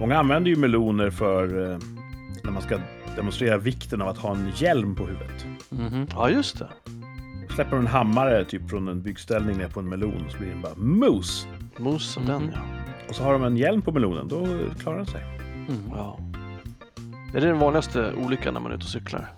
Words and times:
Många 0.00 0.18
använder 0.18 0.50
ju 0.50 0.56
meloner 0.56 1.10
för 1.10 1.72
eh, 1.72 1.78
när 2.44 2.50
man 2.50 2.62
ska 2.62 2.78
demonstrera 3.16 3.58
vikten 3.58 4.02
av 4.02 4.08
att 4.08 4.18
ha 4.18 4.34
en 4.34 4.52
hjälm 4.56 4.94
på 4.94 5.06
huvudet. 5.06 5.46
Mhm. 5.70 6.06
Ja, 6.10 6.30
just 6.30 6.58
det. 6.58 6.68
Släpper 7.54 7.76
en 7.76 7.86
hammare 7.86 8.44
typ 8.44 8.70
från 8.70 8.88
en 8.88 9.02
byggställning 9.02 9.58
ner 9.58 9.68
på 9.68 9.80
en 9.80 9.88
melon 9.88 10.24
så 10.30 10.38
blir 10.38 10.48
den 10.48 10.62
bara 10.62 10.74
mos. 10.76 11.46
Mos 11.78 12.16
av 12.16 12.26
den, 12.26 12.50
ja. 12.54 12.60
Och 13.08 13.14
så 13.14 13.22
har 13.22 13.32
de 13.32 13.44
en 13.44 13.56
hjälm 13.56 13.82
på 13.82 13.92
melonen, 13.92 14.28
då 14.28 14.46
klarar 14.78 14.96
den 14.96 15.06
sig. 15.06 15.24
Mm. 15.68 15.80
ja. 15.90 16.18
Är 17.34 17.40
det 17.40 17.46
den 17.46 17.58
vanligaste 17.58 18.12
olyckan 18.24 18.54
när 18.54 18.60
man 18.60 18.72
är 18.72 18.76
ute 18.76 18.84
och 18.84 18.90
cyklar? 18.90 19.28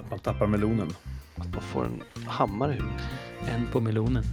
Att 0.00 0.10
man 0.10 0.18
tappar 0.18 0.46
melonen. 0.46 0.88
Att 1.36 1.52
man 1.54 1.62
får 1.62 1.84
en 1.84 2.02
hammare 2.26 2.72
i 2.72 2.74
huvudet? 2.74 3.00
En 3.54 3.66
på 3.72 3.80
melonen. 3.80 4.24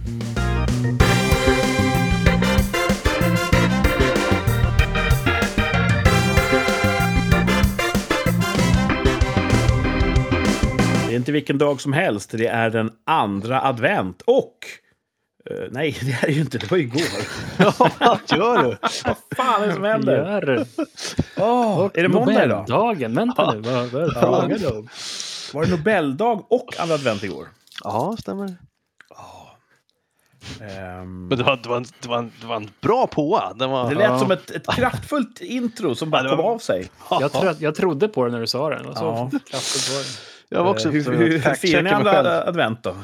Inte 11.26 11.32
vilken 11.32 11.58
dag 11.58 11.80
som 11.80 11.92
helst, 11.92 12.30
det 12.30 12.46
är 12.46 12.70
den 12.70 12.90
andra 13.06 13.62
advent. 13.62 14.22
Och... 14.26 14.58
eh, 15.50 15.56
nej, 15.70 15.96
det 16.02 16.12
är 16.12 16.26
det 16.26 16.32
ju 16.32 16.40
inte, 16.40 16.58
det 16.58 16.70
var 16.70 16.78
igår. 16.78 17.02
Ja, 17.58 17.72
vad 17.78 18.18
gör 18.38 18.62
du? 18.62 18.76
Vad 19.04 19.16
fan 19.36 19.62
är 19.62 19.66
det 19.66 19.72
som 19.74 19.84
händer? 19.84 20.16
Gör. 20.16 20.66
Åh, 21.36 21.90
är 21.94 22.02
det 22.02 22.08
måndag 22.08 22.44
idag? 22.44 22.58
Nobeldagen. 22.68 23.14
Vänta 23.14 23.52
nu, 23.54 23.60
vad, 23.60 23.86
vad 23.88 24.02
är 24.02 24.48
det 24.48 24.60
Ja. 24.64 24.70
om? 24.70 24.88
Var 25.54 25.64
det 25.64 25.70
Nobeldag 25.70 26.46
och 26.52 26.80
andra 26.80 26.94
advent 26.94 27.22
igår? 27.22 27.46
Ja, 27.84 28.16
stämmer. 28.20 28.56
Ehm, 30.60 31.26
Men 31.28 31.38
det 31.38 31.44
var, 31.44 31.56
det 31.62 31.68
var, 31.68 31.76
en, 31.76 31.84
det 32.02 32.08
var, 32.08 32.18
en, 32.18 32.32
det 32.40 32.46
var 32.46 32.56
en 32.56 32.70
bra 32.80 33.06
påa. 33.06 33.52
Den 33.54 33.70
var, 33.70 33.88
det 33.88 33.94
lät 33.94 34.04
Ja. 34.10 34.18
som 34.18 34.30
ett, 34.30 34.50
ett 34.50 34.66
kraftfullt 34.66 35.40
intro 35.40 35.94
som 35.94 36.10
bara 36.10 36.22
Ja, 36.24 36.30
det 36.30 36.36
kom 36.36 36.44
av 36.46 36.58
sig. 36.58 36.90
Jag, 37.10 37.32
tro, 37.32 37.50
jag 37.58 37.74
trodde 37.74 38.08
på 38.08 38.24
det 38.24 38.30
när 38.32 38.40
du 38.40 38.46
sa 38.46 38.70
det. 38.70 38.80
Ja. 38.94 39.30
kraftigt 39.50 39.88
var 39.94 39.98
det. 39.98 40.35
Jag 40.48 40.64
var 40.64 40.70
också 40.70 40.88
Eh, 40.88 40.92
hur 40.94 41.02
hur 41.12 41.54
firar 41.54 41.82
ni 41.82 41.90
andra 41.90 42.42
advent 42.44 42.82
då? 42.82 42.96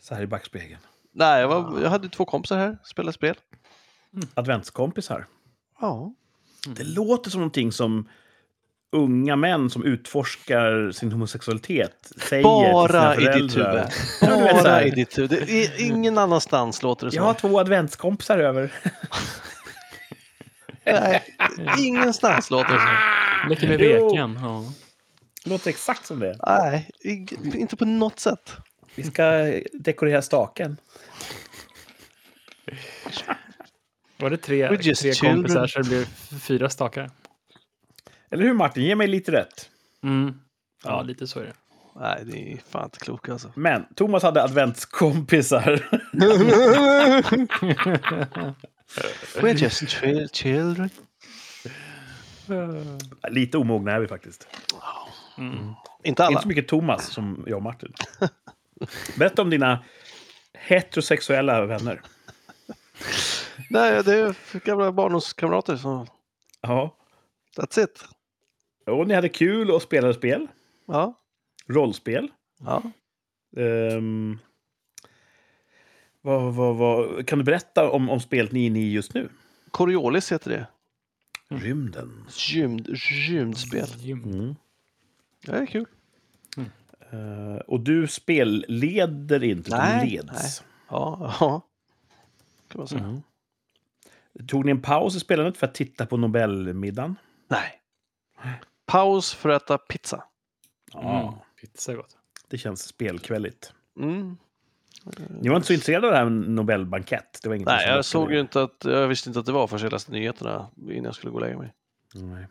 Så 0.00 0.14
här 0.14 0.22
i 0.22 0.26
backspegeln. 0.26 0.80
Nej, 1.14 1.40
jag, 1.40 1.48
var, 1.48 1.82
jag 1.82 1.90
hade 1.90 2.08
två 2.08 2.24
kompisar 2.24 2.58
här, 2.58 2.78
spelade 2.84 3.12
spel. 3.12 3.34
Adventskompisar. 4.34 5.26
Ja. 5.80 6.12
Det 6.66 6.84
låter 6.84 7.30
som 7.30 7.40
någonting 7.40 7.72
som 7.72 8.08
unga 8.92 9.36
män 9.36 9.70
som 9.70 9.84
utforskar 9.84 10.90
sin 10.92 11.12
homosexualitet 11.12 12.12
säger 12.28 12.42
Bara 12.72 13.14
till 13.14 13.22
i 13.22 13.26
sina 13.26 13.36
ditt 13.36 13.52
föräldrar. 13.52 13.90
huvud. 14.20 14.48
Så 14.58 14.62
Bara 14.64 14.84
i 14.84 14.90
ditt 14.90 15.18
huvud. 15.18 15.30
Det 15.30 15.64
är 15.66 15.80
ingen 15.86 16.18
annanstans 16.18 16.82
låter 16.82 17.06
det 17.06 17.10
som. 17.12 17.16
Jag 17.16 17.24
har 17.24 17.34
två 17.34 17.60
adventskompisar 17.60 18.38
över. 18.38 18.72
Nej, 20.84 21.22
ingenstans 21.78 22.50
låter 22.50 22.72
det 22.72 22.80
som. 22.80 23.48
Leker 23.50 23.68
med 23.68 23.78
veken. 23.78 24.38
Ja. 24.42 24.64
Det 25.46 25.50
låter 25.50 25.70
exakt 25.70 26.06
som 26.06 26.20
det. 26.20 26.36
Nej, 26.46 26.90
inte 27.54 27.76
på 27.76 27.84
något 27.84 28.20
sätt. 28.20 28.52
Vi 28.94 29.02
ska 29.02 29.52
dekorera 29.72 30.22
staken. 30.22 30.76
Var 34.16 34.30
det 34.30 34.36
tre, 34.36 34.68
tre 34.68 34.94
children. 34.94 35.34
kompisar 35.36 35.66
så 35.66 35.78
det 35.78 35.88
blev 35.88 36.04
fyra 36.40 36.70
stakar? 36.70 37.10
Eller 38.30 38.44
hur 38.44 38.54
Martin? 38.54 38.82
Ge 38.84 38.94
mig 38.96 39.08
lite 39.08 39.32
rätt. 39.32 39.70
Mm. 40.02 40.34
Ja, 40.84 40.90
Ja. 40.90 41.02
lite 41.02 41.26
så 41.26 41.40
är 41.40 41.44
det. 41.44 41.52
Nej, 42.00 42.22
det 42.24 42.52
är 42.52 42.58
fan 42.70 42.84
inte 42.84 42.98
klokt 42.98 43.28
alltså. 43.28 43.52
Men 43.56 43.86
Thomas 43.94 44.22
hade 44.22 44.42
adventskompisar. 44.42 45.88
We're 49.40 49.54
just 49.62 49.82
chil- 49.82 50.28
children. 50.32 50.90
Lite 53.28 53.58
omogna 53.58 53.92
är 53.92 54.00
vi 54.00 54.08
faktiskt. 54.08 54.46
Mm. 55.38 55.72
Inte 56.04 56.24
alla. 56.24 56.32
Inte 56.32 56.42
så 56.42 56.48
mycket 56.48 56.68
Thomas 56.68 57.06
som 57.06 57.44
jag 57.46 57.56
och 57.56 57.62
Martin. 57.62 57.92
Berätta 59.18 59.42
om 59.42 59.50
dina 59.50 59.84
heterosexuella 60.54 61.66
vänner. 61.66 62.02
Nej, 63.70 64.04
det 64.04 64.14
är 64.14 64.58
gamla 64.64 64.92
barndomskamrater. 64.92 65.76
Så 65.76 66.06
Ja. 66.60 66.96
that's 67.56 67.84
it. 67.84 68.04
Och 68.86 69.06
ni 69.08 69.14
hade 69.14 69.28
kul 69.28 69.70
och 69.70 69.82
spelade 69.82 70.14
spel. 70.14 70.46
Ja. 70.86 71.14
Rollspel. 71.66 72.28
ja. 72.60 72.82
Ehm, 73.56 74.38
vad, 76.22 76.54
vad, 76.54 76.76
vad, 76.76 77.26
kan 77.26 77.38
du 77.38 77.44
berätta 77.44 77.90
om, 77.90 78.10
om 78.10 78.20
spelet 78.20 78.52
ni 78.52 78.62
är 78.62 78.66
inne 78.66 78.78
i 78.80 78.92
just 78.92 79.14
nu? 79.14 79.28
Coriolis 79.70 80.32
heter 80.32 80.50
det. 80.50 80.66
Rymden. 81.48 82.26
Gymd, 82.36 82.88
gymdspel. 83.28 83.88
Gym. 83.96 84.22
Mm. 84.24 84.54
Det 85.46 85.52
är 85.58 85.66
kul. 85.66 85.86
Eh, 87.10 87.56
och 87.66 87.80
du 87.80 88.06
spelleder 88.06 89.44
inte, 89.44 89.76
Nej, 89.76 90.10
leds. 90.10 90.64
Ja, 90.88 91.34
ja. 91.40 91.60
Kan 92.68 92.78
man 92.78 92.88
säga. 92.88 93.04
Mm. 93.04 93.22
Tog 94.48 94.64
ni 94.64 94.70
en 94.70 94.82
paus 94.82 95.16
i 95.16 95.20
spelandet 95.20 95.56
för 95.56 95.66
att 95.66 95.74
titta 95.74 96.06
på 96.06 96.16
Nobelmiddagen? 96.16 97.16
Nej. 97.48 97.80
Paus 98.86 99.34
för 99.34 99.48
att 99.48 99.62
äta 99.62 99.78
pizza. 99.78 100.24
Ja, 100.92 101.22
Mm. 101.28 101.34
Pizza 101.60 101.92
är 101.92 101.96
gott. 101.96 102.16
det 102.48 102.58
känns 102.58 102.82
spelkvälligt. 102.88 103.72
Mm. 104.00 104.36
Ni 105.40 105.48
var 105.48 105.56
inte 105.56 105.66
så 105.66 105.72
intresserade 105.72 106.06
av 106.06 106.12
det 106.12 106.18
här 106.18 106.24
med 106.28 106.50
Nobelbankett? 106.50 107.40
Det 107.42 107.48
var 107.48 107.56
Nej, 107.56 107.88
jag 107.88 108.04
såg 108.04 108.32
ju 108.32 108.40
inte 108.40 108.62
att, 108.62 108.84
jag 108.84 109.08
visste 109.08 109.30
inte 109.30 109.40
att 109.40 109.46
det 109.46 109.52
var 109.52 109.66
förrän 109.66 109.82
jag 109.82 109.92
läste 109.92 110.12
nyheterna 110.12 110.70
innan 110.76 111.04
jag 111.04 111.14
skulle 111.14 111.30
gå 111.30 111.36
och 111.36 111.42
lägga 111.42 111.58
mig. 111.58 111.74
Nej. 112.14 112.46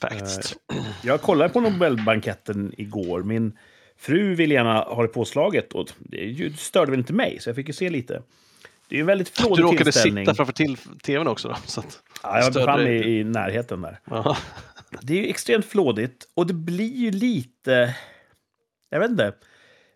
Facts. 0.00 0.56
Jag 1.02 1.22
kollade 1.22 1.52
på 1.52 1.60
Nobelbanketten 1.60 2.72
igår. 2.78 3.22
Min 3.22 3.58
fru 3.96 4.34
ville 4.34 4.54
gärna 4.54 4.78
ha 4.80 5.02
det 5.02 5.08
påslaget 5.08 5.72
och 5.72 5.88
det 5.98 6.58
störde 6.58 6.90
väl 6.90 7.00
inte 7.00 7.12
mig, 7.12 7.38
så 7.40 7.48
jag 7.48 7.56
fick 7.56 7.66
ju 7.68 7.72
se 7.72 7.90
lite. 7.90 8.22
Det 8.88 8.96
är 8.96 9.00
en 9.00 9.06
väldigt 9.06 9.34
du 9.36 9.42
flådig 9.42 9.62
råkade 9.62 9.84
tillställning. 9.84 10.24
sitta 10.24 10.34
framför 10.34 10.52
till 10.52 10.76
tvn 10.76 11.28
också 11.28 11.48
då. 11.48 11.56
Så 11.66 11.80
att, 11.80 12.02
Ja, 12.22 12.40
jag 12.40 12.52
befann 12.52 12.82
mig 12.82 13.18
i 13.18 13.24
närheten 13.24 13.80
där. 13.82 13.98
ja. 14.04 14.36
Det 15.00 15.12
är 15.12 15.22
ju 15.22 15.28
extremt 15.28 15.64
flådigt 15.64 16.28
och 16.34 16.46
det 16.46 16.54
blir 16.54 16.96
ju 16.96 17.10
lite... 17.10 17.94
Jag 18.90 19.00
vet 19.00 19.10
inte. 19.10 19.34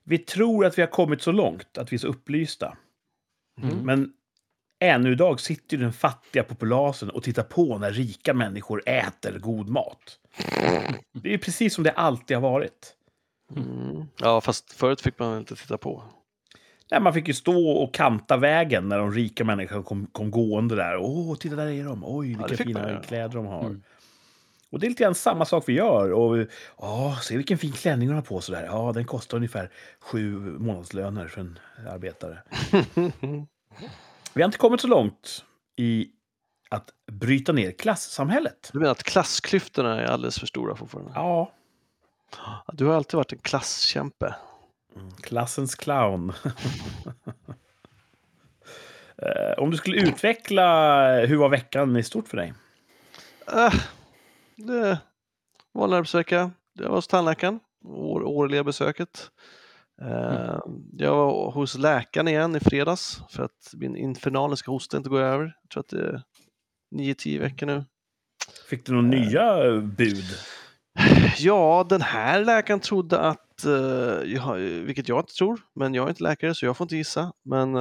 Vi 0.05 0.19
tror 0.19 0.67
att 0.67 0.78
vi 0.78 0.82
har 0.82 0.87
kommit 0.87 1.22
så 1.22 1.32
långt, 1.32 1.78
att 1.78 1.93
vi 1.93 1.94
är 1.94 1.99
så 1.99 2.06
upplysta. 2.09 2.77
Mm. 3.62 3.77
Men 3.78 4.12
ännu 4.81 5.13
idag 5.13 5.41
sitter 5.41 5.77
den 5.77 5.93
fattiga 5.93 6.43
populasen 6.43 7.11
och 7.11 7.23
tittar 7.23 7.43
på 7.43 7.79
när 7.79 7.91
rika 7.91 8.35
människor 8.35 8.83
äter 8.87 9.39
god 9.39 9.69
mat. 9.69 10.19
Det 11.13 11.35
är 11.35 11.39
precis 11.39 11.75
som 11.75 11.85
det 11.85 11.91
alltid 11.91 12.37
har 12.37 12.43
varit. 12.43 12.95
Mm. 13.57 14.07
ja, 14.19 14.41
fast 14.41 14.73
förut 14.73 15.01
fick 15.01 15.19
man 15.19 15.39
inte 15.39 15.57
titta 15.57 15.79
på. 15.79 16.03
Nej, 16.91 17.01
man 17.01 17.15
fick 17.15 17.29
ju 17.29 17.35
stå 17.35 17.71
och 17.71 17.95
kanta 17.95 18.37
vägen 18.37 18.89
när 18.89 18.99
de 18.99 19.13
rika 19.13 19.45
människorna 19.45 19.83
kom, 19.83 20.07
kom 20.07 20.31
gående 20.31 20.77
där. 20.77 20.97
Åh, 20.97 21.37
titta 21.37 21.57
där 21.57 21.67
är 21.67 21.85
de. 21.85 22.03
Oj, 22.07 22.29
vilka 22.29 22.49
fick 22.49 22.67
fina 22.67 22.93
man 22.93 23.03
kläder 23.03 23.35
de 23.35 23.47
har. 23.47 23.65
Mm. 23.65 23.83
Och 24.71 24.81
det 24.81 24.87
är 24.87 24.89
lite 24.89 25.03
grann 25.03 25.15
samma 25.15 25.45
sak 25.45 25.65
vi 25.67 25.73
gör. 25.73 26.12
Och, 26.12 26.47
ja, 26.79 27.19
se 27.23 27.37
vilken 27.37 27.59
fin 27.59 27.73
klänning 27.73 28.09
hon 28.09 28.17
har 28.17 28.23
på 28.23 28.41
sig 28.41 28.55
där. 28.55 28.65
Ja, 28.65 28.93
den 28.95 29.05
kostar 29.05 29.37
ungefär 29.37 29.71
sju 30.01 30.37
månadslöner 30.59 31.29
för 31.29 31.41
en 31.41 31.59
arbetare. 31.89 32.39
Vi 34.35 34.43
har 34.43 34.47
inte 34.49 34.59
kommit 34.59 34.81
så 34.81 34.87
långt 34.89 35.45
i 35.77 36.09
att 36.69 36.91
bryta 37.13 37.53
ner 37.53 37.73
klassamhället. 37.73 38.71
Du 38.73 38.79
menar 38.79 38.93
att 38.93 39.03
klassklyftorna 39.03 40.01
är 40.01 40.05
alldeles 40.07 40.39
för 40.39 40.47
stora 40.47 40.77
fortfarande? 40.77 41.13
Ja, 41.15 41.53
Du 42.73 42.85
har 42.87 42.95
alltid 42.95 43.17
varit 43.17 43.33
en 43.33 43.39
klasskämpe. 43.39 44.35
klassens 45.23 45.75
clown. 45.75 46.33
Eh, 49.23 49.59
Om 49.63 49.71
du 49.71 49.77
skulle 49.77 49.97
utveckla 49.97 51.12
hur 51.27 51.37
var 51.37 51.49
veckan 51.49 51.97
i 51.97 52.03
stort 52.03 52.29
för 52.29 52.37
dig? 52.37 52.55
Äh, 53.53 53.75
det 54.56 54.99
var 55.73 55.85
en 55.88 55.93
arbetsvecka. 55.93 56.50
Jag 56.73 56.88
var 56.88 56.94
hos 56.97 57.09
tandläkaren, 57.09 57.61
år, 57.85 58.23
årliga 58.23 58.65
besöket. 58.65 59.31
Eh, 60.00 60.58
Jag 60.97 61.17
var 61.17 61.50
hos 61.50 61.79
läkaren 61.79 62.29
igen 62.29 62.56
i 62.56 62.61
fredags 62.61 63.23
för 63.31 63.43
att 63.43 63.70
min 63.73 63.97
infernaliska 63.97 64.70
hosta 64.70 64.97
inte 64.97 65.08
går 65.11 65.20
över. 65.20 65.56
Jag 65.62 65.70
tror 65.70 65.81
att 65.81 65.88
det 65.88 66.00
är 66.08 66.23
9-10 66.94 67.41
veckor 67.41 67.67
nu. 67.67 67.85
Fick 68.70 68.87
du 68.87 68.93
några 68.93 69.06
nya 69.06 69.67
eh, 69.67 69.81
bud? 69.81 70.25
Ja, 71.38 71.87
den 71.88 72.02
här 72.02 72.44
läkaren 72.44 72.81
trodde 72.81 73.19
att, 73.20 73.64
eh, 73.64 74.52
vilket 74.85 75.08
jag 75.08 75.20
inte 75.20 75.32
tror, 75.35 75.61
men 75.75 75.94
jag 75.94 76.05
är 76.05 76.08
inte 76.08 76.23
läkare 76.23 76.55
så 76.55 76.67
jag 76.67 76.76
får 76.76 76.85
inte 76.85 76.97
gissa, 76.97 77.32
men 77.44 77.75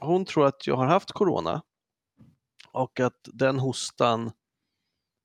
hon 0.00 0.24
tror 0.24 0.46
att 0.46 0.66
jag 0.66 0.76
har 0.76 0.86
haft 0.86 1.12
corona 1.12 1.62
och 2.72 3.00
att 3.00 3.28
den 3.32 3.58
hostan, 3.58 4.30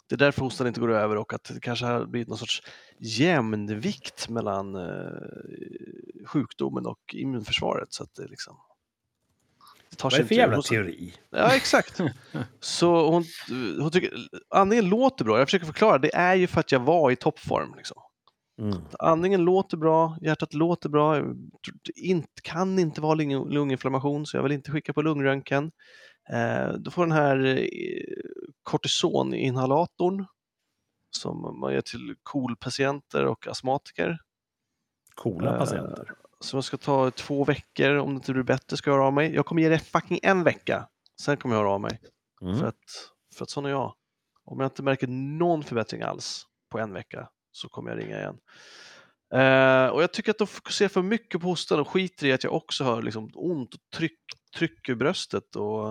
det 0.09 0.15
är 0.15 0.17
därför 0.17 0.41
hostan 0.41 0.67
inte 0.67 0.79
går 0.79 0.91
över 0.91 1.15
och 1.15 1.33
att 1.33 1.43
det 1.43 1.59
kanske 1.59 1.85
har 1.85 2.05
blivit 2.05 2.27
någon 2.27 2.37
sorts 2.37 2.63
jämnvikt 2.97 4.29
mellan 4.29 4.75
eh, 4.75 6.25
sjukdomen 6.25 6.85
och 6.85 6.99
immunförsvaret. 7.13 7.93
Så 7.93 8.03
att 8.03 8.15
det 8.15 8.27
liksom, 8.27 8.57
Det 9.89 9.95
tar 9.95 10.09
Vad 10.09 10.19
är 10.19 10.23
det 10.23 10.27
för 10.27 10.35
jävla 10.35 10.61
teori? 10.61 11.13
Ja, 11.29 11.55
exakt. 11.55 12.01
Så 12.59 13.11
hon, 13.11 13.25
hon 13.79 13.91
tycker, 13.91 14.13
andningen 14.49 14.89
låter 14.89 15.25
bra. 15.25 15.37
Jag 15.37 15.47
försöker 15.47 15.65
förklara, 15.65 15.97
det 15.97 16.15
är 16.15 16.35
ju 16.35 16.47
för 16.47 16.59
att 16.59 16.71
jag 16.71 16.79
var 16.79 17.11
i 17.11 17.15
toppform. 17.15 17.73
Liksom. 17.77 18.01
Mm. 18.61 18.77
Andningen 18.99 19.45
låter 19.45 19.77
bra, 19.77 20.17
hjärtat 20.21 20.53
låter 20.53 20.89
bra, 20.89 21.21
inte, 21.95 22.41
kan 22.43 22.79
inte 22.79 23.01
vara 23.01 23.15
lung- 23.15 23.49
lunginflammation 23.49 24.25
så 24.25 24.37
jag 24.37 24.43
vill 24.43 24.51
inte 24.51 24.71
skicka 24.71 24.93
på 24.93 25.01
lungröntgen. 25.01 25.71
Eh, 26.29 26.73
då 26.73 26.91
får 26.91 27.05
den 27.05 27.11
här 27.11 27.45
eh, 27.45 27.65
kortisoninhalatorn 28.67 30.25
som 31.17 31.59
man 31.59 31.73
ger 31.73 31.81
till 31.81 32.15
KOL-patienter 32.23 33.25
och 33.25 33.47
astmatiker. 33.47 34.19
Coola 35.15 35.53
Eh, 35.53 35.59
patienter. 35.59 36.11
Så 36.39 36.57
jag 36.57 36.63
ska 36.63 36.77
ta 36.77 37.11
två 37.11 37.43
veckor, 37.43 37.95
om 37.95 38.09
det 38.09 38.15
inte 38.15 38.33
blir 38.33 38.43
bättre 38.43 38.77
ska 38.77 38.89
jag 38.89 38.95
höra 38.95 39.07
av 39.07 39.13
mig. 39.13 39.35
Jag 39.35 39.45
kommer 39.45 39.61
ge 39.61 39.69
det 39.69 39.79
fucking 39.79 40.19
en 40.23 40.43
vecka, 40.43 40.87
sen 41.21 41.37
kommer 41.37 41.55
jag 41.55 41.61
höra 41.63 41.73
av 41.73 41.81
mig. 41.81 41.99
Mm. 42.41 42.59
För, 42.59 42.67
att, 42.67 43.11
för 43.35 43.43
att 43.43 43.49
sån 43.49 43.65
är 43.65 43.69
jag. 43.69 43.93
Om 44.43 44.59
jag 44.59 44.67
inte 44.67 44.83
märker 44.83 45.07
någon 45.07 45.63
förbättring 45.63 46.01
alls 46.01 46.45
på 46.69 46.79
en 46.79 46.93
vecka 46.93 47.29
så 47.51 47.69
kommer 47.69 47.91
jag 47.91 47.99
ringa 47.99 48.19
igen. 48.19 48.37
Eh, 49.33 49.87
och 49.87 50.03
jag 50.03 50.13
tycker 50.13 50.31
att 50.31 50.37
de 50.37 50.47
fokuserar 50.47 50.89
för 50.89 51.01
mycket 51.01 51.41
på 51.41 51.47
hostan 51.47 51.79
och 51.79 51.87
skiter 51.87 52.27
i 52.27 52.33
att 52.33 52.43
jag 52.43 52.53
också 52.53 52.83
har 52.83 53.01
liksom 53.01 53.31
ont 53.33 53.73
och 53.73 53.79
tryck, 53.95 54.19
tryck 54.57 54.89
i 54.89 54.95
bröstet 54.95 55.55
och, 55.55 55.89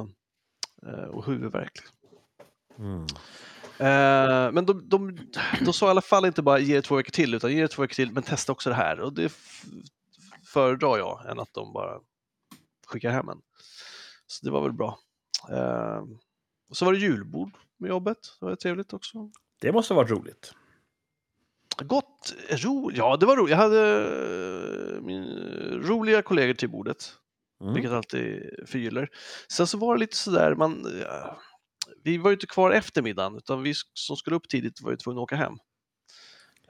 eh, 0.86 1.08
och 1.08 1.26
huvudvärk. 1.26 1.72
Mm. 2.78 3.02
Eh, 3.78 4.52
men 4.52 4.66
de, 4.66 4.88
de, 4.88 5.18
de 5.64 5.72
sa 5.72 5.86
i 5.86 5.90
alla 5.90 6.00
fall 6.00 6.24
inte 6.26 6.42
bara 6.42 6.58
ge 6.58 6.74
det 6.74 6.82
två 6.82 6.96
veckor 6.96 7.10
till, 7.10 7.34
utan 7.34 7.52
ge 7.52 7.62
det 7.62 7.68
två 7.68 7.82
veckor 7.82 7.94
till, 7.94 8.12
men 8.12 8.22
testa 8.22 8.52
också 8.52 8.70
det 8.70 8.76
här. 8.76 9.00
Och 9.00 9.12
det 9.12 9.32
föredrar 10.46 10.98
jag 10.98 11.30
än 11.30 11.38
att 11.40 11.54
de 11.54 11.72
bara 11.72 12.00
skickar 12.86 13.10
hem 13.10 13.28
en. 13.28 13.40
Så 14.26 14.46
det 14.46 14.50
var 14.52 14.62
väl 14.62 14.72
bra. 14.72 14.98
Eh, 15.50 16.02
och 16.70 16.76
så 16.76 16.84
var 16.84 16.92
det 16.92 16.98
julbord 16.98 17.50
med 17.78 17.88
jobbet, 17.88 18.18
det 18.40 18.46
var 18.46 18.56
trevligt 18.56 18.92
också. 18.92 19.30
Det 19.60 19.72
måste 19.72 19.94
ha 19.94 20.02
varit 20.02 20.10
roligt. 20.10 20.54
Gott, 21.78 22.34
ro, 22.50 22.90
ja 22.94 23.16
det 23.16 23.26
var 23.26 23.36
roligt. 23.36 23.50
Jag 23.50 23.58
hade 23.58 23.96
eh, 24.96 25.00
min, 25.00 25.24
roliga 25.84 26.22
kollegor 26.22 26.54
till 26.54 26.70
bordet, 26.70 27.12
Mm. 27.60 27.74
vilket 27.74 27.92
alltid 27.92 28.42
förgyller. 28.66 29.08
Sen 29.48 29.66
så 29.66 29.78
var 29.78 29.94
det 29.94 30.00
lite 30.00 30.16
sådär, 30.16 30.54
man, 30.54 30.86
ja, 31.02 31.38
vi 32.02 32.18
var 32.18 32.30
ju 32.30 32.34
inte 32.34 32.46
kvar 32.46 32.70
efter 32.70 33.02
middagen, 33.02 33.36
utan 33.36 33.62
vi 33.62 33.72
som 33.94 34.16
skulle 34.16 34.36
upp 34.36 34.48
tidigt 34.48 34.80
var 34.80 34.90
ju 34.90 34.96
tvungna 34.96 35.20
att 35.20 35.24
åka 35.24 35.36
hem. 35.36 35.54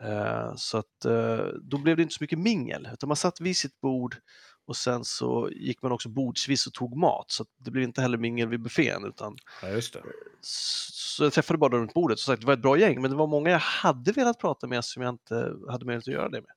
Eh, 0.01 0.55
så 0.57 0.79
att 0.79 1.05
eh, 1.05 1.47
då 1.63 1.79
blev 1.79 1.97
det 1.97 2.03
inte 2.03 2.15
så 2.15 2.23
mycket 2.25 2.39
mingel, 2.39 2.89
utan 2.93 3.09
man 3.09 3.17
satt 3.17 3.41
vid 3.41 3.57
sitt 3.57 3.81
bord 3.81 4.17
och 4.67 4.77
sen 4.77 5.05
så 5.05 5.51
gick 5.53 5.83
man 5.83 5.93
också 5.93 6.09
bordsvis 6.09 6.67
och 6.67 6.73
tog 6.73 6.97
mat, 6.97 7.31
så 7.31 7.45
det 7.65 7.71
blev 7.71 7.85
inte 7.85 8.01
heller 8.03 8.19
mingel 8.19 8.49
vid 8.49 8.61
buffén, 8.63 9.05
utan 9.05 9.37
Ja, 9.63 9.69
just 9.69 9.93
det. 9.93 10.03
så 10.41 11.25
jag 11.25 11.33
träffade 11.33 11.59
bara 11.59 11.77
runt 11.77 11.95
bordet. 11.95 12.19
Så 12.19 12.25
sagt, 12.25 12.41
det 12.41 12.47
var 12.47 12.55
ett 12.55 12.63
bra 12.63 12.79
gäng, 12.79 13.03
men 13.03 13.11
det 13.11 13.17
var 13.17 13.27
många 13.27 13.51
jag 13.51 13.59
hade 13.59 14.13
velat 14.13 14.39
prata 14.39 14.67
med 14.67 14.85
som 14.85 15.03
jag 15.03 15.11
inte 15.15 15.35
hade 15.71 15.85
möjlighet 15.85 16.09
att 16.09 16.15
göra 16.15 16.29
det 16.29 16.41
med. 16.41 16.51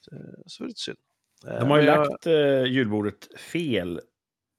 Så, 0.00 0.10
så 0.46 0.58
det 0.58 0.64
var 0.64 0.68
lite 0.68 0.80
synd. 0.80 0.98
Eh, 1.46 1.60
De 1.60 1.70
har 1.70 1.78
ju 1.78 1.84
jag- 1.84 2.08
lagt 2.10 2.26
eh, 2.26 2.64
julbordet 2.64 3.40
fel 3.40 4.00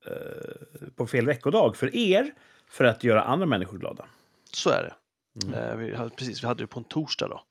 eh, 0.07 0.87
på 0.95 1.07
fel 1.07 1.25
veckodag 1.25 1.75
för 1.77 1.95
er 1.95 2.33
för 2.67 2.83
att 2.83 3.03
göra 3.03 3.23
andra 3.23 3.45
människor 3.45 3.77
glada. 3.77 4.05
Så 4.53 4.69
är 4.69 4.83
det. 4.83 4.95
Mm. 5.47 5.79
Vi 5.79 5.95
hade, 5.95 6.09
precis, 6.09 6.43
vi 6.43 6.47
hade 6.47 6.63
det 6.63 6.67
på 6.67 6.79
en 6.79 6.83
torsdag 6.83 7.27
då. 7.27 7.43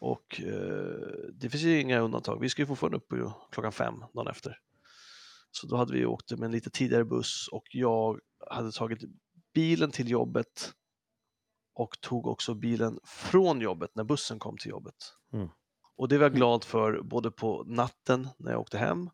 Och 0.00 0.40
eh, 0.40 1.28
det 1.32 1.50
finns 1.50 1.62
ju 1.62 1.80
inga 1.80 2.00
undantag. 2.00 2.40
Vi 2.40 2.48
ska 2.48 2.62
ju 2.62 2.66
fortfarande 2.66 2.96
upp 2.96 3.08
på 3.08 3.32
klockan 3.50 3.72
fem 3.72 4.04
dagen 4.14 4.28
efter. 4.28 4.58
Så 5.50 5.66
då 5.66 5.76
hade 5.76 5.92
vi 5.92 6.06
åkt 6.06 6.30
med 6.30 6.42
en 6.42 6.52
lite 6.52 6.70
tidigare 6.70 7.04
buss 7.04 7.48
och 7.52 7.64
jag 7.70 8.20
hade 8.50 8.72
tagit 8.72 9.00
bilen 9.54 9.90
till 9.90 10.10
jobbet 10.10 10.72
och 11.74 12.00
tog 12.00 12.26
också 12.26 12.54
bilen 12.54 12.98
från 13.04 13.60
jobbet 13.60 13.90
när 13.94 14.04
bussen 14.04 14.38
kom 14.38 14.56
till 14.58 14.70
jobbet. 14.70 14.94
Mm. 15.32 15.48
Och 15.96 16.08
det 16.08 16.18
var 16.18 16.24
jag 16.24 16.34
glad 16.34 16.64
för 16.64 17.02
både 17.02 17.30
på 17.30 17.64
natten 17.66 18.28
när 18.38 18.50
jag 18.50 18.60
åkte 18.60 18.78
hem 18.78 19.10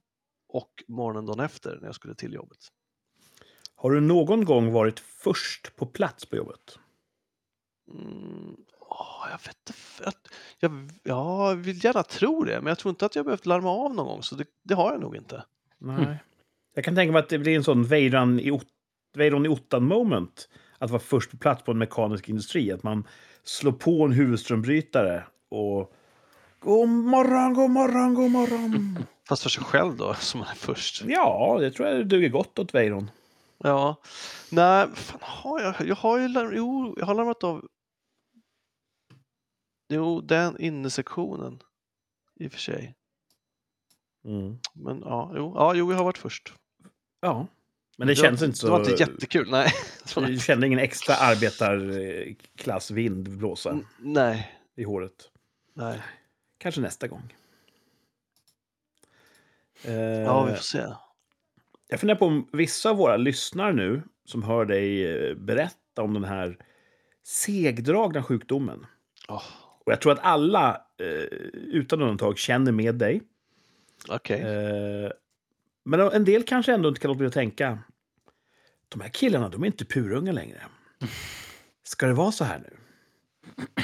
och 0.48 0.84
morgonen 0.88 1.26
dagen 1.26 1.40
efter 1.40 1.78
när 1.80 1.86
jag 1.88 1.94
skulle 1.94 2.14
till 2.14 2.32
jobbet. 2.32 2.58
Har 3.86 3.90
du 3.90 4.00
någon 4.00 4.44
gång 4.44 4.72
varit 4.72 5.00
först 5.00 5.76
på 5.76 5.86
plats 5.86 6.26
på 6.26 6.36
jobbet? 6.36 6.78
Mm, 7.94 8.56
åh, 8.80 9.26
jag 9.30 9.38
vet 9.38 9.70
inte. 9.70 10.02
Jag, 10.04 10.12
jag, 10.58 10.90
ja, 11.02 11.48
jag 11.48 11.56
vill 11.56 11.84
gärna 11.84 12.02
tro 12.02 12.44
det, 12.44 12.60
men 12.60 12.66
jag 12.66 12.78
tror 12.78 12.90
inte 12.90 13.06
att 13.06 13.16
jag 13.16 13.24
behövt 13.24 13.46
larma 13.46 13.70
av 13.70 13.94
någon 13.94 14.06
gång, 14.06 14.22
så 14.22 14.34
det, 14.34 14.44
det 14.62 14.74
har 14.74 14.92
jag 14.92 15.00
nog 15.00 15.16
inte. 15.16 15.44
Nej. 15.78 16.18
Jag 16.74 16.84
kan 16.84 16.94
tänka 16.94 17.12
mig 17.12 17.18
att 17.18 17.28
det 17.28 17.38
blir 17.38 17.56
en 17.56 17.64
sån 17.64 17.84
Weiron 17.84 18.40
i, 18.40 19.48
ottan-moment. 19.48 20.48
Att 20.78 20.90
vara 20.90 21.02
först 21.02 21.30
på 21.30 21.36
plats 21.36 21.62
på 21.62 21.72
en 21.72 21.78
mekanisk 21.78 22.28
industri. 22.28 22.72
Att 22.72 22.82
man 22.82 23.04
slår 23.44 23.72
på 23.72 24.04
en 24.04 24.12
huvudströmbrytare 24.12 25.24
och... 25.48 25.92
God 26.58 26.88
morgon, 26.88 27.54
god 27.54 27.70
morgon, 27.70 28.14
god 28.14 28.30
morgon. 28.30 28.98
Fast 29.28 29.42
för 29.42 29.50
sig 29.50 29.64
själv 29.64 29.96
då, 29.96 30.14
som 30.14 30.40
man 30.40 30.48
är 30.48 30.54
först. 30.54 31.04
Ja, 31.06 31.58
det 31.60 31.70
tror 31.70 31.88
jag 31.88 32.06
duger 32.06 32.28
gott 32.28 32.58
åt 32.58 32.74
Weiron. 32.74 33.10
Ja, 33.66 33.96
nej, 34.50 34.88
fan 34.94 35.20
har 35.22 35.60
jag? 35.60 35.74
Jag 35.88 35.96
har 35.96 36.18
ju 36.18 36.28
jo, 36.56 36.94
jag 36.98 37.06
har 37.06 37.14
larmat 37.14 37.44
av. 37.44 37.68
Jo, 39.88 40.20
den 40.20 40.60
innesektionen 40.60 41.62
i 42.34 42.48
och 42.48 42.52
för 42.52 42.58
sig. 42.58 42.94
Mm. 44.24 44.58
Men 44.74 45.00
ja, 45.00 45.32
jo, 45.36 45.52
ja, 45.56 45.74
jo, 45.74 45.90
jag 45.90 45.96
har 45.98 46.04
varit 46.04 46.18
först. 46.18 46.52
Ja. 47.20 47.46
Men 47.98 48.08
det 48.08 48.14
var 48.14 48.22
känns 48.24 48.42
inte 48.42 48.58
så... 48.58 48.66
Det 48.66 48.72
var 48.72 48.78
inte 48.80 48.92
jättekul, 49.02 49.50
nej. 49.50 49.72
Du 50.26 50.38
kände 50.38 50.66
ingen 50.66 50.78
extra 50.78 51.14
arbetarklassvind 51.16 53.38
blåsa 53.38 53.70
N- 53.70 53.86
nej, 53.98 54.54
i 54.76 54.84
håret. 54.84 55.30
nej. 55.74 56.02
Kanske 56.58 56.80
nästa 56.80 57.08
gång. 57.08 57.34
Eh, 59.82 59.94
Ja, 60.00 60.44
vi 60.44 60.54
får 60.54 60.62
se. 60.62 60.86
Jag 61.88 62.00
funderar 62.00 62.18
på 62.18 62.26
om 62.26 62.48
vissa 62.52 62.90
av 62.90 62.96
våra 62.96 63.16
lyssnare 63.16 63.72
nu, 63.72 64.02
som 64.24 64.42
hör 64.42 64.64
dig 64.64 65.06
eh, 65.06 65.34
berätta 65.34 66.02
om 66.02 66.14
den 66.14 66.24
här 66.24 66.58
segdragna 67.22 68.22
sjukdomen. 68.22 68.86
Oh, 69.28 69.42
Och 69.84 69.92
jag 69.92 70.00
tror 70.00 70.12
att 70.12 70.18
alla, 70.22 70.82
eh, 71.00 71.06
utan 71.54 72.00
undantag, 72.02 72.38
känner 72.38 72.72
med 72.72 72.94
dig. 72.94 73.22
Okej. 74.08 74.40
Eh, 74.40 75.10
men 75.84 76.00
en 76.00 76.24
del 76.24 76.42
kanske 76.42 76.74
ändå 76.74 76.88
inte 76.88 77.00
kan 77.00 77.08
låta 77.08 77.18
bli 77.18 77.26
att 77.26 77.32
tänka, 77.32 77.78
de 78.88 79.00
här 79.00 79.08
killarna, 79.08 79.48
de 79.48 79.62
är 79.62 79.66
inte 79.66 79.84
purunga 79.84 80.32
längre. 80.32 80.62
Ska 81.82 82.06
det 82.06 82.12
vara 82.14 82.32
så 82.32 82.44
här 82.44 82.58
nu? 82.58 82.76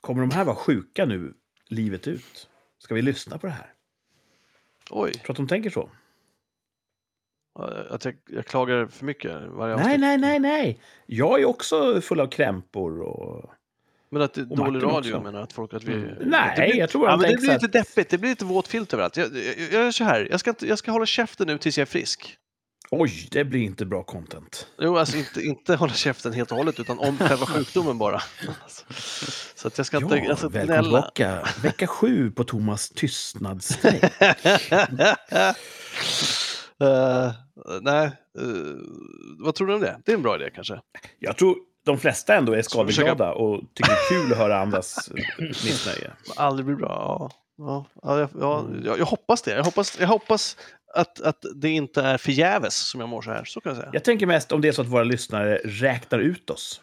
Kommer 0.00 0.20
de 0.20 0.30
här 0.30 0.44
vara 0.44 0.56
sjuka 0.56 1.04
nu, 1.06 1.34
livet 1.68 2.08
ut? 2.08 2.48
Ska 2.78 2.94
vi 2.94 3.02
lyssna 3.02 3.38
på 3.38 3.46
det 3.46 3.52
här? 3.52 3.72
Oj, 4.90 5.10
Jag 5.14 5.22
tror 5.22 5.30
att 5.32 5.36
de 5.36 5.48
tänker 5.48 5.70
så. 5.70 5.90
Att 7.90 8.04
jag, 8.04 8.14
jag 8.30 8.46
klagar 8.46 8.86
för 8.86 9.04
mycket 9.04 9.32
varje 9.48 9.74
Nej, 9.76 9.84
avsnitt. 9.84 10.00
nej, 10.00 10.18
nej, 10.18 10.38
nej. 10.38 10.80
Jag 11.06 11.40
är 11.40 11.44
också 11.44 12.00
full 12.00 12.20
av 12.20 12.26
krämpor 12.26 13.00
och... 13.02 13.50
Men 14.12 14.22
att 14.22 14.34
det 14.34 14.40
är 14.40 14.44
dålig 14.44 14.82
radio, 14.82 14.98
också. 15.14 15.20
menar 15.20 15.40
att 15.42 15.52
folk 15.52 15.74
att 15.74 15.84
vi... 15.84 15.92
Mm. 15.92 16.10
att 16.10 16.18
Nej, 16.26 16.54
det 16.56 16.62
blir, 16.66 16.76
jag 16.80 16.90
tror 16.90 17.04
ja, 17.06 17.10
men 17.10 17.18
Det 17.20 17.26
tänker 17.26 17.40
blir 17.40 17.52
lite 17.52 17.66
att- 17.66 17.72
deppigt, 17.72 18.10
det 18.10 18.18
blir 18.18 18.30
lite 18.30 18.44
våt 18.44 18.68
filt 18.68 18.92
överallt. 18.94 19.16
Jag, 19.16 19.26
jag, 19.36 19.44
jag 19.72 19.82
gör 19.84 19.90
så 19.90 20.04
här, 20.04 20.28
jag 20.30 20.40
ska, 20.40 20.50
inte, 20.50 20.66
jag 20.66 20.78
ska 20.78 20.90
hålla 20.92 21.06
käften 21.06 21.46
nu 21.46 21.58
tills 21.58 21.78
jag 21.78 21.82
är 21.82 21.90
frisk. 21.90 22.36
Oj, 22.92 23.28
det 23.30 23.44
blir 23.44 23.60
inte 23.60 23.84
bra 23.86 24.02
content. 24.02 24.66
Jo, 24.78 24.96
alltså 24.98 25.16
inte, 25.16 25.42
inte 25.42 25.74
hålla 25.74 25.92
käften 25.92 26.32
helt 26.32 26.50
och 26.50 26.56
hållet, 26.58 26.80
utan 26.80 26.98
om 26.98 27.18
själva 27.18 27.46
sjukdomen 27.46 27.98
bara. 27.98 28.20
Alltså, 28.62 28.84
så 29.54 29.68
att 29.68 29.78
jag 29.78 29.86
ska 29.86 29.96
inte... 29.96 30.16
Ja, 30.16 30.36
välkommen 30.48 30.82
tillbaka. 30.84 31.48
Vecka 31.62 31.86
sju 31.86 32.30
på 32.30 32.44
Thomas 32.44 32.88
tystnadsstrejk. 32.88 34.04
Eh, 36.80 37.32
nej, 37.82 38.06
eh, 38.38 38.44
vad 39.38 39.54
tror 39.54 39.66
du 39.66 39.74
om 39.74 39.80
det? 39.80 40.00
Det 40.04 40.12
är 40.12 40.16
en 40.16 40.22
bra 40.22 40.34
idé 40.36 40.50
kanske. 40.54 40.80
Jag 41.18 41.36
tror 41.36 41.56
de 41.84 41.98
flesta 41.98 42.34
ändå 42.34 42.52
är 42.52 42.62
skadeglada 42.62 43.32
och 43.32 43.60
tycker 43.74 43.90
det 43.90 44.16
är 44.16 44.22
kul 44.22 44.32
att 44.32 44.38
höra 44.38 44.58
andras 44.60 45.10
missnöje. 45.38 46.12
Aldrig 46.36 46.66
blir 46.66 46.76
bra. 46.76 46.88
Ja, 46.88 47.30
ja, 47.58 47.86
ja, 48.02 48.18
jag, 48.20 48.28
ja, 48.40 48.60
Mm. 48.60 48.84
jag, 48.84 48.98
jag 48.98 49.06
hoppas 49.06 49.42
det. 49.42 49.50
Jag 49.50 49.64
hoppas, 49.64 50.00
jag 50.00 50.08
hoppas 50.08 50.56
att, 50.94 51.20
att 51.20 51.44
det 51.54 51.68
inte 51.70 52.02
är 52.02 52.18
förgäves 52.18 52.74
som 52.90 53.00
jag 53.00 53.08
mår 53.08 53.22
så 53.22 53.30
här. 53.30 53.44
Så 53.44 53.60
kan 53.60 53.70
jag 53.70 53.76
säga. 53.80 53.90
Jag 53.92 54.04
tänker 54.04 54.26
mest 54.26 54.52
om 54.52 54.60
det 54.60 54.68
är 54.68 54.72
så 54.72 54.82
att 54.82 54.88
våra 54.88 55.04
lyssnare 55.04 55.60
räknar 55.64 56.18
ut 56.18 56.50
oss. 56.50 56.80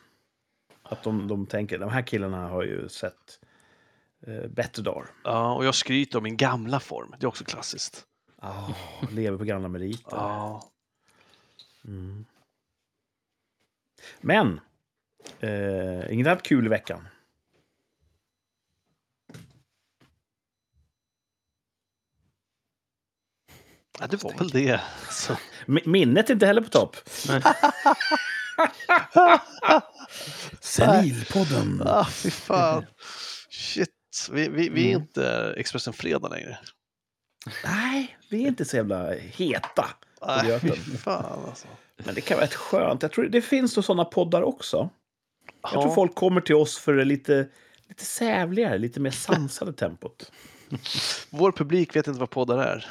Att 0.83 1.03
de, 1.03 1.27
de 1.27 1.45
tänker, 1.45 1.79
de 1.79 1.89
här 1.89 2.01
killarna 2.01 2.47
har 2.47 2.63
ju 2.63 2.89
sett 2.89 3.13
eh, 4.27 4.49
bättre 4.49 4.83
dagar. 4.83 5.05
Ja, 5.23 5.53
och 5.55 5.65
jag 5.65 5.75
skryter 5.75 6.17
om 6.17 6.23
min 6.23 6.37
gamla 6.37 6.79
form. 6.79 7.15
Det 7.19 7.25
är 7.25 7.27
också 7.27 7.43
klassiskt. 7.43 8.03
Ah, 8.41 8.73
lever 9.11 9.37
på 9.37 9.43
gamla 9.43 9.67
meriter. 9.67 10.17
Ja, 10.17 10.69
Mm. 11.85 12.25
Men, 14.21 14.59
eh, 15.39 16.13
inget 16.13 16.27
annat 16.27 16.43
kul 16.43 16.65
i 16.65 16.69
veckan. 16.69 17.07
Ja, 23.99 24.07
det 24.07 24.23
var 24.23 24.33
väl 24.37 24.49
det. 24.49 24.81
Så. 25.11 25.33
Mi- 25.65 25.87
Minnet 25.87 26.29
är 26.29 26.33
inte 26.33 26.45
heller 26.45 26.61
på 26.61 26.69
topp. 26.69 26.97
Senilpodden. 30.61 31.81
Ah, 31.85 32.05
fy 32.05 32.31
fan. 32.31 32.85
Shit. 33.49 33.89
Vi, 34.31 34.47
vi, 34.49 34.69
vi 34.69 34.85
är 34.91 34.95
Mm. 34.95 35.01
inte 35.01 35.53
Expressen 35.57 35.93
Fredag 35.93 36.27
längre. 36.29 36.59
Nej, 37.63 38.16
vi 38.29 38.43
är 38.43 38.47
inte 38.47 38.65
så 38.65 38.75
jävla 38.77 39.11
heta. 39.13 39.85
Nej, 40.27 40.47
gröten. 40.47 40.69
fy 40.75 40.97
fan 40.97 41.43
alltså. 41.47 41.67
Men 41.97 42.15
det 42.15 42.21
kan 42.21 42.37
vara 42.37 42.45
rätt 42.45 42.53
skönt. 42.55 43.01
Jag 43.01 43.11
tror 43.11 43.25
det 43.25 43.41
finns 43.41 43.75
nog 43.75 43.85
sådana 43.85 44.05
poddar 44.05 44.41
också. 44.41 44.89
Jag 45.61 45.71
tror 45.71 45.83
Ja. 45.83 45.95
folk 45.95 46.15
kommer 46.15 46.41
till 46.41 46.55
oss 46.55 46.77
för 46.77 46.93
det 46.93 47.05
lite, 47.05 47.47
lite 47.87 48.05
sävligare, 48.05 48.77
lite 48.77 48.99
mer 48.99 49.11
sansade 49.11 49.73
tempot. 49.77 50.31
Vår 51.29 51.51
publik 51.51 51.95
vet 51.95 52.07
inte 52.07 52.19
vad 52.19 52.29
poddar 52.29 52.57
är. 52.57 52.85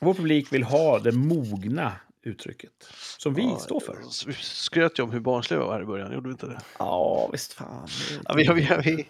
Vår 0.00 0.14
publik 0.14 0.52
vill 0.52 0.62
ha 0.62 0.98
det 0.98 1.12
mogna 1.12 1.92
uttrycket. 2.22 2.70
Som 3.18 3.34
vi 3.34 3.42
Ja, 3.42 3.58
står 3.58 3.80
för. 3.80 3.98
Vi 4.26 4.32
skröt 4.34 4.98
ju 4.98 5.02
om 5.02 5.10
hur 5.10 5.20
barnsliga 5.20 5.60
vi 5.60 5.66
var 5.66 5.72
här 5.74 5.82
i 5.82 5.84
början, 5.86 6.12
gjorde 6.12 6.28
vi 6.28 6.32
inte 6.32 6.46
det? 6.46 6.60
Ja, 6.78 7.28
visst 7.32 7.52
fan. 7.52 7.88
Ja, 8.24 8.34
vi, 8.34 8.48
vi, 8.54 8.68
vi 8.84 9.08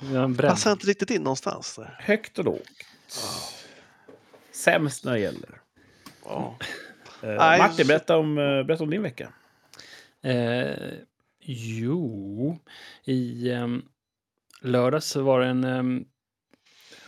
Vi 0.28 0.36
passar 0.36 0.72
inte 0.72 0.86
riktigt 0.86 1.10
in 1.10 1.22
någonstans 1.22 1.76
där. 1.76 1.96
Högt 2.00 2.38
och 2.38 2.44
lågt. 2.44 2.68
Sämst 4.56 5.04
när 5.04 5.12
det 5.12 5.20
gäller. 5.20 5.60
Ja. 6.24 6.58
Eh, 7.22 7.36
Martin, 7.36 7.86
berätta 7.86 8.16
om, 8.16 8.38
eh, 8.38 8.62
berätta 8.62 8.84
om 8.84 8.90
din 8.90 9.02
vecka. 9.02 9.32
Eh, 10.22 10.92
jo, 11.40 12.58
i 13.04 13.50
um, 13.52 13.88
lördags 14.60 15.06
så 15.06 15.22
var 15.22 15.40
det 15.40 15.46
en... 15.46 15.64
Um, 15.64 16.04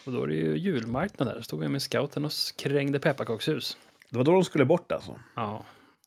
och 0.05 0.12
då 0.12 0.23
är 0.23 0.26
det 0.26 0.35
ju 0.35 0.59
julmarknad 0.59 1.28
där. 1.28 1.40
Stod 1.43 1.64
jag 1.64 1.71
med 1.71 1.83
scouten 1.83 2.25
och 2.25 2.33
krängde 2.59 2.99
pepparkakshus. 2.99 3.76
Det 4.11 4.17
var 4.17 4.25
då 4.25 4.33
de 4.33 4.45
skulle 4.45 4.64
bort 4.64 4.93
alltså. 4.93 5.21
Ja, 5.37 5.64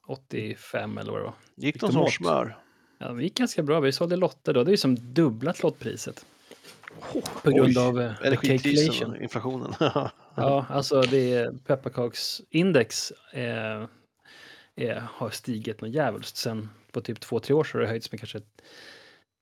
85 0.08 0.98
eller 0.98 1.12
vad 1.12 1.22
det 1.22 1.26
var. 1.26 1.34
Gick 1.56 1.76
Fick 1.76 1.82
de 1.82 1.92
som 1.92 2.08
smör? 2.08 2.58
Ja, 2.98 3.08
det 3.10 3.24
gick 3.24 3.38
ganska 3.38 3.64
bra. 3.64 3.80
Vi 3.80 3.92
sålde 3.92 4.16
lotter 4.16 4.54
då. 4.54 4.64
Det 4.64 4.70
är 4.70 4.74
ju 4.74 4.78
som 4.78 5.14
dubblat 5.14 5.64
lottpriset. 5.64 6.26
På 7.44 7.52
grund 7.52 7.78
Oj, 7.78 7.88
av 7.88 8.02
eh, 8.02 9.22
inflationen. 9.22 9.74
Ja, 10.36 10.66
alltså 10.70 11.02
det 11.02 11.34
är 11.34 11.52
pepparkaksindex 11.52 13.12
eh, 13.34 13.82
eh, 14.76 15.04
har 15.04 15.30
stigit 15.30 15.82
något 15.82 15.92
jävligt. 15.92 16.26
Sen 16.36 16.70
på 16.92 17.02
typ 17.02 17.20
två, 17.20 17.40
tre 17.40 17.56
år 17.56 17.64
så 17.64 17.78
har 17.78 17.82
det 17.82 17.88
höjts 17.88 18.12
med 18.12 18.20
kanske 18.20 18.42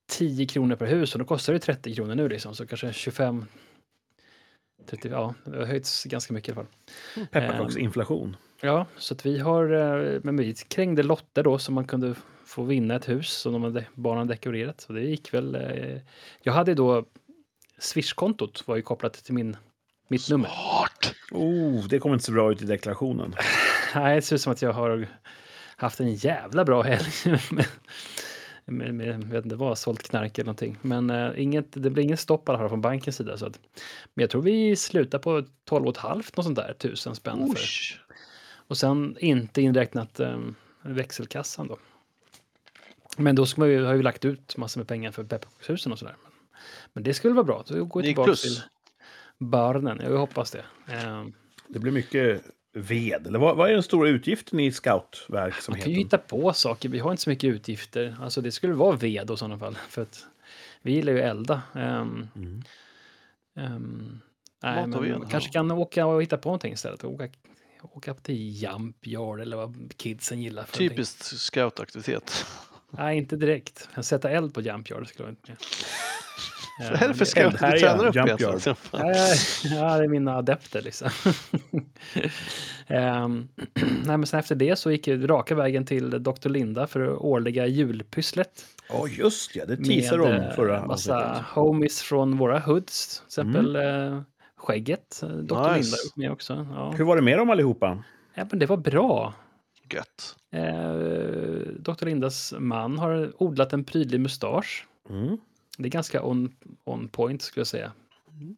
10 0.10 0.46
kronor 0.46 0.76
per 0.76 0.86
hus 0.86 1.14
och 1.14 1.20
då 1.20 1.26
kostar 1.26 1.54
det 1.54 1.60
30 1.60 1.96
kronor 1.96 2.16
nu 2.16 2.30
liksom. 2.30 2.56
Så 2.56 2.68
kanske 2.68 2.94
25, 2.94 3.46
30, 4.86 5.10
ja, 5.10 5.34
det 5.44 5.58
har 5.58 5.66
höjts 5.66 6.04
ganska 6.04 6.34
mycket 6.34 6.50
i 6.50 6.52
alla 6.52 6.66
fall. 6.66 7.26
Pepparkaksinflation. 7.32 8.36
Ja, 8.62 8.86
så 8.98 9.14
att 9.14 9.26
vi 9.26 9.40
har, 9.40 9.72
eh, 9.72 10.20
men 10.24 10.38
vi 10.38 10.54
krängde 10.54 11.04
lotter 11.04 11.44
då 11.44 11.58
så 11.58 11.72
man 11.72 11.88
kunde 11.88 12.16
få 12.46 12.64
vinna 12.64 12.96
ett 12.96 13.10
hus 13.10 13.30
som 13.30 13.54
de 13.54 13.64
hade, 13.64 13.86
barnen 13.94 14.28
dekorerat. 14.28 14.82
Så 14.82 14.94
det 14.94 15.02
gick 15.02 15.34
väl. 15.34 15.56
Eh, 15.56 16.02
jag 16.42 16.54
hade 16.54 16.74
då 16.74 17.06
Swish-kontot 17.78 18.68
var 18.68 18.76
ju 18.76 18.82
kopplat 18.82 19.14
till 19.14 19.34
min, 19.34 19.58
mitt 20.10 20.30
nummer. 20.30 20.50
Smart! 20.50 21.16
Oh, 21.32 21.88
det 21.88 22.00
kommer 22.00 22.16
inte 22.16 22.26
så 22.26 22.32
bra 22.32 22.52
ut 22.52 22.62
i 22.62 22.66
deklarationen. 22.66 23.36
Nej, 23.96 24.16
det 24.16 24.22
ser 24.22 24.36
ut 24.36 24.42
som 24.42 24.54
att 24.54 24.62
jag 24.62 24.74
har 24.74 25.08
haft 25.76 26.00
en 26.00 26.14
jävla 26.14 26.66
bra 26.66 26.82
helg. 26.82 27.06
med, 27.52 27.66
med, 28.66 28.94
med, 28.94 29.08
jag 29.08 29.26
vet 29.26 29.46
inte 29.46 29.56
vad, 29.56 29.78
sålt 29.78 30.04
knark 30.04 30.38
eller 30.38 30.46
någonting. 30.46 30.78
Men 30.82 31.10
uh, 31.10 31.42
inget, 31.42 31.66
det 31.72 31.90
blir 31.90 32.04
ingen 32.04 32.18
stopp 32.18 32.46
fall 32.46 32.70
från 32.70 32.82
bankens 32.82 33.16
sida. 33.16 33.38
Så 33.38 33.46
att, 33.46 33.60
men 34.14 34.24
jag 34.24 34.30
tror 34.30 34.42
vi 34.42 34.76
slutar 34.76 35.20
på 35.20 35.44
12 35.66 35.94
500 35.94 36.24
något 36.36 36.46
sånt 36.46 36.56
där, 36.56 36.74
tusen 36.74 37.16
spänn. 37.16 37.56
För. 37.56 37.66
Och 38.68 38.78
sen 38.78 39.18
inte 39.20 39.62
inräknat 39.62 40.20
um, 40.20 40.56
växelkassan 40.82 41.68
då. 41.68 41.78
Men 43.18 43.36
då 43.36 43.46
ska 43.46 43.62
man 43.62 43.70
ju, 43.70 43.84
har 43.84 43.94
vi 43.94 44.04
lagt 44.04 44.26
ut 44.26 44.58
massor 44.58 44.80
med 44.80 44.88
pengar 44.88 45.12
för 45.12 45.24
pepparkakshusen 45.24 45.92
och 45.92 46.00
sådär. 46.00 46.16
Men, 46.24 46.32
men 46.94 47.04
det 47.04 47.14
skulle 47.14 47.34
vara 47.34 47.44
bra. 47.44 47.64
Så 47.66 47.78
gick 47.78 47.92
tillbaka 47.94 48.26
plus. 48.26 48.42
till 48.42 48.64
barnen. 49.40 50.00
Jag 50.04 50.18
hoppas 50.18 50.52
det. 50.52 50.66
Ehm, 50.88 51.34
Det 51.68 51.80
blir 51.80 51.92
mycket 51.92 52.42
ved. 52.74 53.28
Eller 53.28 53.40
vad, 53.40 53.58
vad 53.58 53.70
är 53.70 53.74
den 53.74 53.84
stora 53.84 54.10
utgiften 54.10 54.60
i 54.60 54.64
Man 54.64 54.64
kan 54.64 54.66
ju 54.66 54.72
scoutverksamheten? 54.72 55.94
hitta 55.94 56.18
på 56.18 56.54
saker. 56.54 56.90
Vi 56.90 57.00
har 57.00 57.12
inte 57.12 57.24
så 57.24 57.30
mycket 57.30 57.48
utgifter. 57.48 58.18
Alltså 58.22 58.42
det 58.42 58.52
skulle 58.52 58.74
vara 58.74 58.96
ved 58.96 59.32
i 59.32 59.38
sådana 59.38 59.58
fall. 59.60 59.78
För 59.90 60.02
att 60.02 60.26
vi 60.82 60.92
gillar 60.92 61.14
ju 61.14 61.20
elda. 61.20 61.62
Ehm, 61.76 62.28
Mm. 63.56 64.20
Mat 64.64 64.76
nej, 64.76 64.88
men 64.88 65.02
ved, 65.02 65.20
man 65.20 65.30
kanske 65.30 65.50
kan 65.52 65.72
åka 65.72 66.06
och 66.06 66.22
hitta 66.22 66.38
på 66.38 66.50
någonting 66.50 66.74
istället. 66.74 67.04
Åka, 67.04 67.30
åka 67.82 68.14
till 68.14 68.64
Jump 68.64 69.08
Yard 69.08 69.40
eller 69.42 69.58
vad 69.58 69.94
kidsen 69.98 70.42
gillar. 70.42 70.64
För. 70.64 70.78
Typiskt 70.78 71.24
scoutaktivitet. 71.40 72.46
Nej, 72.92 73.18
inte 73.18 73.36
direkt. 73.36 73.90
Sätta 74.02 74.30
eld 74.30 74.54
på 74.54 74.62
Jump 74.62 74.90
Yard 74.90 75.08
skulle 75.08 75.28
jag 75.28 75.32
inte. 75.32 75.64
Vad 76.80 77.02
är 77.02 77.08
det 77.08 77.14
för 77.14 77.26
scout 77.26 77.52
du 77.52 77.58
tränar 77.58 78.06
upp 78.08 78.16
egentligen? 78.16 78.60
Ja, 79.64 79.98
det 79.98 80.04
är 80.04 80.08
mina 80.08 80.36
adepter 80.38 80.82
liksom. 80.82 81.10
Ehm, 82.88 83.48
nej, 84.06 84.18
men 84.18 84.26
sen 84.26 84.40
efter 84.40 84.56
det 84.56 84.76
så 84.76 84.92
gick 84.92 85.08
jag 85.08 85.30
raka 85.30 85.56
vägen 85.56 85.86
till 85.86 86.24
Dr. 86.24 86.50
Linda 86.50 86.88
för 86.88 87.26
årliga 87.26 87.68
julpysslet. 87.68 88.66
Ja, 88.90 89.08
just 89.08 89.56
ja. 89.56 89.66
Det 89.66 89.78
teasade 89.78 90.24
de 90.24 90.32
eh, 90.32 90.52
förra 90.52 90.86
massa 90.86 91.16
avsnittet. 91.16 91.46
homies 91.46 92.02
från 92.02 92.38
våra 92.38 92.60
hoods. 92.60 93.18
Till 93.18 93.26
exempel 93.28 93.76
eh, 93.76 94.22
Skägget, 94.58 95.20
eh, 95.24 95.30
Dr. 95.30 95.56
Nice. 95.56 95.76
Linda 95.76 95.98
är 95.98 96.20
med 96.20 96.32
också. 96.32 96.68
Ja. 96.72 96.92
Hur 96.98 97.04
var 97.06 97.16
det 97.16 97.22
med 97.22 97.38
dem 97.38 97.50
allihopa? 97.50 98.04
ja, 98.34 98.46
men 98.50 98.60
det 98.60 98.66
var 98.66 98.78
bra. 98.78 99.34
Gött. 99.94 100.36
Eh, 100.52 100.94
Dr. 101.80 102.06
Lindas 102.06 102.54
man 102.60 103.00
har 103.00 103.44
odlat 103.44 103.74
en 103.74 103.84
prydlig 103.84 104.20
mustasch. 104.20 104.88
Mm. 105.10 105.38
Det 105.82 105.88
är 105.88 105.92
ganska 105.92 106.24
on, 106.24 106.56
on 106.84 107.08
point 107.08 107.42
skulle 107.42 107.62
jag 107.62 107.68
säga. 107.68 107.92
Mm. 108.32 108.58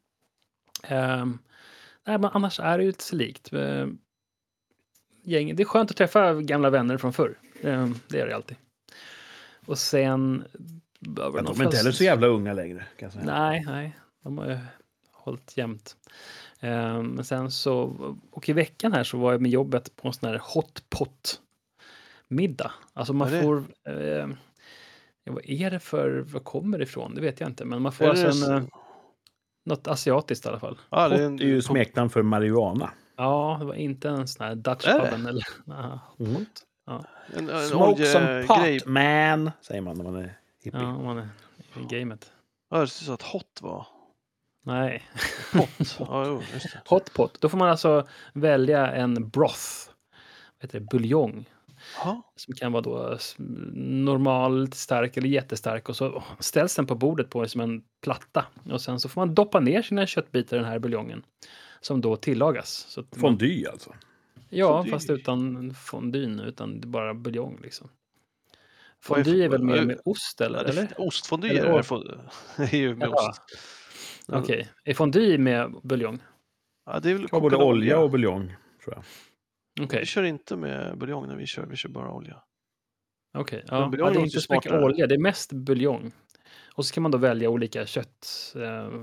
Ehm, 0.84 1.40
nej, 2.08 2.18
men 2.18 2.30
annars 2.34 2.60
är 2.60 2.78
det 2.78 2.84
ju 2.84 2.90
lite 2.90 3.04
så 3.04 3.16
likt. 3.16 3.54
Uh, 3.54 3.88
gäng, 5.24 5.56
det 5.56 5.64
är 5.64 5.66
skönt 5.66 5.92
att 5.92 5.98
träffa 5.98 6.34
gamla 6.34 6.70
vänner 6.70 6.98
från 6.98 7.14
förr. 7.14 7.40
Ehm, 7.64 7.96
det 8.08 8.20
är 8.20 8.28
det 8.28 8.36
alltid. 8.36 8.58
Och 9.66 9.78
sen... 9.78 10.46
Men 11.00 11.46
de 11.46 11.62
är 11.62 11.64
inte 11.64 11.78
heller 11.78 11.92
så 11.92 12.04
jävla 12.04 12.28
unga 12.28 12.54
längre. 12.54 12.86
Kan 12.98 13.06
jag 13.06 13.14
säga. 13.14 13.26
Nej, 13.26 13.64
nej. 13.66 13.98
De 14.24 14.38
har 14.38 14.50
ju 14.50 14.58
hållit 15.12 15.58
jämnt. 15.58 15.98
Men 16.60 17.26
sen 17.26 17.52
så, 17.52 17.96
och 18.32 18.50
i 18.50 18.54
veckan 18.54 18.94
här 18.94 19.04
så 19.04 19.18
var 19.18 19.32
jag 19.32 19.42
med 19.42 19.52
jobbet 19.52 19.96
på 19.96 20.08
en 20.08 20.14
sån 20.14 20.30
här 20.30 20.42
hotpot 20.44 21.42
middag. 22.28 22.72
Alltså 22.94 23.14
man 23.14 23.30
får, 23.42 23.64
eh, 23.84 24.30
ja, 25.24 25.32
vad 25.34 25.46
är 25.50 25.72
det 25.72 25.80
för, 25.80 26.20
vad 26.20 26.44
kommer 26.44 26.78
det 26.78 26.84
ifrån? 26.84 27.16
Det 27.16 27.22
vet 27.22 27.40
jag 27.40 27.50
inte, 27.50 27.66
men 27.66 27.82
man 27.82 27.92
får 27.92 28.06
alltså 28.06 28.24
det 28.24 28.30
en, 28.30 28.34
så- 28.36 28.54
eh, 28.54 28.64
något 29.66 29.88
asiatiskt 29.88 30.46
i 30.46 30.50
alla 30.50 30.60
fall. 30.60 30.78
Ja, 30.90 31.10
det 31.10 31.16
är 31.16 31.20
Pot 31.20 31.26
en, 31.28 31.40
är 31.42 31.44
ju 31.46 31.62
smeknamn 31.62 32.10
för 32.10 32.22
marijuana. 32.22 32.92
Ja, 33.18 33.58
det 33.60 33.66
var 33.66 33.74
inte 33.74 34.10
en 34.10 34.28
sån 34.28 34.46
här 34.46 34.56
Dutch 34.56 34.86
det? 34.86 35.00
puben 35.00 35.26
eller... 35.26 35.44
Aha, 35.74 36.00
Mm. 36.20 36.46
ja, 36.86 37.06
en, 37.38 37.50
en 37.50 37.68
Smoke 37.68 38.06
some 38.06 38.44
pot, 38.48 38.86
man, 38.86 39.52
säger 39.62 39.82
man 39.82 39.98
när 39.98 40.04
man 40.04 40.16
är 40.16 40.38
hippie. 40.64 40.82
ja, 40.82 41.02
man 41.02 41.18
är 41.18 41.30
i 41.82 42.00
gamet. 42.00 42.32
Ja, 42.70 42.80
det 42.80 42.88
ser 42.88 43.06
så 43.06 43.14
att 43.14 43.22
hot 43.22 43.60
var. 43.62 43.88
Nej, 44.66 45.04
Pot. 45.54 45.70
ja, 46.00 46.26
jo, 46.28 46.42
det. 46.54 46.82
hotpot. 46.90 47.42
Då 47.42 47.50
får 47.50 47.58
man 47.58 47.70
alltså 47.70 48.08
välja 48.34 48.88
en 48.92 49.30
broth, 49.30 49.90
vad 50.60 50.64
heter 50.64 50.80
det, 50.80 50.86
buljong. 50.86 51.46
Ja, 52.04 52.32
som 52.36 52.54
kan 52.54 52.72
vara 52.72 52.82
då 52.82 53.12
s- 53.14 53.36
normal, 53.74 54.62
lite 54.62 54.78
stark 54.78 55.18
eller 55.18 55.28
jättestark 55.30 55.90
och 55.90 55.96
så 55.96 56.24
ställs 56.40 56.76
den 56.76 56.86
på 56.88 56.96
bordet 56.96 57.30
på 57.30 57.48
som 57.48 57.62
en 57.62 57.84
platta 58.02 58.46
och 58.72 58.82
sen 58.82 59.00
så 59.00 59.10
får 59.10 59.22
man 59.22 59.36
doppa 59.36 59.60
ner 59.60 59.82
sina 59.82 60.08
köttbitar 60.08 60.58
i 60.58 60.60
den 60.60 60.70
här 60.70 60.80
buljongen 60.80 61.24
som 61.82 62.02
då 62.02 62.16
tillagas. 62.16 62.70
Så 62.90 63.00
att 63.02 63.16
man, 63.16 63.40
alltså. 63.72 63.94
ja, 64.50 64.78
fondue. 64.78 64.92
fast 64.92 65.10
utan 65.10 65.74
fondyn, 65.74 66.40
utan 66.40 66.82
det 66.82 66.86
är 66.86 66.90
bara 66.90 67.14
buljong 67.14 67.60
liksom. 67.64 67.90
Vad 69.08 69.28
är 69.28 69.50
väl 69.50 69.64
mer 69.64 69.86
med 69.86 70.00
ost 70.06 70.42
eller? 70.42 70.58
Ja, 70.58 70.64
det- 70.64 70.70
eller? 70.70 70.88
Eller 71.60 71.74
är, 72.74 72.76
ju 72.78 72.96
med 72.96 73.08
Ja. 73.12 73.30
ost. 73.30 73.42
Okej, 74.28 74.70
är 74.84 74.94
fondue 74.94 75.38
med 75.38 75.74
buljong? 75.84 76.20
Ja, 76.86 77.00
det 77.00 77.10
är 77.12 77.14
väl 77.16 77.28
både 77.32 77.56
olja 77.58 78.00
och 78.00 78.12
buljong, 78.12 78.56
tror 78.84 78.96
jag. 78.96 79.04
Okej, 79.82 80.00
Vi 80.00 80.06
kör 80.06 80.24
inte 80.24 80.56
med 80.56 80.98
buljong 80.98 81.28
när 81.28 81.36
vi 81.36 81.46
kör, 81.46 81.66
vi 81.66 81.76
kör 81.76 81.90
bara 81.90 82.12
olja. 82.12 82.38
okej. 83.38 83.64
Men 83.70 83.80
Ja, 83.80 83.92
ja, 83.98 84.10
det 84.10 84.20
är 84.20 84.24
inte 84.24 84.42
så 84.42 84.54
mycket 84.54 84.72
olja, 84.72 85.08
det 85.08 85.16
är 85.16 85.20
mest 85.20 85.54
buljong. 85.54 86.12
Och 86.76 86.86
så 86.86 86.94
kan 86.94 87.04
man 87.04 87.12
då 87.12 87.18
välja 87.18 87.50
olika 87.50 87.86
kött. 87.86 88.28
Eh, 88.56 89.02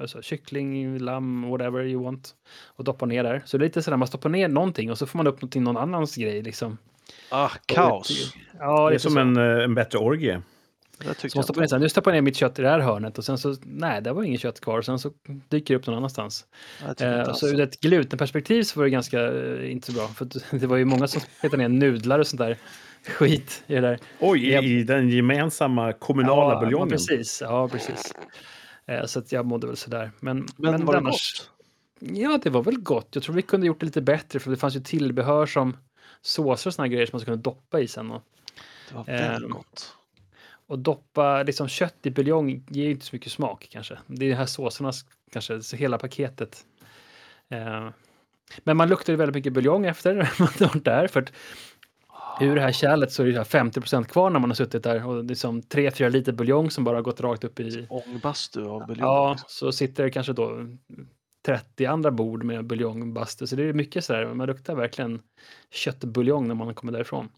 alltså 0.00 0.22
kyckling, 0.22 0.98
lamm, 0.98 1.42
whatever 1.50 1.84
you 1.84 2.04
want. 2.04 2.34
Och 2.66 2.84
doppa 2.84 3.06
ner 3.06 3.22
där. 3.24 3.42
Så 3.44 3.58
det 3.58 3.64
är 3.64 3.66
lite 3.66 3.82
sådär, 3.82 3.96
man 3.96 4.08
stoppar 4.08 4.28
ner 4.28 4.48
någonting 4.48 4.90
och 4.90 4.98
så 4.98 5.06
får 5.06 5.16
man 5.18 5.26
upp 5.26 5.36
någonting, 5.42 5.62
någon 5.62 5.76
annans 5.76 6.16
grej 6.16 6.42
liksom. 6.42 6.78
Ah, 7.30 7.50
kaos. 7.66 8.34
Ja, 8.58 8.88
Det 8.88 8.94
är 8.94 8.98
som 8.98 9.12
så. 9.12 9.18
en, 9.18 9.36
eh, 9.36 9.64
en 9.64 9.74
bättre 9.74 9.98
orgie. 9.98 10.42
Det 11.04 11.30
Så 11.30 11.38
man 11.38 11.44
inte. 11.56 11.68
så 11.68 11.74
här, 11.74 11.80
nu 11.80 11.88
stoppar 11.88 12.10
jag 12.10 12.14
ner 12.16 12.22
mitt 12.22 12.36
kött 12.36 12.58
i 12.58 12.62
det 12.62 12.68
här 12.68 12.78
hörnet 12.80 13.18
och 13.18 13.24
sen 13.24 13.38
så, 13.38 13.56
nej, 13.62 14.02
det 14.02 14.12
var 14.12 14.22
inget 14.22 14.40
kött 14.40 14.60
kvar. 14.60 14.78
Och 14.78 14.84
sen 14.84 14.98
så 14.98 15.10
dyker 15.48 15.74
det 15.74 15.78
upp 15.80 15.86
någon 15.86 15.96
annanstans. 15.96 16.46
Eh, 17.00 17.32
så 17.34 17.48
ur 17.48 17.60
ett 17.60 17.80
glutenperspektiv 17.80 18.62
så 18.62 18.78
var 18.80 18.84
det 18.84 18.90
ganska 18.90 19.20
eh, 19.32 19.72
inte 19.72 19.86
så 19.86 19.92
bra. 19.92 20.08
För 20.08 20.28
det 20.58 20.66
var 20.66 20.76
ju 20.76 20.84
många 20.84 21.08
som 21.08 21.20
petade 21.40 21.56
ner 21.56 21.68
nudlar 21.68 22.18
och 22.18 22.26
sånt 22.26 22.40
där 22.40 22.56
skit 23.08 23.64
i 23.66 23.74
det 23.74 23.80
där. 23.80 23.98
Oj, 24.20 24.50
Jag- 24.52 24.64
i, 24.64 24.78
i 24.78 24.82
den 24.84 25.08
gemensamma 25.08 25.92
kommunala 25.92 26.54
ja, 26.54 26.60
buljongen. 26.60 26.88
precis. 26.88 27.40
Ja, 27.40 27.68
precis. 27.68 28.14
Eh, 28.86 29.04
så 29.04 29.18
att 29.18 29.32
jag 29.32 29.46
mådde 29.46 29.66
väl 29.66 29.76
sådär. 29.76 30.10
Men, 30.20 30.46
Men, 30.56 30.84
var 30.86 30.92
det 30.92 30.98
annars- 30.98 31.38
gott? 31.38 31.48
Ja, 32.16 32.40
det 32.42 32.50
var 32.50 32.62
väl 32.62 32.78
gott. 32.80 33.08
Jag 33.10 33.22
tror 33.22 33.34
vi 33.34 33.42
kunde 33.42 33.66
gjort 33.66 33.80
det 33.80 33.86
lite 33.86 34.00
bättre 34.02 34.38
för 34.40 34.50
det 34.50 34.56
fanns 34.56 34.76
ju 34.76 34.80
tillbehör 34.80 35.46
som 35.46 35.76
såser 36.22 36.70
och 36.70 36.74
såna 36.74 36.86
här 36.86 36.92
grejer 36.92 37.06
som 37.06 37.14
man 37.16 37.20
skulle 37.20 37.36
kunna 37.36 37.42
doppa 37.42 37.80
i 37.80 37.88
sen. 37.88 38.10
Och, 38.10 38.22
Det 38.88 38.94
var 38.94 39.04
väldigt 39.04 39.42
Ehm, 39.44 39.50
gott. 39.50 39.96
Och 40.72 40.78
doppa 40.78 41.42
liksom 41.42 41.68
kött 41.68 41.96
i 42.02 42.10
buljong 42.10 42.64
ger 42.68 42.84
ju 42.84 42.90
inte 42.90 43.06
så 43.06 43.16
mycket 43.16 43.32
smak 43.32 43.68
kanske. 43.70 43.98
Det 44.06 44.26
är 44.26 44.30
de 44.30 44.34
här 44.34 44.46
såserna 44.46 44.92
kanske, 45.32 45.62
så 45.62 45.76
hela 45.76 45.98
paketet. 45.98 46.64
Eh, 47.48 47.88
men 48.64 48.76
man 48.76 48.88
luktade 48.88 49.18
väldigt 49.18 49.34
mycket 49.34 49.52
buljong 49.52 49.86
efter 49.86 50.14
man 50.38 50.48
var 50.58 50.80
där. 50.80 51.06
För 51.06 51.22
att 51.22 51.32
ur 52.40 52.54
det 52.54 52.60
här 52.60 52.72
kärlet 52.72 53.12
så 53.12 53.22
är 53.22 53.26
det 53.26 53.36
här 53.36 53.44
50 53.44 54.04
kvar 54.04 54.30
när 54.30 54.40
man 54.40 54.50
har 54.50 54.54
suttit 54.54 54.82
där. 54.82 55.06
Och 55.06 55.24
det 55.24 55.32
är 55.32 55.36
som 55.36 55.62
3-4 55.62 56.10
liter 56.10 56.32
buljong 56.32 56.70
som 56.70 56.84
bara 56.84 56.96
har 56.96 57.02
gått 57.02 57.20
rakt 57.20 57.44
upp 57.44 57.60
i... 57.60 57.86
Ångbastu 57.90 58.64
av 58.64 58.86
buljong. 58.86 59.08
Ja, 59.08 59.30
liksom. 59.32 59.48
så 59.48 59.72
sitter 59.72 60.04
det 60.04 60.10
kanske 60.10 60.32
då 60.32 60.66
30 61.46 61.86
andra 61.86 62.10
bord 62.10 62.44
med 62.44 62.64
buljongbastu. 62.66 63.46
Så 63.46 63.56
det 63.56 63.62
är 63.62 63.72
mycket 63.72 64.04
sådär, 64.04 64.34
man 64.34 64.46
luktar 64.46 64.74
verkligen 64.74 65.22
köttbuljong 65.70 66.48
när 66.48 66.54
man 66.54 66.74
kommer 66.74 66.92
därifrån. 66.92 67.28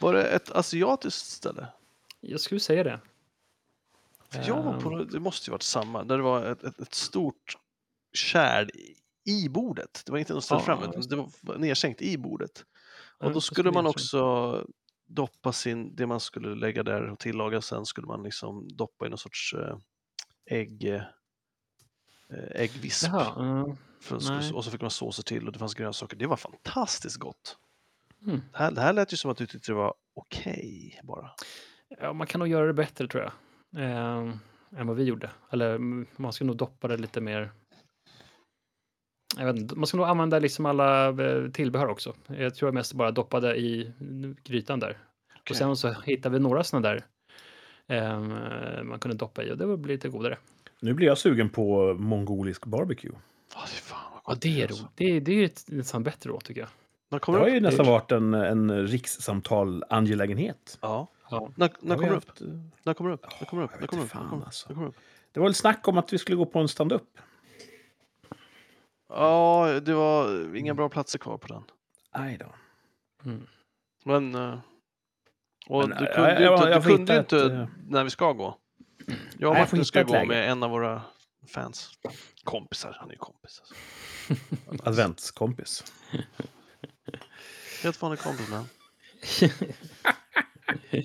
Var 0.00 0.12
det 0.12 0.24
ett 0.24 0.50
asiatiskt 0.50 1.26
ställe? 1.26 1.66
Jag 2.20 2.40
skulle 2.40 2.60
säga 2.60 2.84
det. 2.84 3.00
För 4.30 4.44
jag 4.48 4.62
var 4.62 4.80
på, 4.80 5.04
det 5.04 5.20
måste 5.20 5.50
ju 5.50 5.52
varit 5.52 5.62
samma, 5.62 6.04
där 6.04 6.16
det 6.16 6.22
var 6.22 6.44
ett, 6.44 6.64
ett, 6.64 6.80
ett 6.80 6.94
stort 6.94 7.56
kärl 8.12 8.70
i 9.24 9.48
bordet. 9.48 10.02
Det 10.06 10.12
var 10.12 10.18
inte 10.18 10.34
något 10.34 10.44
ställt 10.44 10.60
Ja, 10.60 10.64
fram, 10.64 10.90
utan 10.90 11.00
det 11.08 11.16
var 11.42 11.58
nedsänkt 11.58 12.02
i 12.02 12.18
bordet. 12.18 12.64
Ja, 13.18 13.26
Och 13.26 13.32
då 13.32 13.40
skulle 13.40 13.70
man 13.70 13.86
också 13.86 14.64
doppa 15.06 15.52
sin, 15.52 15.96
det 15.96 16.06
man 16.06 16.20
skulle 16.20 16.54
lägga 16.54 16.82
där 16.82 17.10
och 17.10 17.18
tillaga 17.18 17.60
sen 17.60 17.86
skulle 17.86 18.06
man 18.06 18.22
liksom 18.22 18.68
doppa 18.76 19.06
i 19.06 19.08
någon 19.08 19.18
sorts 19.18 19.54
eh, 19.54 19.76
ägg, 20.46 20.84
eh, 20.84 21.02
äggvisp. 22.50 23.06
Jaha. 23.06 23.76
För, 24.00 24.20
nej. 24.30 24.52
och 24.52 24.64
så 24.64 24.70
fick 24.70 24.80
man 24.80 24.90
såser 24.90 25.22
till 25.22 25.46
och 25.46 25.52
det 25.52 25.58
fanns 25.58 25.74
grönsaker. 25.74 26.16
Det 26.16 26.26
var 26.26 26.36
fantastiskt 26.36 27.16
gott. 27.16 27.56
Mm. 28.26 28.40
Det, 28.52 28.58
här, 28.58 28.70
det 28.70 28.80
här 28.80 28.92
lät 28.92 29.12
ju 29.12 29.16
som 29.16 29.30
att 29.30 29.36
du 29.36 29.46
tyckte 29.46 29.72
det 29.72 29.76
var 29.76 29.94
okej 30.14 31.00
bara. 31.02 31.30
Ja, 31.98 32.12
man 32.12 32.26
kan 32.26 32.38
nog 32.38 32.48
göra 32.48 32.66
det 32.66 32.72
bättre 32.72 33.08
tror 33.08 33.22
jag. 33.22 33.32
Eh, 33.84 34.32
än 34.76 34.86
vad 34.86 34.96
vi 34.96 35.04
gjorde. 35.04 35.30
Eller 35.50 35.74
mm, 35.74 36.06
man 36.16 36.32
ska 36.32 36.44
nog 36.44 36.56
doppa 36.56 36.88
det 36.88 36.96
lite 36.96 37.20
mer. 37.20 37.50
Jag 39.36 39.46
vet 39.46 39.56
inte, 39.56 39.74
man 39.76 39.86
ska 39.86 39.96
nog 39.96 40.06
använda 40.06 40.38
liksom 40.38 40.66
alla 40.66 41.08
eh, 41.08 41.50
tillbehör 41.50 41.86
också. 41.86 42.14
Jag 42.26 42.54
tror 42.54 42.66
jag 42.66 42.74
mest 42.74 42.92
bara 42.94 43.10
doppade 43.10 43.56
i 43.56 43.92
grytan 44.44 44.80
där. 44.80 44.90
Okej. 44.90 45.40
Och 45.50 45.56
sen 45.56 45.76
så 45.76 45.94
hittade 46.04 46.32
vi 46.32 46.38
några 46.42 46.64
sådana 46.64 46.88
där 46.88 47.04
eh, 47.86 48.20
man 48.82 48.98
kunde 48.98 49.16
doppa 49.16 49.42
i 49.42 49.52
och 49.52 49.58
det 49.58 49.66
var 49.66 49.76
lite 49.76 50.08
godare. 50.08 50.38
Nu 50.80 50.94
blir 50.94 51.06
jag 51.06 51.18
sugen 51.18 51.48
på 51.50 51.94
mongolisk 51.98 52.66
barbecue. 52.66 53.12
Ja, 53.54 53.60
det 53.66 53.72
är 53.76 53.82
fan 53.82 53.98
vad 54.12 54.20
Ja, 54.24 54.32
gott 54.32 54.40
det 54.42 54.60
är 54.62 54.66
alltså. 54.66 54.82
roligt. 54.82 54.92
Det, 54.96 55.04
är- 55.04 55.20
det 55.20 55.32
är 55.32 55.36
ju 55.36 55.44
ett- 55.44 55.64
nästan 55.68 56.02
bättre 56.02 56.30
då 56.30 56.40
tycker 56.40 56.60
jag. 56.60 56.68
Det 57.26 57.32
har 57.32 57.48
ju 57.48 57.60
nästan 57.60 57.86
varit 57.86 58.12
en, 58.12 58.34
en 58.34 58.86
rikssamtal-angelägenhet. 58.86 60.78
Ja. 60.80 61.06
Ja. 61.30 61.50
När, 61.56 61.68
kommer 61.68 61.96
det 62.10 62.16
upp? 62.16 62.28
haft, 62.28 62.40
eh, 62.40 62.46
När 62.82 62.94
kommer 62.94 63.10
det 63.10 63.14
upp? 63.14 63.26
När 63.40 63.46
kommer 63.46 63.62
det 63.62 63.64
upp? 63.66 63.70
jag 63.72 63.80
När 63.80 63.86
kommer 63.86 64.02
det 64.02 64.06
upp? 64.06 64.14
När 64.14 64.20
fan, 64.20 64.28
kommer 64.30 64.42
det 64.44 64.48
upp? 64.48 64.68
När 64.68 64.74
kommer 64.74 64.86
det 64.86 64.90
upp? 64.90 64.96
Det 65.32 65.40
var 65.40 65.46
väl 65.46 65.54
snack 65.54 65.88
om 65.88 65.98
att 65.98 66.12
vi 66.12 66.18
skulle 66.18 66.36
gå 66.36 66.46
på 66.46 66.58
en 66.58 66.68
stand-up. 66.68 67.02
Ja, 69.08 69.80
det 69.82 69.94
var 69.94 70.54
inga 70.56 70.74
bra 70.74 70.88
platser 70.88 71.18
kvar 71.18 71.38
på 71.38 71.46
den. 71.46 71.62
Aj 72.10 72.36
då. 72.38 72.54
Mm. 73.24 73.46
Men... 74.04 74.34
eh, 74.34 74.58
Och 75.68 75.88
Men, 75.88 75.98
du 75.98 76.04
ja, 76.04 76.14
kunde 76.14 76.38
ju 76.38 76.44
jag- 76.44 76.54
inte, 76.58 76.68
jag 76.70 76.82
du 76.82 76.86
kunde 76.88 77.00
inte 77.18 77.36
ett, 77.36 77.52
eh, 77.52 77.66
när 77.88 78.04
vi 78.04 78.10
ska 78.10 78.32
gå. 78.32 78.58
Jag 79.06 79.06
och 79.06 79.14
Nej, 79.38 79.40
jag 79.40 79.58
Martin 79.58 79.84
ska 79.84 80.02
gå 80.02 80.12
läge. 80.12 80.26
med 80.26 80.50
en 80.50 80.62
av 80.62 80.70
våra 80.70 81.02
fans. 81.54 81.90
Kompisar, 82.44 82.96
han 83.00 83.08
är 83.08 83.12
ju 83.12 83.18
kompis. 83.18 83.62
Alltså. 83.62 83.74
Adventskompis. 84.88 85.92
Helt 87.82 88.02
vanlig 88.02 88.20
kompis 88.20 88.48
med 88.48 88.58
han. 88.58 88.66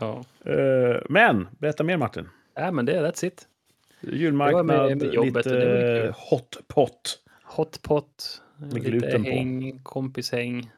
ja. 0.00 0.24
Eh, 0.44 1.00
Men, 1.08 1.48
berätta 1.58 1.84
mer 1.84 1.96
Martin. 1.96 2.28
ja, 2.54 2.70
men 2.72 2.86
det 2.86 2.92
är 2.92 3.02
that's 3.06 3.24
it. 3.24 3.46
Julmarknad, 4.00 4.66
med- 4.66 4.98
med 4.98 5.14
jobbet 5.14 5.46
lite 5.46 6.02
kul. 6.04 6.12
hot 6.30 6.56
pot. 6.68 7.22
Hot 7.44 7.82
pot, 7.82 8.42
lite 8.72 8.90
gluten 8.90 9.22
på. 9.24 9.30
häng, 9.30 9.78
kompishäng. 9.82 10.70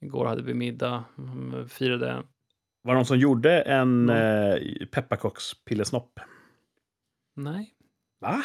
Igår 0.00 0.26
hade 0.26 0.42
vi 0.42 0.54
middag, 0.54 1.04
mm, 1.18 1.68
firade. 1.68 2.22
Var 2.82 2.92
det 2.94 2.98
någon 2.98 3.06
som 3.06 3.18
gjorde 3.18 3.60
en 3.62 4.10
Mm. 4.10 4.10
eh, 4.80 4.86
pepparkakspillesnopp? 4.86 6.20
Nej, 7.36 7.74
Va? 8.20 8.42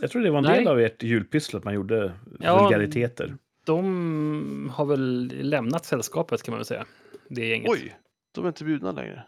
Jag 0.00 0.10
tror 0.10 0.22
det 0.22 0.30
var 0.30 0.38
en 0.38 0.44
Nej. 0.44 0.58
del 0.58 0.68
av 0.68 0.80
ert 0.80 1.02
julpyssel, 1.02 1.56
att 1.58 1.64
man 1.64 1.74
gjorde 1.74 2.12
Ja. 2.40 2.62
vulgariteter. 2.62 3.36
De 3.74 4.72
har 4.74 4.84
väl 4.84 5.26
lämnat 5.48 5.84
sällskapet 5.84 6.42
kan 6.42 6.52
man 6.52 6.58
väl 6.58 6.64
säga. 6.66 6.86
Det 7.28 7.42
är 7.42 7.54
inget. 7.54 7.70
Oj, 7.70 7.96
de 8.32 8.44
är 8.44 8.48
inte 8.48 8.64
bjudna 8.64 8.92
längre. 8.92 9.24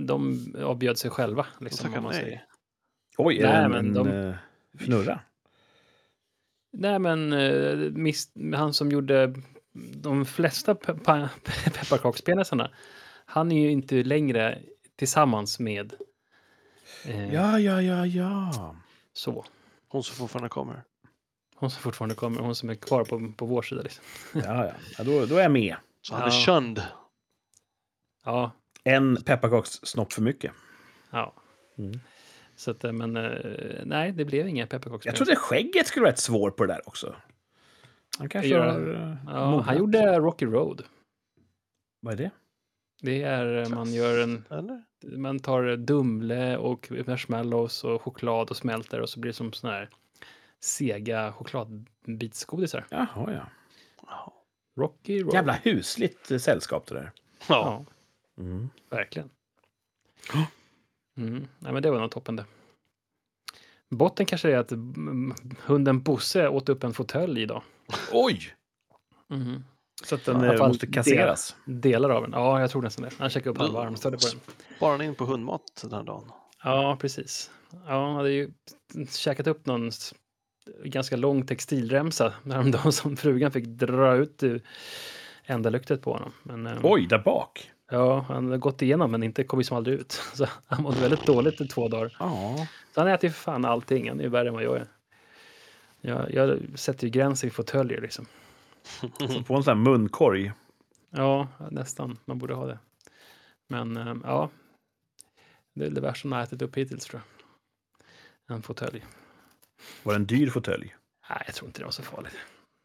De 0.00 0.38
avbjöd 0.64 0.98
sig 0.98 1.10
själva. 1.10 1.46
De 1.58 1.64
Liksom, 1.64 1.86
tackar 1.86 1.98
om 1.98 2.04
man 2.04 2.12
nej. 2.12 2.22
säger. 2.22 2.44
Oj, 3.18 3.38
är 3.38 3.42
Nej, 3.52 3.64
en, 3.64 3.70
men 3.70 3.86
en 3.86 3.94
de- 3.94 4.08
eh, 4.08 4.34
fnurra? 4.80 5.20
Nej, 6.72 6.98
men 6.98 7.32
eh, 7.32 7.76
mis, 7.90 8.30
han 8.54 8.74
som 8.74 8.90
gjorde 8.90 9.34
de 9.96 10.24
flesta 10.26 10.74
pe 10.74 10.94
pa- 10.94 11.28
pepparkakspenisarna, 11.64 12.70
han 13.24 13.52
är 13.52 13.60
ju 13.62 13.70
inte 13.70 14.02
längre 14.02 14.58
tillsammans 14.96 15.58
med 15.60 15.94
eh, 17.04 17.34
Ja, 17.34 17.58
ja, 17.60 17.82
ja, 17.82 18.06
ja. 18.06 18.76
så. 19.12 19.44
Hon 19.88 20.02
som 20.02 20.16
fortfarande 20.16 20.48
kommer. 20.48 20.82
Hon 21.64 21.70
som 21.70 21.82
fortfarande 21.82 22.14
kommer, 22.14 22.40
hon 22.40 22.54
som 22.54 22.70
är 22.70 22.74
kvar 22.74 23.04
på, 23.04 23.32
på 23.36 23.46
vår 23.46 23.62
sida. 23.62 23.82
Liksom. 23.82 24.04
ja, 24.32 24.66
ja. 24.66 24.72
ja 24.98 25.04
då, 25.04 25.26
då 25.26 25.36
är 25.36 25.42
jag 25.42 25.52
med. 25.52 25.76
Så 26.02 26.14
han 26.14 26.22
är 26.22 26.26
Ja. 26.26 26.30
känd. 26.30 26.82
Ja, 28.24 28.50
En 28.84 29.22
pepparkakssnopp 29.24 30.12
för 30.12 30.22
mycket. 30.22 30.52
ja. 31.10 31.34
Mm. 31.78 32.00
Så 32.56 32.70
att, 32.70 32.84
eh, 32.84 32.92
men 32.92 33.16
eh, 33.16 33.80
nej, 33.84 34.12
det 34.12 34.24
blev 34.24 34.48
inga 34.48 34.62
Jag 34.62 34.68
pepparkakspenisar. 34.70 35.24
trodde 35.24 35.36
skägget 35.36 35.86
skulle 35.86 36.02
vara 36.02 36.12
rätt 36.12 36.18
svår 36.18 36.50
på 36.50 36.66
det 36.66 36.72
där 36.72 36.88
också. 36.88 37.14
Han 38.18 38.28
kanske 38.28 38.48
Gör- 38.48 38.66
har... 38.72 38.94
eh, 39.10 39.16
Ja, 39.26 39.60
han 39.60 39.78
gjorde 39.78 40.18
Rocky 40.18 40.46
Road. 40.46 40.82
Vad 42.00 42.12
är 42.12 42.16
det? 42.18 42.30
Det 43.02 43.22
är, 43.22 43.68
man 43.74 43.92
gör 43.94 44.22
en, 44.22 44.44
Eller? 44.50 44.82
man 45.16 45.38
tar 45.40 45.76
Dumle 45.76 46.56
och 46.56 46.92
marshmallows 47.06 47.84
och 47.84 48.02
choklad 48.02 48.50
och 48.50 48.56
smälter 48.56 49.00
och 49.00 49.08
så 49.10 49.20
blir 49.20 49.32
det 49.32 49.36
som 49.36 49.52
såna 49.52 49.72
här 49.72 49.90
sega 50.64 51.32
chokladbitsgodisar. 51.32 52.86
Jaha, 52.90 53.08
ja. 53.32 53.46
Ja. 54.06 54.32
Rocky 54.76 55.22
Road. 55.22 55.34
Jävla 55.34 55.52
husligt 55.52 56.30
eh, 56.30 56.38
sällskap 56.38 56.86
det 56.86 56.94
där. 56.94 57.12
Ja. 57.48 57.54
Ja, 57.56 57.84
Mm. 58.42 58.68
verkligen. 58.90 59.30
Mm. 61.16 61.48
Nej, 61.58 61.72
men 61.72 61.82
det 61.82 61.90
var 61.90 62.00
nog 62.00 62.10
toppen 62.10 62.36
det. 62.36 62.44
Botten 63.90 64.26
kanske 64.26 64.50
är 64.50 64.56
att 64.56 64.72
mm, 64.72 65.34
hunden 65.64 66.02
Bosse 66.02 66.48
åt 66.48 66.68
upp 66.68 66.84
en 66.84 66.94
fåtölj 66.94 67.42
idag. 67.42 67.62
Oj! 68.12 68.54
Mm. 69.30 69.64
Så 70.04 70.14
att 70.14 70.24
den 70.24 70.36
alla 70.36 70.54
eh, 70.54 70.68
måste 70.68 70.86
kasseras. 70.86 71.56
Delar 71.64 72.10
av 72.10 72.22
den. 72.22 72.32
Ja, 72.32 72.60
jag 72.60 72.70
tror 72.70 72.82
nästan 72.82 73.04
det. 73.04 73.10
Han 73.18 73.30
käkade 73.30 73.50
upp 73.50 73.58
halva 73.58 73.80
armstödet 73.82 74.20
på 74.20 74.26
den. 74.28 74.40
Sparar 74.76 75.02
in 75.02 75.14
på 75.14 75.24
hundmat 75.24 75.62
den 75.82 75.92
här 75.92 76.02
dagen? 76.02 76.32
Ja, 76.62 76.96
precis. 77.00 77.50
Ja, 77.86 78.06
han 78.06 78.14
hade 78.16 78.30
ju 78.30 78.50
käkat 79.10 79.46
upp 79.46 79.66
någon 79.66 79.90
ganska 80.84 81.16
lång 81.16 81.46
textilremsa 81.46 82.34
häromdagen 82.44 82.92
som 82.92 83.16
frugan 83.16 83.52
fick 83.52 83.64
dra 83.64 84.16
ut 84.16 84.42
ur 84.42 84.62
ändalyktet 85.44 86.02
på 86.02 86.12
honom. 86.12 86.32
Men, 86.42 86.66
eh, 86.66 86.78
Oj, 86.82 87.06
där 87.06 87.18
bak. 87.18 87.70
Ja, 87.90 88.20
han 88.28 88.50
har 88.50 88.58
gått 88.58 88.82
igenom 88.82 89.10
men 89.10 89.22
inte 89.22 89.44
kommit 89.44 89.66
som 89.66 89.76
aldrig 89.76 90.00
ut. 90.00 90.12
Så 90.34 90.46
han 90.66 90.82
mådde 90.82 91.00
väldigt 91.00 91.26
dåligt 91.26 91.60
i 91.60 91.68
två 91.68 91.88
dagar. 91.88 92.16
Ja. 92.18 92.66
Så 92.94 93.00
han 93.00 93.08
äter 93.08 93.28
ju 93.28 93.32
för 93.32 93.42
fan 93.42 93.64
allting. 93.64 94.08
Han 94.08 94.20
är 94.20 94.24
ju 94.24 94.30
värre 94.30 94.48
än 94.48 94.54
vad 94.54 94.62
jag 94.62 94.76
är. 94.76 94.86
Jag, 96.00 96.34
jag 96.34 96.60
sätter 96.74 97.04
ju 97.04 97.10
gränser 97.10 97.48
i 97.48 97.50
fåtöljer 97.50 98.00
liksom. 98.00 98.26
Så 99.18 99.42
på 99.42 99.54
en 99.54 99.62
sån 99.62 99.76
här 99.76 99.84
munkorg. 99.84 100.52
Ja, 101.10 101.48
nästan. 101.70 102.18
Man 102.24 102.38
borde 102.38 102.54
ha 102.54 102.66
det. 102.66 102.78
Men 103.68 103.96
eh, 103.96 104.14
ja, 104.24 104.50
det 105.74 105.86
är 105.86 105.90
det 105.90 106.00
värsta 106.00 106.28
man 106.28 106.36
har 106.36 106.44
ätit 106.44 106.62
upp 106.62 106.76
hittills 106.76 107.04
tror 107.04 107.22
jag. 108.46 108.56
En 108.56 108.62
fåtölj. 108.62 109.04
Var 110.02 110.12
det 110.12 110.16
en 110.16 110.26
dyr 110.26 110.50
fåtölj? 110.50 110.94
Nej, 111.30 111.42
jag 111.46 111.54
tror 111.54 111.68
inte 111.68 111.80
det 111.80 111.84
var 111.84 111.92
så 111.92 112.02
farligt. 112.02 112.34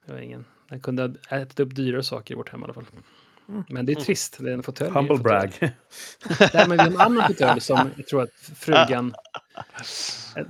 Det 0.06 0.12
var 0.12 0.20
ingen. 0.20 0.46
Den 0.70 0.80
kunde 0.80 1.14
ha 1.30 1.38
ätit 1.38 1.60
upp 1.60 1.76
dyrare 1.76 2.04
saker 2.04 2.34
i 2.34 2.38
vårt 2.38 2.50
hem 2.50 2.62
i 2.62 2.64
alla 2.64 2.74
fall. 2.74 2.86
Men 3.70 3.86
det 3.86 3.94
är 3.94 3.96
trist. 3.96 4.38
Det 4.40 4.50
är 4.50 4.54
en 4.54 4.64
fåtölj. 4.64 4.92
Humble 4.92 5.18
brag. 5.18 5.52
Nej, 5.60 5.74
men 6.68 6.78
det 6.78 6.84
är 6.84 6.88
en 6.88 7.02
annan 7.02 7.28
fåtölj 7.28 7.62
som 7.62 7.90
jag 7.98 8.08
tror 8.08 8.22
att 8.22 8.34
frugan... 8.56 9.14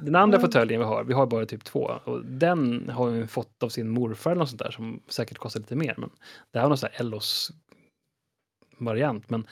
Den 0.01 0.15
andra 0.15 0.39
fåtöljen 0.39 0.79
vi 0.79 0.85
har, 0.85 1.03
vi 1.03 1.13
har 1.13 1.25
bara 1.25 1.45
typ 1.45 1.63
två. 1.63 1.99
Och 2.03 2.25
den 2.25 2.89
har 2.89 3.09
vi 3.09 3.27
fått 3.27 3.63
av 3.63 3.69
sin 3.69 3.89
morfar 3.89 4.31
eller 4.31 4.39
något 4.39 4.49
sånt 4.49 4.61
där 4.61 4.71
som 4.71 5.01
säkert 5.07 5.37
kostar 5.37 5.59
lite 5.59 5.75
mer. 5.75 5.95
Men 5.97 6.09
det 6.51 6.59
här 6.59 6.65
var 6.65 6.69
någon 6.69 6.77
sån 6.77 6.89
här 6.91 7.01
Ellos-variant. 7.01 9.29
Men 9.29 9.47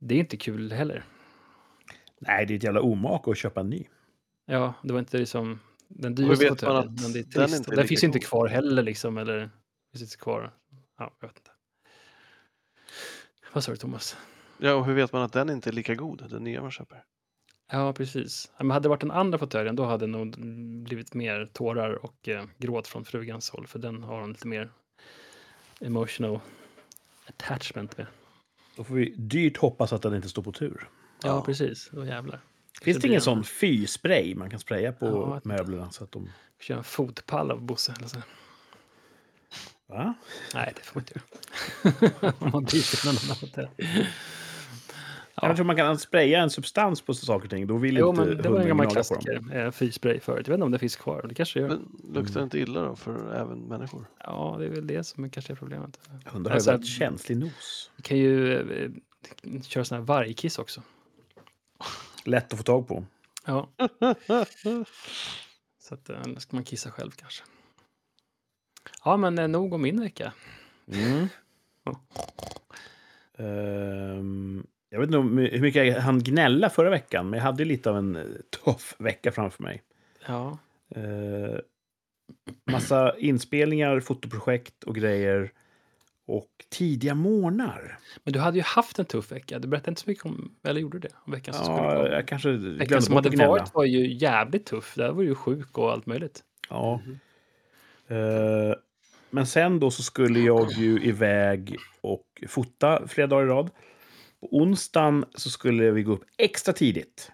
det 0.00 0.14
är 0.14 0.18
inte 0.18 0.36
kul 0.36 0.72
heller. 0.72 1.04
Nej, 2.18 2.46
det 2.46 2.54
är 2.54 2.56
ett 2.56 2.62
jävla 2.62 2.80
omak 2.80 3.28
att 3.28 3.38
köpa 3.38 3.60
en 3.60 3.70
ny. 3.70 3.84
Ja, 4.46 4.74
det 4.82 4.92
var 4.92 5.00
inte 5.00 5.18
liksom 5.18 5.60
den 5.88 6.14
dyraste 6.14 6.44
vet 6.44 6.62
man 6.62 6.76
att 6.76 6.86
Men 6.86 7.12
det 7.12 7.18
är 7.18 7.22
den 7.24 7.32
trist. 7.32 7.54
inte 7.56 7.68
Och 7.68 7.72
är 7.72 7.76
Den 7.76 7.88
finns 7.88 8.02
ju 8.02 8.06
inte 8.06 8.18
kvar 8.18 8.46
heller 8.48 8.82
liksom. 8.82 9.18
Eller 9.18 9.50
finns 9.92 10.02
inte 10.02 10.16
kvar. 10.16 10.52
Ja, 10.98 11.16
jag 11.20 11.28
vet 11.28 11.36
inte. 11.38 11.50
Vad 13.52 13.64
sa 13.64 13.70
du 13.70 13.76
Thomas? 13.76 14.16
Ja, 14.58 14.74
och 14.74 14.86
hur 14.86 14.94
vet 14.94 15.12
man 15.12 15.22
att 15.22 15.32
den 15.32 15.50
inte 15.50 15.70
är 15.70 15.72
lika 15.72 15.94
god, 15.94 16.30
den 16.30 16.44
nya 16.44 16.62
man 16.62 16.70
köper? 16.70 17.04
Ja, 17.72 17.92
precis. 17.92 18.50
Men 18.58 18.70
hade 18.70 18.82
det 18.84 18.88
varit 18.88 19.00
den 19.00 19.10
andra 19.10 19.38
fåtöljen 19.38 19.76
då 19.76 19.84
hade 19.84 20.06
det 20.06 20.12
nog 20.12 20.38
blivit 20.84 21.14
mer 21.14 21.50
tårar 21.52 22.04
och 22.04 22.28
eh, 22.28 22.44
gråt 22.58 22.86
från 22.88 23.04
frugans 23.04 23.50
håll. 23.50 23.66
För 23.66 23.78
den 23.78 24.02
har 24.02 24.20
hon 24.20 24.32
lite 24.32 24.46
mer 24.46 24.70
emotional 25.80 26.40
attachment 27.26 27.96
med. 27.98 28.06
Då 28.76 28.84
får 28.84 28.94
vi 28.94 29.14
dyrt 29.16 29.56
hoppas 29.56 29.92
att 29.92 30.02
den 30.02 30.14
inte 30.14 30.28
står 30.28 30.42
på 30.42 30.52
tur. 30.52 30.88
Ja, 31.22 31.28
Ja. 31.28 31.42
precis. 31.44 31.88
Då 31.92 32.04
jävlar. 32.06 32.40
Finns 32.84 32.98
det 32.98 33.06
ingen 33.08 33.18
en- 33.18 33.22
sån 33.22 33.44
fy-spray 33.44 34.34
man 34.34 34.50
kan 34.50 34.58
spraya 34.60 34.92
på 34.92 35.06
Ja, 35.06 35.40
möblerna? 35.44 35.90
Så 35.90 36.04
att 36.04 36.12
de... 36.12 36.28
Kör 36.60 36.76
en 36.76 36.84
fotpall 36.84 37.50
av 37.50 37.62
Bosse. 37.62 37.94
Eller 37.98 38.08
så. 38.08 38.18
Va? 39.86 40.14
Nej, 40.54 40.72
det 40.76 40.82
får 40.82 41.00
man 41.00 41.04
inte 41.08 41.20
göra. 42.22 42.32
Om 42.38 42.50
man 42.50 42.64
byter 42.64 42.96
till 43.00 43.08
någon 43.08 43.16
annan 43.24 43.36
hotell. 43.40 43.68
Ja. 45.36 45.46
Jag 45.48 45.56
tror 45.56 45.66
man 45.66 45.76
kan 45.76 45.98
spraya 45.98 46.42
en 46.42 46.50
substans 46.50 47.00
på 47.02 47.14
saker 47.14 47.44
och 47.46 47.50
ting. 47.50 47.66
Då 47.66 47.76
vill 47.76 47.96
Jo, 47.96 48.08
inte 48.10 48.20
men 48.24 48.28
det 48.28 48.34
var 48.36 48.42
en 48.42 48.52
hunden 48.52 48.68
gammal 48.68 48.86
gnaga 48.86 49.02
på 49.08 49.14
dem. 49.14 49.22
klassiker. 49.24 49.64
Eh, 49.66 49.70
Fyrspray 49.70 50.20
förut. 50.20 50.46
Jag 50.46 50.52
vet 50.52 50.56
inte 50.56 50.64
om 50.64 50.70
det 50.70 50.78
finns 50.78 50.96
kvar. 50.96 51.26
Det 51.28 51.34
kanske 51.34 51.60
gör. 51.60 51.68
Men 51.68 51.88
luktar 52.14 52.40
det 52.40 52.44
inte 52.44 52.58
illa 52.58 52.80
då 52.80 52.96
för 52.96 53.34
även 53.34 53.58
människor? 53.58 54.06
Ja, 54.18 54.56
det 54.58 54.64
är 54.64 54.68
väl 54.70 54.86
det 54.86 55.04
som 55.04 55.30
kanske 55.30 55.52
är 55.52 55.56
problemet. 55.56 56.00
Hundar 56.24 56.50
har 56.50 56.54
ju 56.54 56.58
Alltså, 56.58 56.70
väldigt 56.70 56.88
känslig 56.90 57.36
nos. 57.38 57.90
Vi 57.96 58.02
kan 58.02 58.18
ju 58.18 58.54
eh, 58.84 58.90
köra 59.62 59.84
sån 59.84 59.98
här 59.98 60.04
vargkiss 60.04 60.58
också. 60.58 60.82
Lätt 62.24 62.52
att 62.52 62.58
få 62.58 62.62
tag 62.64 62.88
på. 62.88 63.04
Ja. 63.46 63.68
Så 65.78 65.94
att, 65.94 66.08
eh, 66.10 66.20
eller 66.20 66.40
ska 66.40 66.56
man 66.56 66.64
kissa 66.64 66.90
själv 66.90 67.10
kanske. 67.10 67.44
Ja, 69.04 69.16
men 69.16 69.38
eh, 69.38 69.48
nog 69.48 69.72
om 69.72 69.82
min 69.82 70.00
vecka. 70.00 70.32
Mm. 70.92 71.28
Ehm, 73.38 74.66
jag 74.88 74.98
vet 75.00 75.06
inte 75.06 75.18
om- 75.18 75.38
hur 75.38 75.60
mycket 75.60 75.86
jag 75.86 76.00
hann 76.00 76.22
gnälla 76.22 76.70
förra 76.70 76.90
veckan, 76.90 77.30
men 77.30 77.38
jag 77.38 77.44
hade 77.44 77.64
lite 77.64 77.90
av 77.90 77.96
en 77.98 78.16
eh, 78.16 78.22
tuff 78.64 78.94
vecka 78.98 79.32
framför 79.32 79.62
mig. 79.62 79.82
Ja, 80.26 80.58
Uh, 80.96 81.58
massa 82.64 83.18
inspelningar, 83.18 84.00
fotoprojekt 84.00 84.84
och 84.84 84.94
grejer. 84.94 85.52
Och 86.26 86.48
tidiga 86.70 87.14
morgnar. 87.14 87.98
men 88.24 88.32
du 88.32 88.38
hade 88.38 88.56
ju 88.56 88.62
haft 88.62 88.98
en 88.98 89.04
tuff 89.04 89.32
vecka. 89.32 89.58
Du 89.58 89.68
berättade 89.68 89.90
inte 89.90 90.00
så 90.00 90.10
mycket 90.10 90.24
om, 90.24 90.54
eller 90.62 90.80
gjorde 90.80 90.98
du 90.98 91.08
det? 91.08 91.14
Om 91.26 91.32
veckan 91.32 91.54
som 91.54 91.74
Ja, 91.74 92.08
jag 92.08 92.28
kanske 92.28 92.50
Veckan 92.52 93.02
som 93.02 93.14
hade 93.14 93.28
gnälla. 93.30 93.50
varit 93.50 93.74
var 93.74 93.84
ju 93.84 94.14
jävligt 94.14 94.66
tuff. 94.66 94.94
Där 94.94 95.12
var 95.12 95.22
du 95.22 95.28
ju 95.28 95.34
sjuk 95.34 95.78
och 95.78 95.92
allt 95.92 96.06
möjligt. 96.06 96.44
Ja. 96.68 97.00
Eh, 98.08 98.74
men 99.30 99.46
sen 99.46 99.80
då 99.80 99.90
så 99.90 100.02
skulle 100.02 100.40
jag 100.40 100.72
ju 100.72 101.02
iväg 101.04 101.76
och 102.00 102.44
fota 102.48 103.08
flera 103.08 103.26
dagar 103.26 103.44
i 103.46 103.48
rad. 103.48 103.70
På 104.40 104.48
onsdagen 104.56 105.24
så 105.34 105.50
skulle 105.50 105.90
vi 105.90 106.02
gå 106.02 106.12
upp 106.12 106.24
extra 106.38 106.74
tidigt 106.74 107.32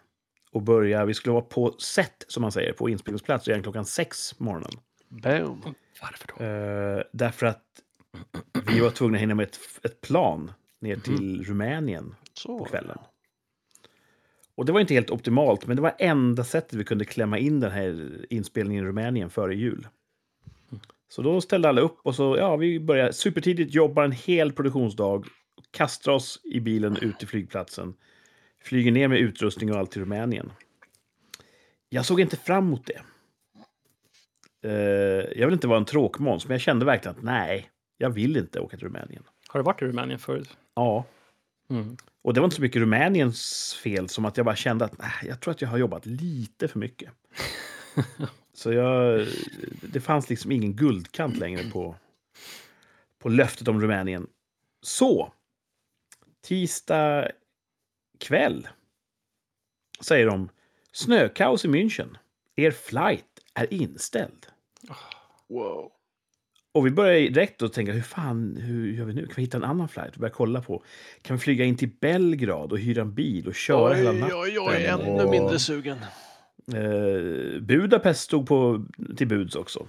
och 0.53 0.62
börja. 0.62 1.05
Vi 1.05 1.14
skulle 1.14 1.33
vara 1.33 1.44
på 1.44 1.72
set, 1.79 2.24
som 2.29 2.40
man 2.40 2.53
säger, 2.53 2.72
på 2.72 2.88
inspelningsplats 2.88 3.48
redan 3.48 3.62
klockan 3.62 3.85
sex 3.85 4.33
på 4.35 4.44
morgonen. 4.44 4.70
Boom. 5.09 5.74
Varför 6.03 6.29
då? 6.38 6.44
Eh, 6.44 7.03
därför 7.12 7.46
att 7.46 7.62
vi 8.66 8.81
var 8.81 8.90
tvungna 8.90 9.16
att 9.16 9.23
hinna 9.23 9.35
med 9.35 9.44
ett, 9.44 9.59
ett 9.83 10.01
plan 10.01 10.53
ner 10.81 10.96
till 10.96 11.44
Rumänien 11.44 12.14
Så. 12.35 12.59
på 12.59 12.64
kvällen. 12.64 12.99
Och 14.55 14.66
det 14.66 14.73
var 14.73 14.81
inte 14.81 14.94
helt 14.94 15.11
optimalt, 15.11 15.66
men 15.66 15.77
det 15.77 15.83
var 15.83 15.94
enda 15.99 16.44
sättet 16.44 16.73
vi 16.73 16.85
kunde 16.85 17.05
klämma 17.05 17.38
in 17.38 17.61
den 17.61 17.70
här 17.70 18.27
inspelningen 18.31 18.85
i 18.85 18.88
Rumänien 18.88 19.31
före 19.31 19.55
jul. 19.55 19.88
Så 21.09 21.23
då 21.23 21.40
ställde 21.40 21.68
alla 21.68 21.81
upp 21.81 21.99
och 22.03 22.14
så, 22.14 22.37
ja, 22.37 22.57
vi 22.57 22.81
började 22.81 23.12
supertidigt, 23.12 23.75
jobbar 23.75 24.05
en 24.05 24.12
hel 24.12 24.53
produktionsdag, 24.53 25.23
kastar 25.70 26.12
oss 26.12 26.40
i 26.44 26.61
bilen 26.61 26.96
ut 26.96 27.18
till 27.18 27.29
flygplatsen, 27.29 27.94
flyger 28.62 28.92
ner 28.92 29.09
med 29.09 29.18
utrustning 29.18 29.73
och 29.73 29.79
allt 29.79 29.90
till 29.90 30.03
Rumänien. 30.03 30.53
Jag 31.88 32.07
såg 32.07 32.20
inte 32.20 32.37
fram 32.37 32.66
emot 32.66 32.87
det. 32.87 33.03
Eh, 34.68 35.38
jag 35.38 35.46
vill 35.46 35.55
inte 35.55 35.68
vara 35.68 35.79
en 35.79 35.85
tråkmåns, 35.85 36.49
men 36.49 36.55
jag 36.55 36.61
kände 36.61 36.85
verkligen 36.85 37.16
att 37.16 37.23
nej, 37.23 37.70
jag 38.01 38.11
vill 38.11 38.37
inte 38.37 38.61
åka 38.61 38.77
till 38.77 38.87
Rumänien. 38.87 39.23
Har 39.49 39.61
du 39.61 39.65
varit 39.65 39.83
i 39.83 39.85
Rumänien 39.85 40.19
förut? 40.19 40.57
Ja, 40.75 41.05
Mm. 41.71 41.97
och 42.23 42.35
det 42.35 42.41
var 42.41 42.45
inte 42.45 42.57
så 42.57 42.63
mycket 42.63 42.81
Rumäniens 42.81 43.75
fel 43.83 44.09
som 44.09 44.25
att 44.25 44.37
jag 44.37 44.47
bara 44.47 44.57
kände 44.57 44.85
att 44.85 44.99
nej, 44.99 45.13
jag 45.23 45.41
tror 45.41 45.53
att 45.53 45.61
jag 45.63 45.69
har 45.69 45.79
jobbat 45.79 46.07
lite 46.07 46.69
för 46.69 46.79
mycket. 46.79 47.13
så 48.53 48.73
jag, 48.73 49.27
det 49.83 50.01
fanns 50.01 50.31
liksom 50.31 50.53
ingen 50.53 50.77
guldkant 50.77 51.37
längre 51.37 51.71
på, 51.71 51.97
på 53.19 53.29
löftet 53.29 53.69
om 53.69 53.81
Rumänien. 53.81 54.27
Så, 54.83 55.33
tisdag 56.43 57.31
kväll 58.19 58.69
säger 60.01 60.27
de 60.27 60.49
snökaos 60.93 61.65
i 61.65 61.69
München. 61.69 62.17
Er 62.57 62.71
flight 62.71 63.41
är 63.55 63.73
inställd. 63.75 64.47
Wow. 65.49 65.93
Och 66.73 66.87
vi 66.87 66.91
börjar 66.91 67.31
direkt 67.31 67.63
att 67.63 67.73
tänka, 67.73 67.93
hur 67.93 68.03
fan, 68.03 68.57
hur 68.57 68.93
gör 68.93 69.05
vi 69.05 69.15
nu? 69.15 69.27
Kan 69.27 69.35
vi 69.37 69.43
hitta 69.43 69.57
en 69.57 69.65
annan 69.65 69.89
flight? 69.89 70.15
Och 70.15 70.21
börja 70.21 70.33
kolla 70.33 70.61
på, 70.63 70.85
kan 71.23 71.37
vi 71.37 71.43
flyga 71.43 71.65
in 71.65 71.77
till 71.77 71.91
Belgrad 72.01 72.73
och 72.73 72.79
hyra 72.79 73.03
en 73.03 73.15
bil 73.15 73.47
och 73.49 73.55
köra 73.55 73.95
hela 73.95 74.13
natten? 74.13 74.37
oj, 74.39 74.59
oj, 74.61 74.85
ännu 74.85 75.23
Och, 75.23 75.31
mindre 75.31 75.59
sugen. 75.59 75.99
Eh, 76.75 77.61
Budapest 77.61 78.21
stod 78.21 78.47
på, 78.49 78.85
till 79.17 79.27
buds 79.27 79.57
också. 79.57 79.87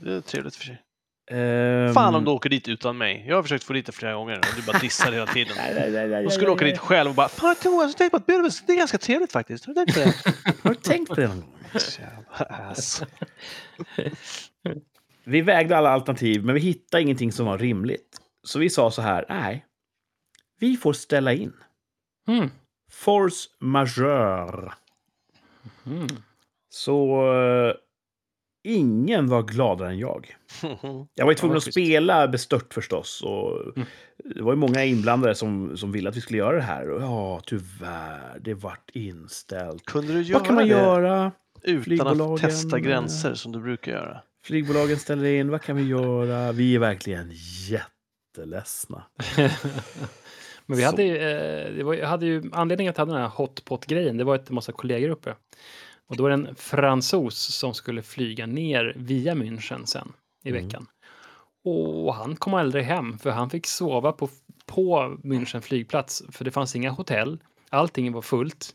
Det 0.00 0.12
är 0.12 0.20
trevligt 0.20 0.56
för 0.56 0.64
sig. 0.64 0.82
Ehm, 1.30 1.94
Fan 1.94 2.14
om 2.14 2.24
du 2.24 2.30
åker 2.30 2.50
dit 2.50 2.68
utan 2.68 2.98
mig. 2.98 3.24
Jag 3.28 3.36
har 3.36 3.42
försökt 3.42 3.64
få 3.64 3.72
dit 3.72 3.86
dig 3.86 3.94
flera 3.94 4.14
gånger 4.14 4.38
och 4.38 4.44
du 4.56 4.62
bara 4.62 4.78
dissar 4.78 5.12
hela 5.12 5.26
tiden. 5.26 5.56
Du 6.24 6.30
skulle 6.30 6.50
åka 6.50 6.64
dit 6.64 6.78
själv 6.78 7.10
och 7.10 7.16
bara 7.16 7.28
Fan 7.28 7.54
Thomas, 7.62 7.94
tänk 7.94 8.10
på 8.10 8.16
att 8.16 8.26
Budapest, 8.26 8.66
det 8.66 8.72
är 8.72 8.76
ganska 8.76 8.98
trevligt 8.98 9.32
faktiskt. 9.32 9.66
Har 9.66 9.74
du 9.74 9.84
tänkt 9.84 9.94
på 9.94 10.00
det? 10.00 10.42
Har 10.62 10.70
du 10.70 10.74
tänkt 10.74 11.08
på 11.08 11.14
det 11.14 11.28
någon 11.28 11.40
gång? 11.40 11.54
Jävla 11.98 12.70
ass. 12.70 13.02
Vi 15.24 15.40
vägde 15.40 15.76
alla 15.76 15.90
alternativ, 15.90 16.44
men 16.44 16.54
vi 16.54 16.60
hittade 16.60 17.02
ingenting 17.02 17.32
som 17.32 17.46
var 17.46 17.58
rimligt. 17.58 18.20
Så 18.42 18.58
vi 18.58 18.70
sa 18.70 18.90
så 18.90 19.02
här, 19.02 19.24
nej, 19.28 19.64
vi 20.60 20.76
får 20.76 20.92
ställa 20.92 21.32
in. 21.32 21.52
Mm. 22.28 22.50
Force 22.92 23.48
majeure. 23.60 24.72
Mm. 25.86 26.06
Så 26.68 27.26
eh, 27.42 27.74
ingen 28.64 29.28
var 29.28 29.42
gladare 29.42 29.88
än 29.88 29.98
jag. 29.98 30.36
Jag 31.14 31.24
var 31.24 31.32
ju 31.32 31.36
tvungen 31.36 31.56
att 31.56 31.62
spela 31.62 32.28
bestört 32.28 32.74
förstås. 32.74 33.22
Och 33.22 33.76
Mm. 33.76 33.88
Det 34.34 34.42
var 34.42 34.52
ju 34.52 34.56
många 34.58 34.84
inblandade 34.84 35.34
som, 35.34 35.76
som 35.76 35.92
ville 35.92 36.08
att 36.08 36.16
vi 36.16 36.20
skulle 36.20 36.38
göra 36.38 36.56
det 36.56 36.62
här. 36.62 36.90
Och 36.90 37.02
ja, 37.02 37.40
tyvärr, 37.46 38.38
det 38.40 38.54
vart 38.54 38.90
inställt. 38.92 39.84
Kunde 39.84 40.12
du 40.12 40.22
göra 40.22 40.38
Vad 40.38 40.46
kan 40.46 40.54
man 40.54 40.64
det 40.64 40.70
göra? 40.70 41.32
utan 41.62 42.20
att 42.20 42.40
testa 42.40 42.76
eh, 42.76 42.82
gränser 42.82 43.34
som 43.34 43.52
du 43.52 43.60
brukar 43.60 43.92
göra? 43.92 44.22
Flygbolagen 44.44 44.96
ställer 44.98 45.24
in. 45.32 45.50
Vad 45.50 45.62
kan 45.62 45.76
vi 45.76 45.82
göra? 45.82 46.52
Vi 46.52 46.74
är 46.74 46.78
verkligen 46.78 47.30
jätteledsna. 47.68 49.02
Men 50.66 50.76
vi 50.76 50.82
Så. 50.82 50.86
hade, 50.90 51.02
ju, 51.02 51.16
eh, 51.16 51.72
det 51.76 51.82
var, 51.84 52.02
hade 52.02 52.26
ju 52.26 52.42
anledningen 52.52 52.90
att 52.90 52.98
jag 52.98 53.02
hade 53.06 53.12
den 53.18 53.22
här 53.22 53.36
hotpot-grejen. 53.36 54.16
Det 54.16 54.24
var 54.24 54.34
en 54.34 54.54
massa 54.54 54.72
kollegor 54.72 55.08
uppe. 55.08 55.34
Och 56.06 56.16
då 56.16 56.22
var 56.22 56.30
det 56.30 56.34
en 56.34 56.54
fransos 56.54 57.36
som 57.38 57.74
skulle 57.74 58.02
flyga 58.02 58.46
ner 58.46 58.92
via 58.96 59.34
München 59.34 59.84
sen 59.84 60.12
i 60.44 60.48
Mm. 60.50 60.64
veckan. 60.64 60.86
Och 61.64 62.14
han 62.14 62.36
kom 62.36 62.54
aldrig 62.54 62.84
hem 62.84 63.18
för 63.18 63.30
han 63.30 63.50
fick 63.50 63.66
sova 63.66 64.12
på, 64.12 64.28
på 64.66 65.16
München 65.22 65.60
flygplats 65.60 66.22
för 66.32 66.44
det 66.44 66.50
fanns 66.50 66.76
inga 66.76 66.90
hotell. 66.90 67.38
Allting 67.70 68.12
var 68.12 68.22
fullt. 68.22 68.74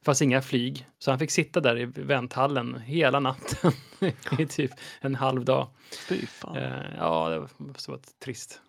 Det 0.00 0.04
fanns 0.04 0.22
inga 0.22 0.42
flyg. 0.42 0.86
Så 0.98 1.10
han 1.10 1.18
fick 1.18 1.30
sitta 1.30 1.60
där 1.60 1.78
i 1.78 1.84
vänthallen 1.84 2.78
hela 2.80 3.20
natten 3.20 3.72
i 4.38 4.46
typ 4.46 4.70
en 5.00 5.14
halv 5.14 5.44
dag. 5.44 5.68
Fy 6.08 6.26
fan. 6.26 6.56
Eh, 6.56 6.72
ja, 6.98 7.28
det 7.28 7.38
var, 7.38 7.48
det 7.58 7.88
var 7.88 8.00
trist. 8.24 8.60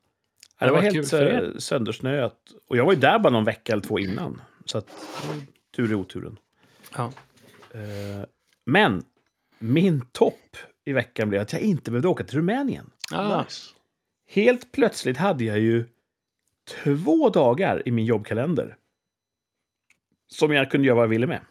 Det, 0.60 0.66
var 0.66 0.74
var 0.74 0.82
helt 0.82 1.08
sö- 1.14 1.60
söndersnöat. 1.60 2.38
Och 2.68 2.78
jag 2.78 2.86
var 2.86 2.94
ju 2.94 3.00
där 3.00 3.20
bara 3.20 3.30
någon 3.34 3.44
vecka 3.46 3.74
eller 3.74 3.84
två 3.84 4.00
innan. 4.00 4.42
Så 4.66 4.78
att, 4.78 4.88
tur 5.76 5.92
i 5.92 5.96
oturen. 5.96 6.38
Ja. 6.96 7.12
Eh, 7.74 8.26
Men 8.66 9.04
min 9.60 10.02
topp 10.12 10.58
i 10.86 10.94
veckan 10.94 11.30
blev 11.30 11.42
att 11.42 11.54
jag 11.54 11.62
inte 11.62 11.92
behövde 11.92 12.08
åka 12.08 12.24
till 12.24 12.36
Rumänien. 12.38 12.90
Ah, 13.12 13.42
Nice. 13.44 13.70
Helt 14.30 14.72
plötsligt 14.72 15.18
hade 15.18 15.44
jag 15.44 15.60
ju 15.60 15.86
två 16.84 17.30
dagar 17.30 17.84
i 17.86 17.92
min 17.92 18.06
jobbkalender. 18.06 18.76
Som 20.36 20.52
jag 20.52 20.72
kunde 20.72 20.88
göra 20.88 20.96
vad 20.96 21.04
jag 21.04 21.10
ville 21.10 21.28
med. 21.28 21.42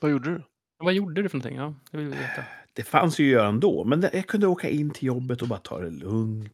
Vad 0.00 0.10
gjorde 0.10 0.30
du? 0.30 0.42
Vad 0.78 0.94
gjorde 0.94 1.22
du 1.22 1.28
för 1.28 1.38
någonting? 1.38 1.56
Ja, 1.58 1.74
det 1.90 1.96
vill 1.96 2.06
vi 2.06 2.12
veta. 2.12 2.44
Det 2.72 2.82
fanns 2.82 3.18
ju 3.18 3.24
att 3.24 3.32
göra 3.32 3.48
ändå, 3.48 3.84
men 3.84 4.02
jag 4.12 4.26
kunde 4.26 4.46
åka 4.46 4.68
in 4.68 4.90
till 4.90 5.06
jobbet 5.06 5.42
och 5.42 5.48
bara 5.48 5.58
ta 5.58 5.78
det 5.80 5.90
lugnt. 5.90 6.52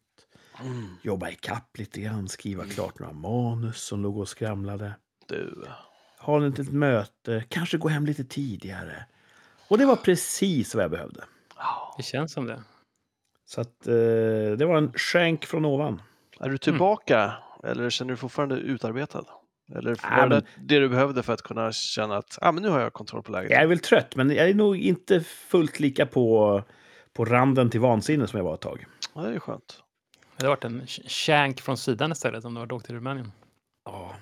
Mm. 0.65 0.87
Jobba 1.03 1.31
ikapp 1.31 1.79
lite 1.79 2.01
grann, 2.01 2.29
skriva 2.29 2.65
klart 2.65 2.99
några 2.99 3.13
manus 3.13 3.77
som 3.83 4.03
låg 4.03 4.19
och 4.19 4.29
skramlade. 4.29 4.93
Du. 5.27 5.65
Ha 6.19 6.47
ett 6.47 6.59
litet 6.59 6.75
möte, 6.75 7.45
kanske 7.49 7.79
gå 7.79 7.89
hem 7.89 8.07
lite 8.07 8.25
tidigare. 8.25 9.05
Och 9.69 9.79
det 9.79 9.87
var 9.87 9.97
precis 9.97 10.75
vad 10.75 10.85
jag 10.85 10.91
behövde. 10.91 11.25
Det 11.97 12.03
känns 12.03 12.33
som 12.33 12.47
det. 12.47 12.63
Så 13.45 13.61
att, 13.61 13.87
eh, 13.87 13.95
det 14.59 14.65
var 14.65 14.79
en 14.79 14.93
skänk 14.93 15.45
från 15.47 15.65
ovan. 15.65 16.03
Är 16.41 16.49
du 16.49 16.59
tillbaka 16.59 17.35
eller 17.65 17.91
känner 17.91 18.11
du 18.11 18.17
fortfarande 18.17 18.57
utarbetad? 18.57 19.25
Eller 19.75 20.21
var 20.21 20.29
det 20.29 20.43
det 20.57 20.79
du 20.79 20.89
behövde 20.89 21.23
för 21.23 21.33
att 21.33 21.43
kunna 21.43 21.73
känna 21.73 22.17
att 22.17 22.39
ah, 22.41 22.53
men 22.53 22.63
nu 22.63 22.69
har 22.69 22.81
jag 22.81 22.93
kontroll 22.93 23.23
på 23.23 23.33
läget? 23.33 23.51
Jag 23.51 23.63
är 23.63 23.67
väl 23.67 23.79
trött, 23.79 24.17
men 24.17 24.31
jag 24.31 24.49
är 24.49 24.55
nog 24.55 24.77
inte 24.77 25.21
fullt 25.21 25.81
lika 25.81 26.07
på, 26.07 26.63
på 27.13 27.25
randen 27.25 27.71
till 27.71 27.81
vansinne 27.81 28.27
som 28.27 28.37
jag 28.37 28.45
var 28.45 28.55
ett 28.55 28.61
tag. 28.61 28.87
Ja, 29.15 29.21
det 29.21 29.35
är 29.35 29.39
skönt. 29.41 29.83
Det 30.37 30.43
hade 30.45 30.49
varit 30.49 30.65
en 30.65 30.83
sh- 30.83 31.09
shank 31.09 31.61
från 31.61 31.77
sidan 31.77 32.13
istället 32.13 32.45
om 32.45 32.55
du 32.55 32.61
hade 32.61 32.75
åkt 32.75 32.87
till 32.87 32.95
Rumänien. 32.95 33.33
Ja. 33.85 34.15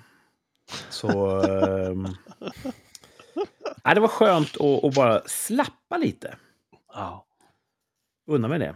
Så... 0.89 1.41
ehm, 1.41 2.07
nej, 3.85 3.95
det 3.95 4.01
var 4.01 4.07
skönt 4.07 4.61
att, 4.61 4.83
att 4.83 4.95
bara 4.95 5.21
slappa 5.25 5.97
lite. 5.97 6.35
Ja. 6.93 7.25
Unna 8.27 8.47
mig 8.47 8.59
det. 8.59 8.75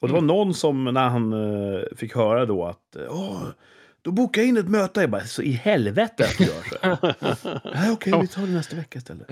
Och 0.00 0.08
det 0.08 0.14
var 0.14 0.20
någon 0.20 0.54
som, 0.54 0.84
när 0.84 1.08
han 1.08 1.32
eh, 1.32 1.80
fick 1.96 2.14
höra 2.14 2.46
då 2.46 2.66
att 2.66 2.96
Åh, 3.08 3.42
då 4.02 4.10
bokar 4.12 4.42
jag 4.42 4.48
in 4.48 4.56
ett 4.56 4.68
möte. 4.68 5.00
Jag 5.00 5.10
bara, 5.10 5.24
så 5.24 5.42
i 5.42 5.52
helvete 5.52 6.24
att 6.24 6.38
du 6.38 6.44
gör 6.44 6.62
så. 6.62 7.60
Nej, 7.74 7.90
Okej, 7.92 8.12
vi 8.20 8.28
tar 8.28 8.42
det 8.42 8.52
nästa 8.52 8.76
vecka 8.76 8.98
istället. 8.98 9.26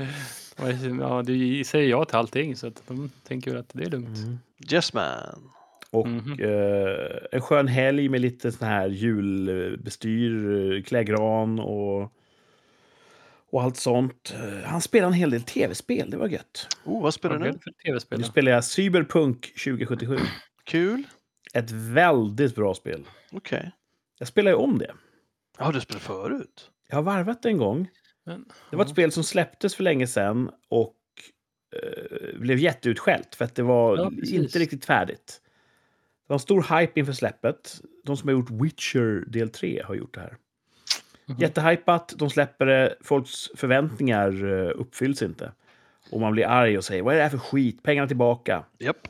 Ja, 1.00 1.22
du 1.22 1.64
säger 1.64 1.88
ja 1.90 2.04
till 2.04 2.16
allting 2.16 2.56
så 2.56 2.66
att 2.66 2.82
de 2.88 3.10
tänker 3.28 3.56
att 3.56 3.68
det 3.72 3.84
är 3.84 3.90
lugnt. 3.90 4.18
Mm. 4.18 4.38
Yes 4.72 4.92
man. 4.92 5.50
Och 5.90 6.06
Mhm. 6.08 6.32
eh, 6.40 7.16
en 7.32 7.40
skön 7.40 7.68
helg 7.68 8.08
med 8.08 8.20
lite 8.20 8.52
sån 8.52 8.68
här 8.68 8.88
julbestyr, 8.88 10.72
eh, 10.76 10.82
klägran 10.82 11.58
och, 11.60 12.12
och 13.50 13.62
allt 13.62 13.76
sånt. 13.76 14.34
Eh, 14.38 14.68
Han 14.68 14.80
spelade 14.80 15.06
en 15.10 15.12
hel 15.18 15.30
del 15.30 15.42
tv-spel, 15.42 16.10
det 16.10 16.16
var 16.16 16.28
gött. 16.28 16.66
Oh, 16.84 17.02
vad 17.02 17.14
spelar 17.14 17.38
du 17.38 17.44
nu? 17.44 17.50
det 17.52 17.58
för 17.58 17.70
tv-spel? 17.70 18.18
Nu 18.18 18.24
spelar 18.24 18.52
jag 18.52 18.64
Cyberpunk 18.64 19.40
2077. 19.64 20.18
Kul. 20.64 21.02
Ett 21.54 21.70
väldigt 21.70 22.54
bra 22.54 22.74
spel. 22.74 23.04
Okej. 23.32 23.70
Jag 24.18 24.28
spelar 24.28 24.50
ju 24.50 24.56
om 24.56 24.78
det. 24.78 24.94
Ja, 25.58 25.72
du 25.72 25.80
spelade 25.80 26.04
förut? 26.04 26.70
Jag 26.88 26.96
har 26.96 27.02
varvat 27.02 27.42
det 27.42 27.48
en 27.48 27.58
gång. 27.58 27.88
Men- 28.26 28.44
Det 28.70 28.76
var 28.76 28.84
ett 28.84 28.90
spel 28.90 29.12
som 29.12 29.24
släpptes 29.24 29.74
för 29.74 29.82
länge 29.84 30.06
sedan 30.06 30.50
och 30.68 30.94
eh, 31.76 32.38
blev 32.40 32.58
jätteutskällt 32.58 33.34
för 33.34 33.44
att 33.44 33.54
det 33.54 33.62
var 33.62 33.96
Ja, 33.96 34.10
inte 34.26 34.58
riktigt 34.58 34.84
färdigt. 34.84 35.40
Det 36.26 36.32
var 36.32 36.34
en 36.36 36.40
stor 36.40 36.78
hype 36.80 37.00
inför 37.00 37.12
släppet. 37.12 37.80
De 38.04 38.16
som 38.16 38.28
har 38.28 38.32
gjort 38.32 38.50
Witcher 38.50 39.24
del 39.30 39.48
3 39.50 39.82
har 39.84 39.94
gjort 39.94 40.14
det 40.14 40.20
här. 40.20 40.36
Mhm. 41.26 41.38
Jättehypat, 41.38 42.14
de 42.18 42.30
släpper 42.30 42.66
det, 42.66 42.96
folks 43.00 43.48
förväntningar 43.56 44.44
eh, 44.44 44.72
uppfylls 44.74 45.22
inte. 45.22 45.52
Och 46.10 46.20
man 46.20 46.32
blir 46.32 46.46
arg 46.46 46.78
och 46.78 46.84
säger 46.84 47.02
vad 47.02 47.14
är 47.14 47.16
det 47.18 47.22
här 47.22 47.30
för 47.30 47.38
skit, 47.38 47.82
pengarna 47.82 48.08
tillbaka. 48.08 48.64
Japp. 48.78 49.08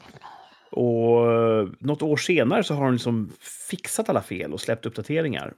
Och 0.71 1.33
eh, 1.33 1.69
något 1.79 2.03
år 2.03 2.17
senare 2.17 2.65
så 2.65 2.75
har 2.75 2.85
de 2.85 2.93
liksom 2.93 3.33
fixat 3.41 4.09
alla 4.09 4.23
fel 4.23 4.53
och 4.53 4.61
släppt 4.61 4.87
uppdateringar. 4.87 5.55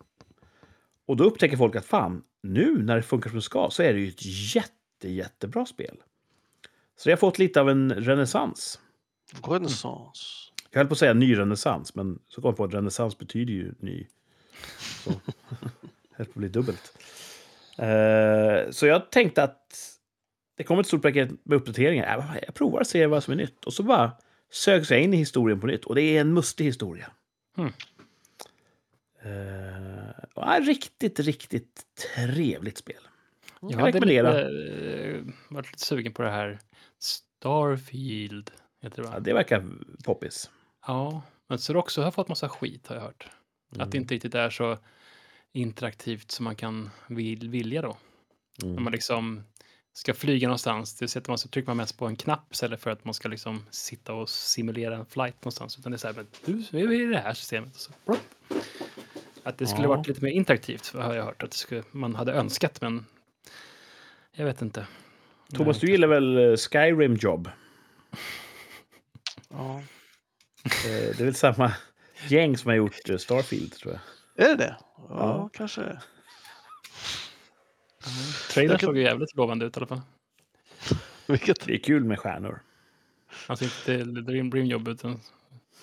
Och 1.07 1.17
då 1.17 1.25
upptäcker 1.25 1.57
folk 1.57 1.77
att 1.77 1.85
fan, 1.85 2.23
nu 2.43 2.83
när 2.83 2.97
det 2.97 3.03
funkar 3.03 3.31
som 3.31 3.37
det 3.37 3.43
ska 3.43 3.69
så 3.71 3.83
är 3.83 3.93
det 3.93 4.01
ju 4.01 4.09
ett 4.09 4.55
jätte, 4.55 5.09
jättebra 5.09 5.67
spel. 5.67 5.97
Så 6.97 7.09
det 7.09 7.13
har 7.13 7.17
fått 7.17 7.39
lite 7.39 7.61
av 7.61 7.71
en 7.71 7.93
renässans. 7.95 8.81
Renaissance. 9.43 10.23
Jag 10.71 10.79
höll 10.79 10.87
på 10.87 10.93
att 10.93 10.99
säga 10.99 11.15
ny 11.15 11.39
renässans, 11.39 11.95
men 11.95 12.19
så 12.29 12.41
kom 12.41 12.49
jag 12.49 12.57
på 12.57 12.65
att 12.65 12.75
renässans 12.75 13.19
betyder 13.19 13.53
ju 13.53 13.75
ny. 13.79 14.07
Så 15.05 15.11
höll 16.11 16.27
på 16.27 16.31
att 16.31 16.35
bli 16.35 16.49
dubbelt. 16.49 16.99
Eh, 17.79 18.71
så 18.71 18.87
jag 18.87 19.11
tänkte 19.11 19.43
att 19.43 19.77
det 20.57 20.65
kommer 20.65 20.81
ett 20.81 20.87
stort 20.87 21.03
paket 21.03 21.31
med 21.43 21.57
uppdateringar. 21.57 22.41
Jag, 22.47 22.55
provar 22.55 22.81
att 22.81 22.87
se 22.87 23.07
vad 23.07 23.25
som 23.25 23.33
är 23.33 23.37
nytt. 23.37 23.65
Och 23.65 23.73
så 23.73 23.83
bara 23.83 24.13
sögs 24.51 24.91
jag 24.91 25.03
in 25.03 25.15
i 25.15 25.17
historien 25.17 25.61
på 25.61 25.67
nytt. 25.67 25.85
Och 25.85 25.95
det 25.95 26.03
är 26.03 26.21
en 26.21 26.35
mustig 26.35 26.65
historia. 26.65 27.11
Mm. 27.59 27.73
Eh, 29.23 30.25
och 30.35 30.43
ja, 30.43 30.61
riktigt, 30.61 31.21
riktigt 31.21 31.83
trevligt 32.15 32.79
spel. 32.79 33.09
Jag 33.61 33.71
kan 33.71 33.81
hade 33.81 34.01
lite, 34.01 34.29
eh, 34.29 35.25
varit 35.49 35.67
lite 35.67 35.85
sugen 35.85 36.13
på 36.13 36.23
det 36.23 36.31
här 36.31 36.59
Starfield. 36.99 38.51
Heter 38.83 39.03
det 39.03 39.09
va? 39.09 39.15
Ja, 39.15 39.21
det 39.21 39.33
verkar 39.33 39.65
poppis. 40.05 40.51
Ja, 40.87 41.23
men 41.49 41.59
så 41.59 41.77
också 41.77 42.03
har 42.03 42.11
fått 42.11 42.29
massa 42.29 42.49
skit 42.49 42.87
har 42.87 42.97
jag 42.97 43.03
hört. 43.03 43.29
Mm. 43.73 43.87
Att 43.87 43.93
det 43.93 43.99
inte 43.99 44.15
riktigt 44.15 44.35
är 44.35 44.51
så 44.51 44.79
interaktivt 45.53 46.31
som 46.31 46.45
man 46.45 46.57
kan 46.57 46.91
vill, 47.09 47.49
vilja 47.51 47.83
då. 47.83 47.97
Mm. 48.63 48.75
När 48.75 48.83
man 48.83 48.93
liksom 48.93 49.43
ska 49.93 50.15
flyga 50.15 50.49
någonstans, 50.49 50.95
det 50.95 51.09
sätter 51.09 51.31
man 51.31 51.39
så 51.39 51.49
trycker 51.49 51.67
man 51.67 51.77
mest 51.77 51.99
på 51.99 52.07
en 52.07 52.17
knapp 52.17 52.53
istället 52.53 52.81
för 52.81 52.91
att 52.91 53.05
man 53.05 53.15
ska 53.15 53.29
liksom 53.29 53.67
sitta 53.71 54.13
och 54.15 54.29
simulera 54.29 54.97
en 54.97 55.07
flight 55.07 55.35
någonstans. 55.45 55.79
Utan 55.79 55.93
det 55.93 55.97
är 55.97 55.99
så 55.99 56.07
här, 56.07 56.15
men 56.15 56.27
du, 56.45 56.65
vi 56.71 56.83
är 56.83 57.09
i 57.09 57.13
det 57.13 57.19
här 57.21 57.35
systemet. 57.35 57.75
Och 57.75 57.81
så, 57.81 57.93
plopp. 58.05 58.19
att 59.43 59.59
det 59.59 59.67
skulle 59.67 59.83
Ja. 59.83 59.89
varit 59.97 60.07
lite 60.09 60.25
mer 60.25 60.31
interaktivt 60.31 60.93
har 60.95 61.15
jag 61.15 61.25
hört 61.25 61.43
att 61.43 61.51
det 61.51 61.57
skulle, 61.57 61.83
man 61.91 62.15
hade 62.15 62.33
önskat, 62.33 62.81
men 62.81 63.07
jag 64.33 64.45
vet 64.45 64.63
inte. 64.63 64.87
Thomas, 65.55 65.79
du 65.79 65.87
gillar 65.91 66.09
väl 66.09 66.37
eh, 66.51 66.57
Skyrim 66.57 67.15
Job? 67.17 67.49
Ja. 69.49 69.83
Eh, 70.65 70.83
Det 71.17 71.21
är 71.21 71.25
väl 71.25 71.35
samma 71.35 71.73
gäng 72.29 72.57
som 72.59 72.69
har 72.69 72.77
gjort 72.77 73.09
eh, 73.11 73.17
Starfield, 73.17 73.73
tror 73.73 73.99
jag. 74.37 74.47
Är 74.47 74.51
det 74.51 74.57
det? 74.65 74.77
Ja, 74.97 75.05
Ja. 75.09 75.51
kanske. 75.53 76.01
Trailern 78.51 78.79
kan- 78.79 78.87
såg 78.87 78.97
ju 78.97 79.03
jävligt 79.03 79.37
lovande 79.37 79.65
ut 79.67 79.77
i 79.77 79.81
alla 79.81 79.87
fall. 79.87 80.01
Vilket? 81.27 81.61
Det 81.67 81.75
är 81.75 81.79
kul 81.79 82.05
med 82.05 82.19
stjärnor. 82.19 82.63
Alltså 83.47 83.65
inte 83.65 84.05
Dream, 84.05 84.51
Dream 84.51 84.67
Job 84.67 84.89
utan 84.89 85.21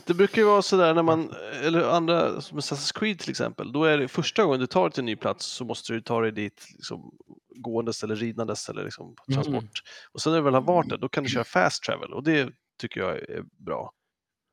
Det 0.05 0.13
brukar 0.13 0.41
ju 0.41 0.47
vara 0.47 0.61
sådär 0.61 0.93
när 0.93 1.03
man, 1.03 1.33
eller 1.63 1.83
andra 1.89 2.41
som 2.41 2.59
Assassin's 2.59 2.99
Creed 2.99 3.19
till 3.19 3.29
exempel, 3.29 3.71
då 3.71 3.83
är 3.83 3.97
det 3.97 4.07
första 4.07 4.43
gången 4.43 4.59
du 4.59 4.67
tar 4.67 4.83
dig 4.83 4.91
till 4.91 5.01
en 5.01 5.05
ny 5.05 5.15
plats 5.15 5.45
så 5.45 5.65
måste 5.65 5.93
du 5.93 6.01
ta 6.01 6.21
dig 6.21 6.31
dit 6.31 6.65
liksom, 6.75 7.17
gåendes 7.55 8.03
eller 8.03 8.15
ridandes 8.15 8.69
eller 8.69 8.83
liksom, 8.83 9.05
Mm. 9.05 9.15
transport. 9.43 9.81
Och 10.11 10.21
sen 10.21 10.31
när 10.31 10.39
du 10.39 10.43
väl 10.43 10.53
har 10.53 10.61
varit 10.61 10.89
där, 10.89 10.97
då 10.97 11.09
kan 11.09 11.23
du 11.23 11.29
köra 11.29 11.43
fast 11.43 11.83
travel 11.83 12.13
och 12.13 12.23
det 12.23 12.49
tycker 12.81 13.01
jag 13.01 13.17
är 13.17 13.43
bra. 13.65 13.91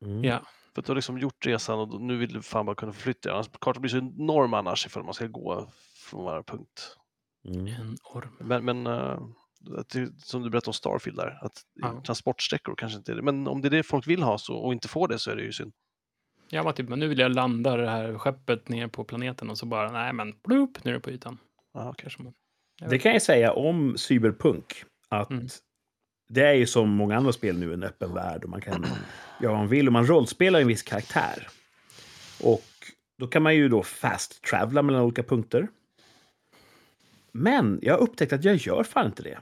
Mm. 0.05 0.24
ja. 0.24 0.42
För 0.74 0.81
att 0.83 0.87
du 0.87 0.90
har 0.90 0.96
liksom 0.96 1.18
gjort 1.18 1.46
resan 1.46 1.79
och 1.79 2.00
nu 2.00 2.16
vill 2.16 2.33
du 2.33 2.42
fan 2.42 2.66
bara 2.66 2.77
kunna 2.77 2.92
förflytta 2.92 3.29
dig. 3.29 3.35
Annars 3.35 3.48
kartan 3.61 3.81
blir 3.83 3.90
så 3.90 3.96
enorm 3.96 4.55
annars 4.55 4.87
ifall 4.87 5.05
man 5.05 5.14
ska 5.14 5.27
gå 5.27 5.72
från 5.96 6.24
varje 6.24 6.42
punkt. 6.42 6.96
Mm. 7.44 7.66
en 7.66 7.96
orm. 8.14 8.37
Men, 8.40 8.64
men 8.64 8.87
att 9.78 9.88
det, 9.88 10.12
som 10.18 10.42
du 10.42 10.50
berättade 10.50 10.68
om 10.68 10.74
Starfield 10.74 11.18
där, 11.18 11.38
att 11.42 11.62
Ja. 11.74 12.02
transportsträckor 12.07 12.74
kanske 12.76 12.98
inte 12.98 13.12
är 13.12 13.16
det. 13.16 13.22
Men 13.22 13.46
om 13.48 13.61
det 13.62 13.68
är 13.68 13.70
det 13.70 13.83
folk 13.83 14.07
vill 14.07 14.22
ha 14.22 14.38
så, 14.38 14.57
och 14.57 14.72
inte 14.72 14.88
får 14.88 15.09
det 15.09 15.18
så 15.18 15.30
är 15.30 15.37
det 15.37 15.42
ju 15.42 15.52
synd. 15.52 15.72
Ja, 16.48 16.62
men 16.62 16.74
typ, 16.74 16.88
men 16.88 16.98
nu 16.98 17.09
vill 17.09 17.18
jag 17.18 17.35
landa 17.35 17.76
det 17.76 17.90
här 17.90 18.18
skeppet 18.18 18.68
ner 18.68 18.88
på 18.88 19.04
planeten 19.04 19.50
och 19.50 19.59
så 19.59 19.66
bara, 19.66 19.92
nej 19.92 20.12
men, 20.12 20.35
bloop, 20.44 20.85
nu 20.85 20.90
är 20.90 20.94
det 20.94 21.00
på 21.00 21.11
ytan. 21.11 21.38
Ah, 21.74 21.88
okay. 21.90 22.02
Kanske 22.02 22.22
man. 22.22 22.33
Det 22.90 22.98
kan 22.98 23.12
jag 23.12 23.22
säga 23.22 23.52
om 23.52 23.98
Cyberpunk. 23.98 24.85
Att 25.09 25.30
Mm. 25.30 25.46
Det 26.28 26.42
är 26.42 26.52
ju 26.54 26.66
som 26.66 26.90
många 26.90 27.16
andra 27.16 27.33
spel 27.33 27.59
nu 27.59 27.74
en 27.74 27.83
öppen 27.83 28.14
värld 28.14 28.44
och 28.44 28.50
man 28.50 28.61
kan 28.61 28.85
göra 29.40 29.52
vad 29.52 29.61
man 29.61 29.68
vill 29.68 29.87
och 29.87 29.92
man 29.92 30.07
rollspelar 30.07 30.61
en 30.61 30.66
viss 30.66 30.83
karaktär. 30.83 31.48
Och 32.42 32.64
då 33.18 33.26
kan 33.26 33.42
man 33.42 33.54
ju 33.54 33.68
då 33.68 33.83
fast 33.83 34.42
travela 34.42 34.83
mellan 34.83 35.02
olika 35.02 35.22
punkter. 35.22 35.68
Men 37.37 37.79
jag 37.83 37.94
har 37.94 38.01
upptäckt 38.01 38.33
att 38.33 38.44
jag 38.44 38.57
gör 38.57 38.83
fan 38.83 39.07
inte 39.07 39.23
det. 39.23 39.38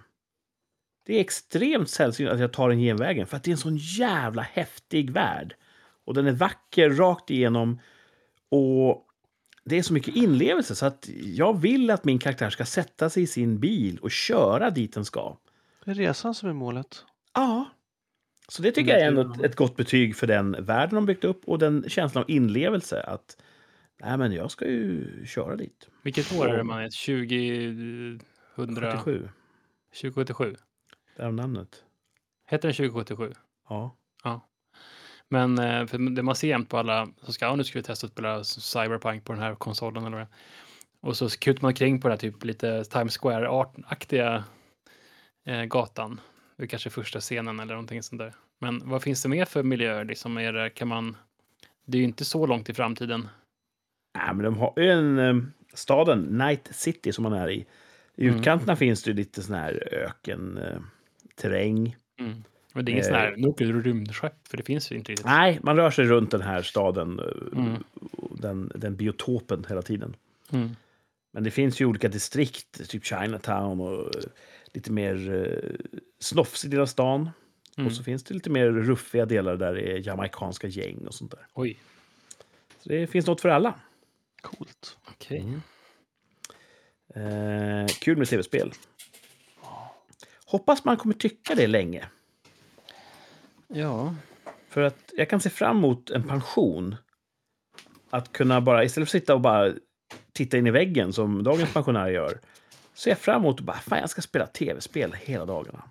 Det 1.06 1.16
är 1.16 1.20
extremt 1.20 1.90
sällsynt 1.90 2.30
att 2.30 2.40
jag 2.40 2.52
tar 2.52 2.68
den 2.68 2.78
genvägen 2.78 3.26
för 3.26 3.36
att 3.36 3.42
det 3.42 3.50
är 3.50 3.52
en 3.52 3.58
sån 3.58 3.76
jävla 3.76 4.42
häftig 4.42 5.10
värld. 5.10 5.54
Och 6.04 6.14
den 6.14 6.26
är 6.26 6.32
vacker 6.32 6.90
rakt 6.90 7.30
igenom. 7.30 7.80
Och 8.48 9.06
det 9.64 9.78
är 9.78 9.82
så 9.82 9.92
mycket 9.92 10.16
inlevelse 10.16 10.74
så 10.74 10.86
att 10.86 11.08
jag 11.24 11.60
vill 11.60 11.90
att 11.90 12.04
min 12.04 12.18
karaktär 12.18 12.50
ska 12.50 12.64
sätta 12.64 13.10
sig 13.10 13.22
i 13.22 13.26
sin 13.26 13.58
bil 13.58 13.98
och 13.98 14.10
köra 14.10 14.70
dit 14.70 14.94
den 14.94 15.04
ska. 15.04 15.36
Det 15.84 15.90
är 15.90 15.94
resan 15.94 16.34
som 16.34 16.48
är 16.48 16.52
målet. 16.52 17.04
Ja. 17.34 17.70
Så 18.48 18.62
det 18.62 18.72
tycker 18.72 18.92
jag 18.92 19.00
är 19.00 19.06
ändå 19.06 19.20
ett, 19.20 19.40
ett 19.40 19.56
gott 19.56 19.76
betyg 19.76 20.16
för 20.16 20.26
den 20.26 20.64
världen 20.64 20.94
de 20.94 21.06
byggt 21.06 21.24
upp 21.24 21.44
och 21.44 21.58
den 21.58 21.84
känslan 21.88 22.24
av 22.24 22.30
inlevelse. 22.30 23.02
Att 23.02 23.36
nej, 24.02 24.18
men 24.18 24.32
jag 24.32 24.50
ska 24.50 24.66
ju 24.66 25.26
köra 25.26 25.56
dit. 25.56 25.88
Vilket 26.02 26.32
år 26.32 26.48
är 26.48 26.56
det 26.56 26.64
man 26.64 26.82
är? 26.82 26.90
20... 26.90 28.18
100... 28.54 28.98
77. 28.98 29.28
2077? 29.90 30.56
Det 31.16 31.22
är 31.22 31.30
namnet. 31.30 31.84
Heter 32.46 32.68
den 32.68 32.76
2077? 32.76 33.32
Ja. 33.68 33.96
Men 35.32 35.58
eh, 35.58 35.86
för 35.86 35.98
det 35.98 36.22
man 36.22 36.36
ser 36.36 36.48
jämt 36.48 36.68
på 36.68 36.78
alla 36.78 37.08
som 37.22 37.32
ska, 37.32 37.44
ja, 37.44 37.56
nu 37.56 37.64
ska 37.64 37.78
vi 37.78 37.82
testa 37.82 38.06
att 38.06 38.12
spela 38.12 38.44
Cyberpunk 38.44 39.24
på 39.24 39.32
den 39.32 39.42
här 39.42 39.54
konsolen 39.54 40.06
eller 40.06 40.16
vad. 40.16 40.26
Och 41.00 41.16
så 41.16 41.28
kutar 41.28 41.62
man 41.62 41.74
kring 41.74 42.00
på 42.00 42.08
den 42.08 42.12
här 42.12 42.18
typ 42.18 42.44
lite 42.44 42.84
Times 42.84 43.18
Square-aktiga 43.18 44.44
eh, 45.44 45.64
gatan. 45.64 46.20
Det 46.56 46.62
är 46.62 46.66
kanske 46.66 46.90
första 46.90 47.20
scenen 47.20 47.60
eller 47.60 47.74
någonting 47.74 48.02
sånt 48.02 48.18
där. 48.18 48.34
Men 48.58 48.88
vad 48.88 49.02
finns 49.02 49.22
det 49.22 49.28
mer 49.28 49.44
för 49.44 49.62
miljöer? 49.62 50.04
Liksom 50.04 50.38
är 50.38 50.52
det, 50.52 50.70
kan 50.70 50.88
man, 50.88 51.16
det 51.86 51.98
är 51.98 52.00
ju 52.00 52.04
inte 52.04 52.24
så 52.24 52.46
långt 52.46 52.68
i 52.68 52.74
framtiden. 52.74 53.28
Nej, 54.14 54.34
men 54.34 54.44
de 54.44 54.56
har 54.56 54.72
ju 54.76 54.90
en 54.90 55.18
eh, 55.18 55.36
staden, 55.74 56.20
Night 56.38 56.68
City, 56.72 57.12
som 57.12 57.22
man 57.22 57.32
är 57.32 57.50
i. 57.50 57.66
I 58.16 58.26
Mm. 58.26 58.36
utkanterna 58.38 58.76
finns 58.76 59.02
det 59.02 59.12
lite 59.12 59.42
sån 59.42 59.54
här 59.54 59.88
öken, 59.92 60.58
eh, 60.58 60.78
terräng. 61.34 61.96
Mm. 62.18 62.44
Men 62.74 62.84
det 62.84 62.90
är 62.90 62.92
ingen 62.92 63.04
sån 63.04 63.14
här, 63.14 63.34
nu 63.36 63.48
åker 63.48 63.64
du 63.66 63.82
rymdskepp, 63.82 64.48
för 64.48 64.56
det 64.56 64.62
finns 64.62 64.92
ju 64.92 64.96
inte 64.96 65.12
riktigt. 65.12 65.26
Nej, 65.26 65.58
man 65.62 65.76
rör 65.76 65.90
sig 65.90 66.04
runt 66.04 66.30
den 66.30 66.42
här 66.42 66.62
staden, 66.62 67.18
eh, 67.18 67.58
Mm. 67.58 67.84
den, 68.30 68.72
den 68.74 68.96
biotopen 68.96 69.66
hela 69.68 69.82
tiden. 69.82 70.16
Mm. 70.52 70.70
Men 71.32 71.44
det 71.44 71.50
finns 71.50 71.80
ju 71.80 71.84
olika 71.86 72.08
distrikt, 72.08 72.88
typ 72.90 73.04
Chinatown 73.06 73.80
och 73.80 74.16
eh, 74.16 74.22
lite 74.72 74.92
mer 74.92 75.34
eh, 75.34 75.86
snofsig 76.18 76.70
del 76.70 76.80
av 76.80 76.86
stan. 76.86 77.30
Mm. 77.76 77.86
Och 77.86 77.92
så 77.92 78.02
finns 78.02 78.22
det 78.24 78.34
lite 78.34 78.50
mer 78.50 78.66
ruffiga 78.66 79.26
delar 79.26 79.56
där 79.56 79.74
det 79.74 79.92
är 79.92 80.06
jamaicanska 80.06 80.66
gäng 80.66 81.06
och 81.06 81.14
sånt 81.14 81.30
där. 81.30 81.46
Oj, 81.54 81.76
Så 82.82 82.88
det 82.88 83.06
finns 83.06 83.26
något 83.26 83.40
för 83.40 83.48
alla. 83.48 83.74
Coolt. 84.42 84.96
okej. 85.08 85.60
Eh, 87.14 87.86
kul 87.86 88.18
med 88.18 88.28
tv-spel. 88.28 88.72
Hoppas 90.46 90.84
man 90.84 90.96
kommer 90.96 91.14
tycka 91.14 91.54
det 91.54 91.66
länge. 91.66 92.08
Ja, 93.68 94.14
För 94.68 94.82
att 94.82 95.12
jag 95.16 95.28
kan 95.28 95.40
se 95.40 95.50
fram 95.50 95.76
emot 95.76 96.10
en 96.10 96.28
pension. 96.28 96.96
Att 98.10 98.32
kunna 98.32 98.60
bara, 98.60 98.84
istället 98.84 99.10
för 99.10 99.18
att 99.18 99.22
sitta 99.22 99.34
och 99.34 99.40
bara 99.40 99.72
titta 100.32 100.58
in 100.58 100.66
i 100.66 100.70
väggen 100.70 101.12
som 101.12 101.42
dagens 101.42 101.72
pensionärer 101.72 102.10
gör. 102.10 102.40
Så 102.94 103.08
jag 103.08 103.18
fram 103.18 103.42
emot 103.42 103.58
att 103.58 103.66
bara, 103.66 103.76
fan 103.76 103.98
jag 103.98 104.10
ska 104.10 104.22
spela 104.22 104.46
tv-spel 104.46 105.12
hela 105.12 105.44
dagarna. 105.44 105.82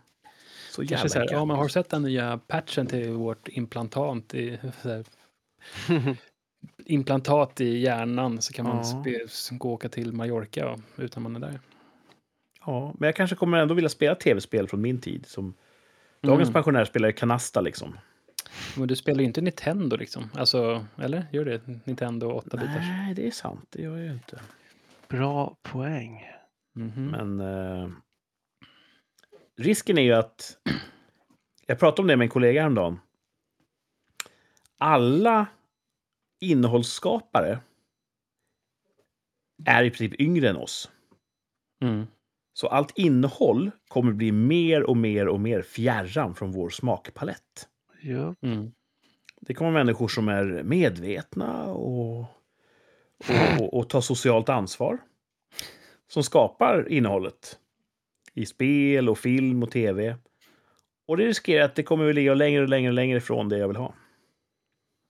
Så 0.72 0.84
jävla 0.84 1.10
så 1.10 1.20
här, 1.20 1.28
ja, 1.32 1.46
men 1.46 1.58
har 1.58 1.64
du 1.64 1.70
sett 1.70 1.90
den 1.90 2.02
nya 2.02 2.40
patchen 2.48 2.88
till 2.88 3.10
vårt 3.10 3.48
implantat 3.48 4.34
i, 4.34 4.60
så 4.82 4.90
här, 4.90 5.06
implantat 6.86 7.62
i 7.62 7.78
hjärnan 7.78 8.42
så 8.42 8.54
kan 8.54 8.66
man 8.66 8.78
Ja. 8.78 8.84
spe, 8.84 9.56
gå 9.58 9.68
och 9.70 9.74
åka 9.74 9.90
till 9.90 10.14
Mallorca 10.14 10.70
och, 10.70 10.80
utan 10.98 11.24
man 11.24 11.36
är 11.36 11.40
där. 11.40 11.60
Ja, 12.66 12.94
men 13.00 13.08
jag 13.08 13.16
kanske 13.16 13.36
kommer 13.36 13.58
ändå 13.58 13.74
vilja 13.74 13.90
spela 13.90 14.16
tv-spel 14.16 14.68
från 14.68 14.82
min 14.82 15.02
tid. 15.02 15.26
Som 15.26 15.54
dagens 16.22 16.50
Mm. 16.50 16.54
pensionärer 16.54 16.86
spelar 16.86 17.08
ju 17.10 17.14
kanasta 17.14 17.62
liksom. 17.62 17.98
Men 18.78 18.88
du 18.88 18.96
spelar 18.96 19.20
ju 19.20 19.26
inte 19.26 19.42
Nintendo 19.42 19.96
liksom. 19.98 20.30
Alltså, 20.34 20.86
eller? 20.98 21.26
Gör 21.32 21.46
det? 21.46 21.62
Nintendo 21.86 22.32
8-bitars? 22.40 22.88
Nej, 22.88 23.14
det 23.14 23.28
är 23.28 23.32
sant. 23.32 23.68
Det 23.70 23.82
gör 23.82 23.98
jag 23.98 24.06
ju 24.06 24.14
inte. 24.14 24.40
Bra 25.08 25.56
poäng. 25.62 26.24
Mhm. 26.74 27.08
Men 27.08 27.40
eh, 27.40 27.90
risken 29.58 29.98
är 29.98 30.02
ju 30.02 30.14
att... 30.14 30.58
Jag 31.66 31.80
pratade 31.80 32.02
om 32.02 32.08
det 32.08 32.18
med 32.18 32.26
en 32.26 32.30
kollega 32.30 32.62
häromdagen. 32.62 33.00
Alla 34.78 35.46
innehållsskapare 36.42 37.60
är 39.66 39.84
i 39.84 39.90
princip 39.90 40.22
yngre 40.22 40.50
än 40.50 40.56
oss. 40.56 40.92
Mm. 41.82 42.08
Så 42.54 42.68
allt 42.68 42.98
innehåll 42.98 43.72
kommer 43.88 44.14
bli 44.14 44.32
mer 44.32 44.84
och 44.84 44.98
mer 44.98 45.28
och 45.28 45.40
mer 45.40 45.62
fjärran 45.62 46.36
från 46.36 46.52
vår 46.52 46.70
smakpalett. 46.70 47.68
Ja. 48.02 48.36
Mm. 48.42 48.72
Det 49.42 49.54
kommer 49.54 49.72
människor 49.72 50.08
som 50.08 50.28
är 50.28 50.64
medvetna 50.64 51.66
och, 51.66 52.20
och, 52.20 53.60
och, 53.60 53.74
och 53.74 53.90
tar 53.90 54.02
socialt 54.02 54.50
ansvar. 54.50 54.98
Som 56.08 56.24
skapar 56.24 56.90
innehållet 56.90 57.60
i 58.34 58.46
spel 58.46 59.10
och 59.10 59.18
film 59.18 59.64
och 59.64 59.72
tv. 59.72 60.18
Och 61.08 61.18
det 61.18 61.26
riskerar 61.26 61.66
att 61.66 61.76
det 61.76 61.84
kommer 61.84 62.10
att 62.10 62.16
ligga 62.16 62.34
längre 62.34 62.62
och 62.62 62.70
längre 62.70 62.90
och 62.90 62.94
längre 62.94 63.18
ifrån 63.18 63.50
det 63.50 63.58
jag 63.58 63.68
vill 63.68 63.78
ha. 63.78 63.94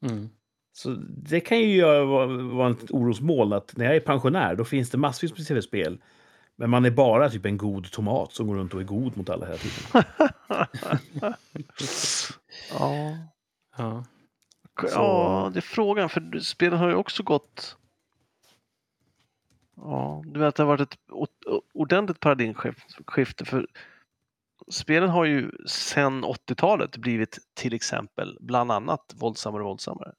Mm. 0.05 0.29
Så 0.73 0.89
det 1.07 1.39
kan 1.39 1.60
ju 1.60 1.75
göra- 1.75 2.25
vara 2.53 2.69
ett 2.71 2.91
orosmoln 2.91 3.53
att 3.53 3.77
när 3.77 3.86
jag 3.86 3.95
är 3.95 3.99
pensionär 3.99 4.55
då 4.55 4.65
finns 4.65 4.89
det 4.89 4.97
massvis 4.97 5.38
med 5.38 5.47
tv-spel. 5.47 6.01
Men 6.55 6.69
man 6.69 6.86
är 6.86 6.91
bara 6.91 7.29
typ 7.29 7.45
en 7.45 7.57
god 7.57 7.91
tomat 7.91 8.34
som 8.34 8.47
går 8.47 8.55
runt 8.55 8.73
och 8.73 8.81
är 8.81 8.86
god 8.86 9.17
mot 9.17 9.29
alla 9.29 9.45
hela 9.45 9.57
tiden. 9.57 10.03
Ja. 12.79 13.17
Ja. 13.77 14.05
ja, 14.81 15.49
det 15.53 15.60
är 15.60 15.62
frågan. 15.62 16.10
För 16.10 16.39
spelen 16.39 16.79
har 16.79 16.89
ju 16.89 16.95
också 16.95 17.23
gått... 17.23 17.77
Ja, 19.75 20.23
du 20.25 20.39
vet 20.39 20.47
att 20.47 20.55
det 20.55 20.63
har 20.63 20.67
varit 20.67 20.93
ett 20.93 20.99
ordentligt 21.73 22.19
paradigmskifte. 22.19 23.45
För 23.45 23.67
spelen 24.71 25.10
har 25.10 25.25
ju 25.25 25.51
sedan 25.67 26.25
80-talet 26.25 26.97
blivit 26.97 27.39
till 27.53 27.73
exempel 27.73 28.38
bland 28.41 28.71
annat 28.71 29.13
våldsammare 29.15 29.62
och 29.63 29.69
våldsammare. 29.69 30.13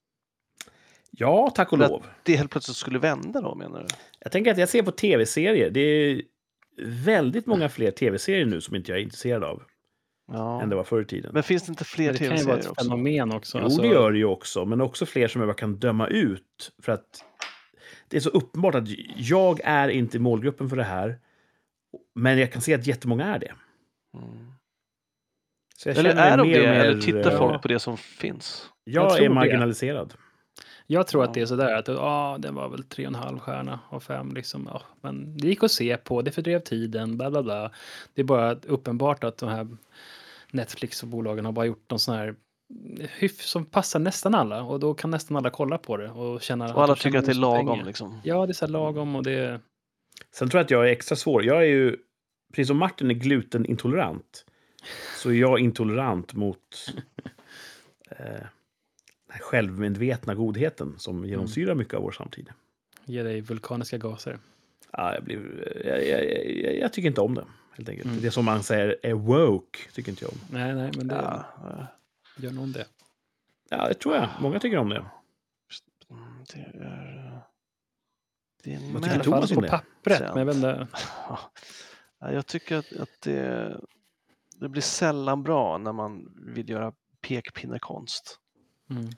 Ja, 1.18 1.50
tack 1.54 1.72
och 1.72 1.78
För 1.78 1.84
att- 1.84 1.90
lov. 1.90 2.06
Det 2.22 2.36
helt 2.36 2.50
plötsligt 2.50 2.76
skulle 2.76 2.98
vända 2.98 3.40
då 3.40 3.54
menar 3.54 3.80
du? 3.80 3.86
Jag 4.18 4.32
tänker 4.32 4.50
att 4.50 4.58
jag 4.58 4.68
ser 4.68 4.82
på 4.82 4.90
tv-serier. 4.90 5.70
Det 5.70 5.80
är 5.80 6.22
väldigt 6.86 7.46
många 7.46 7.68
fler 7.68 7.90
tv-serier 7.90 8.46
nu 8.46 8.60
som 8.60 8.76
inte 8.76 8.90
jag 8.92 8.98
är 8.98 9.02
intresserad 9.02 9.44
av 9.44 9.62
Ja. 10.32 10.62
än 10.62 10.68
det 10.68 10.76
var 10.76 10.84
förr 10.84 11.02
i 11.02 11.04
tiden. 11.04 11.30
Men 11.34 11.42
finns 11.42 11.62
det 11.66 11.70
inte 11.70 11.84
fler 11.84 12.04
Men 12.04 12.12
det 12.12 12.18
kan 12.18 12.26
ju 12.26 12.30
vara 12.30 12.38
tv-serier 12.56 12.60
ett 12.64 12.70
också? 12.70 12.84
fenomen 12.90 13.32
också. 13.32 13.58
jo, 13.58 13.64
alltså- 13.64 13.82
det 13.82 13.88
gör 13.88 14.12
det 14.12 14.18
ju 14.18 14.24
också, 14.24 14.64
men 14.64 14.80
också 14.80 15.06
fler 15.06 15.28
som 15.28 15.40
jag 15.40 15.48
bara 15.48 15.54
kan 15.56 15.76
döma 15.78 16.06
ut. 16.08 16.72
För 16.82 16.92
att 16.92 17.24
det 18.08 18.16
är 18.16 18.20
så 18.20 18.30
uppenbart 18.30 18.74
att 18.74 18.88
jag 19.16 19.60
är 19.64 19.88
inte 19.88 20.16
i 20.16 20.20
målgruppen 20.20 20.68
för 20.68 20.76
det 20.76 20.84
här. 20.84 21.18
Men 22.14 22.38
jag 22.38 22.52
kan 22.52 22.62
se 22.62 22.74
att 22.74 22.86
jättemånga 22.86 23.24
är 23.34 23.38
det. 23.38 23.52
Mm. 24.16 24.52
Så 25.76 25.88
jag 25.88 25.96
Eller 25.98 26.10
är 26.16 26.36
de 26.36 26.48
det? 26.52 26.58
mer, 26.60 26.68
Eller 26.72 27.00
tittar 27.00 27.32
eh, 27.32 27.38
folk 27.38 27.62
på 27.62 27.68
det 27.68 27.78
som 27.78 27.96
finns? 27.96 28.70
Jag, 28.84 29.04
Jag 29.04 29.18
är 29.18 29.28
det. 30.08 30.16
Jag 30.86 31.06
tror 31.06 31.22
Ja. 31.22 31.28
att 31.28 31.34
det 31.34 31.40
är 31.40 31.46
sådär 31.46 31.74
att 31.74 31.88
ja, 31.88 32.36
den 32.40 32.54
var 32.54 32.68
väl 32.68 32.82
tre 32.82 33.04
och 33.06 33.08
en 33.12 33.14
halv 33.14 33.38
stjärna 33.38 33.80
av 33.88 34.00
fem. 34.00 34.34
Liksom. 34.34 34.68
Ja, 34.72 34.82
men 35.00 35.36
det 35.36 35.48
gick 35.48 35.62
att 35.62 35.70
se 35.72 35.96
på, 35.96 36.22
det 36.22 36.30
fördrev 36.32 36.60
tiden, 36.60 37.16
bla 37.16 37.30
bla 37.30 37.42
bla. 37.42 37.70
Det 38.14 38.20
är 38.22 38.24
bara 38.24 38.52
uppenbart 38.54 39.24
att 39.24 39.38
de 39.38 39.48
här 39.48 39.68
Netflix 40.50 41.02
och 41.02 41.08
bolagen 41.08 41.44
har 41.44 41.52
bara 41.52 41.66
gjort 41.66 41.90
någon 41.90 41.98
sån 41.98 42.14
här 42.14 42.34
hyff 43.18 43.40
som 43.42 43.64
passar 43.64 44.00
nästan 44.00 44.34
alla 44.34 44.62
och 44.62 44.80
då 44.80 44.94
kan 44.94 45.10
nästan 45.10 45.36
alla 45.36 45.50
kolla 45.50 45.78
på 45.78 45.96
det 45.96 46.10
och 46.10 46.42
känna 46.42 46.74
Och 46.74 46.82
alla 46.82 46.94
tycker 46.96 47.18
att 47.18 47.24
det 47.26 47.32
är 47.32 47.34
lagom 47.34 47.66
pengar. 47.68 47.84
liksom. 47.84 48.20
Ja, 48.24 48.46
det 48.46 48.50
är 48.50 48.54
så 48.54 48.64
här 48.66 48.72
lagom 48.72 49.16
och 49.16 49.22
det 49.22 49.60
Sen 50.34 50.48
tror 50.48 50.58
jag 50.58 50.64
att 50.64 50.70
jag 50.70 50.88
är 50.88 50.92
extra 50.92 51.16
svår. 51.16 51.44
Jag 51.44 51.56
är 51.56 51.66
ju, 51.66 51.96
precis 52.52 52.68
som 52.68 52.76
Martin 52.78 53.10
är 53.10 53.14
glutenintolerant, 53.14 54.44
så 55.16 55.30
är 55.30 55.34
jag 55.34 55.58
intolerant 55.60 56.34
mot 56.34 56.58
eh, 58.10 58.46
den 59.32 59.38
här 59.40 59.40
självmedvetna 59.40 60.34
godheten 60.34 60.94
som 60.98 61.24
genomsyrar 61.24 61.74
mycket 61.74 61.94
av 61.94 62.02
vår 62.02 62.10
samtid. 62.12 62.48
ger 63.04 63.24
dig 63.24 63.40
vulkaniska 63.40 63.98
gaser. 63.98 64.38
Ja, 64.90 65.14
jag, 65.14 65.24
blir, 65.24 65.38
jag, 65.86 66.06
jag, 66.08 66.24
jag, 66.64 66.76
jag 66.78 66.92
tycker 66.92 67.08
inte 67.08 67.20
om 67.20 67.34
det, 67.34 67.44
helt 67.76 67.88
enkelt. 67.88 68.06
Mm. 68.10 68.20
Det 68.22 68.30
som 68.30 68.44
man 68.44 68.62
säger 68.62 68.96
är 69.02 69.12
woke, 69.14 69.78
tycker 69.92 70.10
inte 70.10 70.24
jag 70.24 70.32
om. 70.32 70.38
Nej, 70.50 70.74
nej, 70.74 70.90
men 70.96 71.08
det 71.08 71.14
Ja, 71.14 71.86
gör 72.36 72.50
någon 72.50 72.72
det. 72.72 72.86
Ja, 73.70 73.88
det 73.88 73.94
tror 73.94 74.14
jag. 74.14 74.28
Många 74.40 74.60
tycker 74.60 74.76
om 74.76 74.88
det. 74.88 75.04
Det 76.54 76.60
är... 76.60 77.40
Det 78.64 78.74
är 78.74 78.92
Vad 78.92 79.02
tycker. 79.02 79.20
Thomas 79.20 79.50
om 79.50 79.54
på 79.54 79.60
det? 79.60 79.68
pappret, 79.68 80.18
Sant. 80.18 80.34
men 80.34 80.38
jag 80.38 80.46
vet 80.46 80.56
inte. 80.56 80.86
Ja, 82.20 82.32
jag 82.32 82.46
tycker 82.46 82.76
att, 82.76 82.92
att 82.92 83.20
det, 83.22 83.80
det 84.56 84.68
blir 84.68 84.82
sällan 84.82 85.42
bra 85.42 85.78
när 85.78 85.92
man 85.92 86.32
vill 86.54 86.70
göra 86.70 86.92
pekpinnekonst. 87.20 88.38
Mm. 88.90 89.08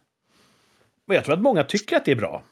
Men 1.06 1.14
jag 1.14 1.24
tror 1.24 1.34
att 1.34 1.40
många 1.42 1.64
tycker 1.64 1.96
att 1.96 2.04
det 2.04 2.10
är 2.12 2.16
bra. 2.16 2.42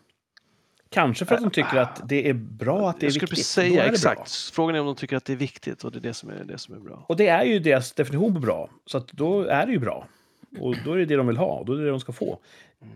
Kanske 0.91 1.25
för 1.25 1.35
att 1.35 1.41
de 1.41 1.51
tycker 1.51 1.77
att 1.77 2.09
det 2.09 2.29
är 2.29 2.35
bra 2.35 2.91
att 2.91 3.01
det 3.01 3.05
är 3.05 3.07
jag 3.07 3.12
skulle 3.15 3.21
viktigt. 3.23 3.31
precis 3.31 3.49
säga 3.49 3.83
det 3.83 3.88
bra. 3.88 3.93
exakt. 3.93 4.33
Frågan 4.55 4.77
är 4.77 4.81
om 4.81 4.87
de 4.87 4.97
tycker 4.97 5.17
att 5.17 5.25
det 5.25 5.33
är 5.33 5.37
viktigt 5.37 5.85
och 5.85 5.93
det 5.93 5.99
är 5.99 6.01
det 6.01 6.15
som 6.15 6.31
är, 6.31 6.45
det 6.45 6.59
som 6.59 6.75
är 6.75 6.79
bra. 6.79 7.05
Och 7.09 7.17
det 7.17 7.29
är 7.29 7.45
ju 7.45 7.59
deras 7.59 7.93
definition 7.93 8.35
på 8.35 8.41
bra. 8.41 8.71
Så 8.87 8.99
att 8.99 9.09
då 9.09 9.43
är 9.43 9.67
det 9.67 9.73
ju 9.73 9.79
bra. 9.79 10.07
Och 10.61 10.77
då 10.85 10.93
är 10.93 10.97
det 10.99 11.05
det 11.05 11.17
de 11.17 11.27
vill 11.27 11.37
ha. 11.37 11.59
Och 11.59 11.67
då 11.67 11.73
är 11.73 11.77
det 11.77 11.85
det 11.85 11.91
de 11.91 12.01
ska 12.01 12.12
få. 12.12 12.39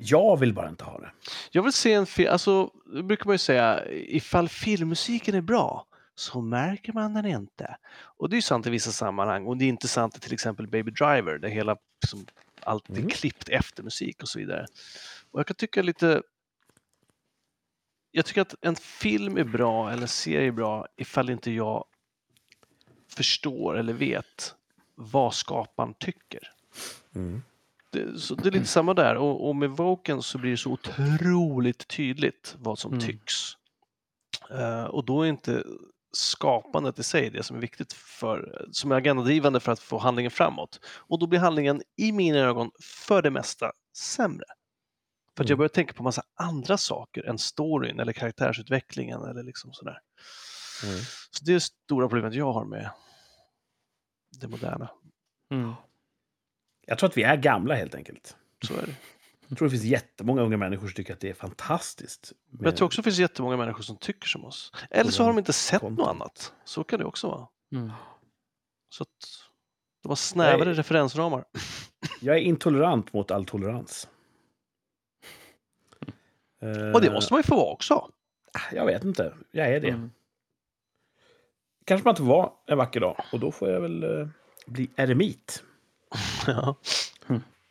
Jag 0.01 0.37
vill 0.41 0.55
bara 0.55 0.68
inte 0.68 0.85
ha 0.85 0.99
det. 0.99 1.11
Jag 1.51 1.62
vill 1.62 1.72
se 1.72 1.93
en 1.93 2.07
film, 2.07 2.33
alltså 2.33 2.70
brukar 3.03 3.24
man 3.26 3.35
ju 3.35 3.39
säga, 3.39 3.80
ifall 3.91 4.49
filmmusiken 4.49 5.35
är 5.35 5.41
bra 5.41 5.87
så 6.14 6.41
märker 6.41 6.93
man 6.93 7.14
den 7.14 7.26
inte. 7.26 7.76
Och 7.99 8.28
det 8.30 8.35
är 8.35 8.39
ju 8.39 8.43
sant 8.43 8.66
i 8.66 8.70
vissa 8.70 8.91
sammanhang 8.93 9.47
och 9.47 9.57
det 9.57 9.64
är 9.64 9.68
inte 9.68 9.89
sant 9.89 10.16
i 10.16 10.20
till 10.20 10.33
exempel 10.33 10.66
Baby 10.66 10.91
Driver 10.91 11.39
där 11.39 11.49
hela, 11.49 11.76
liksom, 12.03 12.26
allt 12.61 12.91
är 12.91 12.95
Mm. 12.95 13.09
klippt 13.09 13.49
efter 13.49 13.83
musik 13.83 14.22
och 14.22 14.28
så 14.28 14.39
vidare. 14.39 14.66
Och 15.37 15.41
jag 15.41 15.47
kan 15.47 15.57
tycka 15.57 15.82
lite 15.82 16.22
jag 18.11 18.26
tycker 18.26 18.41
att 18.41 18.55
en 18.61 18.76
film 18.76 19.37
är 19.37 19.45
bra 19.45 19.91
eller 19.91 20.03
en 20.03 20.09
serie 20.09 20.49
är 20.49 20.53
bra 20.53 20.87
ifall 20.97 21.30
inte 21.30 21.51
jag 21.51 21.84
förstår 23.09 23.78
eller 23.78 23.93
vet 23.93 24.55
vad 24.95 25.34
skaparen 25.34 25.95
tycker. 25.95 26.53
Det, 27.93 28.18
så 28.20 28.34
det 28.34 28.49
är 28.49 28.53
lite 28.53 28.66
samma 28.66 28.95
där 28.95 29.16
och, 29.16 29.49
och 29.49 29.57
med 29.57 29.70
Woken 29.70 30.22
så 30.22 30.39
blir 30.39 30.51
det 30.51 30.57
så 30.57 30.70
otroligt 30.70 31.89
tydligt 31.89 32.57
vad 32.59 32.78
som 32.78 32.93
Mm. 32.93 33.07
tycks. 33.07 33.34
Eh, 34.51 34.84
och 34.84 35.05
då 35.05 35.22
är 35.22 35.26
inte 35.28 35.64
skapandet 36.12 36.99
i 36.99 37.03
sig 37.03 37.30
det 37.30 37.43
som 37.43 37.57
är 37.57 37.61
viktigt 37.61 37.93
för, 37.93 38.66
som 38.72 38.93
är 38.93 38.97
agendadrivande 38.97 39.61
för 39.61 39.72
att 39.72 39.80
få 39.80 39.99
handlingen 39.99 40.30
framåt. 40.30 40.80
Och 40.87 41.18
då 41.18 41.26
blir 41.26 41.41
handlingen 41.41 41.82
i 41.97 42.12
mina 42.12 42.39
ögon 42.39 42.70
för 42.80 43.22
det 43.22 43.30
mesta 43.30 43.72
sämre. 43.97 44.55
För 45.37 45.45
att 45.45 45.49
jag 45.49 45.55
Mm. 45.57 45.59
börjar 45.59 45.68
tänka 45.68 45.93
på 45.93 46.03
massa 46.03 46.22
andra 46.34 46.78
saker 46.78 47.22
än 47.22 47.39
storyn 47.39 48.01
eller 48.01 48.12
karaktärsutvecklingen 48.12 49.22
eller 49.22 49.43
liksom 49.43 49.72
sådär. 49.72 50.01
Mm. 50.84 50.99
Så 51.30 51.45
det 51.45 51.51
är 51.53 51.55
det 51.55 51.61
stora 51.61 52.09
problemet 52.09 52.34
jag 52.34 52.53
har 52.53 52.64
med 52.64 52.91
det 54.41 54.49
moderna. 54.49 54.91
Mm. 55.51 55.72
Jag 56.87 56.99
tror 56.99 57.09
att 57.11 57.16
vi 57.16 57.22
är 57.22 57.37
gamla 57.37 57.74
helt 57.74 57.95
enkelt. 57.95 58.37
Så 58.66 58.74
är 58.74 58.87
det. 58.87 58.95
Jag 59.49 59.59
tror 59.59 59.68
det 59.68 59.70
finns 59.70 59.84
jättemånga 59.84 60.43
unga 60.43 60.57
människor 60.57 60.87
som 60.87 60.95
tycker 60.95 61.12
att 61.12 61.20
det 61.20 61.30
är 61.30 61.34
fantastiskt. 61.34 62.32
Men 62.51 62.64
jag 62.64 62.76
tror 62.76 62.87
också 62.87 63.01
det 63.01 63.05
finns 63.05 63.18
jättemånga 63.18 63.57
människor 63.57 63.82
som 63.82 63.97
tycker 63.97 64.26
som 64.28 64.45
oss. 64.45 64.72
Eller 64.91 65.11
så 65.11 65.22
har 65.22 65.30
de 65.30 65.39
inte 65.39 65.53
sett 65.53 65.82
något 65.82 65.97
content. 65.97 66.09
annat. 66.09 66.53
Så 66.64 66.84
kan 66.84 66.99
det 66.99 67.05
också 67.05 67.28
vara. 67.28 67.49
Mm. 67.72 67.93
Så 68.89 69.03
att 69.03 69.09
de 70.03 70.09
har 70.09 70.16
snävare 70.16 70.74
referensramar. 70.74 71.45
Jag 72.20 72.37
är 72.37 72.41
intolerant 72.41 73.12
mot 73.12 73.30
all 73.30 73.45
tolerans. 73.45 74.09
Och 76.94 77.00
det 77.00 77.07
Eh, 77.07 77.12
måste 77.12 77.32
man 77.32 77.38
ju 77.38 77.42
få 77.42 77.57
vara 77.57 77.72
också. 77.72 78.11
Jag 78.72 78.86
vet 78.86 79.04
inte. 79.04 79.34
Jag 79.50 79.68
är 79.68 79.80
det. 79.80 79.88
Mm. 79.88 80.11
Kanske 81.84 82.04
man 82.04 82.12
inte 82.12 82.22
var 82.22 82.52
en 82.66 82.78
vacker 82.78 83.00
dag. 83.00 83.16
Och 83.32 83.40
då 83.40 83.52
får 83.52 83.70
jag 83.70 83.80
väl 83.80 84.02
eh, 84.20 84.28
bli 84.66 84.90
eremit. 84.96 85.62
Ja. 86.46 86.76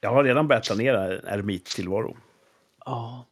Jag 0.02 0.10
har 0.14 0.24
redan 0.24 0.48
börjat 0.48 0.66
planera 0.66 1.04
en 1.18 1.28
eremittillvaro. 1.28 2.18
ja. 2.86 3.26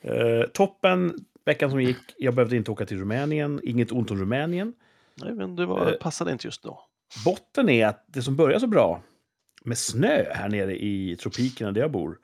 Eh, 0.00 0.42
toppen 0.42 1.14
veckan 1.44 1.70
som 1.70 1.80
gick. 1.82 1.96
Jag 2.18 2.34
behövde 2.34 2.56
inte 2.56 2.70
åka 2.70 2.86
till 2.86 2.98
Rumänien. 2.98 3.60
Inget 3.62 3.92
ont 3.92 4.10
om 4.10 4.18
Rumänien. 4.18 4.74
Nej, 5.14 5.32
men 5.34 5.56
det 5.56 5.66
var, 5.66 5.86
Eh. 5.92 5.98
passade 5.98 6.32
inte 6.32 6.46
just 6.46 6.62
då. 6.62 6.80
Botten 7.24 7.68
är 7.68 7.86
att 7.86 8.04
det 8.06 8.22
som 8.22 8.36
börjar 8.36 8.58
så 8.58 8.66
bra 8.66 9.02
med 9.64 9.78
snö 9.78 10.24
här 10.34 10.48
nere 10.48 10.76
i 10.84 11.16
tropikerna 11.16 11.72
där 11.72 11.80
jag 11.80 11.90
bor. 11.90 12.18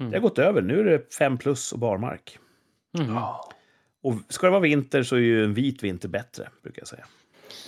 Mm. 0.00 0.10
Det 0.12 0.16
har 0.18 0.22
gått 0.22 0.38
över. 0.38 0.62
Nu 0.62 0.80
är 0.80 0.84
det 0.84 1.14
fem 1.14 1.38
plus 1.38 1.72
och 1.72 1.78
barmark. 1.78 2.38
Mm. 2.98 3.14
Ja. 3.14 3.50
Och 4.02 4.14
ska 4.28 4.46
det 4.46 4.50
vara 4.50 4.60
vinter 4.60 5.02
så 5.02 5.16
är 5.16 5.20
ju 5.20 5.44
en 5.44 5.54
vit 5.54 5.82
vinter 5.82 6.08
bättre, 6.08 6.48
brukar 6.62 6.80
jag 6.80 6.88
säga. 6.88 7.04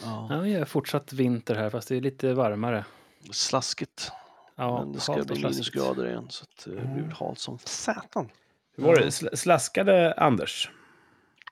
Ja. 0.04 0.26
Ja, 0.30 0.38
vi 0.40 0.54
har 0.54 0.64
fortsatt 0.64 1.12
vinter 1.12 1.54
här, 1.54 1.70
fast 1.70 1.88
det 1.88 1.96
är 1.96 2.00
lite 2.00 2.34
varmare. 2.34 2.84
Slaskigt. 3.30 4.10
Ja, 4.56 4.78
men 4.84 4.92
det 4.92 5.00
ska 5.00 5.22
bli 5.24 5.42
minusgrader 5.42 6.06
igen. 6.06 6.26
Så 6.30 6.44
att, 6.44 6.66
eh, 6.66 6.72
det 6.72 7.02
blir 7.02 7.14
halt 7.18 7.38
som 7.38 7.58
satan. 7.64 8.28
Hur 8.76 8.84
var 8.84 8.96
det? 8.96 9.06
Sl- 9.06 9.36
Slaskade 9.36 10.12
Anders? 10.14 10.70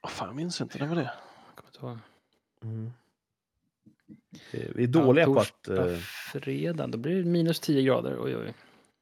Åh, 0.02 0.10
fan, 0.10 0.26
jag 0.28 0.36
minns 0.36 0.60
inte. 0.60 0.78
Det 0.78 0.86
var 0.86 0.96
det. 0.96 1.10
Jag 1.46 1.54
kommer 1.56 1.68
inte 1.68 1.86
ihåg. 1.86 1.98
Eh, 4.50 4.70
Vi 4.74 4.82
är 4.82 4.88
dåliga 4.88 5.24
ja, 5.26 5.34
på 5.34 5.40
att... 5.40 5.68
eh, 5.68 5.96
fredag, 6.32 6.86
då 6.86 6.98
blir 6.98 7.16
det 7.16 7.24
minus 7.24 7.60
10 7.60 7.82
grader. 7.82 8.16
Oj, 8.20 8.36
oj. 8.36 8.54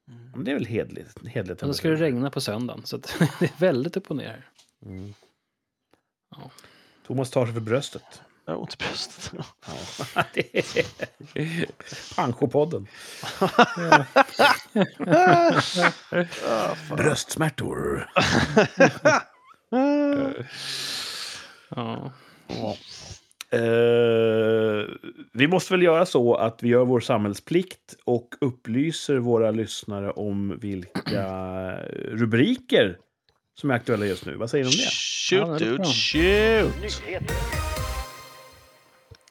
Mm. 0.09 0.30
men 0.34 0.44
det 0.44 0.50
är 0.50 0.54
väl 0.54 0.66
hedligt. 0.66 1.26
hedligt 1.26 1.62
Och 1.62 1.68
då 1.68 1.74
ska 1.74 1.88
det 1.88 1.96
regna 1.96 2.30
på 2.30 2.40
söndagen, 2.40 2.86
så 2.86 2.96
att 2.96 3.16
det 3.40 3.44
är 3.46 3.61
väldigt 3.61 3.96
upp 3.96 4.11
och 4.11 4.16
ner. 4.16 4.26
här. 4.26 4.48
Mm. 4.86 5.14
Ja. 6.30 6.50
Thomas 7.06 7.30
tar 7.30 7.44
sig 7.46 7.54
för 7.54 7.61
bröstet. 7.61 8.22
Jag 8.44 8.52
har 8.54 8.61
ont 8.61 8.74
i 8.74 8.76
bröstet. 8.76 9.32
Ja. 9.36 9.44
fan. 12.48 12.86
Bröstsmärtor. 16.96 18.11
Ja. 21.68 22.12
Eh, 23.51 24.84
vi 25.32 25.49
måste 25.49 25.74
väl 25.74 25.82
göra 25.82 26.07
så 26.07 26.34
att 26.34 26.62
vi 26.62 26.68
gör 26.68 26.84
vår 26.84 27.01
samhällsplikt 27.01 27.96
och 28.05 28.34
upplyser 28.40 29.16
våra 29.16 29.51
lyssnare 29.51 30.11
om 30.11 30.59
vilka 30.61 31.76
rubriker 31.92 32.99
som 33.61 33.70
är 33.70 33.74
aktuella 33.74 34.07
just 34.07 34.26
nu. 34.26 34.34
Vad 34.36 34.51
säger 34.51 34.64
ni 34.64 34.68
om 34.68 34.76
det? 34.76 34.82
Ja, 34.82 35.46
Shoot 35.46 35.59
dude, 35.59 35.84
shoot! 35.84 37.03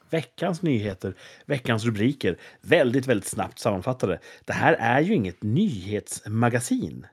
Veckans 0.10 0.62
nyheter, 0.62 1.14
veckans 1.46 1.86
rubriker. 1.86 2.38
Väldigt, 2.62 3.08
väldigt 3.08 3.30
snabbt 3.30 3.60
sammanfattade. 3.60 4.20
Det 4.46 4.54
här 4.54 4.74
är 4.74 5.02
ju 5.02 5.14
inget 5.14 5.44
nyhetsmagasin. 5.44 7.08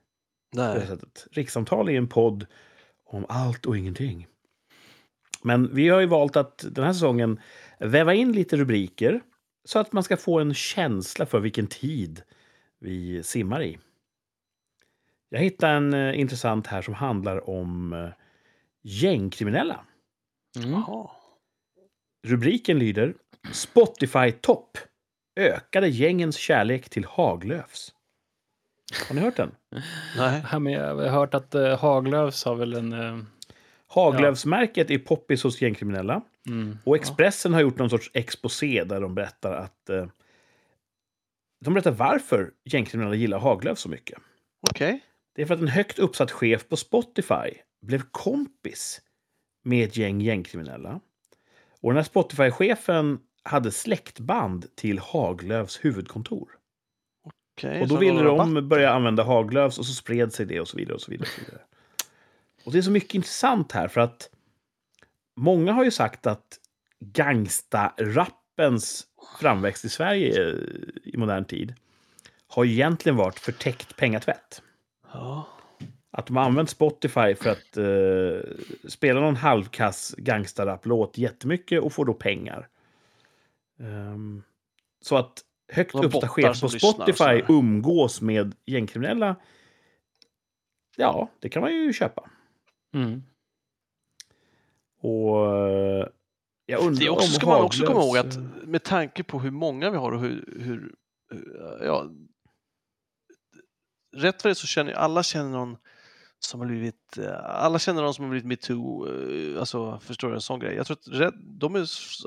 Nej. 0.54 0.80
Rikssamtal 1.32 1.88
är 1.88 1.92
en 1.92 2.08
podd 2.08 2.46
om 3.06 3.26
allt 3.28 3.66
och 3.66 3.76
ingenting. 3.76 4.26
Men 5.44 5.74
vi 5.74 5.88
har 5.88 6.00
ju 6.00 6.06
valt 6.06 6.36
att 6.36 6.64
den 6.70 6.84
här 6.84 6.92
säsongen 6.92 7.40
väva 7.78 8.14
in 8.14 8.32
lite 8.32 8.56
rubriker 8.56 9.20
så 9.64 9.78
att 9.78 9.92
man 9.92 10.02
ska 10.02 10.16
få 10.16 10.40
en 10.40 10.54
känsla 10.54 11.26
för 11.26 11.40
vilken 11.40 11.66
tid 11.66 12.22
vi 12.80 13.22
simmar 13.22 13.62
i. 13.62 13.78
Jag 15.28 15.40
hittade 15.40 15.72
en 15.72 15.94
eh, 15.94 16.20
intressant 16.20 16.66
här 16.66 16.82
som 16.82 16.94
handlar 16.94 17.50
om 17.50 17.92
eh, 17.92 18.08
gängkriminella. 18.82 19.84
Mm. 20.56 20.82
Rubriken 22.26 22.78
lyder 22.78 23.14
Spotify-topp 23.52 24.78
ökade 25.36 25.88
gängens 25.88 26.36
kärlek 26.36 26.88
till 26.88 27.04
Haglöfs. 27.04 27.94
Har 29.08 29.14
ni 29.14 29.20
hört 29.20 29.36
den? 29.36 29.54
Nej. 30.16 30.42
Ja, 30.52 30.58
men 30.58 30.72
jag 30.72 30.94
har 30.94 31.08
hört 31.08 31.34
att 31.34 31.54
uh, 31.54 31.76
Haglöfs 31.76 32.44
har 32.44 32.54
väl 32.54 32.74
en... 32.74 32.92
eh, 32.92 33.18
Haglöfsmärket 33.94 34.90
är 34.90 34.98
poppis 34.98 35.42
hos 35.42 35.62
gängkriminella. 35.62 36.22
mm, 36.46 36.78
Och 36.84 36.96
Expressen 36.96 37.54
har 37.54 37.60
gjort 37.60 37.78
någon 37.78 37.90
sorts 37.90 38.10
exposé 38.14 38.84
där 38.84 39.00
de 39.00 39.14
berättar 39.14 39.52
att... 39.52 39.90
Eh, 39.90 40.06
de 41.64 41.74
berättar 41.74 41.90
varför 41.90 42.50
gängkriminella 42.64 43.14
gillar 43.16 43.38
Haglöf 43.38 43.78
så 43.78 43.88
mycket. 43.88 44.18
Okej. 44.70 45.00
Det 45.34 45.42
är 45.42 45.46
för 45.46 45.54
att 45.54 45.60
en 45.60 45.68
högt 45.68 45.98
uppsatt 45.98 46.30
chef 46.30 46.68
på 46.68 46.76
Spotify 46.76 47.50
blev 47.82 48.02
kompis 48.10 49.00
med 49.64 49.88
ett 49.88 49.96
gäng 49.96 50.20
gängkriminella. 50.20 51.00
Och 51.80 51.90
den 51.90 51.96
här 51.96 52.04
Spotify-chefen 52.04 53.18
hade 53.42 53.70
släktband 53.70 54.66
till 54.76 54.98
Haglöfs 54.98 55.84
huvudkontor. 55.84 56.48
Okej, 57.56 57.82
Och 57.82 57.88
då 57.88 57.96
ville 57.96 58.22
de 58.22 58.36
rabatt. 58.38 58.64
börja 58.64 58.90
använda 58.90 59.22
Haglöfs 59.22 59.78
och 59.78 59.86
så 59.86 59.92
spred 59.92 60.32
sig 60.32 60.46
det 60.46 60.60
och 60.60 60.68
så 60.68 60.76
vidare. 60.76 60.94
Och 60.94 61.00
så 61.00 61.10
vidare, 61.10 61.26
och 61.26 61.32
så 61.34 61.40
vidare. 61.44 61.60
Och 62.64 62.72
det 62.72 62.78
är 62.78 62.82
så 62.82 62.90
mycket 62.90 63.14
intressant 63.14 63.72
här 63.72 63.88
för 63.88 64.00
att 64.00 64.30
många 65.36 65.72
har 65.72 65.84
ju 65.84 65.90
sagt 65.90 66.26
att 66.26 66.60
gangsta-rappens 67.00 69.06
framväxt 69.40 69.84
i 69.84 69.88
Sverige 69.88 70.56
i 71.04 71.16
modern 71.16 71.44
tid 71.44 71.74
har 72.46 72.64
egentligen 72.64 73.16
varit 73.16 73.38
förtäckt 73.38 73.96
pengatvätt. 73.96 74.62
Ja. 75.12 75.48
Att 76.10 76.26
de 76.26 76.36
har 76.36 76.44
använt 76.44 76.70
Spotify 76.70 77.34
för 77.34 77.50
att 77.50 77.76
eh, 77.76 78.40
spela 78.88 79.20
någon 79.20 79.36
halvkass 79.36 80.14
gangsterrap-låt 80.18 81.18
jättemycket 81.18 81.82
och 81.82 81.92
får 81.92 82.04
då 82.04 82.14
pengar. 82.14 82.68
Ehm, 83.80 84.42
så 85.00 85.16
att 85.16 85.44
högt 85.72 85.94
uppsatta 85.94 86.28
chefer 86.28 86.60
på 86.60 86.72
lyssnar 86.72 86.92
Spotify 86.92 87.42
umgås 87.48 88.20
med 88.20 88.54
gängkriminella. 88.66 89.36
Ja, 90.96 91.30
det 91.40 91.48
kan 91.48 91.62
man 91.62 91.72
ju 91.72 91.92
köpa. 91.92 92.30
Mm. 92.94 93.22
Och 95.00 95.56
eh, 95.56 96.06
jag 96.66 96.80
undrar 96.80 97.00
Det 97.00 97.06
är 97.06 97.10
också, 97.10 97.26
om 97.26 97.32
ska 97.32 97.46
man 97.46 97.62
också 97.62 97.86
komma 97.86 98.00
ihåg 98.00 98.16
att 98.18 98.36
eh, 98.36 98.42
med 98.64 98.82
tanke 98.82 99.22
på 99.22 99.40
hur 99.40 99.50
många 99.50 99.90
vi 99.90 99.96
har 99.96 100.12
och 100.12 100.20
hur, 100.20 100.54
hur 100.58 100.94
hur- 101.30 101.84
ja, 101.84 102.10
rätt 104.16 104.44
vad 104.44 104.50
det 104.50 104.54
så 104.54 104.66
känner 104.66 104.92
alla 104.92 105.22
känner 105.22 105.50
någon 105.50 105.76
som 106.38 106.60
har 106.60 106.66
blivit, 106.66 107.18
eh, 107.18 107.44
alla 107.44 107.78
känner 107.78 108.02
någon 108.02 108.14
som 108.14 108.24
har 108.24 108.30
blivit 108.30 108.46
metoo, 108.46 109.08
eh, 109.08 109.58
alltså 109.60 109.98
förstår 109.98 110.28
du 110.28 110.34
en 110.34 110.40
sån 110.40 110.60
grej. 110.60 110.74
Jag 110.74 110.86
tror 110.86 111.22
att 111.24 111.34
de 111.38 111.74
är, 111.76 111.86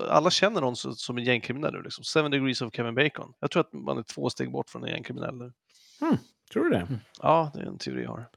alla 0.10 0.30
känner 0.30 0.62
någon 0.62 0.76
som, 0.76 1.18
är 1.18 1.22
gängkriminell 1.22 1.74
nu 1.74 1.82
liksom. 1.82 2.04
Seven 2.04 2.32
degrees 2.32 2.62
of 2.62 2.74
Kevin 2.76 2.96
Bacon. 2.96 3.34
Jag 3.40 3.52
tror 3.52 3.62
att 3.62 3.74
man 3.74 3.98
är 3.98 4.04
två 4.04 4.30
steg 4.30 4.52
bort 4.52 4.70
från 4.70 4.84
en 4.84 4.90
gängkriminell 4.90 5.36
nu. 5.36 5.52
Tror 6.54 6.64
du 6.64 6.70
det? 6.70 6.88
Ja, 7.22 7.52
det 7.54 7.60
är 7.60 7.66
en 7.66 7.78
teori 7.78 8.04
jag 8.04 8.10
har. 8.10 8.30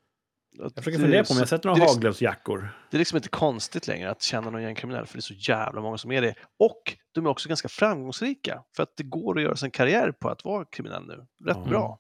Jag 0.63 0.75
försöker 0.85 0.99
det- 0.99 1.03
fundera 1.05 1.25
på 1.25 1.33
om 1.33 1.39
jag 1.39 1.49
det 1.49 1.65
några 1.65 1.75
liksom- 1.79 1.97
Haglöfsjackor. 1.97 2.69
Det 2.91 2.97
är 2.97 2.99
liksom 2.99 3.17
inte 3.17 3.29
konstigt 3.29 3.87
längre 3.89 4.11
att 4.11 4.23
känna 4.23 4.51
någon 4.51 4.63
gängkriminell 4.63 5.07
för 5.07 5.15
det 5.15 5.19
är 5.19 5.23
så 5.23 5.35
jävla 5.35 5.81
många 5.81 5.99
som 5.99 6.13
är 6.13 6.23
det. 6.23 6.35
Och 6.59 6.97
de 7.15 7.27
är 7.27 7.31
också 7.31 7.49
ganska 7.49 7.69
framgångsrika 7.69 8.63
för 8.77 8.83
att 8.83 8.97
det 8.97 9.03
går 9.03 9.37
att 9.39 9.43
göra 9.43 9.57
sig 9.57 9.67
en 9.67 9.71
karriär 9.71 10.13
på 10.13 10.29
att 10.29 10.45
vara 10.45 10.65
kriminell 10.65 11.07
nu. 11.07 11.15
Rätt 11.45 11.57
Ja. 11.65 11.69
bra. 11.69 11.99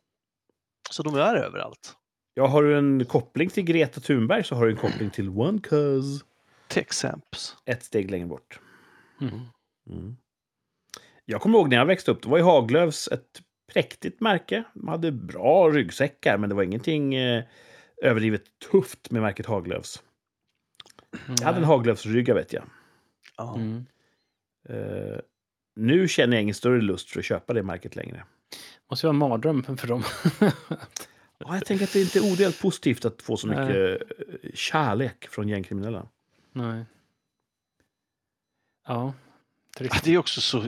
Så 0.90 1.02
de 1.02 1.14
är 1.14 1.34
överallt. 1.36 1.94
Ja, 2.34 2.46
har 2.46 2.62
du 2.62 2.78
en 2.78 3.04
koppling 3.04 3.48
till 3.50 3.64
Greta 3.64 4.00
Thunberg 4.00 4.44
så 4.44 4.54
har 4.54 4.64
du 4.66 4.70
en 4.70 4.76
koppling 4.76 5.11
till 5.11 5.28
One 5.28 5.58
Cuz. 5.61 6.24
Texamps. 6.68 7.56
Ett 7.66 7.84
steg 7.84 8.11
längre 8.11 8.26
bort. 8.26 8.61
Mm. 9.20 9.34
Mm. 9.90 10.16
Jag 11.24 11.40
kommer 11.40 11.58
ihåg 11.58 11.68
när 11.70 11.76
jag 11.76 11.86
växte 11.86 12.11
upp, 12.11 12.22
då 12.22 12.28
var 12.28 12.38
ju 12.38 12.44
Haglöfs 12.44 13.08
ett 13.08 13.40
präktigt 13.72 14.20
märke. 14.20 14.64
De 14.74 14.88
hade 14.88 15.12
bra 15.12 15.68
ryggsäckar, 15.70 16.38
men 16.38 16.48
det 16.48 16.54
var 16.54 16.62
ingenting 16.62 17.14
eh, 17.14 17.44
överdrivet 18.03 18.42
tufft 18.70 19.11
med 19.11 19.22
märket 19.22 19.46
Haglöfs. 19.46 20.03
Jag 21.38 21.46
hade 21.46 21.59
en 21.59 21.64
Haglöfsrygga 21.64 22.34
vet 22.34 22.53
jag. 22.53 22.64
Ja. 23.36 23.57
Mm. 23.57 23.86
Eh, 24.68 25.18
nu 25.76 26.09
känner 26.09 26.36
jag 26.36 26.42
ingen 26.42 26.55
större 26.55 26.80
lust 26.80 27.11
för 27.11 27.18
att 27.18 27.24
köpa 27.24 27.53
det 27.53 27.62
märket 27.62 27.96
längre. 27.96 28.24
Måste 28.90 29.07
vara 29.07 29.14
en 29.14 29.18
mardröm 29.18 29.76
för 29.76 29.86
dem. 29.86 30.03
Ja, 31.44 31.55
jag 31.55 31.66
tänker 31.66 31.84
att 31.84 31.92
det 31.92 32.01
inte 32.01 32.18
är 32.18 32.32
odelat 32.32 32.61
positivt 32.61 33.05
att 33.05 33.22
få 33.22 33.36
så 33.36 33.46
Nej. 33.46 33.66
mycket 33.66 34.03
eh, 34.44 34.51
kärlek 34.55 35.28
från 35.28 35.48
gängkriminella. 35.48 36.09
Nej. 36.53 36.84
Ja. 38.86 39.14
Trist. 39.81 40.05
Det 40.05 40.14
är 40.14 40.18
också 40.18 40.41
så, 40.41 40.64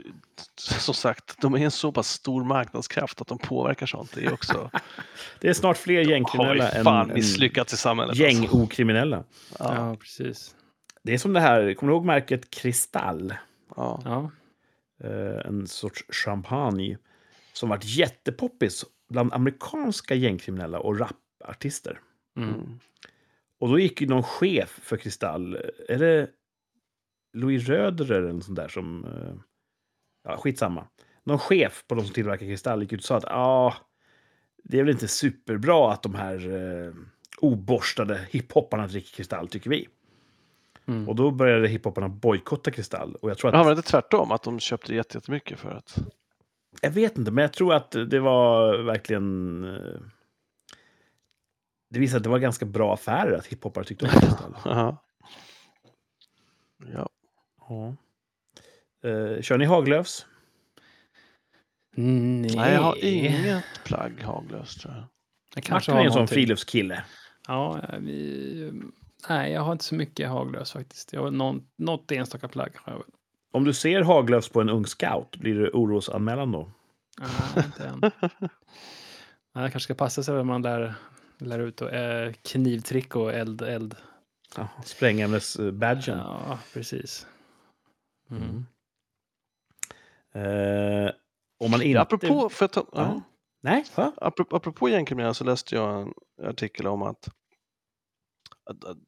som 0.57 0.95
sagt, 0.95 1.41
de 1.41 1.55
är 1.55 1.59
en 1.59 1.71
så 1.71 1.93
pass 1.93 2.09
stor 2.09 2.45
marknadskraft 2.45 3.21
att 3.21 3.27
de 3.27 3.39
påverkar 3.39 3.87
sånt. 3.87 4.13
Det 4.15 4.25
är 4.25 4.33
också, 4.33 4.71
Det 5.41 5.49
är 5.49 5.53
snart 5.53 5.77
fler 5.77 6.01
gängkriminella 6.01 6.71
än, 6.71 6.85
fan 6.85 7.11
än 7.11 7.15
misslyckats 7.15 7.73
i 7.73 7.77
samhället. 7.77 8.11
alltså. 8.11 8.25
gängokriminella. 8.25 9.25
Ja. 9.59 9.75
Ja, 9.75 9.97
precis. 9.97 10.55
Det 11.03 11.15
är 11.15 11.19
som 11.19 11.33
det 11.33 11.41
här, 11.41 11.75
kommer 11.75 11.93
du 11.93 11.97
ihåg 11.97 12.05
märket 12.05 12.51
Kristall? 12.51 13.35
Ja. 13.77 14.03
Ja. 14.05 14.31
Eh, 15.05 15.47
en 15.47 15.67
sorts 15.67 16.05
champagne 16.09 16.99
som 17.53 17.69
varit 17.69 17.85
jättepoppis 17.85 18.85
bland 19.11 19.33
amerikanska 19.33 20.15
gängkriminella 20.15 20.79
och 20.79 20.99
rapartister. 20.99 22.01
Mm. 22.37 22.49
Mm. 22.49 22.79
Och 23.61 23.69
då 23.69 23.79
gick 23.79 24.01
ju 24.01 24.07
någon 24.07 24.23
chef 24.23 24.81
för 24.83 24.97
Kristall, 24.97 25.59
är 25.89 25.99
det 25.99 26.29
Louis 27.33 27.69
Röderer 27.69 28.19
eller 28.19 28.33
något 28.33 28.45
sånt 28.45 28.57
där 28.57 28.69
som... 28.69 29.05
eh, 29.05 29.35
Ja, 30.25 30.37
skitsamma. 30.37 30.87
Någon 31.25 31.39
chef 31.39 31.85
på 31.89 31.95
de 31.95 32.05
som 32.05 32.15
tillverkar 32.15 32.47
Kristall 32.47 32.83
gick 32.83 32.93
ut 32.93 33.01
och 33.01 33.05
sa 33.05 33.17
att 33.17 33.25
ah, 33.25 33.75
det 34.65 34.79
är 34.79 34.83
väl 34.85 34.93
inte 34.93 35.09
superbra 35.09 35.93
att 35.93 36.03
de 36.03 36.15
här 36.15 36.51
eh, 36.51 36.93
oborstade 37.41 38.27
hiphopparna 38.31 38.87
dricker 38.87 39.11
Kristall, 39.17 39.49
tycker 39.49 39.71
vi. 39.71 39.89
Mm. 40.87 41.09
Och 41.09 41.17
då 41.17 41.31
började 41.31 41.69
hiphopparna 41.69 42.09
bojkotta 42.09 42.71
Kristall. 42.71 43.15
Och 43.15 43.31
jag 43.31 43.39
tror 43.39 43.49
att... 43.51 43.55
Ja, 43.55 43.65
men 43.65 43.75
det 43.75 43.81
är 43.81 43.83
tvärtom, 43.83 44.33
att 44.33 44.43
de 44.43 44.59
köpte 44.61 44.95
jätte- 44.95 45.17
jättemycket 45.19 45.59
för 45.59 45.71
att... 45.71 45.99
Jag 46.81 46.91
vet 46.91 47.19
inte, 47.19 47.31
men 47.31 47.43
jag 47.43 47.53
tror 47.53 47.75
att 47.75 47.91
det 47.91 48.21
var 48.21 48.79
verkligen... 48.79 49.65
eh, 49.65 50.01
Det 51.91 51.99
visade 52.01 52.17
att 52.17 52.23
det 52.25 52.31
var 52.31 52.39
ganska 52.39 52.67
bra 52.67 52.95
affärer 52.95 53.33
att 53.39 53.47
hiphoppare 53.47 53.85
tyckte 53.85 54.05
om 54.05 54.11
Kristall. 54.11 54.55
Ja. 56.93 57.09
Ja. 57.69 57.97
Eh, 59.09 59.43
kör 59.43 59.59
ni 59.59 59.65
Haglöfs? 59.65 60.27
Nej. 61.97 62.57
Nej, 62.57 62.75
jag 62.75 62.81
har 62.81 63.05
inget 63.05 63.65
plagg 63.85 64.21
Haglös 64.23 64.77
tror 64.77 64.95
jag. 64.95 65.05
Jag 65.55 65.71
Martin 65.71 65.95
är 65.95 66.05
en 66.05 66.13
sån 66.13 66.29
friluftskille. 66.29 67.05
Ja, 67.49 67.81
vi... 67.99 68.73
Nej, 69.29 69.53
jag 69.53 69.61
har 69.61 69.73
inte 69.73 69.85
så 69.85 69.95
mycket 69.95 70.29
haglös 70.29 70.73
faktiskt. 70.73 71.13
Jag 71.13 71.23
har 71.23 71.31
någon, 71.31 71.63
något 71.79 72.13
enstaka 72.13 72.49
plagg. 72.49 72.73
Har 72.77 72.93
jag. 72.93 73.03
Om 73.53 73.65
du 73.65 73.75
ser 73.75 74.03
Haglöfs 74.03 74.49
på 74.49 74.61
en 74.61 74.69
ung 74.69 74.87
scout, 74.87 75.37
blir 75.37 75.55
det 75.55 75.71
orosanmälan 75.71 76.53
då? 76.53 76.73
Nej, 77.21 77.65
inte 77.67 77.87
än. 77.87 78.01
Nej, 79.55 79.65
jag 79.65 79.73
kanske 79.73 79.81
ska 79.81 79.95
passa 79.95 80.23
sig 80.23 80.35
när 80.35 80.45
man 80.45 80.63
lär, 80.63 80.95
lär 81.39 81.59
ut 81.59 81.81
och, 81.81 81.93
eh, 81.93 82.33
knivtrick 82.33 83.17
och 83.17 83.33
eld. 83.33 83.63
eld. 83.63 83.97
Ja, 84.57 84.69
Sprängämnesbadgen. 84.85 86.19
Ja, 86.19 86.59
precis. 86.75 87.27
Mm. 88.33 88.65
Eh, 90.35 91.11
om 91.59 91.71
man 91.71 91.83
inte... 91.83 92.01
Apropå, 92.01 92.49
för 92.49 92.65
att, 92.65 92.73
ta- 92.73 92.87
ja. 92.93 93.01
Ja. 93.03 93.23
Nej, 93.61 93.85
va? 93.97 94.13
apropå, 94.17 94.57
apropå 94.57 94.89
gängkriminella 94.89 95.35
så 95.35 95.45
läste 95.45 95.75
jag 95.75 96.03
en 96.03 96.15
artikel 96.49 96.87
om 96.87 97.03
att, 97.03 97.29
att, 98.71 98.85
att 98.85 98.99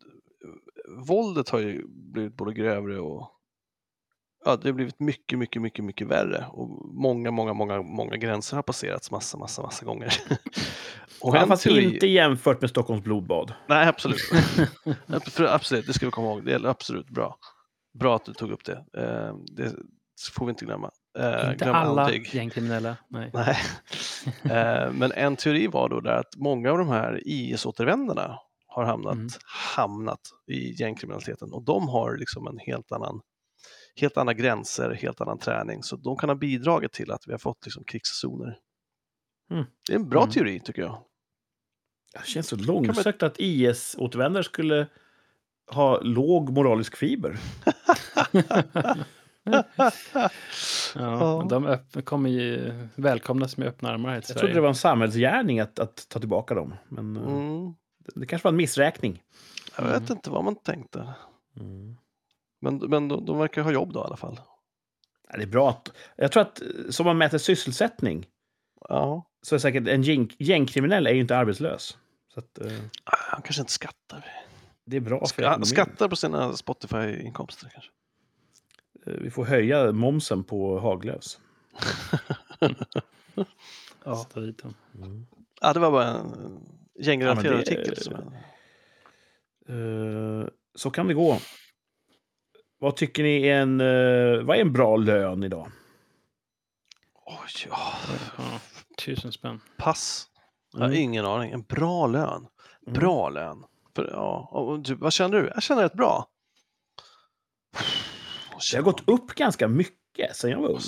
våldet 1.08 1.48
har 1.48 1.58
ju 1.58 1.86
blivit 1.88 2.34
både 2.36 2.54
grövre 2.54 3.00
och 3.00 3.30
ja, 4.44 4.56
det 4.56 4.68
har 4.68 4.72
blivit 4.72 5.00
mycket, 5.00 5.38
mycket, 5.38 5.62
mycket, 5.62 5.84
mycket 5.84 6.06
värre 6.06 6.46
och 6.52 6.68
många, 6.94 7.30
många, 7.30 7.52
många, 7.52 7.82
många 7.82 8.16
gränser 8.16 8.56
har 8.56 8.62
passerats 8.62 9.10
massa, 9.10 9.38
massa, 9.38 9.62
massa 9.62 9.84
gånger. 9.86 10.12
och 11.20 11.36
Ja, 11.36 11.46
fast 11.46 11.66
teori- 11.66 11.94
inte 11.94 12.06
jämfört 12.06 12.60
med 12.60 12.70
Stockholms 12.70 13.04
blodbad. 13.04 13.54
Nej, 13.68 13.88
absolut. 13.88 14.20
Absolut, 15.38 15.86
det 15.86 15.92
ska 15.92 16.06
vi 16.06 16.12
komma 16.12 16.28
ihåg. 16.28 16.44
Det 16.44 16.54
är 16.54 16.66
absolut 16.66 17.08
bra. 17.08 17.38
Bra 17.94 18.16
att 18.16 18.24
du 18.24 18.32
tog 18.32 18.50
upp 18.50 18.64
det. 18.64 18.84
Eh, 18.96 19.36
det 19.56 19.74
får 20.32 20.46
vi 20.46 20.50
inte 20.50 20.64
glömma. 20.64 20.90
Eh, 21.18 21.50
Inte 21.52 21.64
glöm 21.64 21.74
alla 21.74 22.02
aldrig. 22.02 22.34
gängkriminella. 22.34 22.96
Nej. 23.08 23.30
Nej. 23.34 23.56
Eh, 24.44 24.92
Men 24.92 25.12
en 25.12 25.36
teori 25.36 25.66
var 25.66 25.88
då 25.88 26.00
där 26.00 26.16
att 26.16 26.36
många 26.36 26.70
av 26.72 26.78
de 26.78 26.88
här 26.88 27.20
IS-återvändarna 27.26 28.38
har 28.66 28.84
hamnat, 28.84 29.14
Mm. 29.14 29.28
hamnat 29.76 30.20
i 30.46 30.72
gängkriminaliteten 30.82 31.52
och 31.52 31.62
de 31.64 31.88
har 31.88 32.16
liksom 32.16 32.46
en 32.46 32.58
helt 32.58 32.92
annan 32.92 33.20
helt 33.96 34.16
andra 34.16 34.34
gränser, 34.34 34.90
helt 34.90 35.20
annan 35.20 35.38
träning. 35.38 35.82
Så 35.82 35.96
de 35.96 36.16
kan 36.16 36.28
ha 36.28 36.36
bidragit 36.36 36.92
till 36.92 37.10
att 37.10 37.22
vi 37.26 37.32
har 37.32 37.38
fått 37.38 37.64
liksom 37.66 37.84
krigszoner. 37.84 38.58
Mm. 39.50 39.64
Det 39.86 39.92
är 39.92 39.96
en 39.98 40.08
bra 40.08 40.20
Mm. 40.22 40.32
teori 40.32 40.60
tycker 40.60 40.82
jag. 40.82 41.04
Det 42.12 42.26
känns 42.26 42.48
så 42.48 42.56
långsökt 42.56 43.22
att 43.22 43.34
IS-återvändare 43.40 44.44
skulle 44.44 44.86
ha 45.66 46.00
låg 46.00 46.50
moralisk 46.50 46.96
fiber. 46.96 47.36
Ja, 50.94 51.46
de 51.48 52.02
kommer 52.02 52.30
ju 52.30 52.72
välkomnas 52.94 53.56
med 53.56 53.68
öppna 53.68 53.90
armar 53.90 54.14
Jag 54.14 54.24
trodde 54.24 54.54
det 54.54 54.60
var 54.60 54.68
en 54.68 54.74
samhällsgärning 54.74 55.60
att, 55.60 55.78
att 55.78 56.06
ta 56.08 56.18
tillbaka 56.18 56.54
dem. 56.54 56.74
Men 56.88 57.16
eh, 57.16 57.22
Mm. 57.22 57.74
det, 57.98 58.20
det 58.20 58.26
kanske 58.26 58.46
var 58.46 58.52
en 58.52 58.56
missräkning. 58.56 59.22
Jag 59.76 59.84
vet 59.84 59.96
Mm. 59.96 60.12
inte 60.12 60.30
vad 60.30 60.44
man 60.44 60.56
tänkte. 60.56 61.14
Men, 62.60 62.76
men 62.76 63.08
de, 63.08 63.24
de 63.26 63.38
verkar 63.38 63.62
ha 63.62 63.72
jobb 63.72 63.92
då 63.92 64.00
i 64.00 64.02
alla 64.02 64.16
fall. 64.16 64.40
Ja, 65.30 65.36
det 65.36 65.42
är 65.42 65.46
bra 65.46 65.70
att... 65.70 65.90
Jag 66.16 66.32
tror 66.32 66.40
att 66.42 66.60
eh, 66.62 66.66
som 66.90 67.06
man 67.06 67.18
mäter 67.18 67.38
sysselsättning 67.38 68.26
Ja, 68.88 69.26
så 69.42 69.54
är 69.54 69.58
säkert 69.58 69.88
en 69.88 70.02
gäng, 70.02 70.30
gängkriminell 70.38 71.06
är 71.06 71.10
ju 71.12 71.20
inte 71.20 71.36
arbetslös. 71.36 71.98
Så 72.34 72.40
att, 72.40 72.58
eh, 72.58 72.72
han 73.04 73.42
kanske 73.42 73.60
inte 73.62 73.72
skattar. 73.72 74.24
Det 74.86 74.96
är 74.96 75.00
bra 75.00 75.26
för 75.26 75.42
ekonomin. 75.42 75.66
skattar 75.66 76.08
på 76.08 76.16
sina 76.16 76.52
Spotify-inkomster 76.52 77.68
kanske. 77.72 77.90
Eh, 79.06 79.22
Vi 79.22 79.30
får 79.30 79.44
höja 79.44 79.92
momsen 79.92 80.44
på 80.44 80.78
Haglöfs. 80.80 81.38
Ja. 84.04 84.26
Dem. 84.34 84.74
ja, 85.60 85.72
det 85.72 85.80
var 85.80 85.90
bara 85.90 86.06
en 86.08 86.60
gängrelaterad 87.00 87.54
Ja, 87.54 87.58
artikel. 87.60 87.96
Som 87.96 88.14
jag... 88.14 88.32
Eh, 90.40 90.46
så 90.74 90.90
kan 90.90 91.06
det 91.08 91.14
gå. 91.14 91.38
Vad 92.78 92.96
tycker 92.96 93.22
ni 93.22 93.46
är 93.46 93.60
en, 93.60 93.80
eh, 93.80 94.42
vad 94.44 94.56
är 94.56 94.60
en 94.60 94.72
bra 94.72 94.96
lön 94.96 95.42
idag? 95.42 95.70
Oj, 97.26 97.66
ja. 97.70 97.78
Ja, 98.38 98.60
tusen 98.98 99.32
spänn. 99.32 99.60
Pass. 99.78 100.26
Jag 100.72 100.80
har 100.80 100.86
Mm. 100.86 101.00
ingen 101.00 101.24
aning. 101.26 101.52
En 101.52 101.62
bra 101.62 102.06
lön. 102.06 102.46
Mm. 102.86 103.00
Bra 103.00 103.28
lön. 103.28 103.64
Ja, 103.96 104.48
och 104.52 104.80
du, 104.80 104.94
vad 104.94 105.12
känner 105.12 105.42
du? 105.42 105.50
Jag 105.54 105.62
känner 105.62 105.82
rätt 105.82 105.94
bra. 105.94 106.26
Det 108.70 108.76
har 108.76 108.82
gått 108.84 109.08
upp 109.08 109.34
ganska 109.34 109.68
mycket 109.68 110.36
sen 110.36 110.50
jag 110.50 110.60
var 110.60 110.68
ung. 110.68 110.78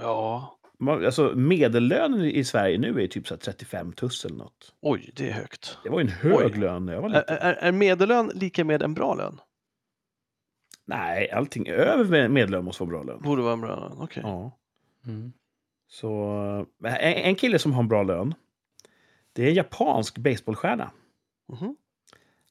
Ja, 0.00 0.58
Man- 0.78 1.04
Alltså, 1.06 1.32
medellönen 1.34 2.24
i 2.24 2.44
Sverige 2.44 2.78
nu 2.78 3.02
är 3.02 3.06
typ 3.08 3.28
så 3.28 3.34
här 3.34 3.40
35 3.40 3.92
tuss 3.92 4.24
eller 4.24 4.36
något. 4.36 4.74
oj, 4.80 5.10
det 5.16 5.28
är 5.28 5.32
högt. 5.32 5.78
Det 5.84 5.90
var 5.90 6.00
ju 6.00 6.06
en 6.06 6.12
hög 6.12 6.52
Oj. 6.54 6.60
lön 6.60 6.86
när 6.86 6.92
jag 6.92 7.02
var 7.02 7.08
Är, 7.10 7.14
liten. 7.14 7.36
är, 7.38 7.52
är 7.54 7.72
medellön 7.72 8.30
lika 8.34 8.64
med 8.64 8.82
en 8.82 8.94
bra 8.94 9.14
lön? 9.14 9.40
Nej, 10.84 11.30
allting 11.30 11.68
över 11.68 12.04
med- 12.04 12.30
medellön 12.30 12.64
måste 12.64 12.82
vara 12.84 12.90
bra 12.90 13.02
lön. 13.02 13.22
Borde 13.22 13.42
vara 13.42 13.52
en 13.52 13.60
bra 13.60 13.80
lön, 13.80 13.96
okej. 14.00 14.22
Ja. 14.26 14.58
Mm. 15.06 15.32
Så, 15.88 16.14
en, 16.84 16.94
en 17.14 17.34
kille 17.34 17.58
som 17.58 17.72
har 17.72 17.82
en 17.82 17.88
bra 17.88 18.02
lön, 18.02 18.34
det 19.32 19.42
är 19.44 19.48
en 19.48 19.54
japansk 19.54 20.18
baseballstjärna. 20.18 20.90
Mhm. 21.52 21.76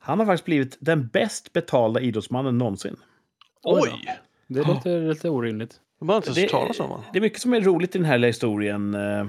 Han 0.04 0.20
har 0.20 0.26
faktiskt 0.26 0.45
blivit 0.45 0.78
den 0.80 1.08
bäst 1.08 1.54
betalda 1.54 1.99
idrottsmannen 2.02 2.58
någonsin. 2.58 2.95
Oj. 3.64 3.82
Oj! 3.93 4.20
Det 4.47 4.68
låter 4.68 5.02
lite 5.10 5.30
orimligt. 5.30 5.80
Har 6.08 6.16
inte 6.18 6.32
Det, 6.34 6.49
talas 6.49 6.80
om 6.80 7.02
det 7.14 7.20
är 7.20 7.22
mycket 7.22 7.41
som 7.41 7.54
är 7.54 7.62
roligt 7.62 7.95
i 7.95 7.97
den 7.97 8.06
här 8.06 8.20
historien. 8.20 8.93
Eh, 8.93 9.26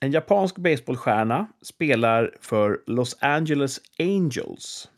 En 0.00 0.12
japansk 0.12 0.56
baseballstjärna 0.56 1.46
spelar 1.62 2.34
för 2.40 2.80
Los 2.86 3.16
Angeles 3.20 3.80
Angels. 3.98 4.88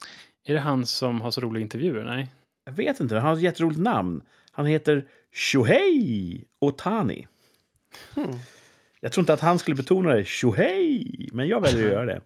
Är 0.47 0.55
det 0.55 0.61
han 0.61 0.87
som 0.87 1.21
har 1.21 1.31
så 1.31 1.41
roliga 1.41 1.63
intervjuer? 1.63 2.05
Nej. 2.05 2.29
Jag 2.65 2.73
vet 2.73 3.01
inte, 3.01 3.15
han 3.15 3.25
har 3.27 3.33
ett 3.37 3.43
jätteroligt 3.43 3.81
namn. 3.81 4.23
Han 4.53 4.67
heter 4.67 5.05
Shohei 5.33 6.45
Otani. 6.61 7.27
Hmm. 8.15 8.39
Jag 9.01 9.13
tror 9.13 9.23
inte 9.23 9.33
att 9.33 9.41
han 9.41 9.59
skulle 9.59 9.75
betona 9.77 10.15
det, 10.15 10.25
Shohei, 10.25 11.29
men 11.33 11.49
jag 11.49 11.61
väljer 11.61 11.87
att 11.87 11.93
göra 11.93 12.05
det. 12.07 12.21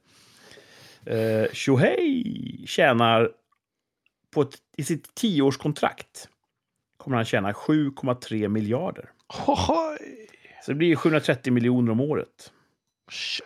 Uh, 1.11 1.47
Shohei 1.53 2.65
tjänar 2.67 3.31
på 4.31 4.43
ett, 4.43 4.55
i 4.77 4.85
sitt 4.85 5.15
tioårskontrakt 5.15 6.29
kommer 6.97 7.17
han 7.17 7.25
tjäna 7.25 7.53
7,3 7.53 8.49
miljarder. 8.49 9.11
Oj! 9.47 10.29
Så 10.65 10.71
det 10.71 10.75
blir 10.75 10.89
ju 10.89 10.97
730 10.97 11.53
miljoner 11.53 11.93
om 11.93 12.01
året. 12.01 12.53
Shit. 13.09 13.45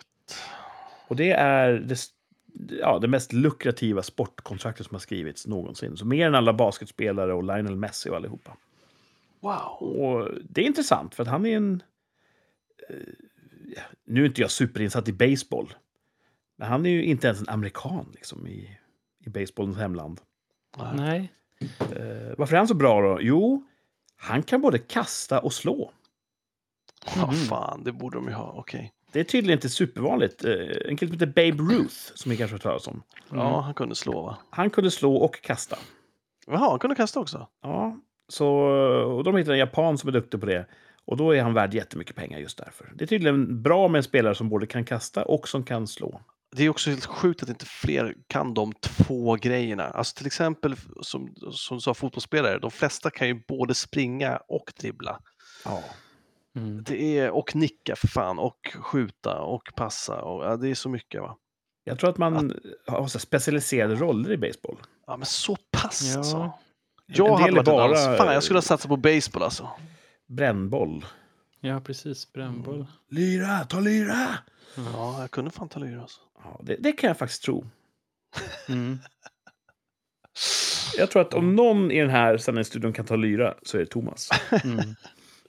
Och 1.07 1.15
det 1.15 1.31
är 1.31 1.71
det, 1.71 1.97
ja, 2.79 2.99
det 2.99 3.07
mest 3.07 3.33
lukrativa 3.33 4.03
sportkontraktet 4.03 4.85
som 4.85 4.95
har 4.95 4.99
skrivits 4.99 5.47
någonsin. 5.47 5.97
Så 5.97 6.05
mer 6.05 6.27
än 6.27 6.35
alla 6.35 6.53
basketspelare 6.53 7.33
och 7.33 7.43
Lionel 7.43 7.75
Messi 7.75 8.09
och 8.09 8.15
allihopa. 8.15 8.57
Wow. 9.39 9.99
Och 9.99 10.29
det 10.49 10.61
är 10.61 10.65
intressant 10.65 11.15
för 11.15 11.23
att 11.23 11.29
han 11.29 11.45
är 11.45 11.57
en... 11.57 11.83
eh, 12.89 12.95
nu 14.05 14.21
är 14.21 14.25
inte 14.25 14.41
jag 14.41 14.51
superinsatt 14.51 15.07
i 15.07 15.13
baseball. 15.13 15.73
Men 16.59 16.67
han 16.67 16.85
är 16.85 16.89
ju 16.89 17.03
inte 17.05 17.27
ens 17.27 17.41
en 17.41 17.49
amerikan 17.49 18.05
liksom, 18.13 18.47
i, 18.47 18.77
i 19.25 19.29
baseballens 19.29 19.77
hemland. 19.77 20.21
Nej. 20.95 21.31
Eh, 21.79 22.33
varför 22.37 22.53
är 22.53 22.57
han 22.57 22.67
så 22.67 22.73
bra 22.73 23.01
då? 23.01 23.17
Jo, 23.21 23.63
han 24.15 24.43
kan 24.43 24.61
både 24.61 24.77
kasta 24.79 25.39
och 25.39 25.53
slå. 25.53 25.91
Ja, 27.15 27.25
Mhm. 27.25 27.33
fan, 27.35 27.83
det 27.83 27.91
borde 27.91 28.17
de 28.17 28.27
ju 28.27 28.33
ha. 28.33 28.51
Okej. 28.57 28.93
Det 29.11 29.19
är 29.19 29.23
tydligen 29.23 29.57
inte 29.57 29.69
supervanligt. 29.69 30.45
Eh, 30.45 30.51
en 30.85 30.97
kille 30.97 31.11
som 31.11 31.19
heter 31.19 31.51
Babe 31.51 31.73
Ruth, 31.73 31.95
som 32.15 32.31
ni 32.31 32.37
kanske 32.37 32.53
har 32.53 32.57
hört 32.57 32.61
talas 32.63 32.87
om. 32.87 33.03
Ja, 33.31 33.59
han 33.61 33.73
kunde 33.73 33.95
slå 33.95 34.21
va? 34.21 34.37
Han 34.49 34.69
kunde 34.69 34.91
slå 34.91 35.15
och 35.15 35.41
kasta. 35.41 35.77
Jaha, 36.47 36.69
han 36.69 36.79
kunde 36.79 36.95
kasta 36.95 37.19
också? 37.19 37.47
Ja, 37.61 37.97
så, 38.27 38.47
och 39.17 39.23
de 39.23 39.35
hittade 39.35 39.55
en 39.55 39.59
japan 39.59 39.97
som 39.97 40.07
är 40.07 40.11
duktig 40.11 40.39
på 40.39 40.45
det. 40.45 40.65
Och 41.05 41.17
då 41.17 41.35
är 41.35 41.41
han 41.41 41.53
värd 41.53 41.73
jättemycket 41.73 42.15
pengar 42.15 42.39
just 42.39 42.57
därför. 42.57 42.91
Det 42.95 43.03
är 43.05 43.07
tydligen 43.07 43.61
bra 43.63 43.87
med 43.87 43.99
en 43.99 44.03
spelare 44.03 44.35
som 44.35 44.49
både 44.49 44.65
kan 44.67 44.85
kasta 44.85 45.23
och 45.25 45.47
som 45.47 45.63
kan 45.63 45.87
slå. 45.87 46.21
Det 46.51 46.63
är 46.63 46.69
också 46.69 46.89
helt 46.89 47.05
sjukt 47.05 47.43
att 47.43 47.49
inte 47.49 47.65
fler 47.65 48.15
kan 48.27 48.53
de 48.53 48.73
två 48.73 49.35
grejerna. 49.35 49.83
Alltså 49.83 50.15
till 50.17 50.27
exempel, 50.27 50.75
som, 51.01 51.35
som 51.51 51.77
du 51.77 51.81
sa, 51.81 51.93
fotbollsspelare, 51.93 52.59
de 52.59 52.71
flesta 52.71 53.09
kan 53.09 53.27
ju 53.27 53.43
både 53.47 53.73
springa 53.75 54.37
och 54.47 54.73
dribbla. 54.79 55.19
Ja. 55.65 55.83
Mm. 56.55 56.83
Det 56.83 57.17
är, 57.19 57.29
och 57.31 57.55
nicka 57.55 57.95
för 57.95 58.07
fan, 58.07 58.39
och 58.39 58.75
skjuta 58.79 59.39
och 59.41 59.69
passa. 59.75 60.21
Och, 60.21 60.45
ja, 60.45 60.57
det 60.57 60.67
är 60.69 60.75
så 60.75 60.89
mycket 60.89 61.21
va. 61.21 61.37
Jag 61.83 61.99
tror 61.99 62.09
att 62.09 62.17
man 62.17 62.53
har 62.87 63.07
så 63.07 63.17
här 63.17 63.19
specialiserade 63.19 63.95
roller 63.95 64.31
i 64.31 64.37
baseball. 64.37 64.77
Ja, 65.07 65.17
men 65.17 65.25
så 65.25 65.57
pass 65.71 66.01
Ja. 66.13 66.17
alltså. 66.17 66.37
En 66.37 66.51
Jag 67.05 67.35
hade 67.37 67.51
varit 67.53 67.65
bara... 67.65 67.87
bara- 67.87 68.17
Fan, 68.17 68.33
jag 68.33 68.43
skulle 68.43 68.57
ha 68.57 68.61
satsat 68.61 68.89
på 68.89 68.97
baseball 68.97 69.43
alltså. 69.43 69.69
Brännboll. 70.27 71.05
ja, 71.59 71.79
precis. 71.81 72.33
Brännboll. 72.33 72.85
Lyra, 73.09 73.59
ta 73.65 73.79
lyra! 73.79 74.27
Ja, 74.93 75.21
jag 75.21 75.31
kunde 75.31 75.51
fan 75.51 75.69
ta 75.69 75.79
lyra 75.79 76.01
alltså. 76.01 76.19
Ja, 76.43 76.59
det, 76.63 76.75
det 76.75 76.91
kan 76.91 77.07
jag 77.07 77.17
faktiskt 77.17 77.43
tro. 77.43 77.65
Mm. 78.69 78.97
Jag 80.97 81.11
tror 81.11 81.21
att 81.21 81.33
om 81.33 81.55
någon 81.55 81.91
i 81.91 81.99
den 81.99 82.09
här 82.09 82.37
sändningsstudion 82.37 82.93
kan 82.93 83.05
ta 83.05 83.15
lyra 83.15 83.55
så 83.63 83.77
är 83.77 83.81
det 83.81 83.87
Thomas. 83.87 84.29
Mm. 84.63 84.95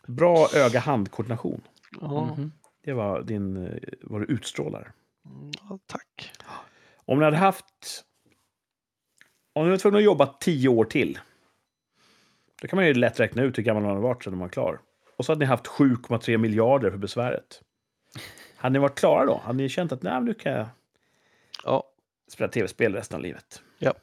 Bra 0.07 0.49
öga-hand-koordination. 0.55 1.61
Mhm. 2.01 2.53
Det 2.85 2.93
var 2.93 3.23
din, 3.23 3.67
eh, 3.67 3.79
vad 4.03 4.21
du 4.21 4.27
utstrålar. 4.27 4.93
mm, 5.27 5.51
ja, 5.69 5.79
tack. 5.87 6.33
Om 7.05 7.19
ni 7.19 7.25
hade 7.25 7.37
haft... 7.37 8.05
Om 9.53 9.65
ni 9.65 9.71
var 9.71 9.77
tvungna 9.77 9.99
att 9.99 10.05
jobba 10.05 10.27
tio 10.27 10.69
år 10.69 10.85
till. 10.85 11.19
Då 12.63 12.69
kan 12.69 12.77
man 12.77 12.87
ju 12.87 12.95
lätt 12.95 13.21
räkna 13.21 13.43
ut 13.43 13.59
hur 13.59 13.63
gammal 13.63 13.83
man 13.83 13.93
har 13.93 14.01
varit 14.01 14.25
sedan 14.25 14.33
man 14.33 14.41
var 14.41 14.49
klar. 14.49 14.81
Och 15.17 15.25
så 15.25 15.33
hade 15.33 15.39
ni 15.39 15.47
haft 15.47 15.67
7,3 15.67 16.37
miljarder 16.37 16.91
för 16.91 16.99
besväret. 16.99 17.63
Hade 18.57 18.73
ni 18.73 18.79
varit 18.79 18.99
klara 18.99 19.27
då? 19.27 19.41
Hade 19.45 19.57
ni 19.57 19.69
känt 19.69 19.93
att 19.93 20.03
Nej, 20.03 20.21
nu 20.21 20.35
kan 20.35 20.53
jag 20.53 20.67
Ja, 21.65 21.85
spela 22.29 22.49
tv-spel 22.51 22.95
resten 22.95 23.17
av 23.17 23.23
livet? 23.23 23.63
Ja. 23.79 23.95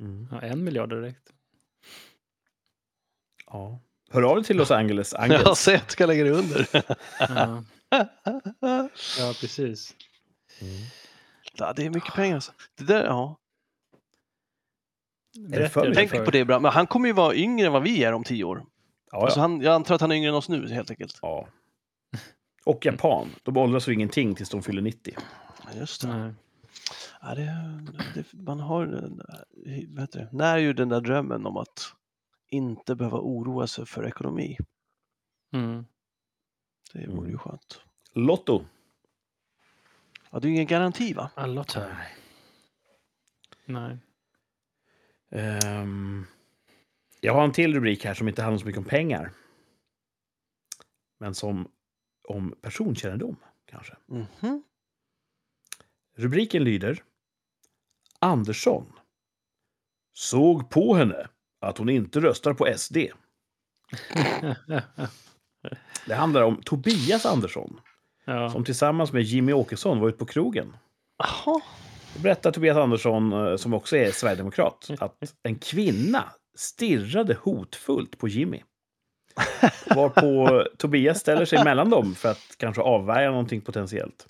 Mm. 0.00 0.28
Ja, 0.32 0.40
en 0.40 0.64
miljard 0.64 0.88
direkt. 0.90 1.32
ja. 3.46 3.80
Hör 4.12 4.22
av 4.22 4.36
dig 4.36 4.44
till 4.44 4.56
Los 4.56 4.70
Angeles 4.70 5.12
jag 5.12 5.22
Angels. 5.24 5.58
säger 5.58 5.78
att 5.78 5.84
jag 5.84 5.92
ska 5.92 6.06
lägga 6.06 6.24
det 6.24 6.30
under. 6.30 6.68
Ja, 7.18 7.64
ja 9.18 9.34
precis. 9.40 9.94
ja, 11.52 11.72
det 11.72 11.86
är 11.86 11.90
mycket 11.90 12.14
pengar 12.14 12.34
alltså. 12.34 12.52
Det 12.76 12.84
där, 12.84 13.04
ja. 13.04 13.36
Berätta 15.48 15.92
Tänk 15.94 16.10
på 16.24 16.30
det, 16.30 16.44
bra. 16.44 16.60
men 16.60 16.72
han 16.72 16.86
kommer 16.86 17.06
ju 17.06 17.12
vara 17.12 17.34
yngre 17.34 17.66
än 17.66 17.72
vad 17.72 17.82
vi 17.82 18.04
är 18.04 18.12
om 18.12 18.24
tio 18.24 18.44
år. 18.44 18.64
Ja, 19.12 19.22
Alltså 19.24 19.38
ja. 19.38 19.42
han, 19.42 19.60
jag 19.60 19.74
antar 19.74 19.94
att 19.94 20.00
han 20.00 20.12
är 20.12 20.16
yngre 20.16 20.28
än 20.28 20.34
oss 20.34 20.48
nu 20.48 20.68
helt 20.68 20.90
enkelt. 20.90 21.18
ja. 21.22 21.48
Och 22.64 22.86
Japan. 22.86 23.28
De 23.42 23.56
åldras 23.56 23.88
ju 23.88 23.92
ingenting 23.94 24.34
tills 24.34 24.50
de 24.50 24.62
fyller 24.62 24.82
90. 24.82 25.14
Ja, 25.16 25.78
Just 25.78 26.02
det. 26.02 26.08
Nej. 26.08 26.32
Ja, 27.22 27.34
det, 27.34 27.54
det 28.14 28.32
man 28.32 28.60
har, 28.60 29.10
heter 29.98 30.18
det, 30.18 30.28
när 30.32 30.58
ju 30.58 30.72
den 30.72 30.88
där 30.88 31.00
drömmen 31.00 31.46
om 31.46 31.56
att 31.56 31.94
inte 32.48 32.94
behöva 32.94 33.18
oroa 33.18 33.66
sig 33.66 33.86
för 33.86 34.06
ekonomi. 34.06 34.56
Mm. 35.52 35.84
Det 36.92 37.06
vore 37.06 37.30
ju 37.30 37.38
skönt. 37.38 37.82
Lotto. 38.12 38.64
Ja, 40.30 40.40
det 40.40 40.46
är 40.46 40.48
ju 40.48 40.54
ingen 40.54 40.66
garanti 40.66 41.12
va? 41.12 41.30
Alla 41.34 41.64
tar. 41.64 42.08
Nej. 43.64 43.98
Ehm, 45.30 46.26
jag 47.20 47.34
har 47.34 47.44
en 47.44 47.52
till 47.52 47.74
rubrik 47.74 48.04
här 48.04 48.14
som 48.14 48.28
inte 48.28 48.42
handlar 48.42 48.58
så 48.58 48.66
mycket 48.66 48.78
om 48.78 48.84
pengar. 48.84 49.32
Men 51.18 51.34
som 51.34 51.70
om 52.28 52.54
personkännedom, 52.62 53.36
kanske. 53.64 53.96
Mhm. 54.06 54.62
Rubriken 56.16 56.64
lyder 56.64 57.02
Andersson 58.20 58.92
såg 60.14 60.70
på 60.70 60.94
henne 60.94 61.28
att 61.60 61.78
hon 61.78 61.88
inte 61.88 62.20
röstar 62.20 62.54
på 62.54 62.68
SD. 62.76 62.96
Det 66.06 66.14
handlar 66.14 66.42
om 66.42 66.62
Tobias 66.62 67.26
Andersson 67.26 67.80
ja. 68.24 68.50
som 68.50 68.64
tillsammans 68.64 69.12
med 69.12 69.22
Jimmy 69.22 69.52
Åkesson 69.52 70.00
var 70.00 70.08
ute 70.08 70.18
på 70.18 70.26
krogen. 70.26 70.76
Jaha. 71.18 71.60
Då 72.14 72.20
berättar 72.22 72.52
Tobias 72.52 72.76
Andersson, 72.76 73.32
eh, 73.32 73.56
som 73.56 73.74
också 73.74 73.96
är 73.96 74.10
sverigedemokrat, 74.10 74.90
att 75.00 75.16
en 75.42 75.58
kvinna 75.58 76.24
stirrade 76.56 77.34
hotfullt 77.34 78.18
på 78.18 78.28
Jimmy. 78.28 78.62
Varpå 79.96 80.64
Tobias 80.78 81.20
ställer 81.20 81.44
sig 81.44 81.64
mellan 81.64 81.90
dem 81.90 82.14
för 82.14 82.30
att 82.30 82.56
kanske 82.56 82.82
avvärja 82.82 83.30
någonting 83.30 83.60
potentiellt. 83.60 84.26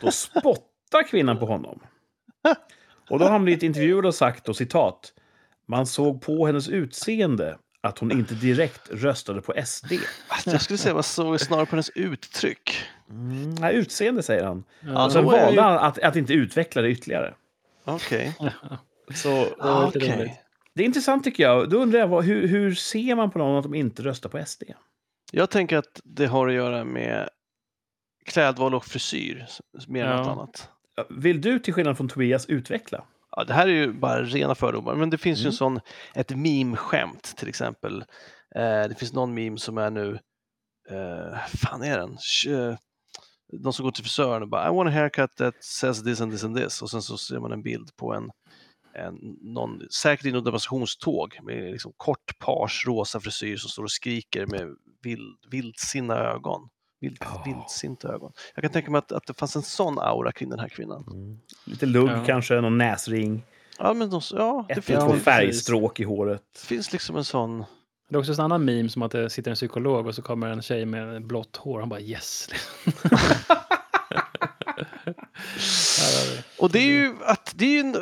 Då 0.00 0.10
spottar 0.10 1.08
kvinnan 1.08 1.38
på 1.38 1.46
honom. 1.46 1.80
Och 3.10 3.18
då 3.18 3.24
har 3.24 3.32
han 3.32 3.44
blivit 3.44 3.62
intervjuad 3.62 4.06
och 4.06 4.14
sagt, 4.14 4.44
då, 4.44 4.54
citat, 4.54 5.12
man 5.66 5.86
såg 5.86 6.22
på 6.22 6.46
hennes 6.46 6.68
utseende 6.68 7.58
att 7.80 7.98
hon 7.98 8.12
inte 8.12 8.34
direkt 8.34 8.90
röstade 8.90 9.42
på 9.42 9.54
SD. 9.66 9.92
Jag 10.46 10.60
skulle 10.62 10.78
säga 10.78 10.94
man 10.94 11.02
såg 11.02 11.40
snarare 11.40 11.66
på 11.66 11.70
hennes 11.70 11.90
uttryck. 11.90 12.76
Mm, 13.10 13.54
nej, 13.54 13.74
utseende, 13.74 14.22
säger 14.22 14.44
han. 14.44 14.64
Ja, 14.80 15.04
Och 15.06 15.12
sen 15.12 15.24
valde 15.24 15.62
han 15.62 15.74
att, 15.78 15.98
att 15.98 16.16
inte 16.16 16.32
utveckla 16.32 16.82
det 16.82 16.88
ytterligare. 16.90 17.34
Okej. 17.84 18.32
Så 19.14 19.46
Ah, 19.58 19.86
Okej. 19.86 20.16
roligt. 20.18 20.32
Det 20.74 20.82
är 20.82 20.86
intressant 20.86 21.24
tycker 21.24 21.42
jag. 21.42 21.70
Då 21.70 21.76
undrar 21.78 21.98
jag, 22.00 22.08
vad, 22.08 22.24
hur, 22.24 22.48
hur 22.48 22.74
ser 22.74 23.14
man 23.14 23.30
på 23.30 23.38
någon 23.38 23.56
att 23.56 23.62
de 23.62 23.74
inte 23.74 24.02
röstar 24.02 24.28
på 24.30 24.44
SD? 24.46 24.62
Jag 25.32 25.50
tänker 25.50 25.76
att 25.76 26.00
det 26.04 26.26
har 26.26 26.48
att 26.48 26.54
göra 26.54 26.84
med 26.84 27.28
klädval 28.26 28.74
och 28.74 28.84
frisyr 28.84 29.46
mer 29.88 30.04
än 30.04 30.10
Ja. 30.10 30.16
något 30.16 30.28
annat. 30.28 30.68
Vill 31.10 31.40
du, 31.40 31.58
till 31.58 31.74
skillnad 31.74 31.96
från 31.96 32.08
Tobias, 32.08 32.46
utveckla? 32.46 33.04
Ja, 33.36 33.44
det 33.44 33.52
här 33.54 33.66
är 33.68 33.72
ju 33.72 33.92
bara 33.92 34.22
rena 34.22 34.54
fördomar, 34.54 34.94
men 34.94 35.10
det 35.10 35.18
finns 35.18 35.38
ju 35.38 35.42
Mm. 35.42 35.48
en 35.48 35.52
sån, 35.52 35.80
ett 36.14 36.30
meme-skämt 36.36 37.34
till 37.36 37.48
exempel. 37.48 38.00
Eh, 38.54 38.88
det 38.88 38.94
finns 38.98 39.12
någon 39.12 39.34
meme 39.34 39.58
som 39.58 39.78
är 39.78 39.90
nu, 39.90 40.18
eh, 40.90 41.38
fan 41.46 41.82
är 41.82 41.98
den? 41.98 42.16
De 43.62 43.72
som 43.72 43.84
går 43.84 43.90
till 43.92 44.04
frisören 44.04 44.42
och 44.42 44.48
bara 44.48 44.68
I 44.68 44.74
want 44.74 44.88
a 44.88 44.92
haircut 44.92 45.36
that 45.36 45.54
says 45.64 46.04
this 46.04 46.20
and 46.20 46.32
this 46.32 46.44
and 46.44 46.56
this 46.56 46.82
och 46.82 46.90
sen 46.90 47.02
så 47.02 47.18
ser 47.18 47.38
man 47.40 47.52
en 47.52 47.62
bild 47.62 47.96
på 47.96 48.14
en, 48.14 48.30
en 48.94 49.14
någon, 49.40 49.80
säkert 49.90 50.26
i 50.26 50.32
något 50.32 50.44
demonstrationståg 50.44 51.38
med 51.42 51.72
liksom 51.72 51.92
kort 51.96 52.38
page 52.38 52.84
rosa 52.86 53.20
frisyr 53.20 53.56
som 53.56 53.70
står 53.70 53.82
och 53.82 53.90
skriker 53.90 54.46
med 54.46 54.76
vild, 55.02 55.36
vildsinna 55.50 56.16
ögon. 56.18 56.68
Vild, 57.00 57.16
Ja. 57.20 57.42
Vildsinta 57.46 58.08
ögon. 58.08 58.32
Jag 58.54 58.62
kan 58.62 58.72
tänka 58.72 58.90
mig 58.90 58.98
att, 58.98 59.12
att 59.12 59.26
det 59.26 59.34
fanns 59.34 59.56
en 59.56 59.62
sån 59.62 59.98
aura 59.98 60.32
kring 60.32 60.50
den 60.50 60.58
här 60.58 60.68
kvinnan. 60.68 61.04
Lite 61.64 61.86
lugg 61.86 62.10
Ja. 62.10 62.24
kanske, 62.26 62.60
någon 62.60 62.78
näsring, 62.78 63.42
Ja, 63.78 63.94
men 63.94 64.10
de, 64.10 64.20
ja, 64.32 64.64
det 64.68 64.74
ett 64.74 64.84
finns, 64.84 64.88
eller 64.96 65.00
två 65.06 65.10
precis. 65.10 65.24
färgstråk 65.24 66.00
i 66.00 66.04
håret. 66.04 66.42
det 66.52 66.66
finns 66.66 66.92
liksom 66.92 67.16
en 67.16 67.24
sån 67.24 67.64
Det 68.08 68.16
är 68.16 68.18
också 68.18 68.32
en 68.32 68.40
annan 68.40 68.64
meme 68.64 68.88
som 68.88 69.02
att 69.02 69.12
det 69.12 69.30
sitter 69.30 69.50
en 69.50 69.54
psykolog 69.54 70.06
och 70.06 70.14
så 70.14 70.22
kommer 70.22 70.48
en 70.48 70.62
tjej 70.62 70.86
med 70.86 71.26
blått 71.26 71.56
hår. 71.56 71.80
Han 71.80 71.88
bara 71.88 72.00
yes. 72.00 72.48
Och 76.58 76.70
det 76.70 76.78
är 76.78 76.86
ju, 76.86 77.14
att, 77.24 77.52
det 77.56 77.64
är 77.64 77.70
ju 77.70 77.80
en, 77.80 77.96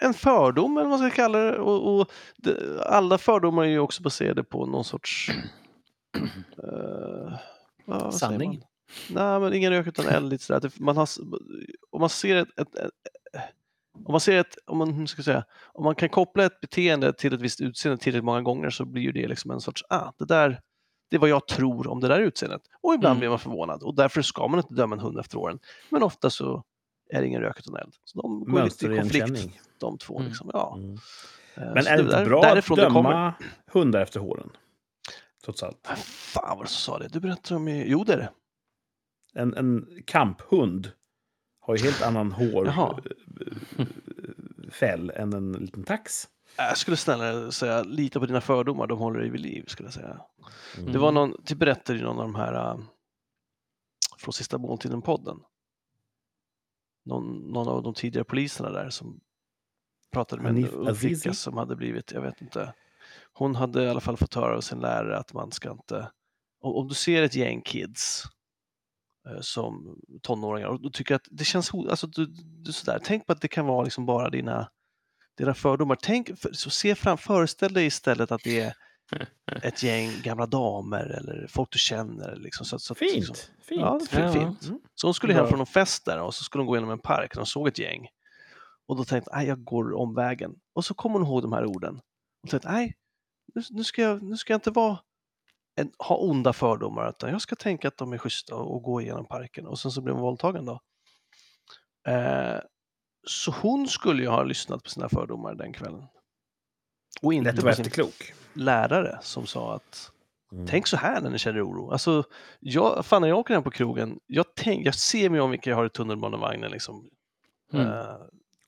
en 0.00 0.14
fördom, 0.14 0.78
eller 0.78 0.88
vad 0.88 1.00
man 1.00 1.10
ska 1.10 1.16
kalla 1.16 1.38
det. 1.38 1.58
Och, 1.58 2.00
och 2.00 2.10
det, 2.36 2.84
alla 2.86 3.18
fördomar 3.18 3.62
är 3.64 3.68
ju 3.68 3.78
också 3.78 4.02
baserade 4.02 4.44
på 4.44 4.66
någon 4.66 4.84
sorts... 4.84 5.30
eh, 6.62 7.32
säger 7.86 8.10
Sanning. 8.10 8.62
Nej, 9.10 9.40
men 9.40 9.54
ingen 9.54 9.70
rök 9.72 9.86
utan 9.86 10.06
eld. 10.06 10.30
lite 10.30 10.44
sådär. 10.44 10.60
Det- 10.60 10.80
Man 10.80 10.96
har, 10.96 11.08
om 11.90 12.00
man 12.00 12.08
ser 12.08 12.36
ett, 12.36 12.48
ett, 12.60 12.74
ett 12.74 12.90
om 14.06 14.12
man 14.12 14.20
ser 14.20 14.36
ett, 14.40 14.56
om 14.66 14.78
man 14.78 15.06
ska 15.06 15.22
säga, 15.22 15.44
om 15.72 15.84
man 15.84 15.94
kan 15.94 16.08
koppla 16.08 16.44
ett 16.44 16.60
beteende 16.60 17.12
till 17.12 17.34
ett 17.34 17.40
visst 17.40 17.60
utseende 17.60 18.02
tillräckligt 18.02 18.24
många 18.24 18.42
gånger 18.42 18.70
så 18.70 18.84
blir 18.84 19.02
ju 19.02 19.12
det 19.12 19.28
liksom 19.28 19.50
en 19.50 19.60
sorts, 19.60 19.84
ah, 19.88 20.12
det 20.18 20.24
där, 20.24 20.60
Det 21.10 21.16
är 21.16 21.20
vad 21.20 21.28
jag 21.30 21.46
tror 21.48 21.86
om 21.88 22.00
det 22.00 22.08
där 22.08 22.20
utseendet. 22.20 22.62
Och 22.80 22.94
ibland 22.94 23.10
Mm. 23.12 23.18
blir 23.18 23.28
man 23.28 23.38
förvånad 23.38 23.82
och 23.82 23.94
därför 23.94 24.22
ska 24.22 24.48
man 24.48 24.58
inte 24.60 24.74
döma 24.74 24.94
en 24.94 25.00
hund 25.00 25.18
efter 25.18 25.38
åren. 25.38 25.58
Men 25.90 26.02
ofta 26.02 26.30
så 26.30 26.62
är 27.10 27.20
det 27.20 27.26
ingen 27.26 27.40
rök 27.40 27.58
utan 27.58 27.76
eld. 27.76 27.94
Så 28.04 28.20
de 28.22 28.44
går 28.44 28.52
lite 28.64 28.86
i 28.86 28.88
konflikt, 28.98 29.60
de 29.78 29.98
två. 29.98 30.16
Mm. 30.18 30.28
Liksom. 30.28 30.50
Ja. 30.52 30.74
Mm. 30.78 30.92
Eh, 31.54 31.62
Men 31.74 31.86
är 31.86 31.96
det 31.96 32.02
inte 32.02 32.24
bra 32.24 32.44
att 32.44 32.66
döma 32.76 33.34
hundar 33.72 34.00
efter 34.00 34.20
håren? 34.20 34.50
Trots 35.44 35.62
allt. 35.62 35.86
Vad 35.88 35.98
Fan 35.98 36.56
vad 36.58 36.66
du 36.66 36.70
sa 36.70 36.98
det. 36.98 37.08
Du 37.08 37.20
berättade 37.20 37.56
om... 37.56 37.68
i- 37.68 37.88
Jo, 37.88 38.04
det 38.04 38.12
är 38.12 38.16
det. 38.16 38.32
En, 39.34 39.54
en 39.54 40.02
kamphund 40.06 40.92
har 41.60 41.76
ju 41.76 41.82
helt 41.84 42.02
annan 42.02 42.32
hårfäll 44.66 45.10
än 45.10 45.32
en 45.32 45.52
liten 45.52 45.84
tax. 45.84 46.28
Jag 46.56 46.78
skulle 46.78 46.96
snällare 46.96 47.52
säga 47.52 47.82
lita 47.82 48.20
på 48.20 48.26
dina 48.26 48.40
fördomar, 48.40 48.86
de 48.86 48.98
håller 48.98 49.20
dig 49.20 49.30
vid 49.30 49.40
liv. 49.40 49.64
skulle 49.66 49.86
jag 49.86 49.94
säga. 49.94 50.20
Mm. 50.78 50.92
Det 50.92 50.98
var 50.98 51.12
någon, 51.12 51.34
du 51.46 51.54
berättade 51.54 51.98
ju 51.98 52.04
någon 52.04 52.16
av 52.18 52.22
de 52.24 52.34
här 52.34 52.54
äh, 52.70 52.78
från 54.18 54.32
Sista 54.32 54.58
måltiden-podden. 54.58 55.40
Någon, 57.04 57.38
någon 57.52 57.68
av 57.68 57.82
de 57.82 57.94
tidigare 57.94 58.24
poliserna 58.24 58.70
där 58.70 58.90
som 58.90 59.20
pratade 60.12 60.42
med 60.42 60.52
Hanif 60.52 60.72
en 60.72 60.78
ung 60.78 60.94
flicka 60.94 61.34
som 61.34 61.56
hade 61.56 61.76
blivit, 61.76 62.12
jag 62.12 62.20
vet 62.20 62.40
inte, 62.40 62.74
hon 63.34 63.54
hade 63.54 63.84
i 63.84 63.88
alla 63.88 64.00
fall 64.00 64.16
fått 64.16 64.34
höra 64.34 64.56
av 64.56 64.60
sin 64.60 64.80
lärare 64.80 65.18
att 65.18 65.32
man 65.32 65.52
ska 65.52 65.70
inte, 65.70 66.10
om, 66.60 66.88
du 66.88 66.94
ser 66.94 67.22
ett 67.22 67.34
gäng 67.34 67.62
kids 67.62 68.24
eh, 69.28 69.40
som 69.40 69.98
tonåringar 70.22 70.68
och 70.68 70.92
tycker 70.92 71.14
att 71.14 71.26
det 71.30 71.44
känns, 71.44 71.74
alltså 71.74 72.06
du, 72.06 72.26
du 72.36 72.72
sådär, 72.72 73.00
tänk 73.04 73.26
på 73.26 73.32
att 73.32 73.40
det 73.40 73.48
kan 73.48 73.66
vara 73.66 73.84
liksom 73.84 74.06
bara 74.06 74.30
dina, 74.30 74.70
dina 75.38 75.54
fördomar. 75.54 75.98
Tänk, 76.02 76.38
för, 76.38 76.52
så 76.52 76.70
se 76.70 76.94
fram, 76.94 77.18
föreställ 77.18 77.72
dig 77.72 77.86
istället 77.86 78.32
att 78.32 78.42
det 78.44 78.60
är 78.60 78.74
ett 79.62 79.82
gäng 79.82 80.10
gamla 80.22 80.46
damer 80.46 81.06
eller 81.06 81.46
folk 81.50 81.72
du 81.72 81.78
känner. 81.78 82.36
Liksom, 82.36 82.66
så, 82.66 82.78
så, 82.78 82.94
Fint! 82.94 83.14
Liksom, 83.14 83.36
fint. 83.62 83.80
ja, 83.80 84.00
fint. 84.10 84.66
Mm. 84.66 84.80
Så 84.94 85.06
hon 85.06 85.14
skulle 85.14 85.34
hem 85.34 85.48
från 85.48 85.60
en 85.60 85.66
fest 85.66 86.04
där 86.04 86.20
och 86.20 86.34
så 86.34 86.44
skulle 86.44 86.60
hon 86.60 86.66
gå 86.66 86.76
igenom 86.76 86.90
en 86.90 86.98
park 86.98 87.30
och 87.30 87.36
de 87.36 87.46
såg 87.46 87.68
ett 87.68 87.78
gäng. 87.78 88.08
Och 88.86 88.96
då 88.96 89.04
tänkte 89.04 89.30
jag, 89.34 89.46
jag 89.46 89.64
går 89.64 89.94
omvägen. 89.94 90.54
Och 90.74 90.84
så 90.84 90.94
kom 90.94 91.12
hon 91.12 91.22
ihåg 91.22 91.42
de 91.42 91.52
här 91.52 91.64
orden. 91.64 92.00
Och 92.42 92.50
tänkte, 92.50 92.72
nej, 92.72 92.96
nu, 93.54 93.62
nu, 93.70 93.84
ska 93.84 94.02
jag, 94.02 94.22
nu 94.22 94.36
ska 94.36 94.52
jag 94.52 94.56
inte 94.58 94.70
vara 94.70 94.98
en, 95.76 95.92
ha 95.98 96.16
onda 96.16 96.52
fördomar, 96.52 97.08
utan 97.08 97.30
jag 97.30 97.40
ska 97.40 97.56
tänka 97.56 97.88
att 97.88 97.96
de 97.96 98.12
är 98.12 98.18
schyssta 98.18 98.54
och 98.54 98.82
gå 98.82 99.00
igenom 99.00 99.26
parken. 99.26 99.66
Och 99.66 99.78
sen 99.78 99.90
så 99.90 100.00
blev 100.00 100.14
hon 100.14 100.22
våldtagen 100.22 100.64
då. 100.66 100.80
Eh, 102.12 102.60
så 103.26 103.50
hon 103.50 103.88
skulle 103.88 104.22
ju 104.22 104.28
ha 104.28 104.42
lyssnat 104.42 104.82
på 104.84 104.90
sina 104.90 105.08
fördomar 105.08 105.54
den 105.54 105.72
kvällen. 105.72 106.04
Och 107.22 107.34
inte 107.34 107.52
Lätt 107.52 107.56
på 107.56 107.60
sin 107.60 107.68
efterklok. 107.70 108.34
lärare 108.52 109.18
som 109.22 109.46
sa 109.46 109.74
att 109.74 110.10
Mm. 110.52 110.66
tänk 110.66 110.86
så 110.86 110.96
här 110.96 111.20
när 111.20 111.30
ni 111.30 111.38
känner 111.38 111.68
oro. 111.70 111.90
Alltså, 111.90 112.24
jag, 112.60 113.06
fan 113.06 113.22
när 113.22 113.28
jag 113.28 113.38
åker 113.38 113.54
hem 113.54 113.62
på 113.62 113.70
krogen, 113.70 114.20
jag, 114.26 114.46
tänk, 114.54 114.86
jag 114.86 114.94
ser 114.94 115.30
mig 115.30 115.40
om 115.40 115.50
vilka 115.50 115.70
jag 115.70 115.76
har 115.76 115.86
i 115.86 115.90
tunnelbanevagnen. 115.90 116.70
Liksom. 116.70 117.10
Mm. 117.72 117.86
Eh, 117.86 118.14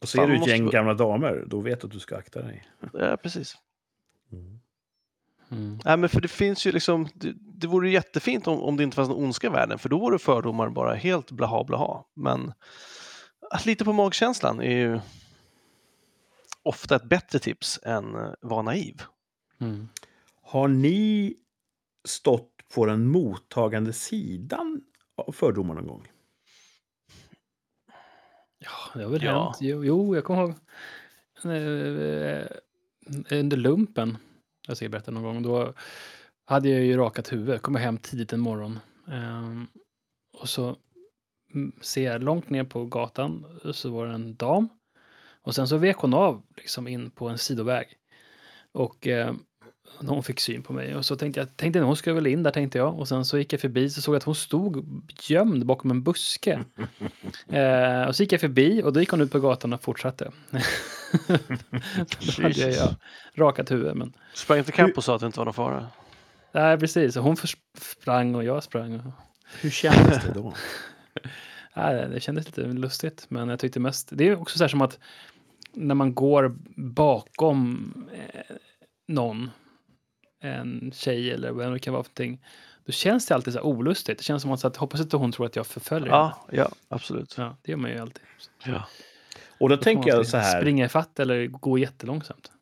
Och 0.01 0.09
ser 0.09 0.27
du 0.27 0.37
ett 0.37 0.47
gäng 0.47 0.63
måste- 0.65 0.77
gamla 0.77 0.95
damer, 0.95 1.45
då 1.47 1.61
vet 1.61 1.81
du 1.81 1.87
att 1.87 1.93
du 1.93 1.99
ska 2.01 2.17
akta 2.17 2.43
dig. 2.43 2.69
eh, 3.01 3.17
precis. 3.17 3.55
Mm. 4.33 4.61
Mm. 5.51 5.79
Nej, 5.85 5.97
men 5.97 6.09
för 6.09 6.21
det 6.21 6.29
finns 6.29 6.67
ju 6.67 6.73
liksom, 6.73 7.09
det, 7.15 7.35
det 7.39 7.67
vore 7.67 7.89
ju 7.89 7.95
jättefint 7.95 8.47
om, 8.47 8.61
om 8.63 8.77
det 8.77 8.83
inte 8.83 8.95
fanns 8.95 9.09
någon 9.09 9.25
ondska 9.25 9.47
i 9.47 9.51
världen, 9.51 9.79
för 9.79 9.89
då 9.89 9.99
vore 9.99 10.19
fördomar 10.19 10.69
bara 10.69 10.95
helt 10.95 11.31
blaha 11.31 11.65
blaha. 11.65 12.05
Men 12.15 12.53
att 13.51 13.67
lita 13.67 13.85
på 13.85 13.93
magkänslan 13.93 14.61
är 14.61 14.77
ju 14.77 15.01
ofta 16.63 16.97
ett 16.97 17.05
bättre 17.05 17.39
tips 17.39 17.81
än 17.83 18.15
eh, 18.15 18.31
vara 18.41 18.63
naiv. 18.63 19.03
Mm. 19.61 19.89
Har 20.43 20.69
ni 20.69 21.35
stått 22.05 22.51
på 22.75 22.87
den 22.87 23.07
mottagande 23.07 23.93
sidan 23.93 24.81
av 25.27 25.33
fördomar 25.33 25.75
någon 25.75 25.87
gång? 25.87 26.09
Ja, 28.59 28.71
det 28.95 29.03
har 29.05 29.11
väl 29.11 29.23
Ja. 29.23 29.45
hänt. 29.45 29.57
Jo, 29.61 29.85
jo, 29.85 30.15
jag 30.15 30.25
kommer 30.25 30.43
ihåg 30.43 30.55
eh, 31.45 32.47
under 33.31 33.57
lumpen, 33.57 34.19
jag 34.67 34.77
ska 34.77 34.89
berätta 34.89 35.11
någon 35.11 35.23
gång, 35.23 35.43
då 35.43 35.73
hade 36.45 36.69
jag 36.69 36.85
ju 36.85 36.97
rakat 36.97 37.33
huvud, 37.33 37.63
kom 37.63 37.75
hem 37.75 37.99
tidigt 37.99 38.33
en 38.33 38.41
morgon. 38.41 38.79
Ehm, 39.09 39.67
och 40.33 40.49
så 40.49 40.77
mm, 41.55 41.73
ser 41.81 42.13
jag 42.13 42.23
långt 42.23 42.51
ner 42.51 42.65
på 42.65 42.85
gatan, 42.85 43.61
så 43.73 43.91
var 43.91 44.07
det 44.07 44.15
en 44.15 44.37
dam. 44.37 44.69
Och 45.43 45.55
sen 45.55 45.69
så 45.69 45.77
vek 45.77 45.97
hon 45.97 46.15
av 46.15 46.43
liksom 46.57 46.89
in 46.89 47.11
på 47.11 47.29
en 47.29 47.39
sidoväg. 47.39 47.87
Och 48.73 49.07
eh, 49.07 49.35
hon 50.07 50.23
fick 50.23 50.41
syn 50.41 50.63
på 50.63 50.73
mig. 50.73 50.95
Och 50.95 51.05
så 51.05 51.17
tänkte 51.17 51.41
jag, 51.41 51.57
tänkte 51.57 51.81
hon 51.81 51.97
ska 51.97 52.15
väl 52.15 52.27
in 52.27 52.43
där 52.43 52.51
tänkte 52.51 52.79
jag. 52.79 52.99
Och 52.99 53.09
sen 53.09 53.25
så 53.25 53.39
gick 53.39 53.53
jag 53.53 53.61
förbi 53.61 53.91
så 53.91 54.03
såg 54.03 54.15
jag 54.15 54.17
att 54.17 54.25
hon 54.25 54.35
stod 54.35 55.05
gömd 55.23 55.67
bakom 55.67 55.91
en 55.91 56.03
buske. 56.03 56.65
Eh, 57.49 58.03
och 58.03 58.17
så 58.17 58.23
gick 58.23 58.33
jag 58.33 58.41
förbi 58.41 58.83
och 58.83 58.93
då 58.93 59.01
gick 59.01 59.11
hon 59.11 59.21
ut 59.21 59.33
på 59.33 59.41
gatan 59.41 59.73
och 59.73 59.83
fortsatte. 59.83 60.31
då 61.29 62.43
hade 62.43 62.61
jag 62.61 62.73
ja, 62.73 62.95
rakat 63.35 63.71
huvud. 63.71 63.97
Men, 63.97 64.13
Sprang 64.35 64.59
inte 64.59 64.73
kapp 64.73 64.91
och 64.97 65.05
sa 65.05 65.15
att 65.15 65.21
det 65.21 65.27
inte 65.27 65.39
var 65.39 65.45
någon 65.45 65.55
fara? 65.55 65.87
nej, 66.53 66.79
precis. 66.79 67.17
Hon 67.17 67.37
sprang 67.81 68.35
och 68.35 68.45
jag 68.45 68.63
sprang. 68.63 69.13
Hur 69.61 69.71
kändes 69.71 70.25
det 70.25 70.33
då? 70.35 70.55
nej, 71.77 72.09
det 72.13 72.21
kändes 72.21 72.47
lite 72.47 72.63
lustigt. 72.63 73.27
Men 73.29 73.49
jag 73.49 73.59
tyckte 73.59 73.81
mest, 73.81 74.09
det 74.13 74.29
är 74.29 74.41
också 74.41 74.59
så 74.59 74.65
här 74.65 74.69
som 74.69 74.81
att 74.81 74.99
när 75.73 75.95
man 75.95 76.15
går 76.15 76.57
bakom 76.77 77.93
eh, 78.13 78.57
någon, 79.09 79.51
en 80.41 80.93
tjej 80.95 81.31
eller 81.31 81.51
vad 81.51 81.73
det 81.73 81.79
kan 81.79 81.93
vara 81.93 82.03
för 82.03 82.11
någonting, 82.11 82.45
då 82.85 82.93
känns 82.93 83.27
det 83.27 83.35
alltid 83.35 83.53
så 83.53 83.59
här 83.59 83.67
olustigt. 83.67 84.19
Det 84.19 84.25
känns 84.25 84.43
som 84.43 84.53
att, 84.53 84.61
så 84.61 84.67
att 84.67 84.77
hoppas 84.77 85.01
inte 85.01 85.17
hon 85.17 85.33
tror 85.33 85.47
att 85.47 85.57
jag 85.57 85.67
förföljer 85.67 86.11
henne. 86.11 86.19
Ja, 86.19 86.47
ja, 86.53 86.71
absolut. 86.89 87.35
Ja, 87.39 87.57
det 87.63 87.73
gör 87.73 87.79
man 87.79 87.91
ju 87.91 87.99
alltid. 87.99 88.23
Ja. 88.65 88.89
Och 89.59 89.69
då 89.69 89.77
Då 89.77 89.83
tänker 89.83 90.11
jag 90.11 90.27
så 90.27 90.37
här. 90.37 90.61
Springa 90.61 90.85
ifatt 90.85 91.21
eller 91.21 91.47
gå 91.47 91.79
jättelångsamt. 91.79 92.53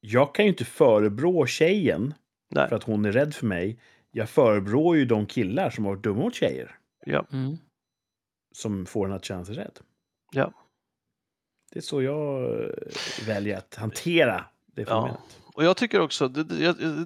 Jag 0.00 0.34
kan 0.34 0.44
ju 0.44 0.50
inte 0.50 0.64
förebrå 0.64 1.46
tjejen 1.46 2.14
Nej. 2.50 2.68
för 2.68 2.76
att 2.76 2.84
hon 2.84 3.04
är 3.04 3.12
rädd 3.12 3.34
för 3.34 3.46
mig. 3.46 3.78
Jag 4.10 4.28
förebrår 4.28 4.96
ju 4.96 5.04
de 5.04 5.26
killar 5.26 5.70
som 5.70 5.84
har 5.84 5.92
varit 5.92 6.04
dumma 6.04 6.22
mot 6.22 6.34
tjejer. 6.34 6.76
Ja. 7.06 7.26
Mm. 7.32 7.56
Som 8.54 8.86
får 8.86 9.06
en 9.06 9.12
att 9.12 9.24
känna 9.24 9.44
sig 9.44 9.54
rädd. 9.54 9.78
Ja. 10.32 10.52
Det 11.72 11.78
är 11.78 11.82
så 11.82 12.02
jag 12.02 12.52
eh, 12.62 12.68
väljer 13.26 13.58
att 13.58 13.74
hantera 13.74 14.44
det 14.66 14.82
Ja. 14.88 15.18
Och 15.60 15.66
jag 15.66 15.76
tycker 15.76 16.00
också, 16.00 16.28
det, 16.28 16.44
det, 16.44 16.72
det, 16.72 17.04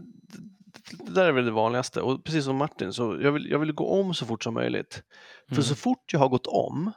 det 1.05 1.11
där 1.15 1.25
är 1.25 1.33
väl 1.33 1.45
det 1.45 1.51
vanligaste. 1.51 2.01
Och 2.03 2.25
precis 2.25 2.45
som 2.45 2.57
Martin, 2.57 2.93
så 2.93 3.19
jag 3.21 3.33
vill, 3.33 3.51
jag 3.51 3.59
vill 3.59 3.73
gå 3.73 4.01
om 4.01 4.15
så 4.15 4.27
fort 4.27 4.43
som 4.45 4.55
möjligt. 4.55 5.03
För 5.49 5.55
Mm. 5.55 5.65
så 5.65 5.75
fort 5.75 6.13
jag 6.13 6.21
har 6.21 6.29
gått 6.29 6.47
om, 6.47 6.93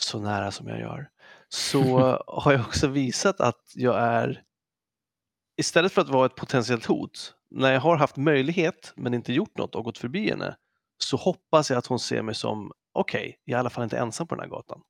så 0.00 0.18
nära 0.20 0.50
som 0.50 0.68
jag 0.68 0.80
gör, 0.80 1.08
så 1.48 1.82
har 2.26 2.52
jag 2.52 2.60
också 2.60 2.86
visat 2.88 3.40
att 3.40 3.62
jag 3.74 3.98
är, 3.98 4.42
istället 5.56 5.92
för 5.92 6.00
att 6.02 6.08
vara 6.08 6.26
ett 6.26 6.34
potentiellt 6.36 6.86
hot, 6.86 7.34
när 7.50 7.72
jag 7.72 7.80
har 7.80 7.96
haft 7.96 8.16
möjlighet 8.16 8.92
men 8.96 9.14
inte 9.14 9.32
gjort 9.32 9.56
något 9.58 9.74
och 9.74 9.84
gått 9.84 9.98
förbi 9.98 10.30
henne, 10.30 10.56
så 10.98 11.16
hoppas 11.16 11.70
jag 11.70 11.78
att 11.78 11.86
hon 11.86 11.98
ser 11.98 12.22
mig 12.22 12.34
som, 12.34 12.72
okej, 12.92 13.40
jag 13.44 13.54
är 13.54 13.58
i 13.58 13.60
alla 13.60 13.70
fall 13.70 13.84
inte 13.84 13.98
ensam 13.98 14.26
på 14.26 14.34
den 14.34 14.42
här 14.42 14.50
gatan. 14.50 14.80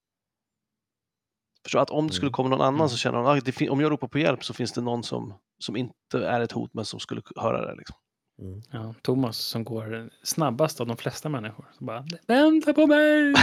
Förstår 1.63 1.81
att 1.81 1.91
om 1.91 2.07
det 2.09 2.13
skulle 2.15 2.27
Mm. 2.29 2.33
komma 2.33 2.49
någon 2.49 2.61
annan 2.61 2.75
Mm. 2.75 2.89
så 2.89 2.97
känner 2.97 3.19
hon, 3.19 3.27
ah, 3.27 3.41
det 3.45 3.53
fin- 3.53 3.71
om 3.71 3.81
jag 3.81 3.93
ropar 3.93 4.09
på 4.09 4.19
hjälp 4.19 4.45
så 4.45 4.55
finns 4.55 4.73
det 4.73 4.81
någon 4.81 5.03
som, 5.03 5.35
som 5.59 5.77
inte 5.77 6.19
är 6.27 6.41
ett 6.41 6.53
hot 6.53 6.75
men 6.75 6.85
som 6.85 7.01
skulle 7.01 7.23
höra 7.37 7.67
det. 7.67 7.75
Liksom. 7.75 7.97
Mm. 8.43 8.63
Ja, 8.71 8.95
Thomas 9.03 9.37
som 9.39 9.65
går 9.65 10.11
snabbast 10.23 10.81
av 10.81 10.87
de 10.87 10.97
flesta 10.97 11.29
människor. 11.29 11.65
Så 11.79 11.85
bara, 11.85 12.05
vänta 12.27 12.73
på 12.73 12.87
mig! 12.87 13.35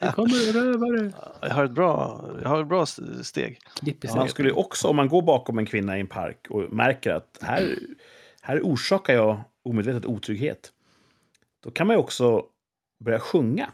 Det 0.00 0.12
kommer 0.14 0.52
rövare! 0.52 1.12
jag, 1.40 1.50
har 1.50 1.64
ett 1.64 1.70
bra, 1.70 2.24
jag 2.42 2.48
har 2.48 2.60
ett 2.62 2.68
bra 2.68 2.82
st- 2.82 3.24
steg. 3.24 3.58
Ja, 3.82 4.16
man 4.16 4.28
skulle 4.28 4.52
också, 4.52 4.88
om 4.88 4.96
man 4.96 5.08
går 5.08 5.22
bakom 5.22 5.58
en 5.58 5.66
kvinna 5.66 5.96
i 5.96 6.00
en 6.00 6.06
park 6.06 6.46
och 6.50 6.72
märker 6.72 7.10
att 7.10 7.38
här, 7.42 7.78
här 8.42 8.60
orsakar 8.60 9.14
jag 9.14 9.40
omedvetet 9.62 10.06
otrygghet. 10.06 10.72
Då 11.64 11.70
kan 11.70 11.86
man 11.86 11.96
ju 11.96 12.00
också 12.00 12.44
börja 13.04 13.20
sjunga. 13.20 13.70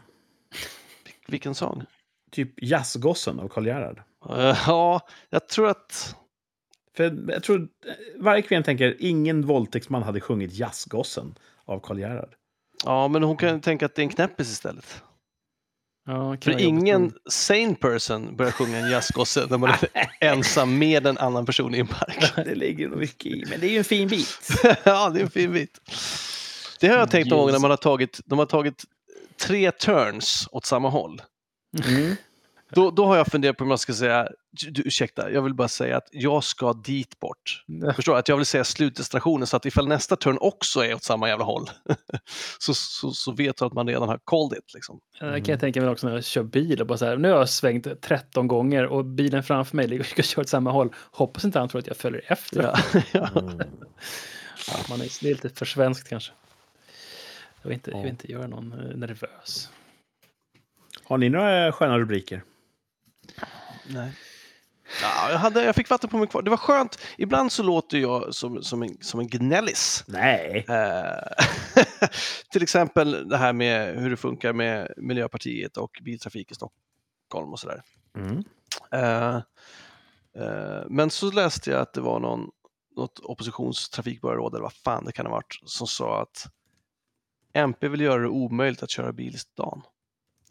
Vilken 1.27 1.55
sång? 1.55 1.85
Typ 2.31 2.63
Jazzgossen 2.63 3.39
av 3.39 3.47
Karl 3.47 3.67
Gerhard. 3.67 4.01
Eh, 4.29 4.57
ja, 4.67 5.01
jag 5.29 5.47
tror 5.49 5.69
att... 5.69 6.15
För 6.99 7.25
jag 7.27 7.43
tror 7.43 7.67
varje 8.19 8.41
kvinna 8.41 8.63
tänker 8.63 8.95
ingen 8.99 9.45
våldtäktsman 9.45 10.03
hade 10.03 10.21
sjungit 10.21 10.53
Jazzgossen 10.53 11.35
av 11.65 11.79
Karl 11.79 11.99
Gerhard. 11.99 12.29
Ja, 12.85 13.07
men 13.07 13.23
hon 13.23 13.37
kan 13.37 13.61
tänka 13.61 13.85
att 13.85 13.95
det 13.95 14.01
är 14.01 14.03
en 14.03 14.09
knäppis 14.09 14.51
istället. 14.51 15.03
Ja, 16.05 16.37
För 16.41 16.61
ingen 16.61 17.13
sane 17.29 17.75
person 17.75 18.35
börjar 18.35 18.51
sjunga 18.51 18.77
en 18.77 18.91
jazzgosse 18.91 19.47
när 19.49 19.57
man 19.57 19.69
är 19.69 20.09
ensam 20.19 20.77
med 20.77 21.07
en 21.07 21.17
annan 21.17 21.45
person 21.45 21.75
i 21.75 21.79
en 21.79 21.87
park. 21.87 22.31
Det 22.35 22.55
ligger 22.55 22.89
nog 22.89 22.99
mycket 22.99 23.25
i, 23.25 23.45
men 23.49 23.59
det 23.59 23.67
är 23.67 23.71
ju 23.71 23.77
en 23.77 23.83
fin 23.83 24.07
bit. 24.07 24.37
ja, 24.83 25.09
det 25.09 25.19
är 25.19 25.23
en 25.23 25.31
fin 25.31 25.53
bit. 25.53 25.79
Det 26.79 26.87
har 26.87 26.97
jag 26.97 27.11
tänkt 27.11 27.29
någon 27.29 27.39
gång 27.39 27.51
när 27.51 27.59
man 27.59 27.69
har 27.69 27.77
tagit, 27.77 28.19
de 28.25 28.39
har 28.39 28.45
tagit 28.45 28.83
tre 29.41 29.71
turns 29.71 30.47
åt 30.51 30.65
samma 30.65 30.89
håll. 30.89 31.21
Mm. 31.87 32.15
Då, 32.71 32.91
då 32.91 33.05
har 33.05 33.17
jag 33.17 33.27
funderat 33.27 33.57
på 33.57 33.63
om 33.63 33.69
jag 33.69 33.79
ska 33.79 33.93
säga, 33.93 34.29
du, 34.51 34.81
ursäkta, 34.85 35.31
jag 35.31 35.41
vill 35.41 35.53
bara 35.53 35.67
säga 35.67 35.97
att 35.97 36.07
jag 36.11 36.43
ska 36.43 36.73
dit 36.73 37.19
bort. 37.19 37.63
Förstår 37.95 38.13
du? 38.13 38.19
Att 38.19 38.27
jag 38.27 38.37
vill 38.37 38.45
säga 38.45 38.63
slutdestinationen 38.63 39.47
så 39.47 39.57
att 39.57 39.65
ifall 39.65 39.87
nästa 39.87 40.15
turn 40.15 40.37
också 40.41 40.79
är 40.85 40.93
åt 40.93 41.03
samma 41.03 41.27
jävla 41.29 41.45
håll 41.45 41.69
så, 42.59 42.73
så, 42.73 43.11
så 43.11 43.31
vet 43.31 43.57
du 43.57 43.65
att 43.65 43.73
man 43.73 43.87
redan 43.87 44.09
har 44.09 44.19
called 44.25 44.57
it. 44.57 44.73
Liksom. 44.73 44.99
Det 45.19 45.41
kan 45.41 45.51
jag 45.53 45.59
tänka 45.59 45.81
mig 45.81 45.89
också 45.89 46.07
när 46.07 46.13
jag 46.15 46.23
kör 46.23 46.43
bil 46.43 46.81
och 46.81 46.87
bara 46.87 46.97
så 46.97 47.05
här, 47.05 47.17
nu 47.17 47.31
har 47.31 47.37
jag 47.37 47.49
svängt 47.49 48.01
13 48.01 48.47
gånger 48.47 48.85
och 48.85 49.05
bilen 49.05 49.43
framför 49.43 49.75
mig 49.75 49.87
ligger 49.87 50.07
och 50.17 50.23
kör 50.23 50.41
åt 50.41 50.49
samma 50.49 50.71
håll. 50.71 50.93
Hoppas 51.11 51.45
inte 51.45 51.59
han 51.59 51.69
tror 51.69 51.79
att 51.79 51.87
jag 51.87 51.97
följer 51.97 52.21
efter. 52.31 52.63
Ja, 52.63 53.01
ja. 53.11 53.29
Mm. 53.39 53.57
Ja, 54.67 54.75
man 54.89 55.01
är, 55.01 55.21
det 55.23 55.29
är 55.29 55.33
lite 55.33 55.49
för 55.49 55.65
svenskt 55.65 56.09
kanske. 56.09 56.31
Jag 57.61 57.69
vill 57.69 57.73
inte, 57.75 57.91
jag 57.91 57.97
Ja. 57.97 58.01
vill 58.01 58.11
inte 58.11 58.31
göra 58.31 58.47
någon 58.47 58.73
eh, 58.73 58.97
nervös. 58.97 59.69
Har 61.03 61.17
ni 61.17 61.29
några 61.29 61.71
sköna 61.71 61.99
rubriker? 61.99 62.43
Nej. 63.87 64.11
Ja, 65.01 65.31
jag, 65.31 65.37
hade, 65.37 65.63
jag 65.63 65.75
fick 65.75 65.89
vatten 65.89 66.09
på 66.09 66.17
mig 66.17 66.27
kvar. 66.27 66.41
Det 66.41 66.49
var 66.49 66.57
skönt. 66.57 66.99
Ibland 67.17 67.51
så 67.51 67.63
låter 67.63 67.97
jag 67.97 68.35
som, 68.35 68.63
som, 68.63 68.83
en, 68.83 68.97
som 69.01 69.19
en 69.19 69.27
gnällis. 69.27 70.03
Nej. 70.07 70.65
Eh, 70.69 71.47
till 72.51 72.63
exempel 72.63 73.29
det 73.29 73.37
här 73.37 73.53
med 73.53 73.95
hur 74.01 74.09
det 74.09 74.17
funkar 74.17 74.53
med 74.53 74.93
Miljöpartiet 74.97 75.77
och 75.77 75.99
biltrafik 76.03 76.51
i 76.51 76.55
Stockholm 76.55 77.51
och 77.53 77.59
sådär. 77.59 77.81
Mm. 78.15 78.43
Eh, 78.91 79.35
eh, 80.45 80.83
men 80.89 81.09
så 81.09 81.31
läste 81.31 81.71
jag 81.71 81.81
att 81.81 81.93
det 81.93 82.01
var 82.01 82.19
någon, 82.19 82.49
något 82.95 83.19
oppositionstrafikborgarråd, 83.19 84.53
eller 84.53 84.63
vad 84.63 84.73
fan 84.73 85.05
det 85.05 85.11
kan 85.11 85.25
ha 85.25 85.33
varit, 85.33 85.59
som 85.65 85.87
sa 85.87 86.21
att 86.21 86.45
MP 87.53 87.87
vill 87.87 88.01
göra 88.01 88.21
det 88.21 88.27
omöjligt 88.27 88.83
att 88.83 88.89
köra 88.89 89.11
bil 89.11 89.35
i 89.35 89.37
stan. 89.37 89.81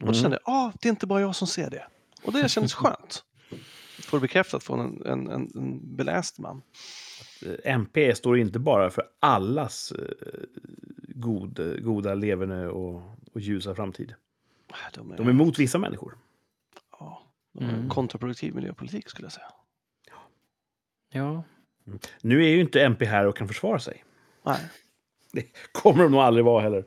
Och 0.00 0.06
då 0.06 0.06
Mm. 0.06 0.14
kände 0.22 0.38
jag, 0.44 0.54
ah, 0.54 0.72
det 0.80 0.88
är 0.88 0.90
inte 0.90 1.06
bara 1.06 1.20
jag 1.20 1.36
som 1.36 1.46
ser 1.46 1.70
det. 1.70 1.86
Och 2.22 2.32
det 2.32 2.48
kändes 2.48 2.74
skönt. 2.74 3.24
Få 4.02 4.16
det 4.16 4.20
bekräftat 4.20 4.64
från 4.64 4.80
en, 4.80 5.06
en, 5.06 5.26
en, 5.30 5.50
en 5.54 5.96
beläst 5.96 6.38
man. 6.38 6.62
MP 7.64 8.14
står 8.14 8.38
inte 8.38 8.58
bara 8.58 8.90
för 8.90 9.04
allas 9.20 9.92
eh, 9.92 10.04
god, 11.08 11.82
goda 11.84 12.14
leverne 12.14 12.66
och, 12.66 13.02
och 13.32 13.40
ljusa 13.40 13.74
framtid. 13.74 14.14
De 14.94 15.12
är, 15.12 15.16
De 15.16 15.26
är 15.26 15.30
emot 15.30 15.58
vissa 15.58 15.78
människor. 15.78 16.18
ja, 17.00 17.22
de 17.52 17.64
är 17.64 17.68
Mm. 17.74 17.88
kontraproduktiv 17.88 18.54
miljöpolitik 18.54 19.08
skulle 19.08 19.24
jag 19.26 19.32
säga. 19.32 19.52
Ja, 21.12 21.42
Nu 22.20 22.44
är 22.44 22.48
ju 22.48 22.60
inte 22.60 22.80
MP 22.84 23.04
här 23.04 23.26
och 23.26 23.36
kan 23.36 23.48
försvara 23.48 23.78
sig. 23.78 24.04
Nej. 24.42 24.60
Det 25.32 25.46
kommer 25.72 26.02
de 26.02 26.12
nog 26.12 26.20
aldrig 26.20 26.44
vara 26.44 26.62
heller. 26.62 26.84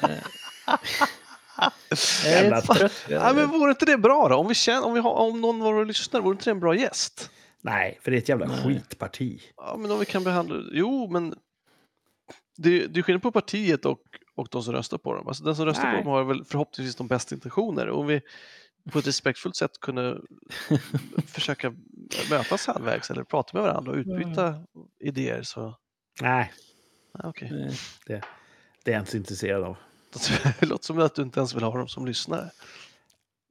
Jävla 2.24 2.60
trött. 2.60 2.92
Ja, 3.08 3.32
men 3.32 3.48
vore 3.48 3.70
inte 3.70 3.84
det 3.84 3.98
bra 3.98 4.28
då? 4.28 4.36
Om, 4.36 4.48
vi 4.48 4.54
känner, 4.54 4.86
om, 4.86 4.94
vi 4.94 5.00
har, 5.00 5.14
om 5.14 5.40
någon 5.40 5.62
av 5.62 5.72
våra 5.72 5.84
lyssnare, 5.84 6.22
vore 6.22 6.32
inte 6.32 6.44
det 6.44 6.50
en 6.50 6.60
bra 6.60 6.74
gäst? 6.74 7.30
Nej, 7.60 7.98
för 8.02 8.10
det 8.10 8.16
är 8.16 8.18
ett 8.18 8.28
jävla 8.28 8.46
Nej. 8.46 8.62
skitparti. 8.62 9.40
Ja, 9.56 9.76
men 9.78 9.90
om 9.90 9.98
vi 9.98 10.04
kan 10.04 10.24
behandla... 10.24 10.56
Jo, 10.72 11.08
men 11.10 11.34
det, 12.56 12.86
det 12.86 13.00
är 13.00 13.02
skillnad 13.02 13.22
på 13.22 13.32
partiet 13.32 13.84
och, 13.84 14.00
och 14.36 14.48
de 14.50 14.62
som 14.62 14.74
röstar 14.74 14.98
på 14.98 15.14
dem. 15.14 15.28
Alltså, 15.28 15.44
den 15.44 15.56
som 15.56 15.66
röstar 15.66 15.84
Nej. 15.84 15.92
på 15.92 15.98
dem 15.98 16.12
har 16.12 16.24
väl 16.24 16.44
förhoppningsvis 16.44 16.96
de 16.96 17.06
bästa 17.06 17.34
intentioner. 17.34 17.90
Om 17.90 18.06
vi 18.06 18.20
på 18.92 18.98
ett 18.98 19.06
respektfullt 19.06 19.56
sätt 19.56 19.80
kunde 19.80 20.20
försöka 21.26 21.74
mötas 22.30 22.66
halvvägs 22.66 23.10
eller 23.10 23.24
prata 23.24 23.50
med 23.52 23.62
varandra 23.62 23.92
och 23.92 23.98
utbyta 23.98 24.54
idéer 25.00 25.42
så... 25.42 25.74
Nej, 26.20 26.52
Ja, 27.12 27.28
okej. 27.28 27.50
Nej. 27.52 28.22
det 28.84 28.90
är 28.90 28.94
jag 28.94 29.00
inte 29.00 29.10
så 29.10 29.16
intresserad 29.16 29.64
av. 29.64 29.76
Det 30.60 30.66
låter 30.66 30.84
som 30.84 30.98
att 30.98 31.14
du 31.14 31.22
inte 31.22 31.40
ens 31.40 31.54
vill 31.54 31.62
ha 31.62 31.78
dem 31.78 31.88
som 31.88 32.06
lyssnare. 32.06 32.50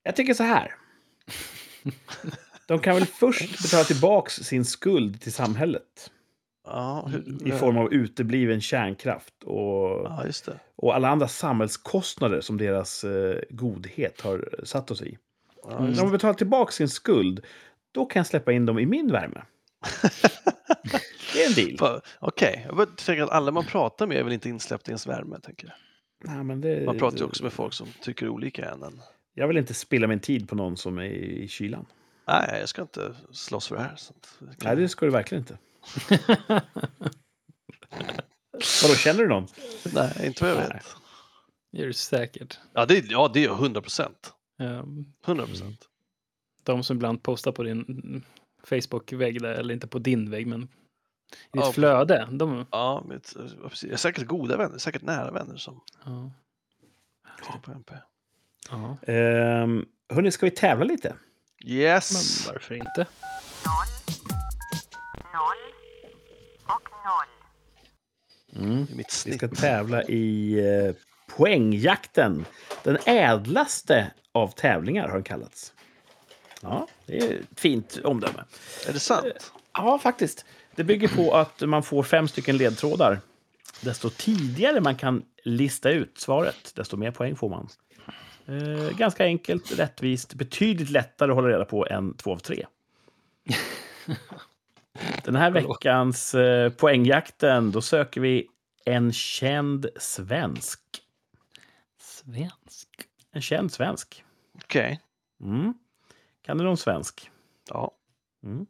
Jag 0.03 0.15
tycker 0.15 0.33
så 0.33 0.43
här. 0.43 0.75
De 2.67 2.79
kan 2.79 2.95
väl 2.95 3.05
först 3.19 3.61
betala 3.61 3.83
tillbaks 3.83 4.33
sin 4.33 4.65
skuld 4.65 5.21
till 5.21 5.33
samhället 5.33 6.11
Ja, 6.67 7.09
hur, 7.11 7.47
i 7.47 7.51
form 7.51 7.77
av 7.77 7.93
utebliven 7.93 8.61
kärnkraft 8.61 9.43
och, 9.43 10.05
Ja, 10.05 10.23
och 10.75 10.95
alla 10.95 11.09
andra 11.09 11.27
samhällskostnader 11.27 12.41
som 12.41 12.57
deras 12.57 13.03
eh, 13.03 13.39
godhet 13.49 14.21
har 14.21 14.49
satt 14.63 14.91
oss 14.91 15.01
i. 15.01 15.17
Ja, 15.63 15.79
När 15.79 16.01
de 16.01 16.11
betalar 16.11 16.33
tillbaka 16.33 16.71
sin 16.71 16.89
skuld, 16.89 17.45
då 17.91 18.05
kan 18.05 18.19
jag 18.19 18.27
släppa 18.27 18.51
in 18.51 18.65
dem 18.65 18.79
i 18.79 18.85
min 18.85 19.11
värme. 19.11 19.41
Det 21.33 21.43
är 21.43 21.47
en 21.47 21.77
deal. 21.77 22.01
Okej, 22.19 22.63
jag 22.67 22.75
bara 22.75 22.85
tänker 22.85 23.23
att 23.23 23.29
alla 23.29 23.51
man 23.51 23.65
pratar 23.65 24.07
med 24.07 24.17
är 24.17 24.23
väl 24.23 24.33
inte 24.33 24.49
insläppta 24.49 24.89
i 24.89 24.91
ens 24.91 25.07
värme, 25.07 25.39
tänker 25.39 25.67
jag. 25.67 25.75
Nej, 26.23 26.43
men 26.43 26.61
det, 26.61 26.85
Man 26.85 26.97
pratar 26.97 27.17
ju 27.17 27.23
också 27.23 27.43
med 27.43 27.53
folk 27.53 27.73
som 27.73 27.87
tycker 28.01 28.29
olika 28.29 28.69
än. 28.69 29.01
Jag 29.33 29.47
vill 29.47 29.57
inte 29.57 29.73
spilla 29.73 30.07
min 30.07 30.19
tid 30.19 30.49
på 30.49 30.55
någon 30.55 30.77
som 30.77 30.97
är 30.97 31.03
i 31.03 31.47
kylan. 31.47 31.85
Nej, 32.27 32.59
jag 32.59 32.69
ska 32.69 32.81
inte 32.81 33.15
slåss 33.31 33.67
för 33.67 33.75
det 33.75 33.81
här. 33.81 33.95
Så 33.95 34.13
att, 34.13 34.39
Nej, 34.63 34.75
det 34.75 34.89
ska 34.89 35.05
du 35.05 35.11
verkligen 35.11 35.41
inte. 35.41 35.57
Vadå, 38.83 38.95
känner 38.95 39.19
du 39.19 39.27
någon? 39.27 39.47
Nej, 39.93 40.13
inte 40.25 40.43
vad 40.43 40.53
jag 40.53 40.57
vet. 40.73 40.95
Det 41.71 41.81
är 41.81 41.87
det 41.87 41.93
säkert. 41.93 42.59
Ja, 42.73 42.85
det, 42.85 43.05
ja, 43.11 43.31
det 43.33 43.45
är 43.45 43.49
100 43.49 43.81
procent. 43.81 44.33
Um, 44.59 45.13
100 45.25 45.45
procent. 45.45 45.89
de 46.63 46.83
som 46.83 46.97
ibland 46.97 47.23
postar 47.23 47.51
på 47.51 47.63
din 47.63 48.23
Facebook-vägg, 48.63 49.35
eller 49.43 49.73
inte 49.73 49.87
på 49.87 49.99
din 49.99 50.29
vägg, 50.29 50.47
men 50.47 50.67
i 51.31 51.57
ditt 51.57 51.65
Ja. 51.65 51.71
flöde. 51.71 52.27
De, 52.31 52.65
Ja, 52.71 53.03
men, 53.07 53.21
ja, 53.35 53.69
precis. 53.69 53.83
Jag 53.83 53.93
är 53.93 53.97
säkert 53.97 54.25
goda 54.27 54.57
vänner, 54.57 54.77
säkert 54.77 55.01
nära 55.01 55.31
vänner 55.31 55.57
som 55.57 55.81
ja, 56.05 56.31
står 57.43 57.59
på 57.59 57.71
MP. 57.71 57.93
ja. 58.71 58.97
Ehm, 59.13 59.85
hörni, 60.09 60.31
ska 60.31 60.45
vi 60.45 60.51
tävla 60.51 60.85
lite? 60.85 61.15
Men 61.63 61.69
Yes! 61.73 62.47
varför 62.47 62.75
inte? 62.75 63.05
noll 65.33 65.73
och 66.65 66.89
noll. 67.05 68.65
Mm. 68.65 68.87
Vi 68.95 69.03
ska 69.37 69.47
tävla 69.47 70.03
i 70.03 70.59
eh, 70.59 70.95
poängjakten. 71.37 72.45
Den 72.83 72.97
ädlaste 73.05 74.11
av 74.31 74.47
tävlingar 74.47 75.07
har 75.07 75.13
den 75.13 75.23
kallats. 75.23 75.73
Ja, 76.61 76.87
det 77.05 77.17
är 77.17 77.39
ett 77.39 77.59
fint 77.59 77.99
omdöme. 78.03 78.43
Är 78.87 78.93
det 78.93 78.99
sant? 78.99 79.51
Ja, 79.73 79.99
faktiskt. 79.99 80.45
Det 80.77 80.83
bygger 80.83 81.07
på 81.07 81.35
att 81.35 81.61
man 81.61 81.83
får 81.83 82.03
fem 82.03 82.27
stycken 82.27 82.57
ledtrådar. 82.57 83.19
Desto 83.81 84.09
tidigare 84.09 84.81
man 84.81 84.95
kan 84.95 85.25
lista 85.43 85.89
ut 85.89 86.17
svaret, 86.17 86.71
desto 86.75 86.97
mer 86.97 87.11
poäng 87.11 87.35
får 87.35 87.49
man. 87.49 87.69
Eh, 88.45 88.97
ganska 88.97 89.23
enkelt, 89.23 89.79
rättvist, 89.79 90.33
betydligt 90.33 90.89
lättare 90.89 91.31
att 91.31 91.35
hålla 91.35 91.47
reda 91.47 91.65
på 91.65 91.87
än 91.87 92.13
två 92.13 92.31
av 92.31 92.37
tre. 92.37 92.65
Den 95.23 95.35
här 95.35 95.51
veckans 95.51 96.35
eh, 96.35 96.71
poängjakten, 96.71 97.71
då 97.71 97.81
söker 97.81 98.21
vi 98.21 98.47
en 98.85 99.13
känd 99.13 99.85
svensk. 99.95 100.81
Svensk. 101.99 102.89
En 103.31 103.41
känd 103.41 103.71
svensk. 103.71 104.23
Okej. 104.55 105.01
Mm. 105.41 105.73
Kan 106.41 106.57
du 106.57 106.63
någon 106.63 106.77
svensk? 106.77 107.31
Ja. 107.69 107.91
Mm. 108.43 108.65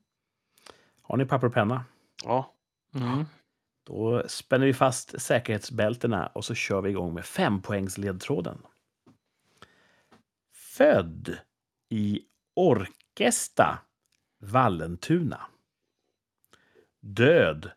Har 1.02 1.18
ni 1.18 1.26
papper 1.26 1.48
och 1.48 1.54
penna? 1.54 1.86
Ja. 2.24 2.54
Mm. 2.96 3.26
Då 3.84 4.24
spänner 4.28 4.66
vi 4.66 4.74
fast 4.74 5.22
säkerhetsbältena 5.22 6.28
och 6.28 6.46
så 6.46 6.56
kör 6.56 6.82
vi 6.82 6.90
igång 6.90 7.14
med 7.14 7.26
fempoängsledtråden. 7.26 8.58
Född 10.54 11.38
i 11.90 12.22
Orkesta, 12.56 13.80
Vallentuna. 14.40 15.42
Död, 17.00 17.72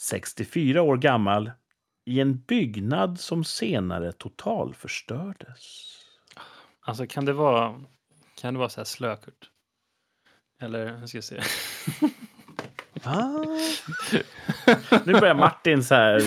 64 0.00 0.82
år 0.82 0.96
gammal, 0.96 1.50
i 2.04 2.20
en 2.20 2.38
byggnad 2.38 3.20
som 3.20 3.44
senare 3.44 4.12
totalförstördes. 4.12 5.96
Alltså 6.80 7.06
kan 7.06 7.24
det 7.24 7.32
vara, 7.32 7.84
kan 8.34 8.54
det 8.54 8.58
vara 8.58 8.68
så 8.68 8.80
här 8.80 8.84
slökurt? 8.84 9.50
Eller, 10.58 10.86
jag 10.86 11.08
ska 11.08 11.22
se. 11.22 11.42
Va? 13.06 13.44
Nu 15.04 15.12
börjar 15.12 15.34
Martin 15.34 15.84
så 15.84 15.94
här 15.94 16.20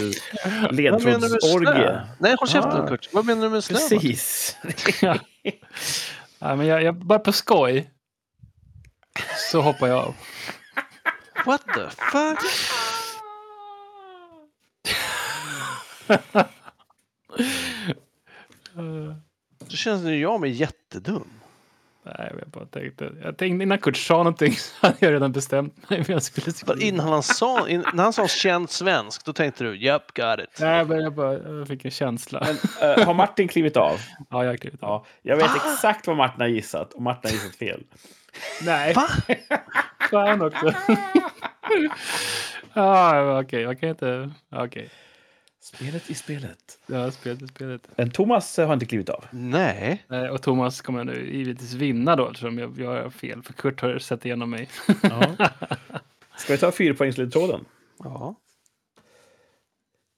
ledtrådsorgie. 0.72 2.02
Nej, 2.18 2.36
håll 2.40 2.48
käften 2.48 2.82
Ah. 2.82 2.88
Kurt. 2.88 3.10
Vad 3.14 3.26
menar 3.26 3.44
du 3.44 3.50
med 3.50 3.64
snö? 3.64 3.78
Precis. 3.78 4.56
ja. 5.02 5.18
ja, 6.40 6.56
men 6.56 6.68
jag, 6.68 6.84
jag, 6.84 6.96
bara 6.96 7.20
på 7.20 7.32
skoj 7.32 7.90
så 9.52 9.62
hoppar 9.62 9.88
jag 9.88 9.98
av. 9.98 10.16
What 11.46 11.62
the 11.74 11.90
fuck? 12.12 12.40
Då 19.60 19.76
känns 19.76 20.04
det 20.04 20.16
jag 20.16 20.42
mig 20.42 20.52
jättedum. 20.52 21.39
Nej, 22.04 22.32
jag 22.40 22.50
bara 22.50 22.66
tänkte. 22.66 23.12
Jag 23.24 23.38
tänkte 23.38 23.64
innan 23.64 23.78
Kurt 23.78 23.98
sa 23.98 24.18
någonting 24.18 24.54
så 24.54 24.88
hade 24.88 24.98
jag 25.00 25.14
redan 25.14 25.32
bestämt 25.32 25.90
mig. 25.90 26.06
Jag 26.08 26.24
skulle 26.24 26.52
skriva. 26.52 26.82
Innan 26.82 27.08
han 27.08 27.24
sa, 27.24 27.70
in, 27.70 27.86
när 27.94 28.04
han 28.04 28.14
sa 28.14 28.28
känd 28.28 28.70
svensk, 28.70 29.26
då 29.26 29.34
tänkte 29.34 29.64
du 29.64 29.76
Yep, 29.76 30.14
got 30.14 30.40
it. 30.40 30.60
Nej, 30.60 30.86
men 30.86 31.00
jag, 31.00 31.14
bara, 31.14 31.34
jag 31.34 31.68
fick 31.68 31.86
en 31.86 31.92
känsla. 31.92 32.48
Men, 32.82 32.90
eh, 32.98 33.06
har 33.06 33.14
Martin 33.14 33.48
klivit 33.48 33.78
av? 33.78 34.00
Ja, 34.30 34.44
jag 34.44 34.52
har 34.52 34.58
klivit 34.58 34.84
av. 34.84 35.06
Ja, 35.22 35.36
jag 35.36 35.38
vet 35.38 35.56
exakt 35.56 36.08
vad 36.08 36.18
Martin 36.18 36.42
har 36.42 36.48
gissat 36.48 36.94
och 36.94 37.02
Martin 37.02 37.32
har 37.32 37.38
gissat 37.38 37.56
fel. 37.56 37.84
Nej, 38.62 38.94
Va? 38.94 39.08
fan 40.12 40.42
också. 40.42 40.74
Ja, 42.74 43.40
okej, 43.46 43.62
jag 43.62 43.80
kan 43.80 43.90
inte... 43.90 44.32
Okej, 44.52 44.90
Spelet 45.76 46.10
i 46.10 46.14
spelet. 46.14 46.80
ja, 46.88 47.12
spelet 47.12 47.42
är 47.42 47.48
spelet. 47.48 47.88
Men 47.96 48.12
Thomas 48.12 48.60
eh, 48.60 48.68
har 48.68 48.74
inte 48.74 48.86
klivit 48.86 49.10
av. 49.10 49.26
Nej. 49.32 50.06
Eh, 50.10 50.24
Och 50.26 50.42
Thomas 50.42 50.82
kommer 50.82 51.04
nu 51.04 51.36
givetvis 51.36 51.74
vinna 51.74 52.16
då 52.16 52.28
eftersom 52.28 52.58
jag, 52.60 52.80
jag 52.80 53.04
har 53.04 53.10
fel. 53.10 53.44
För 53.44 53.54
Kurt 53.54 53.82
har 53.82 54.00
sett 54.00 54.26
igenom 54.26 54.50
mig. 54.50 54.70
Ja. 55.04 55.36
Ska 56.38 56.54
vi 56.54 56.60
ta 56.60 56.72
fyrpoängsledtråden? 56.72 57.66
Ja. 58.04 58.36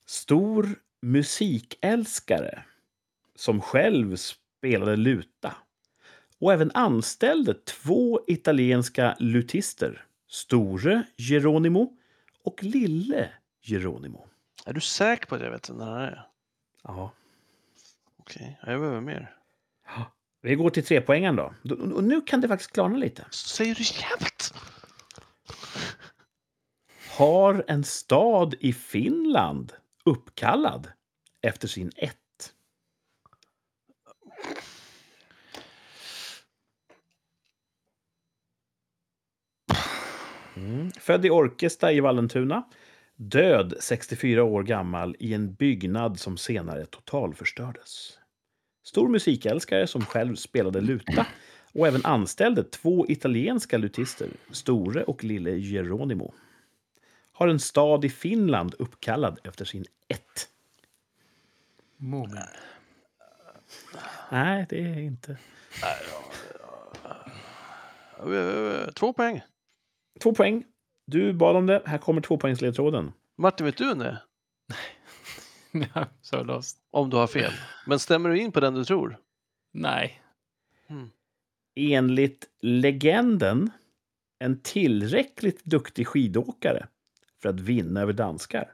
Stor 0.06 0.76
musikälskare 1.02 2.64
som 3.36 3.62
själv 3.62 4.16
spelade 4.16 4.96
luta 4.96 5.56
och 6.40 6.54
även 6.54 6.72
anställde 6.74 7.54
två 7.54 8.22
italienska 8.28 9.16
lutister, 9.20 10.06
Store 10.30 11.04
Geronimo 11.18 11.98
och 12.44 12.64
Lille 12.64 13.30
Geronimo. 13.62 14.28
Är 14.66 14.74
du 14.74 14.82
säker 14.82 15.26
på 15.26 15.36
att 15.36 15.42
jag 15.42 15.52
vet 15.52 15.70
vem 15.70 15.78
det 15.78 15.86
här 15.86 16.00
är? 16.00 16.28
Ja. 16.84 17.12
Okej, 18.18 18.60
jag 18.62 18.80
behöver 18.80 19.02
mer. 19.02 19.36
Vi 20.42 20.56
går 20.56 20.70
till 20.70 20.86
trepoängen 20.86 21.36
då. 21.36 21.54
Och 21.94 22.04
nu 22.04 22.22
kan 22.22 22.42
det 22.42 22.48
faktiskt 22.48 22.72
klarna 22.72 22.98
lite. 22.98 23.26
Säger 23.32 23.76
du 23.76 23.84
jämt? 23.84 24.54
Har 27.18 27.64
en 27.68 27.84
stad 27.84 28.56
i 28.60 28.74
Finland 28.74 29.74
uppkallad 30.06 30.92
efter 31.42 31.68
sin 31.68 31.92
ett? 31.96 32.18
Mm. 40.56 40.92
Född 40.92 41.26
i 41.26 41.30
Orkesta 41.30 41.92
i 41.92 42.00
Vallentuna. 42.00 42.64
Död 43.24 43.74
64 43.80 44.44
år 44.44 44.64
gammal 44.64 45.16
i 45.20 45.34
en 45.34 45.54
byggnad 45.54 46.20
som 46.20 46.38
senare 46.38 46.86
totalförstördes. 46.86 48.20
Stor 48.84 49.08
musikälskare 49.08 49.88
som 49.88 50.06
själv 50.06 50.36
spelade 50.36 50.82
luta 50.82 51.28
och 51.74 51.88
även 51.88 52.06
anställde 52.06 52.64
två 52.64 53.06
italienska 53.10 53.78
lutister, 53.78 54.30
Store 54.52 55.04
och 55.04 55.24
Lille 55.24 55.52
Geronimo 55.52 56.34
har 57.32 57.48
en 57.48 57.60
stad 57.60 58.06
i 58.06 58.10
Finland 58.10 58.76
uppkallad 58.80 59.40
efter 59.44 59.66
sin 59.66 59.86
ett. 60.08 60.50
Mumin. 61.98 62.38
Nej, 64.32 64.66
det 64.70 64.80
är 64.80 65.00
inte. 65.00 65.38
Två 68.94 69.14
poäng. 69.14 69.42
Två 70.22 70.34
poäng. 70.36 70.64
Du 71.12 71.34
bad 71.34 71.56
om 71.56 71.66
det. 71.66 71.82
Här 71.86 71.98
kommer 71.98 72.22
tvåpoängsledtråden. 72.22 73.14
Martin, 73.38 73.66
vet 73.66 73.78
du 73.78 73.94
det? 73.94 74.22
Ja, 75.96 76.08
så 76.22 76.44
lost. 76.44 76.78
Om 76.92 77.10
du 77.10 77.18
har 77.18 77.28
fel. 77.28 77.52
Men 77.86 78.00
stämmer 78.00 78.30
du 78.30 78.40
in 78.40 78.52
på 78.52 78.60
den 78.60 78.74
du 78.74 78.86
tror? 78.86 79.18
Nej. 79.72 80.22
Enligt 81.76 82.50
legenden 82.60 83.72
en 84.40 84.62
tillräckligt 84.62 85.64
duktig 85.64 86.08
skidåkare 86.08 86.88
för 87.42 87.50
att 87.50 87.60
vinna 87.60 88.02
över 88.02 88.14
danskar. 88.14 88.74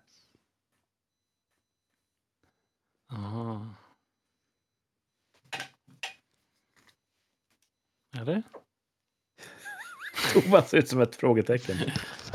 Aha. 3.12 3.66
Eller? 8.18 8.44
Thomas 10.34 10.70
ser 10.70 10.78
ut 10.78 10.90
som 10.90 11.02
ett 11.02 11.16
frågetecken. 11.16 11.78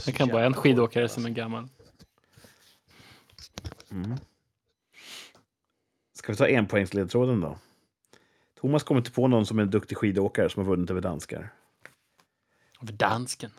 Det 0.05 0.13
kan 0.13 0.29
vara 0.29 0.47
en 0.47 0.55
skidåkare 0.55 1.09
som 1.09 1.27
är 1.27 1.31
gammal. 1.31 1.69
Mm. 3.91 4.17
Ska 6.15 6.33
vi 6.33 6.39
ta 6.39 6.49
enpoängsledtråden 6.49 7.41
då? 7.41 7.59
Thomas 8.61 8.83
kommer 8.83 9.01
inte 9.01 9.11
på 9.11 9.29
någon 9.29 9.47
som 9.47 9.59
är 9.59 9.63
en 9.63 9.71
duktig 9.71 9.97
skidåkare 9.97 10.51
som 10.51 10.65
har 10.65 10.71
vunnit 10.71 10.91
över 10.91 11.01
danskar. 11.01 11.53
Av 12.79 12.93
dansken. 12.97 13.51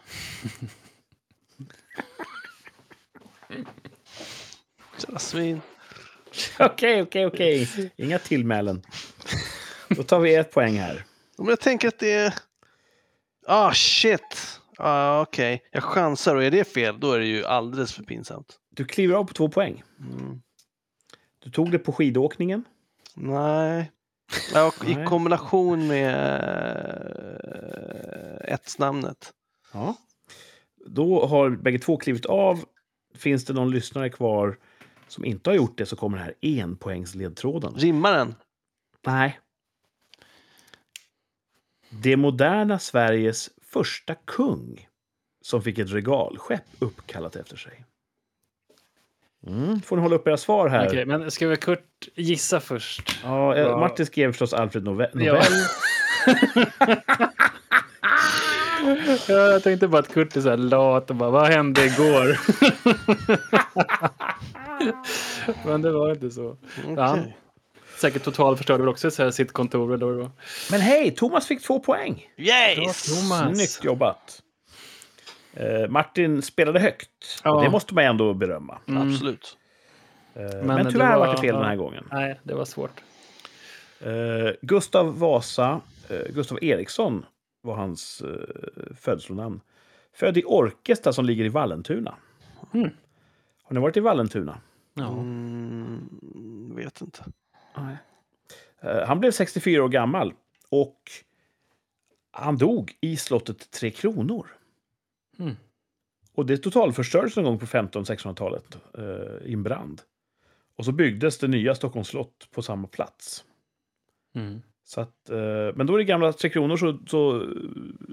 Jävla 4.99 5.19
svin. 5.19 5.61
Okej, 6.59 7.01
okej, 7.01 7.25
okej. 7.25 7.91
Inga 7.95 8.19
tillmälen. 8.19 8.83
Då 9.89 10.03
tar 10.03 10.19
vi 10.19 10.35
ett 10.35 10.51
poäng 10.51 10.79
här. 10.79 11.05
Men 11.37 11.47
jag 11.47 11.59
tänker 11.59 11.87
att 11.87 11.99
det 11.99 12.11
är... 12.11 12.33
Ah, 13.45 13.73
shit. 13.73 14.59
Ah, 14.77 15.21
Okej, 15.21 15.63
jag 15.71 15.83
chansar 15.83 16.35
och 16.35 16.43
är 16.43 16.51
det 16.51 16.63
fel 16.67 16.99
då 16.99 17.11
är 17.11 17.19
det 17.19 17.25
ju 17.25 17.45
alldeles 17.45 17.93
för 17.93 18.03
pinsamt. 18.03 18.59
Du 18.69 18.85
kliver 18.85 19.15
av 19.15 19.23
på 19.23 19.33
två 19.33 19.49
poäng. 19.49 19.83
Mm. 19.99 20.41
Du 21.39 21.51
tog 21.51 21.71
det 21.71 21.79
på 21.79 21.91
skidåkningen. 21.91 22.63
Nej. 23.15 23.91
Och 24.67 24.89
I 24.89 25.05
kombination 25.05 25.87
med 25.87 26.15
eh, 28.45 28.53
ett 28.53 28.79
namnet. 28.79 29.33
Ja. 29.73 29.95
Då 30.85 31.25
har 31.25 31.49
bägge 31.49 31.79
två 31.79 31.97
klivit 31.97 32.25
av. 32.25 32.65
Finns 33.15 33.45
det 33.45 33.53
någon 33.53 33.71
lyssnare 33.71 34.09
kvar 34.09 34.57
som 35.07 35.25
inte 35.25 35.49
har 35.49 35.55
gjort 35.55 35.77
det 35.77 35.85
så 35.85 35.95
kommer 35.95 36.17
den 36.17 36.25
här 36.25 36.61
enpoängsledtråden. 36.61 37.73
Rimmar 37.73 38.13
den? 38.13 38.35
Nej. 39.05 39.39
Det 42.01 42.17
moderna 42.17 42.79
Sveriges 42.79 43.49
första 43.71 44.15
kung 44.15 44.87
som 45.41 45.61
fick 45.61 45.77
ett 45.77 45.91
regalskepp 45.91 46.63
uppkallat 46.79 47.35
efter 47.35 47.57
sig. 47.57 47.83
Mm, 49.47 49.81
får 49.81 49.95
ni 49.95 50.01
hålla 50.01 50.15
upp 50.15 50.27
era 50.27 50.37
svar 50.37 50.69
här. 50.69 50.87
Okej, 50.87 51.05
men 51.05 51.31
ska 51.31 51.47
vi 51.47 51.55
Kurt 51.55 52.07
gissa 52.15 52.59
först? 52.59 53.19
Ja, 53.23 53.55
eh, 53.55 53.61
Ja. 53.61 53.77
Martin 53.79 54.05
skrev 54.05 54.31
förstås 54.31 54.53
Alfred 54.53 54.83
Nove- 54.83 55.09
Nobel. 55.13 55.25
Ja. 55.25 55.41
Ja, 59.27 59.33
jag 59.35 59.63
tänkte 59.63 59.87
bara 59.87 59.99
att 59.99 60.13
Kurt 60.13 60.35
är 60.35 60.41
så 60.41 60.49
här 60.49 60.57
lat 60.57 61.09
och 61.09 61.15
bara, 61.15 61.29
vad 61.29 61.47
hände 61.47 61.85
igår? 61.85 62.39
Men 65.65 65.81
det 65.81 65.91
var 65.91 66.11
inte 66.11 66.31
så. 66.31 66.57
Okej. 66.87 67.37
Säkert 67.97 68.23
total 68.23 68.57
förstörde 68.57 68.79
väl 68.83 68.89
också 68.89 69.11
så 69.11 69.23
här 69.23 69.31
sitt 69.31 69.51
kontor. 69.51 69.97
Då, 69.97 70.17
då. 70.17 70.31
Men 70.71 70.81
hej, 70.81 71.11
Thomas 71.11 71.47
fick 71.47 71.61
två 71.63 71.79
poäng. 71.79 72.27
Yes! 72.37 73.05
Thomas. 73.21 73.57
Snyggt 73.57 73.83
jobbat. 73.85 74.43
Eh, 75.53 75.89
Martin 75.89 76.41
spelade 76.41 76.79
högt. 76.79 77.41
Ja. 77.43 77.51
Och 77.55 77.63
det 77.63 77.69
måste 77.69 77.93
man 77.95 78.03
ändå 78.03 78.33
berömma. 78.33 78.77
Mm. 78.87 79.09
Absolut. 79.09 79.57
Eh, 80.35 80.41
Men 80.41 80.65
men, 80.67 80.85
det 80.85 80.91
tyvärr 80.91 81.17
var 81.17 81.27
var- 81.27 81.35
det 81.35 81.41
fel 81.41 81.55
den 81.55 81.65
här 81.65 81.75
gången. 81.75 82.03
Nej, 82.11 82.39
det 82.43 82.53
var 82.53 82.65
svårt. 82.65 83.01
Eh, 83.99 84.11
Gustav 84.61 85.19
Vasa, 85.19 85.81
eh, 86.09 86.33
Gustav 86.33 86.63
Eriksson 86.63 87.25
var 87.61 87.75
hans 87.75 88.21
eh, 88.21 88.95
födelsenamn. 88.95 89.61
Född 90.15 90.37
i 90.37 90.43
Orkesta 90.45 91.13
som 91.13 91.25
ligger 91.25 91.45
i 91.45 91.49
Vallentuna. 91.49 92.15
Mm. 92.73 92.89
Har 93.63 93.73
ni 93.73 93.79
varit 93.79 93.97
i 93.97 93.99
Vallentuna? 93.99 94.57
Ja. 94.93 95.07
Mm, 95.11 96.09
vet 96.75 97.01
inte. 97.01 97.23
Nej. 97.77 97.97
Eh, 98.81 99.07
han 99.07 99.19
blev 99.19 99.31
64 99.31 99.83
år 99.83 99.89
gammal 99.89 100.33
och 100.69 101.11
han 102.31 102.57
dog 102.57 102.97
i 103.01 103.17
slottet 103.17 103.71
Tre 103.71 103.91
Kronor. 103.91 104.47
Mm. 105.39 105.55
Och 106.33 106.45
det 106.45 106.57
totalförstördes 106.57 107.35
någon 107.35 107.45
gång 107.45 107.59
på 107.59 107.65
1500-1600-talet 107.65 108.77
eh, 108.97 109.47
i 109.49 109.53
en 109.53 109.63
brand. 109.63 110.01
Och 110.75 110.85
så 110.85 110.91
byggdes 110.91 111.37
det 111.37 111.47
nya 111.47 111.75
Stockholms 111.75 112.07
slott 112.07 112.47
på 112.51 112.61
samma 112.61 112.87
plats. 112.87 113.43
Mm. 114.35 114.61
Så 114.83 115.01
att, 115.01 115.29
eh, 115.29 115.75
men 115.75 115.87
då 115.87 115.99
i 115.99 116.03
det 116.03 116.07
gamla 116.07 116.33
Tre 116.33 116.49
Kronor 116.49 116.77
så, 116.77 116.99
så 117.07 117.47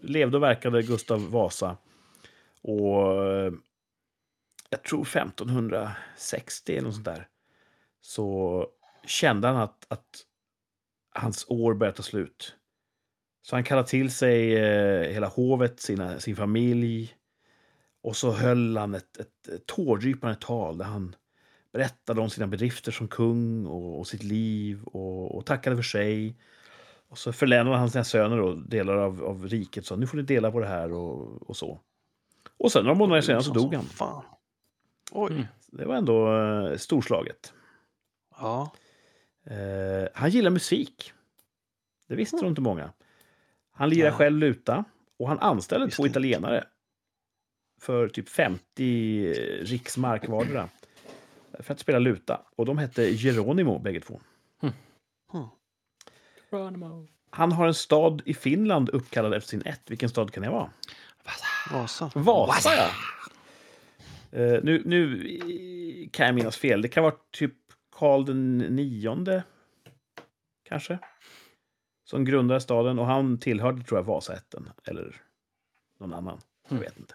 levde 0.02 0.36
och 0.36 0.42
verkade 0.42 0.82
Gustav 0.82 1.30
Vasa. 1.30 1.76
Och 2.62 3.24
eh, 3.26 3.52
jag 4.70 4.82
tror 4.82 5.02
1560 5.02 6.72
eller 6.72 6.82
något 6.82 6.94
sånt 6.94 7.04
där. 7.04 7.28
Så 8.00 8.66
kände 9.06 9.48
han 9.48 9.56
att, 9.56 9.86
att 9.88 10.24
hans 11.14 11.46
år 11.48 11.74
började 11.74 11.96
ta 11.96 12.02
slut. 12.02 12.56
Så 13.42 13.56
han 13.56 13.64
kallade 13.64 13.88
till 13.88 14.10
sig 14.10 14.56
eh, 14.56 15.12
hela 15.12 15.26
hovet, 15.26 15.80
sina, 15.80 16.18
sin 16.18 16.36
familj. 16.36 17.14
Och 18.02 18.16
så 18.16 18.30
höll 18.30 18.76
han 18.76 18.94
ett, 18.94 19.16
ett, 19.16 19.48
ett 19.48 19.66
tårdrypande 19.66 20.36
tal 20.40 20.78
där 20.78 20.84
han 20.84 21.16
berättade 21.72 22.20
om 22.20 22.30
sina 22.30 22.46
bedrifter 22.46 22.92
som 22.92 23.08
kung 23.08 23.66
och, 23.66 23.98
och 23.98 24.06
sitt 24.06 24.22
liv 24.22 24.84
och, 24.84 25.36
och 25.36 25.46
tackade 25.46 25.76
för 25.76 25.82
sig. 25.82 26.36
Och 27.08 27.18
så 27.18 27.32
förlänade 27.32 27.76
han 27.76 27.90
sina 27.90 28.04
söner 28.04 28.36
då, 28.36 28.54
delar 28.54 28.96
av, 28.96 29.24
av 29.24 29.48
riket. 29.48 29.86
Så 29.86 29.96
nu 29.96 30.06
får 30.06 30.16
ni 30.16 30.22
dela 30.22 30.52
på 30.52 30.60
det 30.60 30.66
här 30.66 30.92
och, 30.92 31.42
och 31.48 31.56
så. 31.56 31.80
Och 32.58 32.72
sen 32.72 32.84
några 32.84 32.98
månader 32.98 33.22
senare 33.22 33.42
så 33.42 33.52
dog 33.52 33.74
han. 33.74 33.84
Fan. 33.84 34.24
Oj. 35.12 35.32
Mm. 35.32 35.46
Det 35.66 35.84
var 35.84 35.94
ändå 35.94 36.36
eh, 36.38 36.76
storslaget. 36.76 37.52
Ja. 38.38 38.72
Eh, 39.46 40.08
han 40.14 40.30
gillar 40.30 40.50
musik. 40.50 41.12
Det 42.08 42.14
visste 42.14 42.36
nog 42.36 42.46
inte 42.46 42.60
många. 42.60 42.92
Han 43.72 43.90
lirar 43.90 44.08
Nej. 44.08 44.18
själv 44.18 44.38
luta 44.38 44.84
och 45.18 45.28
han 45.28 45.38
anställde 45.38 45.86
Visste 45.86 45.96
två 45.96 46.06
inte. 46.06 46.10
italienare. 46.18 46.64
För 47.80 48.08
typ 48.08 48.28
50 48.28 49.32
riksmark 49.62 50.28
vardera. 50.28 50.68
För 51.58 51.74
att 51.74 51.80
spela 51.80 51.98
luta. 51.98 52.40
Och 52.56 52.66
de 52.66 52.78
hette 52.78 53.14
Geronimo 53.16 53.78
bägge 53.78 54.00
två. 54.00 54.20
Han 57.30 57.52
har 57.52 57.66
en 57.66 57.74
stad 57.74 58.22
i 58.24 58.34
Finland 58.34 58.88
uppkallad 58.88 59.34
efter 59.34 59.48
sin 59.48 59.62
ett. 59.62 59.90
Vilken 59.90 60.08
stad 60.08 60.32
kan 60.32 60.42
det 60.42 60.50
vara? 60.50 60.70
Vasa. 61.72 62.10
Vasa, 62.14 62.70
ja. 62.74 62.90
Eh, 64.38 64.60
nu, 64.62 64.82
nu 64.84 66.08
kan 66.12 66.26
jag 66.26 66.34
minnas 66.34 66.56
fel. 66.56 66.82
Det 66.82 66.88
kan 66.88 67.02
vara 67.02 67.14
typ 67.30 67.54
Karl 68.00 68.24
den 68.24 68.58
nionde, 68.58 69.44
kanske. 70.68 70.98
Som 72.04 72.24
grundade 72.24 72.60
staden 72.60 72.98
och 72.98 73.06
han 73.06 73.38
tillhörde, 73.38 73.82
tror 73.82 73.98
jag, 73.98 74.04
Vasaätten. 74.04 74.70
Eller 74.84 75.16
någon 76.00 76.14
annan. 76.14 76.40
Jag 76.68 76.72
Mm. 76.72 76.82
vet 76.82 76.98
inte. 76.98 77.14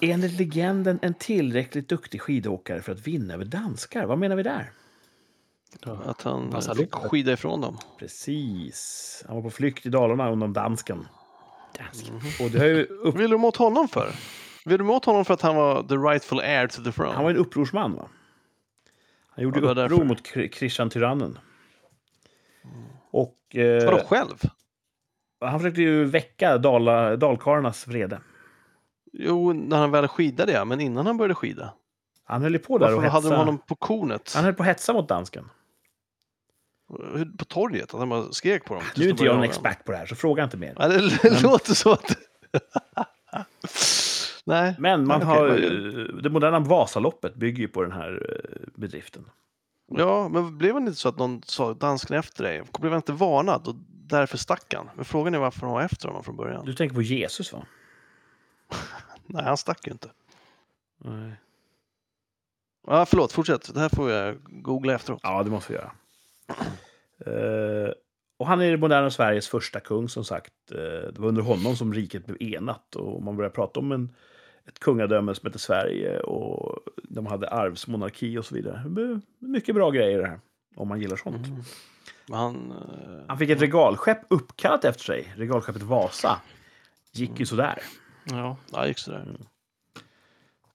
Enligt 0.00 0.32
legenden 0.38 0.98
en 1.02 1.14
tillräckligt 1.14 1.88
duktig 1.88 2.20
skidåkare 2.20 2.82
för 2.82 2.92
att 2.92 3.06
vinna 3.06 3.34
över 3.34 3.44
danskar. 3.44 4.06
Vad 4.06 4.18
menar 4.18 4.36
vi 4.36 4.42
där? 4.42 4.70
Att 6.04 6.22
han 6.22 6.52
eh, 6.52 6.74
fick 6.74 6.94
skida 6.94 7.32
ifrån 7.32 7.60
dem. 7.60 7.78
Precis. 7.98 9.24
Han 9.26 9.36
var 9.36 9.42
på 9.42 9.50
flykt 9.50 9.86
i 9.86 9.88
Dalarna 9.88 10.30
undan 10.30 10.52
dansken. 10.52 11.08
Och 12.40 12.50
det 12.50 12.58
har 12.58 12.66
ju 12.66 12.84
upp... 12.84 13.14
Vill 13.14 13.30
du 13.30 13.36
åt 13.36 13.56
honom 13.56 13.88
för? 13.88 14.12
Vill 14.64 14.78
du 14.78 14.84
åt 14.88 15.04
honom 15.04 15.24
för 15.24 15.34
att 15.34 15.42
han 15.42 15.56
var 15.56 15.82
the 15.82 15.94
rightful 15.94 16.40
heir 16.40 16.66
to 16.66 16.82
the 16.82 16.92
throne? 16.92 17.12
Han 17.12 17.24
var 17.24 17.30
en 17.30 17.36
upprorsman, 17.36 17.94
va? 17.94 18.08
Han 19.36 19.44
gjorde 19.44 19.58
Ja, 19.60 19.70
uppror 19.70 19.74
därför. 19.88 20.04
mot 20.04 20.26
Christian 20.54 20.90
tyrannen. 20.90 21.38
Och 23.10 23.56
eh, 23.56 23.84
Vadå 23.84 23.98
själv? 24.06 24.34
han 25.40 25.60
försökte 25.60 25.82
ju 25.82 26.04
väcka 26.04 26.58
Dala, 26.58 27.16
dalkarlarnas 27.16 27.86
vrede. 27.86 28.20
Jo, 29.12 29.52
när 29.52 29.76
han 29.76 29.90
väl 29.90 30.08
skidade 30.08 30.52
ja, 30.52 30.64
men 30.64 30.80
innan 30.80 31.06
han 31.06 31.16
började 31.16 31.34
skida. 31.34 31.74
Han 32.24 32.42
höll 32.42 32.52
ju 32.52 32.58
på 32.58 32.78
där 32.78 32.86
och 32.86 32.92
Varför 32.94 33.08
hade 33.08 33.24
de 33.26 33.30
hetsa. 33.30 33.38
honom 33.38 33.58
på 33.58 33.74
kornet? 33.74 34.32
Han 34.34 34.44
höll 34.44 34.54
på 34.54 34.62
att 34.62 34.68
hetsa 34.68 34.92
mot 34.92 35.08
dansken. 35.08 35.48
På 37.38 37.44
torget? 37.44 37.94
Att 37.94 38.00
han 38.00 38.08
bara 38.08 38.32
skrek 38.32 38.64
på 38.64 38.74
dem? 38.74 38.82
Nu 38.96 39.04
är 39.04 39.10
inte 39.10 39.24
jag 39.24 39.32
honom? 39.32 39.44
expert 39.48 39.84
på 39.84 39.92
det 39.92 39.98
här, 39.98 40.06
så 40.06 40.14
fråga 40.14 40.44
inte 40.44 40.56
mer. 40.56 40.74
Ja, 40.78 40.88
det 40.88 41.18
det 41.22 41.42
låter 41.42 41.74
så 41.74 41.92
att... 41.92 42.16
Nej. 44.46 44.74
Men 44.78 45.06
man 45.06 45.22
Okej, 45.22 45.28
har, 45.28 45.48
eh, 45.48 46.04
det 46.22 46.30
moderna 46.30 46.60
Vasaloppet 46.60 47.34
bygger 47.34 47.58
ju 47.58 47.68
på 47.68 47.82
den 47.82 47.92
här 47.92 48.26
eh, 48.28 48.68
bedriften. 48.74 49.24
Ja, 49.86 50.28
men 50.28 50.58
blev 50.58 50.74
det 50.74 50.78
inte 50.78 50.94
så 50.94 51.08
att 51.08 51.18
någon 51.18 51.42
sa 51.42 51.74
dansken 51.74 52.16
efter 52.16 52.44
dig? 52.44 52.62
Blev 52.80 52.92
han 52.92 52.98
inte 52.98 53.12
varnad 53.12 53.68
och 53.68 53.74
därför 53.88 54.38
stack 54.38 54.74
han? 54.74 54.88
Men 54.94 55.04
frågan 55.04 55.34
är 55.34 55.38
varför 55.38 55.60
de 55.60 55.70
var 55.70 55.82
efter 55.82 56.08
honom 56.08 56.24
från 56.24 56.36
början. 56.36 56.64
Du 56.64 56.74
tänker 56.74 56.94
på 56.94 57.02
Jesus, 57.02 57.52
va? 57.52 57.66
Nej, 59.26 59.44
han 59.44 59.56
stack 59.56 59.86
ju 59.86 59.92
inte. 59.92 60.08
Nej. 60.98 61.32
Ja, 62.86 63.06
förlåt, 63.06 63.32
fortsätt. 63.32 63.74
Det 63.74 63.80
här 63.80 63.88
får 63.88 64.10
jag 64.10 64.36
googla 64.44 64.94
efteråt. 64.94 65.20
Ja, 65.22 65.42
det 65.42 65.50
måste 65.50 65.72
vi 65.72 65.78
göra. 65.78 65.92
Eh, 67.26 67.92
och 68.36 68.46
han 68.46 68.60
är 68.60 68.70
det 68.70 68.76
moderna 68.76 69.10
Sveriges 69.10 69.48
första 69.48 69.80
kung, 69.80 70.08
som 70.08 70.24
sagt. 70.24 70.52
Eh, 70.70 71.12
det 71.12 71.18
var 71.18 71.28
under 71.28 71.42
honom 71.42 71.76
som 71.76 71.94
riket 71.94 72.26
blev 72.26 72.42
enat. 72.42 72.96
Och 72.96 73.22
man 73.22 73.36
började 73.36 73.54
prata 73.54 73.80
om 73.80 73.92
en, 73.92 74.14
ett 74.68 74.78
kungadöme 74.78 75.34
som 75.34 75.46
hette 75.46 75.58
Sverige. 75.58 76.20
Och 76.20 76.78
de 77.02 77.26
hade 77.26 77.48
arvsmonarki 77.48 78.38
och 78.38 78.44
så 78.46 78.54
vidare. 78.54 78.82
Det 78.88 79.20
Mycket 79.38 79.74
bra 79.74 79.90
grejer 79.90 80.18
det 80.18 80.26
här, 80.26 80.40
om 80.76 80.88
man 80.88 81.00
gillar 81.00 81.16
sånt. 81.16 81.46
Mm. 81.46 81.62
Han... 82.30 82.70
eh, 82.70 83.24
Han 83.28 83.38
fick 83.38 83.50
ett 83.50 83.60
regalskepp 83.62 84.18
uppkallat 84.28 84.84
efter 84.84 85.04
sig. 85.04 85.32
Regalskeppet 85.36 85.82
Vasa. 85.82 86.40
Gick 87.12 87.40
ju 87.40 87.46
sådär. 87.46 87.82
Ja. 88.24 88.56
Ja, 88.72 88.86
gick 88.86 88.98
sådär. 88.98 89.36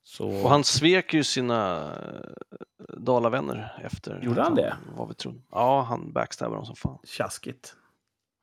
Så... 0.03 0.27
Och 0.43 0.49
han 0.49 0.63
svek 0.63 1.13
ju 1.13 1.23
sina 1.23 1.91
eh, 1.93 2.95
dalavänner 2.97 3.81
efter. 3.83 4.21
Gjorde 4.21 4.41
att 4.41 4.47
han 4.47 4.55
det? 4.55 4.77
Vad 4.95 5.07
vi 5.07 5.13
trodde. 5.13 5.39
Ja, 5.51 5.81
han 5.81 6.11
backstabbade 6.11 6.57
dem 6.57 6.65
som 6.65 6.75
fan. 6.75 6.97
Tjaskigt. 7.03 7.75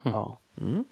Ja. 0.03 0.40
Mm. 0.61 0.84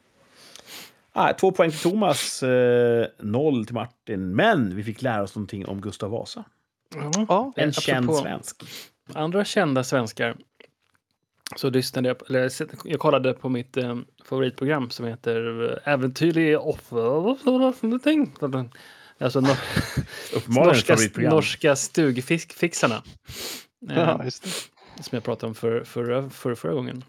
Ah, 1.18 1.32
två 1.32 1.52
poäng 1.52 1.70
till 1.70 1.80
Thomas, 1.80 2.42
eh, 2.42 3.06
noll 3.18 3.66
till 3.66 3.74
Martin. 3.74 4.36
Men 4.36 4.76
vi 4.76 4.84
fick 4.84 5.02
lära 5.02 5.22
oss 5.22 5.34
någonting 5.34 5.66
om 5.66 5.80
Gustav 5.80 6.10
Vasa. 6.10 6.44
ja. 7.28 7.52
En 7.56 7.72
känd 7.72 8.14
svensk. 8.14 8.62
andra 9.14 9.44
kända 9.44 9.84
svenskar 9.84 10.36
så 11.56 11.70
lyssnade 11.70 12.08
jag, 12.08 12.30
eller 12.30 12.52
jag 12.84 13.00
kollade 13.00 13.32
på 13.32 13.48
mitt 13.48 13.76
eh, 13.76 13.96
favoritprogram 14.24 14.90
som 14.90 15.06
heter 15.06 15.70
eh, 15.72 15.92
Äventyrlig 15.92 16.60
offer... 16.60 17.28
Alltså 19.18 19.40
nor 19.40 19.56
norska, 20.64 20.96
norska 21.30 21.76
stugfixarna. 21.76 23.02
Eh, 23.90 23.98
ja, 23.98 24.24
just 24.24 24.42
det. 24.42 25.02
som 25.02 25.16
jag 25.16 25.24
pratade 25.24 25.48
om 25.48 25.54
för, 25.54 25.84
för, 25.84 26.28
för, 26.28 26.54
förra 26.54 26.72
gången. 26.72 27.04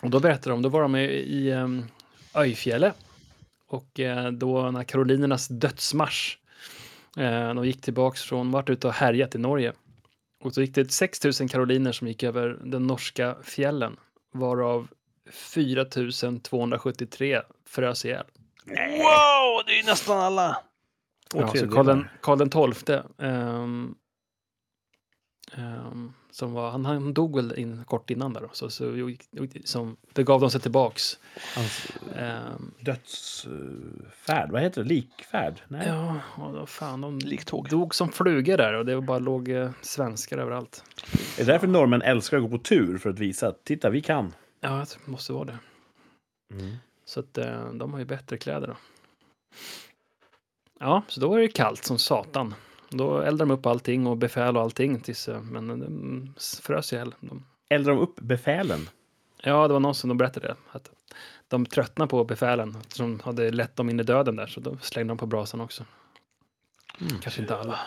Och 0.00 0.10
då 0.10 0.20
berättade 0.20 0.50
de, 0.50 0.62
då 0.62 0.68
var 0.68 0.82
de 0.82 0.96
i, 0.96 1.04
i 1.04 1.52
um, 1.52 1.84
Öjfjälle. 2.34 2.92
Och 3.68 4.00
eh, 4.00 4.32
då 4.32 4.70
när 4.70 4.84
karolinernas 4.84 5.48
dödsmarsch, 5.48 6.38
eh, 7.16 7.54
de 7.54 7.64
gick 7.64 7.80
tillbaks 7.80 8.22
från, 8.22 8.50
vart 8.50 8.70
ute 8.70 8.86
och 8.86 8.92
härjat 8.92 9.34
i 9.34 9.38
Norge. 9.38 9.72
Och 10.44 10.54
så 10.54 10.60
gick 10.60 10.74
det 10.74 10.92
6 10.92 11.24
000 11.24 11.48
karoliner 11.48 11.92
som 11.92 12.08
gick 12.08 12.22
över 12.22 12.48
den 12.64 12.86
norska 12.86 13.36
fjällen, 13.42 13.96
varav 14.32 14.88
4 15.30 15.84
273 16.42 17.42
frös 17.66 18.04
ihjäl. 18.04 18.24
Wow, 18.66 19.62
det 19.66 19.72
är 19.72 19.76
ju 19.76 19.82
nästan 19.82 20.18
alla! 20.18 20.56
Två 21.30 21.40
Ja, 21.40 21.48
så. 21.54 21.68
Karl 21.68 21.86
den, 21.86 22.08
Karl 22.20 22.38
den 22.38 22.50
tolfte, 22.50 23.06
ehm, 23.18 23.94
ehm, 25.52 26.12
som 26.36 26.52
var, 26.52 26.70
han, 26.70 26.84
han 26.84 27.14
dog 27.14 27.36
väl 27.36 27.58
in, 27.58 27.84
kort 27.84 28.10
innan 28.10 28.32
där 28.32 28.40
då, 28.40 28.48
så, 28.52 28.70
så 28.70 29.10
som, 29.64 29.96
det 30.12 30.22
gav 30.22 30.40
de 30.40 30.50
sig 30.50 30.60
tillbaks. 30.60 31.18
Hans 31.54 31.92
Ehm, 32.16 32.74
dödsfärd, 32.80 34.50
vad 34.50 34.62
heter 34.62 34.82
det? 34.82 34.88
Likfärd? 34.88 35.62
Nej. 35.68 35.86
ja, 35.88 36.20
och 36.36 36.52
då 36.52 36.66
fan, 36.66 37.00
de 37.00 37.18
Liktåg. 37.18 37.68
dog 37.68 37.94
som 37.94 38.12
flugor 38.12 38.56
där 38.56 38.72
och 38.72 38.86
det 38.86 39.00
bara 39.00 39.18
låg 39.18 39.48
eh, 39.48 39.70
svenskar 39.82 40.38
överallt. 40.38 40.84
Det 41.36 41.42
är 41.42 41.46
därför 41.46 41.66
norrmän 41.66 42.02
älskar 42.02 42.36
att 42.36 42.42
gå 42.42 42.48
på 42.48 42.58
tur, 42.58 42.98
för 42.98 43.10
att 43.10 43.18
visa 43.18 43.48
att 43.48 43.64
titta, 43.64 43.90
vi 43.90 44.02
kan. 44.02 44.34
Ja, 44.60 44.86
det 45.04 45.10
måste 45.10 45.32
vara 45.32 45.44
det. 45.44 45.58
Så 47.04 47.20
att 47.20 47.38
eh, 47.38 47.72
de 47.72 47.92
har 47.92 47.98
ju 47.98 48.04
bättre 48.06 48.36
kläder 48.38 48.66
då. 48.66 48.76
Ja, 50.80 51.02
så 51.08 51.20
då 51.20 51.28
var 51.28 51.38
det 51.38 51.48
kallt 51.48 51.84
som 51.84 51.98
satan. 51.98 52.54
Då 52.88 53.18
eldade 53.20 53.48
de 53.50 53.54
upp 53.54 53.66
allting 53.66 54.06
och 54.06 54.16
befäl 54.16 54.56
och 54.56 54.62
allting 54.62 55.00
tills, 55.00 55.28
eh, 55.28 55.42
men 55.42 55.68
de 55.68 56.34
frös 56.62 56.92
ihjäl. 56.92 57.14
De, 57.20 57.44
Eldar 57.68 57.92
de 57.92 58.00
upp 58.00 58.20
befälen? 58.20 58.88
Ja, 59.42 59.66
det 59.68 59.72
var 59.72 59.80
någon 59.80 59.94
som 59.94 60.08
de 60.08 60.18
berättade 60.18 60.46
det. 60.46 60.56
Att 60.70 60.90
de 61.48 61.66
tröttnade 61.66 62.08
på 62.08 62.24
befälen 62.24 62.76
som 62.88 63.20
hade 63.20 63.50
lett 63.50 63.76
dem 63.76 63.90
in 63.90 64.00
i 64.00 64.02
döden 64.02 64.36
där, 64.36 64.46
så 64.46 64.60
då 64.60 64.76
slängde 64.80 65.10
de 65.10 65.18
på 65.18 65.26
brasan 65.26 65.60
också. 65.60 65.84
Kanske 67.22 67.40
inte 67.40 67.56
alla. 67.56 67.78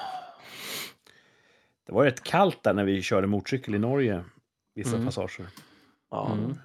Det 1.85 1.93
var 1.93 2.03
rätt 2.05 2.23
kallt 2.23 2.63
där 2.63 2.73
när 2.73 2.83
vi 2.83 3.01
körde 3.01 3.27
motorcykel 3.27 3.75
i 3.75 3.79
Norge, 3.79 4.23
vissa 4.75 4.93
Mm. 4.95 5.05
passager. 5.05 5.47
Ja. 6.11 6.31
Mm. 6.33 6.55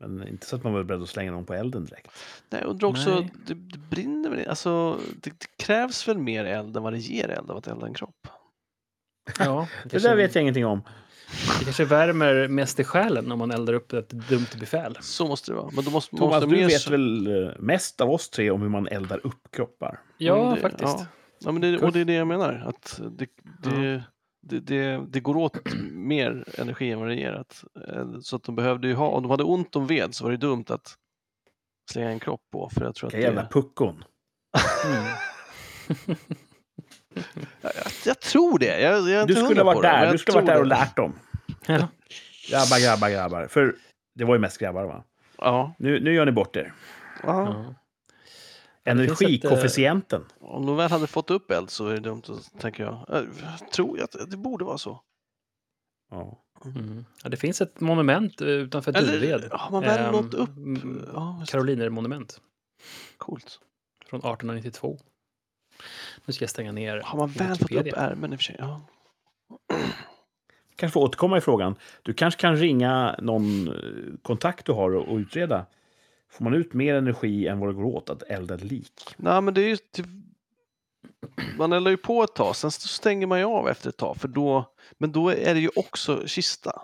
Men 0.00 0.28
inte 0.28 0.46
så 0.46 0.56
att 0.56 0.64
man 0.64 0.72
var 0.72 0.82
beredd 0.82 1.02
att 1.02 1.08
slänga 1.08 1.30
någon 1.32 1.44
på 1.44 1.54
elden 1.54 1.84
direkt. 1.84 2.10
Nej, 2.50 2.60
jag 2.60 2.70
undrar 2.70 2.88
också, 2.88 3.10
Nej. 3.14 3.30
det, 3.46 3.54
det 3.54 3.78
brinner 3.78 4.30
väl 4.30 4.48
Alltså, 4.48 5.00
det, 5.22 5.30
det 5.30 5.64
krävs 5.64 6.08
väl 6.08 6.18
mer 6.18 6.44
eld 6.44 6.76
än 6.76 6.82
vad 6.82 6.92
det 6.92 6.98
ger 6.98 7.28
eld 7.28 7.50
av 7.50 7.56
att 7.56 7.66
elda 7.66 7.86
en 7.86 7.94
kropp? 7.94 8.28
Ja, 9.38 9.68
Det 9.84 9.98
där 10.02 10.16
vet 10.16 10.34
jag 10.34 10.42
ingenting 10.42 10.66
om. 10.66 10.82
Det 11.58 11.64
kanske 11.64 11.84
värmer 11.84 12.48
mest 12.48 12.80
i 12.80 12.84
själen 12.84 13.32
om 13.32 13.38
man 13.38 13.50
eldar 13.50 13.72
upp 13.72 13.92
ett 13.92 14.08
dumt 14.10 14.46
befäl. 14.60 14.98
Så 15.00 15.26
måste 15.26 15.50
det 15.50 15.56
vara. 15.56 15.70
Men 15.72 15.84
då 15.84 15.90
måste 15.90 16.14
man 16.14 16.18
Thomas, 16.20 16.34
måste 16.42 16.46
du 16.56 16.60
mer 16.60 16.68
vet 16.68 16.80
så- 16.80 16.90
väl 16.90 17.26
eh, 17.46 17.52
mest 17.58 18.00
av 18.00 18.10
oss 18.10 18.30
tre 18.30 18.50
om 18.50 18.62
hur 18.62 18.68
man 18.68 18.88
eldar 18.88 19.26
upp 19.26 19.50
kroppar? 19.52 20.00
Ja, 20.18 20.44
men 20.44 20.54
det- 20.54 20.60
faktiskt. 20.60 20.82
Ja. 20.98 21.06
Ja, 21.40 21.52
men 21.52 21.60
det, 21.62 21.78
och 21.78 21.92
det 21.92 22.00
är 22.00 22.04
det 22.04 22.12
jag 22.14 22.26
menar. 22.26 22.64
Att 22.66 23.00
det, 23.10 23.26
det, 23.62 24.02
det, 24.42 24.60
det, 24.60 25.06
det 25.08 25.20
går 25.20 25.36
åt 25.36 25.74
mer 25.92 26.44
energi 26.58 26.90
än 26.92 26.98
vad 27.00 27.08
det 27.08 27.14
ger. 27.14 27.32
Att, 27.32 27.64
eh, 27.88 28.06
så 28.22 28.36
att 28.36 28.42
de 28.44 28.54
behövde 28.54 28.88
ju 28.88 28.94
ha, 28.94 29.08
om 29.08 29.22
de 29.22 29.30
hade 29.30 29.44
ont 29.44 29.76
om 29.76 29.86
ved 29.86 30.14
så 30.14 30.24
var 30.24 30.30
det 30.30 30.36
dumt 30.36 30.64
att 30.68 30.94
slänga 31.90 32.10
en 32.10 32.20
kropp 32.20 32.42
på. 32.52 32.70
För 32.74 32.84
jag 32.84 32.94
tror 32.94 33.06
att 33.08 33.14
Vilka 33.14 33.26
jävla 33.26 33.42
det, 33.42 33.48
puckon. 33.48 34.04
Mm. 34.86 35.04
jag, 37.60 37.72
jag, 38.06 38.20
tror 38.20 38.58
det. 38.58 38.80
Jag, 38.80 39.08
jag 39.08 39.26
Du 39.28 39.34
skulle 39.34 39.60
ha 39.60 39.64
varit 39.64 39.82
det, 39.82 39.88
där, 39.88 40.12
du 40.12 40.18
skulle 40.18 40.38
ha 40.38 40.40
varit 40.42 40.46
där 40.54 40.58
och 40.60 40.68
det. 40.68 40.68
lärt 40.68 40.96
dem. 40.96 41.12
Ja. 41.66 41.88
Grabbar, 42.50 42.84
grabbar, 42.84 43.10
grabbar. 43.10 43.46
För 43.46 43.74
Det 44.14 44.24
var 44.24 44.34
ju 44.34 44.40
mest 44.40 44.58
grabbar, 44.58 44.84
va? 44.84 45.04
Ja. 45.38 45.74
Nu, 45.78 46.00
nu 46.00 46.14
gör 46.14 46.26
ni 46.26 46.32
bort 46.32 46.56
er. 46.56 46.72
ja. 47.22 47.44
Ja. 47.44 47.74
Ja, 47.74 47.74
det 47.74 47.74
finns 47.74 47.74
ett, 47.74 48.54
eh, 48.54 48.76
Energikoefficienten. 48.90 50.24
Om 50.40 50.66
de 50.66 50.76
väl 50.76 50.90
hade 50.90 51.06
fått 51.06 51.30
upp 51.30 51.50
eld 51.50 51.70
så 51.70 51.86
är 51.86 51.94
det 51.94 52.00
dumt, 52.00 52.22
tänker 52.60 52.84
jag. 52.84 53.04
jag 53.08 53.70
tror 53.72 53.98
jag 53.98 54.04
att 54.04 54.30
det 54.30 54.36
borde 54.36 54.64
vara 54.64 54.78
så. 54.78 55.00
Ja. 56.10 56.44
Mm. 56.64 57.04
Ja, 57.22 57.28
det 57.28 57.36
finns 57.36 57.60
ett 57.60 57.80
monument 57.80 58.40
eh, 58.40 58.48
utanför 58.48 58.92
Duved. 58.92 59.22
Eller 59.22 59.50
har 59.50 59.70
man 59.70 59.82
väl 59.82 60.00
Ehm, 60.06 60.12
nått 60.12 60.34
upp? 60.34 60.50
Ja. 61.14 61.44
Karolinermonument 61.48 62.40
coolt. 63.16 63.60
från 64.06 64.18
1892. 64.20 64.98
Nu 66.24 66.32
ska 66.32 66.42
jag 66.42 66.50
stänga 66.50 66.72
ner 66.72 67.00
Har 67.04 67.18
man 67.18 67.28
väl 67.28 67.56
fått 67.58 67.72
upp 67.72 67.86
ärmen 67.96 68.32
i 68.32 68.36
och 68.36 68.38
för 68.38 68.44
sig? 68.44 68.56
Ja. 68.58 68.80
Kanske 70.76 70.92
får 70.92 71.00
återkomma 71.00 71.38
i 71.38 71.40
frågan. 71.40 71.76
Du 72.02 72.14
kanske 72.14 72.40
kan 72.40 72.56
ringa 72.56 73.16
någon 73.22 73.68
eh, 73.68 73.74
kontakt 74.22 74.66
du 74.66 74.72
har 74.72 74.94
och, 74.94 75.08
och 75.08 75.16
utreda. 75.16 75.66
Får 76.30 76.44
man 76.44 76.54
ut 76.54 76.72
mer 76.72 76.94
energi 76.94 77.46
än 77.46 77.58
vad 77.58 77.68
det 77.68 77.72
går 77.72 77.84
åt 77.84 78.10
att 78.10 78.22
elda 78.22 78.54
ett 78.54 78.64
lik? 78.64 79.14
Nej, 79.16 79.42
men 79.42 79.54
det 79.54 79.60
är 79.60 79.68
ju 79.68 79.76
typ... 79.76 80.06
Man 81.58 81.72
eldar 81.72 81.90
ju 81.90 81.96
på 81.96 82.22
ett 82.22 82.34
tag, 82.34 82.56
sen 82.56 82.70
så 82.70 82.88
stänger 82.88 83.26
man 83.26 83.38
ju 83.38 83.44
av 83.44 83.68
efter 83.68 83.88
ett 83.88 83.96
tag. 83.96 84.16
För 84.16 84.28
då... 84.28 84.74
Men 84.98 85.12
då 85.12 85.28
är 85.28 85.54
det 85.54 85.60
ju 85.60 85.70
också 85.76 86.26
kista. 86.26 86.82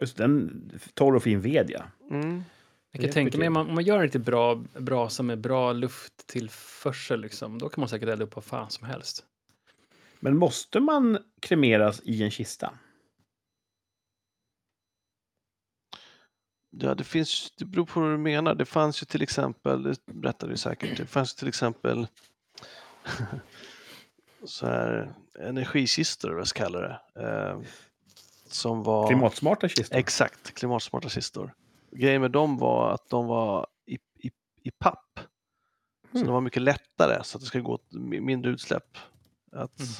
Just 0.00 0.16
den 0.16 0.70
torr 0.94 1.16
och 1.16 1.22
fin 1.22 1.40
ved, 1.40 1.70
ja. 1.70 1.82
Mm. 2.10 2.42
Jag 2.90 3.02
kan 3.02 3.10
tänka 3.10 3.20
mig 3.20 3.24
betyder- 3.24 3.46
om 3.46 3.52
man, 3.52 3.68
om 3.68 3.74
man 3.74 3.84
gör 3.84 3.96
en 3.96 4.02
riktigt 4.02 4.24
bra 4.24 4.64
brasa 4.78 5.22
med 5.22 5.38
bra 5.38 5.72
lufttillförsel, 5.72 7.20
liksom, 7.20 7.58
då 7.58 7.68
kan 7.68 7.80
man 7.80 7.88
säkert 7.88 8.08
elda 8.08 8.24
upp 8.24 8.34
vad 8.34 8.44
fan 8.44 8.70
som 8.70 8.86
helst. 8.86 9.24
Men 10.20 10.36
måste 10.36 10.80
man 10.80 11.18
kremeras 11.40 12.00
i 12.04 12.22
en 12.22 12.30
kista? 12.30 12.72
Ja, 16.70 16.94
det 16.94 17.04
finns, 17.04 17.52
det 17.56 17.64
beror 17.64 17.84
på 17.86 18.00
vad 18.00 18.10
du 18.10 18.18
menar. 18.18 18.54
Det 18.54 18.64
fanns 18.64 19.02
ju 19.02 19.04
till 19.04 19.22
exempel, 19.22 19.82
det 19.82 20.06
berättade 20.06 20.52
du 20.52 20.56
säkert, 20.56 20.96
det 20.96 21.06
fanns 21.06 21.34
ju 21.34 21.38
till 21.38 21.48
exempel 21.48 22.06
så 24.44 24.66
här 24.66 25.14
energikistor, 25.38 26.30
vad 26.30 26.40
jag 26.40 26.46
ska 26.48 26.62
kalla 26.64 26.80
det. 26.80 27.00
Eh, 27.14 27.60
som 28.46 28.82
var... 28.82 29.06
Klimatsmarta 29.06 29.68
kistor? 29.68 29.96
Exakt, 29.98 30.54
klimatsmarta 30.54 31.08
kistor. 31.08 31.54
Grejen 31.90 32.20
med 32.20 32.30
dem 32.30 32.58
var 32.58 32.90
att 32.94 33.08
de 33.08 33.26
var 33.26 33.66
i, 33.86 33.94
i, 34.18 34.30
i 34.62 34.70
papp. 34.70 35.20
Så 36.12 36.16
Mm. 36.16 36.26
de 36.26 36.32
var 36.34 36.40
mycket 36.40 36.62
lättare 36.62 37.24
så 37.24 37.38
att 37.38 37.40
det 37.42 37.46
ska 37.46 37.60
gå 37.60 37.72
åt 37.72 37.90
mi- 37.92 38.20
mindre 38.20 38.50
utsläpp. 38.50 38.98
Att, 39.52 39.80
Mm. 39.80 39.92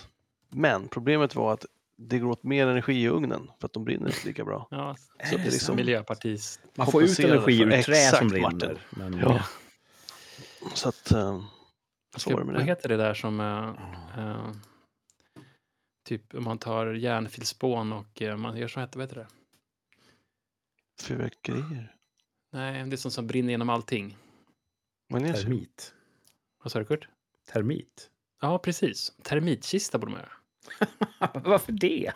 Men 0.53 0.89
problemet 0.89 1.35
var 1.35 1.53
att 1.53 1.67
det 2.02 2.18
går 2.18 2.28
åt 2.31 2.43
mer 2.43 2.66
energi 2.66 2.93
i 3.02 3.09
ugnen 3.09 3.51
för 3.60 3.66
att 3.66 3.72
de 3.72 3.85
brinner 3.85 4.06
inte 4.06 4.27
lika 4.27 4.44
bra. 4.44 4.68
Ja, 4.70 4.97
Så 4.97 5.36
det 5.36 5.43
är 5.43 5.51
liksom- 5.51 5.77
Miljöpartis... 5.77 6.60
Man 6.74 6.86
får 6.86 7.02
ut 7.02 7.18
energi 7.20 7.60
ur 7.62 7.82
trä 7.82 7.94
som 8.10 8.28
brinner. 8.28 8.86
Men, 8.90 9.18
Ja. 9.18 9.44
Så 10.74 10.89
att, 10.89 11.12
eh, 11.12 11.44
så 12.16 12.31
var 12.31 12.39
det 12.39 12.44
med 12.44 12.55
Vad 12.55 12.62
det. 12.62 12.66
heter 12.66 12.89
det 12.89 12.97
där 12.97 13.14
som... 13.14 13.40
eh, 13.40 14.24
eh, 14.24 14.51
typ 16.09 16.35
om 16.35 16.44
man 16.44 16.59
tar 16.59 16.86
järnfilspån 16.86 17.93
och 17.93 18.22
eh, 18.22 18.36
man 18.36 18.56
gör 18.56 18.68
så 18.68 18.81
heter, 18.81 18.98
vad 18.98 19.09
heter 19.09 19.20
det? 19.20 19.28
Fyrverkerier. 21.02 21.94
Nej, 22.52 22.85
det 22.85 22.94
är 22.94 22.97
sånt 22.97 23.14
som 23.14 23.27
brinner 23.27 23.51
genom 23.51 23.68
allting. 23.70 24.16
Magnesium. 25.10 25.43
termit. 25.44 25.94
Vad 26.62 26.72
sa 26.72 26.78
du 26.78 26.85
Kurt? 26.85 27.09
Termit? 27.52 28.10
Ja, 28.40 28.59
precis. 28.59 29.12
Termitkista 29.22 29.98
borde 29.98 30.12
man 30.12 30.20
göra. 30.20 30.32
Varför 31.35 31.73
det? 31.73 32.12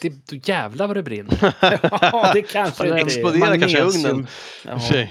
Det, 0.00 0.26
då 0.26 0.36
jävlar 0.36 0.86
vad 0.86 0.96
det 0.96 1.02
brinner. 1.02 1.54
ja, 2.00 2.30
det 2.34 2.42
kanske 2.42 2.84
Eller 2.84 2.94
det 2.94 3.00
exploderar. 3.00 3.52
är. 3.52 3.58
kanske 3.58 4.08
ugnen. 4.08 4.26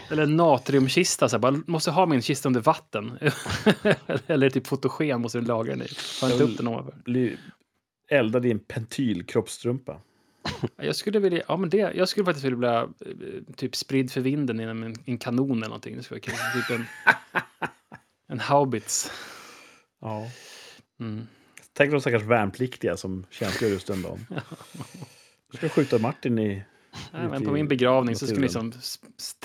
Eller 0.09 0.25
natriumkista, 0.25 1.29
så 1.29 1.35
här, 1.35 1.39
bara, 1.39 1.61
måste 1.67 1.91
ha 1.91 2.05
min 2.05 2.21
kista 2.21 2.49
under 2.49 2.61
vatten. 2.61 3.19
Eller 4.27 4.49
typ 4.49 4.67
fotogen 4.67 5.21
måste 5.21 5.39
du 5.39 5.45
lagra 5.45 5.75
den 5.75 5.81
i. 5.81 5.87
Har 6.21 6.31
inte 6.31 6.43
upp 6.43 6.57
den 6.57 6.67
ovanför. 6.67 6.93
Bli 7.05 7.37
eldad 8.09 8.45
i 8.45 8.51
en 8.51 8.59
pentylkroppstrumpa. 8.59 10.01
Jag 10.77 10.95
skulle 10.95 11.19
vilja, 11.19 11.43
ja 11.47 11.57
men 11.57 11.69
det, 11.69 11.77
jag 11.77 12.09
skulle 12.09 12.25
faktiskt 12.25 12.45
vilja 12.45 12.81
eh, 12.81 12.87
typ 13.55 13.75
spridd 13.75 14.11
för 14.11 14.21
vinden 14.21 14.59
genom 14.59 14.83
en, 14.83 14.95
en 15.05 15.17
kanon 15.17 15.57
eller 15.57 15.67
någonting. 15.67 15.97
Det 15.97 16.03
skulle 16.03 16.21
vara 16.27 16.37
kul. 16.37 16.61
Typ 16.61 16.79
en, 16.79 16.85
en 18.27 18.39
haubits. 18.39 19.11
Ja. 20.01 20.27
Mm. 20.99 21.27
Tänk 21.73 21.91
de 21.91 22.01
stackars 22.01 22.21
värnpliktiga 22.23 22.97
som 22.97 23.25
tjänstgör 23.29 23.69
just 23.69 23.87
den 23.87 24.01
dagen. 24.01 24.25
Du 25.51 25.57
ska 25.57 25.69
skjuta 25.69 25.99
Martin 25.99 26.39
i... 26.39 26.63
Nej, 27.11 27.27
men 27.27 27.45
på 27.45 27.51
min 27.51 27.67
begravning 27.67 28.15
så 28.15 28.27
skulle 28.27 28.47
naturen. 28.47 28.73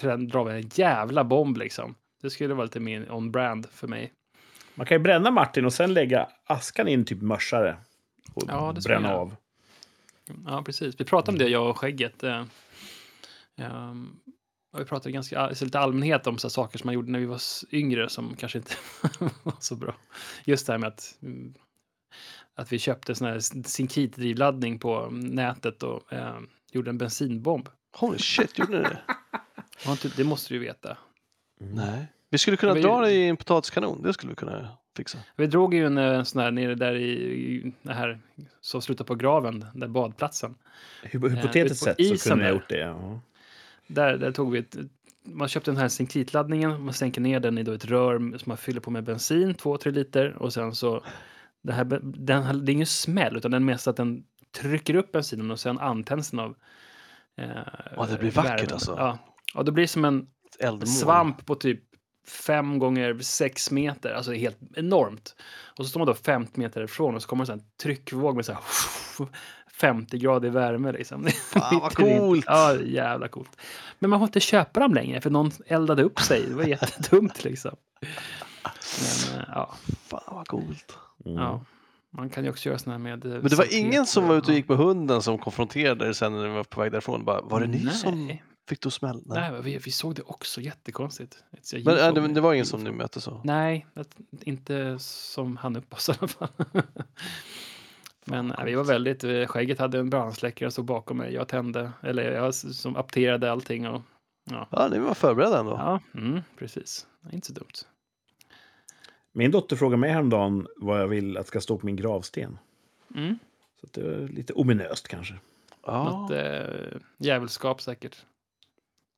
liksom 0.01 0.27
dra 0.29 0.53
en 0.53 0.71
jävla 0.75 1.25
bomb 1.25 1.57
liksom. 1.57 1.95
Det 2.23 2.31
skulle 2.31 2.55
vara 2.55 2.65
lite 2.65 2.81
mer 2.81 3.13
on-brand 3.13 3.67
för 3.73 3.89
mig. 3.89 4.13
Man 4.75 4.87
kan 4.87 4.95
ju 4.95 5.03
bränna 5.03 5.31
Martin 5.31 5.65
och 5.65 5.73
sen 5.73 5.95
lägga 5.95 6.29
askan 6.45 6.89
i 6.89 6.93
en 6.93 7.05
typ 7.05 7.23
mörsare. 7.23 7.77
Och 8.35 8.43
Ja, 8.49 8.75
bränna 8.85 9.09
jag 9.09 9.19
av. 9.19 9.37
Ja, 10.47 10.63
precis. 10.63 11.01
Vi 11.01 11.05
pratade 11.05 11.33
om 11.33 11.39
det, 11.39 11.49
jag 11.49 11.71
och 11.71 11.79
Skägget. 11.79 12.23
Och 14.73 14.81
vi 14.81 14.85
pratade 14.85 15.13
ganska 15.13 15.41
alltså 15.41 15.65
lite 15.65 15.79
allmänhet 15.79 16.27
om 16.27 16.39
så 16.39 16.51
saker 16.51 16.79
som 16.79 16.89
man 16.89 16.95
gjorde 16.95 17.11
när 17.11 17.19
vi 17.19 17.27
var 17.27 17.41
yngre 17.73 18.09
som 18.09 18.37
kanske 18.37 18.59
inte 18.59 18.75
var 19.43 19.55
så 19.61 19.77
bra. 19.77 19.95
Just 20.45 20.67
det 20.67 20.73
här 20.73 20.79
med 20.79 20.89
att, 20.89 21.19
mm, 21.23 21.55
att 22.55 22.73
vi 22.73 22.79
köpte 22.79 23.15
sån 23.15 23.27
här 23.27 23.41
sinkitdrivladdning 23.69 24.79
på 24.79 25.09
nätet 25.11 25.83
och 25.83 26.13
eh, 26.13 26.39
gjorde 26.73 26.91
en 26.91 26.99
bensinbomb. 26.99 27.69
Holy 27.97 28.19
shit, 28.19 28.59
gjorde 28.59 28.73
ni 28.73 28.79
det? 28.83 28.99
Inte- 29.91 30.11
Det 30.17 30.25
måste 30.25 30.49
du 30.55 30.59
ju 30.61 30.67
veta. 30.67 30.97
Nej. 31.61 32.07
Vi 32.31 32.39
skulle 32.39 32.57
kunna 32.57 32.75
Vi- 32.75 32.83
dra 32.83 33.01
det 33.01 33.13
i 33.13 33.29
en 33.29 33.37
potatiskanon. 33.37 34.03
Det 34.03 34.13
skulle 34.13 34.31
vi 34.31 34.37
kunna 34.37 34.69
fixa. 34.97 35.19
Vi 35.37 35.47
drog 35.47 35.75
ju 35.75 35.87
en 35.87 35.99
eh, 35.99 36.23
sån 36.23 36.43
här 36.43 36.51
nere 36.51 36.75
där 36.75 36.95
i, 36.95 37.11
i 37.11 37.73
det 37.83 37.93
här 37.95 38.21
som 38.61 38.83
slutar 38.83 39.05
på 39.05 39.15
graven, 39.15 39.65
där 39.75 39.89
badplatsen. 39.89 40.55
Hypotetiskt 41.03 41.87
på 41.87 41.95
sett 41.95 42.19
så 42.21 42.29
kunde 42.29 42.45
jag 42.45 42.53
där. 42.55 42.61
gjort 42.61 42.69
det. 42.69 42.79
Ja. 42.79 43.21
Där, 43.87 44.17
där 44.19 44.33
tog 44.33 44.53
vi 44.53 44.59
ett, 44.59 44.77
man 45.23 45.49
köpte 45.49 45.71
den 45.71 45.79
här 45.81 45.89
sinkritladdningen, 45.89 46.83
man 46.85 46.95
sänker 46.95 47.21
ner 47.21 47.41
den 47.41 47.59
i 47.59 47.63
då 47.63 47.73
ett 47.73 47.85
rör 47.85 48.19
som 48.19 48.31
man 48.45 48.57
fyller 48.57 48.81
på 48.81 48.91
med 48.91 49.05
bensin, 49.05 49.55
2-3 49.55 49.91
liter. 49.91 50.33
Och 50.43 50.53
sen 50.53 50.75
så, 50.75 51.05
det, 51.69 51.75
här, 51.75 51.85
den, 52.03 52.65
det 52.65 52.73
är 52.73 52.75
ingen 52.75 52.87
smäll, 52.87 53.37
utan 53.37 53.51
den 53.51 53.65
mest 53.65 53.89
att 53.89 53.97
den 53.97 54.23
trycker 54.61 54.95
upp 54.95 55.13
bensinen 55.13 55.51
och 55.51 55.61
sen 55.61 55.79
antänds 55.79 56.31
den 56.31 56.41
av 56.41 56.55
eh, 57.39 57.49
Ja, 57.97 58.07
det 58.11 58.19
blir 58.19 58.31
vackert 58.31 58.51
värmen. 58.61 58.73
alltså. 58.73 58.95
Ja. 58.99 59.19
ja, 59.55 59.63
det 59.63 59.73
blir 59.73 59.87
som 59.87 60.05
en 60.05 60.27
eldmål. 60.61 60.87
svamp 60.87 61.47
på 61.47 61.55
typ 61.55 61.81
fem 62.47 62.79
gånger 62.79 63.19
sex 63.21 63.71
meter. 63.71 64.13
Alltså 64.13 64.31
det 64.31 64.37
är 64.37 64.41
helt 64.41 64.59
enormt. 64.77 65.37
Och 65.79 65.85
så 65.85 65.91
står 65.91 66.01
man 66.01 66.07
då 66.07 66.15
50 66.15 66.61
meter 66.61 66.85
ifrån 66.85 67.15
och 67.15 67.23
så 67.23 67.29
kommer 67.29 67.47
det 67.47 67.53
en 67.53 67.63
tryckvåg 67.83 68.37
med 68.37 68.45
så 68.45 68.53
här 68.53 68.63
50 69.73 70.19
grader 70.19 70.51
värme 70.51 70.93
liksom. 70.93 71.27
Fan, 71.53 71.81
vad 71.81 71.95
coolt. 71.95 72.45
Ja, 72.49 72.77
jävla 72.81 73.29
coolt. 73.29 73.57
Men 73.99 74.11
man 74.11 74.19
får 74.19 74.27
inte 74.27 74.41
köpa 74.41 74.81
dem 74.81 74.95
längre 74.95 75.21
för 75.21 75.31
någon 75.31 75.51
eldade 75.67 76.03
upp 76.03 76.21
sig. 76.21 76.43
Det 76.49 76.55
var 76.55 76.65
jättedumt 76.77 77.45
liksom. 77.45 77.77
Men 78.65 79.39
eh, 79.41 79.45
ja, 79.55 79.75
Fan 80.09 80.21
vad 80.27 80.47
coolt. 80.49 80.99
Mm. 81.25 81.39
ja. 81.39 81.61
Man 82.11 82.31
kan 82.31 82.45
ju 82.45 82.51
också 82.51 82.69
göra 82.69 82.79
såna 82.79 82.93
här 82.95 82.99
med... 82.99 83.25
eh, 83.25 83.31
Men 83.33 83.43
det 83.51 83.57
var 83.57 83.75
ingen 83.79 84.07
som 84.07 84.29
var 84.29 84.35
ute 84.37 84.51
och 84.51 84.57
gick 84.57 84.69
med 84.69 84.79
hunden 84.79 85.23
som 85.23 85.39
konfronterade 85.39 86.09
er 86.09 86.13
sen 86.13 86.33
när 86.33 86.43
ni 86.49 86.55
var 86.55 86.65
på 86.65 86.81
väg 86.81 86.93
därifrån. 86.93 87.25
Bara, 87.25 87.41
var 87.41 87.61
det 87.61 87.67
ni 87.67 87.85
Nej. 87.85 87.95
som 87.95 88.33
fick 88.69 88.81
då 88.81 88.91
smäll? 88.91 89.23
Nej. 89.27 89.51
Nej, 89.51 89.63
vi, 89.63 89.79
vi 89.79 89.91
såg 89.91 90.15
det 90.15 90.23
också 90.23 90.61
jättekonstigt. 90.61 91.37
Men 91.85 91.99
äh, 91.99 92.13
det, 92.15 92.29
det 92.29 92.41
var 92.41 92.55
ingen 92.55 92.67
som 92.67 92.85
ni 92.85 92.91
mötte 92.91 93.21
så? 93.21 93.41
Nej, 93.45 93.87
inte 94.41 94.97
som 94.99 95.57
han 95.57 95.77
upp 95.77 95.93
oss 95.95 96.09
i 96.09 96.13
alla 96.19 96.29
fall. 96.29 96.49
Men 98.25 98.55
vi 98.65 98.75
var 98.75 98.85
väldigt, 98.85 99.25
eh, 99.25 99.47
skägget 99.47 99.79
hade 99.79 99.99
en 99.99 100.11
brandsläckare 100.11 100.71
som 100.71 100.73
stod 100.73 100.85
bakom 100.85 101.17
mig. 101.17 101.35
Jag 101.35 101.49
tände, 101.49 101.93
eller 102.03 102.33
jag 102.33 102.55
som 102.55 102.97
apterade 102.97 103.53
allting. 103.53 103.89
Och, 103.89 104.03
ja, 104.51 104.69
Ja, 104.71 104.89
ni 104.89 104.99
var 104.99 105.15
förberedda 105.15 105.59
ändå. 105.61 105.73
ja 105.73 106.01
mm, 106.21 106.41
precis. 106.59 107.07
Inte 107.33 107.47
så 107.47 107.53
dumt. 107.53 107.73
Min 109.39 109.51
dotter 109.51 109.77
frågade 109.77 110.01
mig 110.01 110.11
häromdagen 110.11 110.67
vad 110.77 111.01
jag 111.01 111.09
vill 111.09 111.37
att 111.37 111.47
ska 111.47 111.61
stå 111.61 111.79
på 111.79 111.87
min 111.87 111.97
gravsten. 111.97 112.59
Mm. 113.17 113.39
Så 113.81 113.87
att 113.87 113.93
det 113.93 114.01
är 114.01 114.29
lite 114.29 114.53
ominöst 114.53 115.09
kanske. 115.09 115.35
Ja. 115.87 116.05
Något 116.05 116.31
eh, 116.31 116.99
djävulskap 117.19 117.83
säkert. 117.83 118.17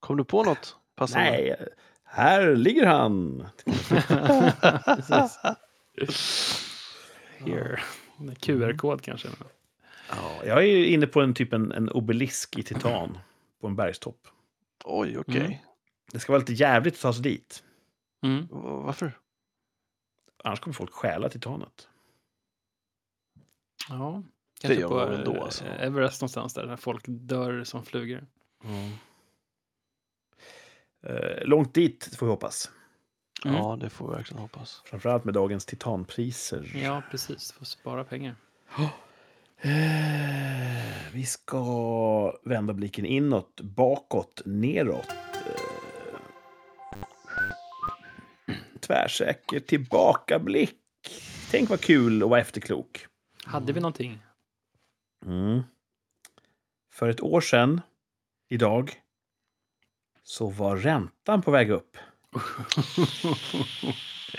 Kom 0.01 0.16
du 0.16 0.24
på 0.24 0.44
något 0.44 0.76
passande? 0.94 1.30
Nej, 1.30 1.56
här 2.05 2.56
ligger 2.56 2.86
han! 2.86 3.47
Here. 7.38 7.80
QR-kod 8.40 9.02
kanske. 9.02 9.28
Ja, 10.10 10.40
jag 10.44 10.59
är 10.59 10.62
ju 10.62 10.86
inne 10.86 11.06
på 11.06 11.20
en 11.20 11.34
typ 11.34 11.52
en, 11.52 11.72
en 11.72 11.88
obelisk 11.88 12.59
i 12.59 12.62
titan 12.62 13.18
på 13.60 13.66
en 13.66 13.76
bergstopp. 13.76 14.28
Oj, 14.84 15.18
okej. 15.18 15.40
Mm. 15.40 15.55
Det 16.12 16.18
ska 16.18 16.32
vara 16.32 16.40
lite 16.40 16.52
jävligt 16.52 16.94
att 16.94 17.01
ta 17.01 17.12
sig 17.12 17.22
dit. 17.22 17.62
Mm. 18.22 18.48
Varför? 18.51 19.12
Annars 20.44 20.60
kommer 20.60 20.74
folk 20.74 20.92
stjäla 20.92 21.28
titanet. 21.28 21.88
Ja, 23.88 24.22
Det 24.60 24.66
kanske 24.66 24.80
gör 24.80 24.88
på 24.88 24.94
man 24.94 25.10
väl 25.10 25.24
då, 25.24 25.34
eh, 25.36 25.42
alltså. 25.42 25.64
Everest 25.64 26.20
någonstans 26.20 26.54
där, 26.54 26.66
där 26.66 26.76
folk 26.76 27.04
dör 27.06 27.64
som 27.64 27.84
flugor. 27.84 28.26
Eh, 31.02 31.44
långt 31.44 31.74
dit 31.74 32.16
får 32.16 32.26
vi 32.26 32.30
hoppas. 32.30 32.70
Mm. 33.44 33.56
Ja, 33.56 33.76
det 33.80 33.90
får 33.90 34.08
vi 34.08 34.14
verkligen 34.14 34.42
hoppas. 34.42 34.82
Framförallt 34.84 35.24
med 35.24 35.34
dagens 35.34 35.66
titanpriser. 35.66 36.72
Ja, 36.74 37.02
precis. 37.10 37.52
Får 37.52 37.64
spara 37.64 38.04
pengar. 38.04 38.36
Eh, 39.62 39.70
vi 41.12 41.24
ska 41.24 42.38
vända 42.44 42.72
blicken 42.72 43.06
inåt, 43.06 43.60
bakåt, 43.60 44.42
neråt. 44.44 45.06
Tvärsäker 48.90 49.60
tillbakablick. 49.60 50.76
Tänk 51.50 51.70
vad 51.70 51.80
kul 51.80 52.22
att 52.22 52.28
vara 52.28 52.40
efterklok. 52.40 53.06
Hade 53.44 53.72
vi 53.72 53.80
någonting? 53.80 54.18
Mm. 55.26 55.62
För 56.92 57.08
ett 57.08 57.20
år 57.20 57.40
sedan, 57.40 57.80
idag, 58.48 58.92
så 60.22 60.50
var 60.50 60.76
räntan 60.76 61.42
på 61.42 61.50
väg 61.50 61.70
upp. 61.70 61.96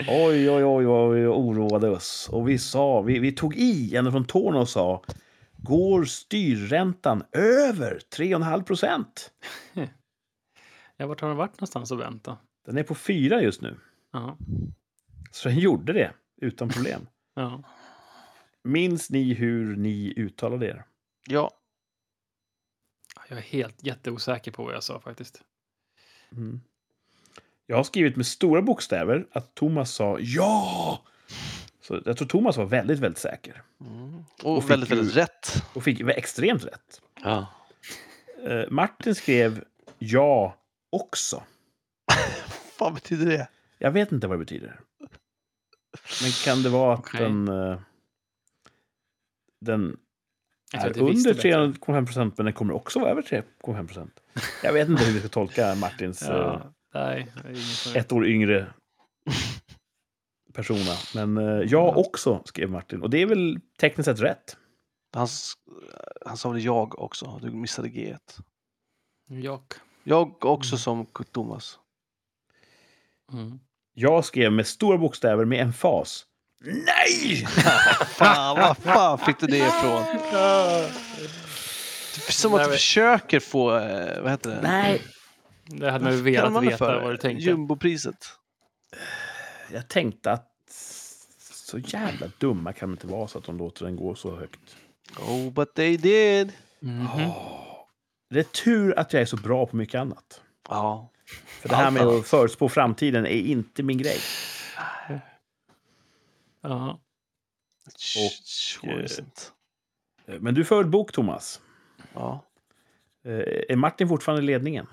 Oj, 0.08 0.50
oj, 0.50 0.64
oj, 0.64 0.84
vad 0.84 1.14
vi 1.14 1.26
oroade 1.26 1.88
oss. 1.88 2.28
Och 2.32 2.48
vi 2.48 2.58
sa, 2.58 3.00
vi, 3.00 3.18
vi 3.18 3.32
tog 3.32 3.56
i 3.56 3.96
ända 3.96 4.10
från 4.10 4.24
tårna 4.24 4.60
och 4.60 4.68
sa, 4.68 5.04
går 5.56 6.04
styrräntan 6.04 7.22
över 7.32 8.00
3,5 8.16 8.62
procent? 8.62 9.30
Ja, 10.96 11.06
vart 11.06 11.20
har 11.20 11.28
den 11.28 11.36
varit 11.36 11.60
någonstans 11.60 11.90
och 11.90 12.00
vänt 12.00 12.24
då? 12.24 12.38
Den 12.66 12.78
är 12.78 12.82
på 12.82 12.94
4 12.94 13.42
just 13.42 13.62
nu. 13.62 13.76
Ja. 14.12 14.36
Så 15.30 15.48
den 15.48 15.58
gjorde 15.58 15.92
det 15.92 16.12
utan 16.36 16.68
problem. 16.68 17.06
ja. 17.34 17.62
Minns 18.64 19.10
ni 19.10 19.34
hur 19.34 19.76
ni 19.76 20.12
uttalade 20.16 20.66
er? 20.66 20.84
Ja, 21.28 21.50
Jag 23.28 23.38
är 23.38 23.42
helt 23.42 23.84
jätteosäker 23.84 24.50
på 24.50 24.64
vad 24.64 24.74
jag 24.74 24.82
sa 24.82 25.00
faktiskt. 25.00 25.42
Mm. 26.32 26.60
Jag 27.66 27.76
har 27.76 27.84
skrivit 27.84 28.16
med 28.16 28.26
stora 28.26 28.62
bokstäver 28.62 29.26
att 29.32 29.54
Thomas 29.54 29.90
sa 29.90 30.18
ja! 30.20 31.02
Så 31.80 32.02
jag 32.04 32.16
tror 32.16 32.28
Thomas 32.28 32.56
var 32.56 32.64
väldigt, 32.64 32.98
väldigt 32.98 33.18
säker. 33.18 33.62
mm. 33.80 34.24
och, 34.42 34.56
Och 34.56 34.70
väldigt, 34.70 34.90
ju- 34.90 34.94
väldigt 34.96 35.16
rätt. 35.16 35.62
Och 35.74 35.84
fick 35.84 36.00
extremt 36.00 36.64
rätt. 36.64 37.02
Ja. 37.22 37.46
Eh, 38.46 38.70
Martin 38.70 39.14
skrev 39.14 39.64
ja 39.98 40.56
också. 40.90 41.42
Vad 42.78 42.94
betyder 42.94 43.26
det? 43.26 43.48
Jag 43.82 43.90
vet 43.90 44.12
inte 44.12 44.26
vad 44.26 44.34
det 44.38 44.44
betyder. 44.44 44.80
Men 46.22 46.30
kan 46.44 46.62
det 46.62 46.68
vara 46.68 46.94
att 46.94 47.00
Okej. 47.00 47.20
den, 47.20 47.48
eh, 47.48 47.80
den 49.60 49.96
är 50.74 50.98
under 51.00 51.34
bättre. 51.34 51.50
3,5 51.50 52.06
procent, 52.06 52.38
men 52.38 52.44
den 52.46 52.54
kommer 52.54 52.74
också 52.74 52.98
vara 53.00 53.10
över 53.10 53.22
3,5 53.22 53.86
procent? 53.86 54.20
Jag 54.62 54.72
vet 54.72 54.88
inte 54.88 55.04
hur 55.04 55.12
vi 55.12 55.18
ska 55.20 55.28
tolka 55.28 55.74
Martins 55.74 56.22
eh, 56.28 56.28
Ja, 56.36 56.72
nej, 56.94 57.32
inget 57.48 57.58
som- 57.62 57.96
ett 57.96 58.12
år 58.12 58.26
yngre 58.26 58.72
persona. 60.52 60.96
Men 61.14 61.36
eh, 61.36 61.44
jag 61.70 61.96
också, 61.98 62.42
skrev 62.44 62.70
Martin. 62.70 63.02
Och 63.02 63.10
det 63.10 63.18
är 63.22 63.26
väl 63.26 63.60
tekniskt 63.80 64.04
sett 64.06 64.20
rätt. 64.20 64.56
Han, 65.14 65.28
han 66.26 66.36
sa 66.36 66.50
väl 66.50 66.64
jag 66.64 66.98
också, 66.98 67.38
du 67.42 67.50
missade 67.50 67.88
G. 67.88 68.16
Jag. 69.28 69.62
Jag 70.04 70.44
också 70.44 70.74
Mm. 70.74 70.78
som 70.78 71.06
Thomas. 71.06 71.78
Mm. 73.32 73.58
Jag 73.94 74.24
skrev 74.24 74.52
med 74.52 74.66
stora 74.66 74.98
bokstäver 74.98 75.44
med 75.44 75.60
emfas. 75.60 76.24
Nej! 76.64 77.46
Fan, 78.16 78.56
var 78.56 78.74
fan 78.74 79.18
fick 79.18 79.38
du 79.38 79.46
det 79.46 79.56
ifrån? 79.58 80.02
Det 82.14 82.28
är 82.28 82.32
som 82.32 82.54
att 82.54 82.64
du 82.64 82.70
försöker 82.70 83.40
få, 83.40 83.76
eh, 83.78 84.22
vad 84.22 84.30
heter 84.30 84.50
det? 84.50 84.60
Nej, 84.62 85.02
Det 85.64 85.90
hade 85.90 86.04
man 86.04 86.12
ju 86.12 86.18
Vad 86.18 86.24
velat 86.24 86.64
veta 86.64 86.76
för? 86.76 87.00
vad 87.02 87.12
du 87.12 87.16
tänkte. 87.16 87.44
Jumbopriset. 87.44 88.16
jag 89.72 89.88
tänkte 89.88 90.32
att 90.32 90.48
så 91.40 91.78
jävla 91.78 92.26
dumma 92.38 92.72
kan 92.72 92.88
de 92.88 92.92
inte 92.92 93.06
vara 93.06 93.28
så 93.28 93.38
att 93.38 93.44
de 93.44 93.58
låter 93.58 93.84
den 93.84 93.96
gå 93.96 94.14
så 94.14 94.36
högt. 94.36 94.76
Oh, 95.18 95.50
but 95.52 95.74
they 95.74 95.96
did. 95.96 96.52
Mhm. 96.80 97.30
Det 98.30 98.38
är 98.38 98.44
tur 98.44 98.98
att 98.98 99.12
jag 99.12 99.22
är 99.22 99.26
så 99.26 99.36
bra 99.36 99.66
på 99.66 99.76
mycket 99.76 100.00
annat. 100.00 100.40
Ja. 100.68 101.11
För 101.60 101.68
det 101.68 101.74
här 101.76 101.90
med 101.90 102.02
att 102.02 102.26
förutspå 102.26 102.68
framtiden 102.68 103.26
är 103.26 103.30
inte 103.30 103.82
min 103.82 103.98
grej. 103.98 104.18
Ja. 106.62 107.00
Sure 107.98 109.06
isn't. 109.06 109.50
Men 110.40 110.54
du 110.54 110.64
för 110.64 110.84
bok, 110.84 111.12
Thomas. 111.12 111.60
Ja. 112.12 112.44
Eh, 113.24 113.32
Är 113.68 113.76
Martin 113.76 114.08
fortfarande 114.08 114.42
i 114.42 114.46
ledningen? 114.46 114.86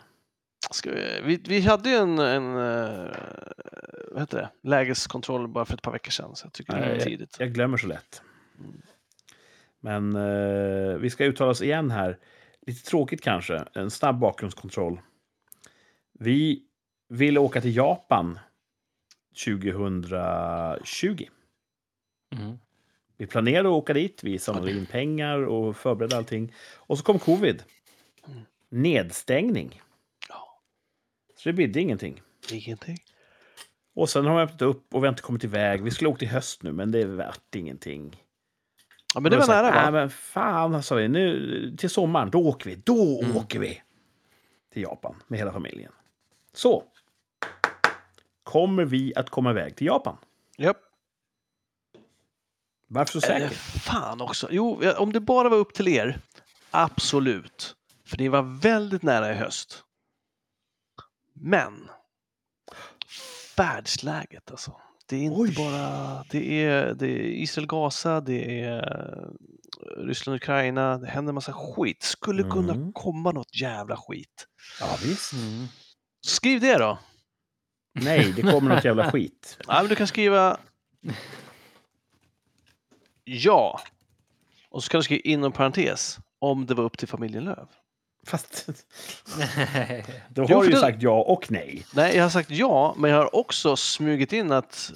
Ska 0.71 0.91
vi, 0.91 1.21
vi, 1.23 1.35
vi 1.47 1.61
hade 1.61 1.89
ju 1.89 1.95
en, 1.95 2.19
en 2.19 2.55
eh, 2.55 3.13
vad 4.11 4.21
heter 4.21 4.37
det? 4.37 4.49
lägeskontroll 4.69 5.47
bara 5.47 5.65
för 5.65 5.73
ett 5.73 5.81
par 5.81 5.91
veckor 5.91 6.11
sedan, 6.11 6.35
så 6.35 6.45
jag 6.45 6.53
tycker 6.53 6.73
det 6.73 6.79
är 6.79 6.89
Nej, 6.89 7.01
tidigt. 7.01 7.35
Jag 7.39 7.53
glömmer 7.53 7.77
så 7.77 7.87
lätt. 7.87 8.21
Men 9.79 10.15
eh, 10.15 10.97
vi 10.97 11.09
ska 11.09 11.25
uttala 11.25 11.51
oss 11.51 11.61
igen 11.61 11.91
här. 11.91 12.17
Lite 12.67 12.89
tråkigt 12.89 13.21
kanske. 13.21 13.63
En 13.73 13.91
snabb 13.91 14.19
bakgrundskontroll. 14.19 15.01
Vi 16.19 16.63
ville 17.09 17.39
åka 17.39 17.61
till 17.61 17.75
Japan 17.75 18.39
2020. 19.45 21.27
Mm. 22.35 22.57
Vi 23.17 23.27
planerade 23.27 23.69
att 23.69 23.73
åka 23.73 23.93
dit. 23.93 24.23
Vi 24.23 24.39
samlade 24.39 24.71
in 24.71 24.85
pengar 24.85 25.39
och 25.45 25.77
förberedde 25.77 26.17
allting. 26.17 26.53
Och 26.75 26.97
så 26.97 27.03
kom 27.03 27.19
covid. 27.19 27.63
Mm. 28.27 28.39
Nedstängning. 28.69 29.81
Så 31.35 31.49
det 31.49 31.53
bidde 31.53 31.81
ingenting. 31.81 32.21
Ingenting. 32.51 32.97
Och 33.95 34.09
sen 34.09 34.25
har 34.25 34.35
vi 34.37 34.41
öppnat 34.41 34.61
upp 34.61 34.93
och 34.93 35.03
vi 35.03 35.07
har 35.07 35.13
inte 35.13 35.21
kommit 35.21 35.43
iväg. 35.43 35.83
Vi 35.83 35.91
skulle 35.91 36.09
åka 36.09 36.17
till 36.19 36.27
höst 36.27 36.63
nu, 36.63 36.71
men 36.71 36.91
det 36.91 37.05
vart 37.05 37.55
ingenting. 37.55 38.23
Ja, 39.13 39.19
men 39.19 39.31
det 39.31 39.37
var 39.37 39.47
nära 39.47 39.71
va? 39.71 39.81
Nej, 39.81 39.91
men 39.91 40.09
fan, 40.09 40.83
sa 40.83 40.95
vi. 40.95 41.07
Nu, 41.07 41.75
till 41.77 41.89
sommaren, 41.89 42.29
då 42.29 42.39
åker 42.47 42.69
vi. 42.69 42.75
Då 42.75 43.21
Mm. 43.23 43.37
åker 43.37 43.59
vi 43.59 43.81
till 44.73 44.81
Japan 44.81 45.15
med 45.27 45.39
hela 45.39 45.51
familjen. 45.51 45.91
Så. 46.59 46.83
Kommer 48.43 48.85
vi 48.85 49.13
att 49.15 49.29
komma 49.29 49.51
iväg 49.51 49.75
till 49.75 49.87
Japan? 49.87 50.17
Japp. 50.57 50.77
Varför 52.87 53.11
så 53.11 53.21
säker? 53.21 53.49
fan 53.79 54.21
också. 54.21 54.47
Jo, 54.51 54.79
ja, 54.83 54.97
om 54.99 55.13
det 55.13 55.19
bara 55.19 55.49
var 55.49 55.57
upp 55.57 55.73
till 55.73 55.87
er, 55.87 56.21
absolut. 56.71 57.75
För 58.05 58.17
det 58.17 58.29
var 58.29 58.59
väldigt 58.61 59.03
nära 59.03 59.31
i 59.31 59.35
höst. 59.35 59.83
Men 61.33 61.89
världsläget 63.57 64.51
alltså. 64.51 64.75
Det 65.05 65.15
är 65.15 65.21
inte 65.21 65.41
Oj. 65.41 65.55
bara 65.57 66.23
det 66.29 66.63
är, 66.65 66.93
det 66.93 67.07
är 67.07 67.23
Israel-Gaza, 67.43 68.21
det 68.21 68.61
är 68.61 68.77
eh, 68.77 69.29
Ryssland-Ukraina, 70.05 70.97
det 70.97 71.07
händer 71.07 71.33
massa 71.33 71.53
skit. 71.53 72.03
Skulle 72.03 72.43
kunna 72.43 72.73
Mm. 72.73 72.93
komma 72.93 73.31
något 73.31 73.55
jävla 73.61 73.97
skit. 73.97 74.47
Ja, 74.79 74.97
visst. 75.03 75.33
Mm. 75.33 75.67
Skriv 76.21 76.59
det 76.59 76.77
då. 76.77 76.97
Nej, 77.93 78.33
det 78.35 78.41
kommer 78.41 78.75
något 78.75 78.85
jävla 78.85 79.11
skit. 79.11 79.57
Ja, 79.67 79.73
men 79.81 79.89
du 79.89 79.95
kan 79.95 80.07
skriva 80.07 80.57
ja. 83.23 83.81
Och 84.69 84.83
så 84.83 84.89
kan 84.89 84.99
du 84.99 85.03
skriva 85.03 85.21
inom 85.23 85.51
parentes 85.51 86.19
om 86.39 86.65
det 86.65 86.73
var 86.73 86.83
upp 86.83 86.97
till 86.97 87.07
familjen 87.07 87.43
Löv. 87.43 87.67
Fast 88.29 88.69
då 90.29 90.41
har 90.45 90.63
du 90.63 90.69
ju 90.69 90.75
sagt 90.75 91.01
ja 91.01 91.21
och 91.21 91.51
nej. 91.51 91.85
Nej, 91.93 92.15
jag 92.15 92.23
har 92.23 92.29
sagt 92.29 92.49
ja, 92.51 92.95
men 92.97 93.11
jag 93.11 93.17
har 93.17 93.35
också 93.35 93.75
smugit 93.75 94.33
in 94.33 94.51
att 94.51 94.91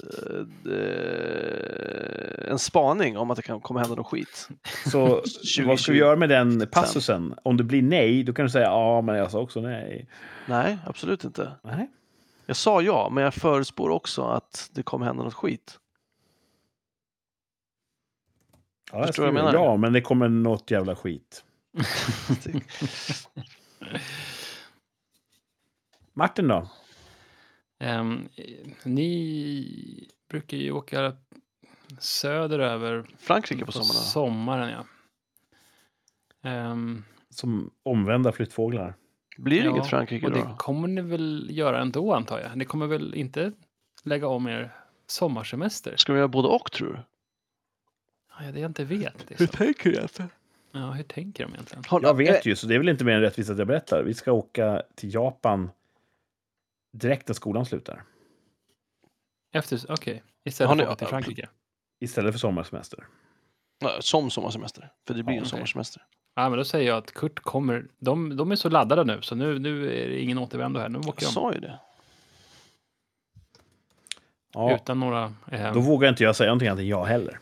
eh, 0.66 2.50
en 2.50 2.58
spaning 2.58 3.18
om 3.18 3.30
att 3.30 3.36
det 3.36 3.42
kan 3.42 3.60
komma 3.60 3.80
hända 3.80 3.94
något 3.94 4.06
skit. 4.06 4.48
Så 4.86 4.98
vad 5.08 5.28
ska 5.28 5.62
2020 5.62 5.92
vi 5.92 5.98
göra 5.98 6.16
med 6.16 6.28
den 6.28 6.66
passusen? 6.66 7.34
Om 7.42 7.56
det 7.56 7.64
blir 7.64 7.82
nej, 7.82 8.22
då 8.22 8.32
kan 8.32 8.44
du 8.44 8.50
säga 8.50 8.66
ja, 8.66 9.00
men 9.00 9.16
jag 9.16 9.30
sa 9.30 9.40
också 9.40 9.60
nej. 9.60 10.08
Nej, 10.46 10.78
absolut 10.86 11.24
inte. 11.24 11.52
Nej. 11.62 11.90
Jag 12.46 12.56
sa 12.56 12.82
ja, 12.82 13.08
men 13.12 13.24
jag 13.24 13.34
förutspår 13.34 13.90
också 13.90 14.22
att 14.22 14.70
det 14.72 14.82
kommer 14.82 15.06
hända 15.06 15.22
något 15.22 15.34
skit. 15.34 15.78
Ja, 18.92 19.06
jag 19.16 19.26
jag 19.26 19.34
menar? 19.34 19.54
ja, 19.54 19.76
men 19.76 19.92
det 19.92 20.00
kommer 20.00 20.28
något 20.28 20.70
jävla 20.70 20.96
skit. 20.96 21.44
Martin 26.12 26.48
då? 26.48 26.70
Ehm, 27.78 28.28
ni 28.84 30.08
brukar 30.28 30.56
ju 30.56 30.72
åka 30.72 31.16
söderöver 31.98 33.06
Frankrike 33.18 33.60
på 33.60 33.66
på 33.66 33.72
sommarna. 33.72 33.92
sommaren. 34.00 34.70
Ja. 34.70 34.84
Ehm, 36.50 37.04
Som 37.30 37.70
omvända 37.82 38.32
flyttfåglar. 38.32 38.94
Blir 39.38 39.58
det 39.58 39.64
ja, 39.64 39.70
inget 39.70 39.86
Frankrike 39.86 40.26
och 40.26 40.32
då? 40.32 40.38
det 40.38 40.54
kommer 40.58 40.88
ni 40.88 41.02
väl 41.02 41.48
göra 41.50 41.80
ändå 41.80 42.14
antar 42.14 42.40
jag. 42.40 42.56
Ni 42.56 42.64
kommer 42.64 42.86
väl 42.86 43.14
inte 43.14 43.52
lägga 44.02 44.28
om 44.28 44.46
er 44.46 44.74
sommarsemester? 45.06 45.96
Ska 45.96 46.12
vi 46.12 46.18
göra 46.18 46.28
både 46.28 46.48
och 46.48 46.72
tror 46.72 46.88
du? 46.88 46.98
Ja, 48.44 48.52
det 48.52 48.60
jag 48.60 48.70
inte 48.70 48.84
vet. 48.84 49.28
Det 49.28 49.40
är 49.40 49.46
så. 49.46 49.52
tänker 49.52 49.90
du? 49.90 50.28
Ja, 50.74 50.90
hur 50.90 51.02
tänker 51.04 51.44
de 51.44 51.52
egentligen? 51.52 51.84
Har- 51.88 52.02
Jag 52.02 52.16
vet 52.16 52.46
ju, 52.46 52.56
så 52.56 52.66
det 52.66 52.74
är 52.74 52.78
väl 52.78 52.88
inte 52.88 53.04
mer 53.04 53.12
än 53.14 53.20
rättvist 53.20 53.50
att 53.50 53.58
jag 53.58 53.66
berättar. 53.66 54.02
Vi 54.02 54.14
ska 54.14 54.32
åka 54.32 54.82
till 54.94 55.14
Japan 55.14 55.70
direkt 56.92 57.28
när 57.28 57.34
skolan 57.34 57.66
slutar. 57.66 58.02
Efter, 59.54 59.80
okej. 59.88 60.22
Istället 60.44 60.68
Har 60.68 60.76
för 60.76 60.78
ni- 60.78 60.82
att 60.84 60.88
åka 60.88 60.96
till 60.98 61.06
Frankrike. 61.06 61.48
Istället 62.00 62.32
för 62.34 62.38
sommarsemester. 62.38 63.06
Som 64.00 64.30
sommarsemester, 64.30 64.92
för 65.06 65.14
det 65.14 65.22
blir 65.22 65.34
Ja, 65.34 65.38
en 65.38 65.42
okej. 65.42 65.50
sommarsemester. 65.50 66.02
Ja, 66.34 66.48
men 66.48 66.58
då 66.58 66.64
säger 66.64 66.88
jag 66.88 66.98
att 66.98 67.12
Kurt 67.14 67.40
kommer. 67.40 67.86
De, 67.98 68.36
de 68.36 68.52
är 68.52 68.56
så 68.56 68.68
laddade 68.70 69.04
nu, 69.04 69.22
så 69.22 69.34
nu, 69.34 69.58
nu 69.58 69.86
är 70.04 70.08
det 70.08 70.20
ingen 70.20 70.38
återvändo 70.38 70.80
här. 70.80 70.88
Nu 70.88 70.98
åker 70.98 71.08
Jag 71.08 71.16
de 71.18 71.24
sa 71.32 71.52
ju 71.52 71.60
det. 71.60 71.78
Ja, 74.54 74.74
utan 74.74 75.00
några... 75.00 75.32
Eh, 75.52 75.72
då 75.74 75.80
vågar 75.80 76.08
inte 76.08 76.22
jag 76.24 76.36
säga 76.36 76.48
någonting 76.48 76.68
annat 76.68 76.78
än 76.80 76.86
ja 76.88 77.04
heller. 77.04 77.38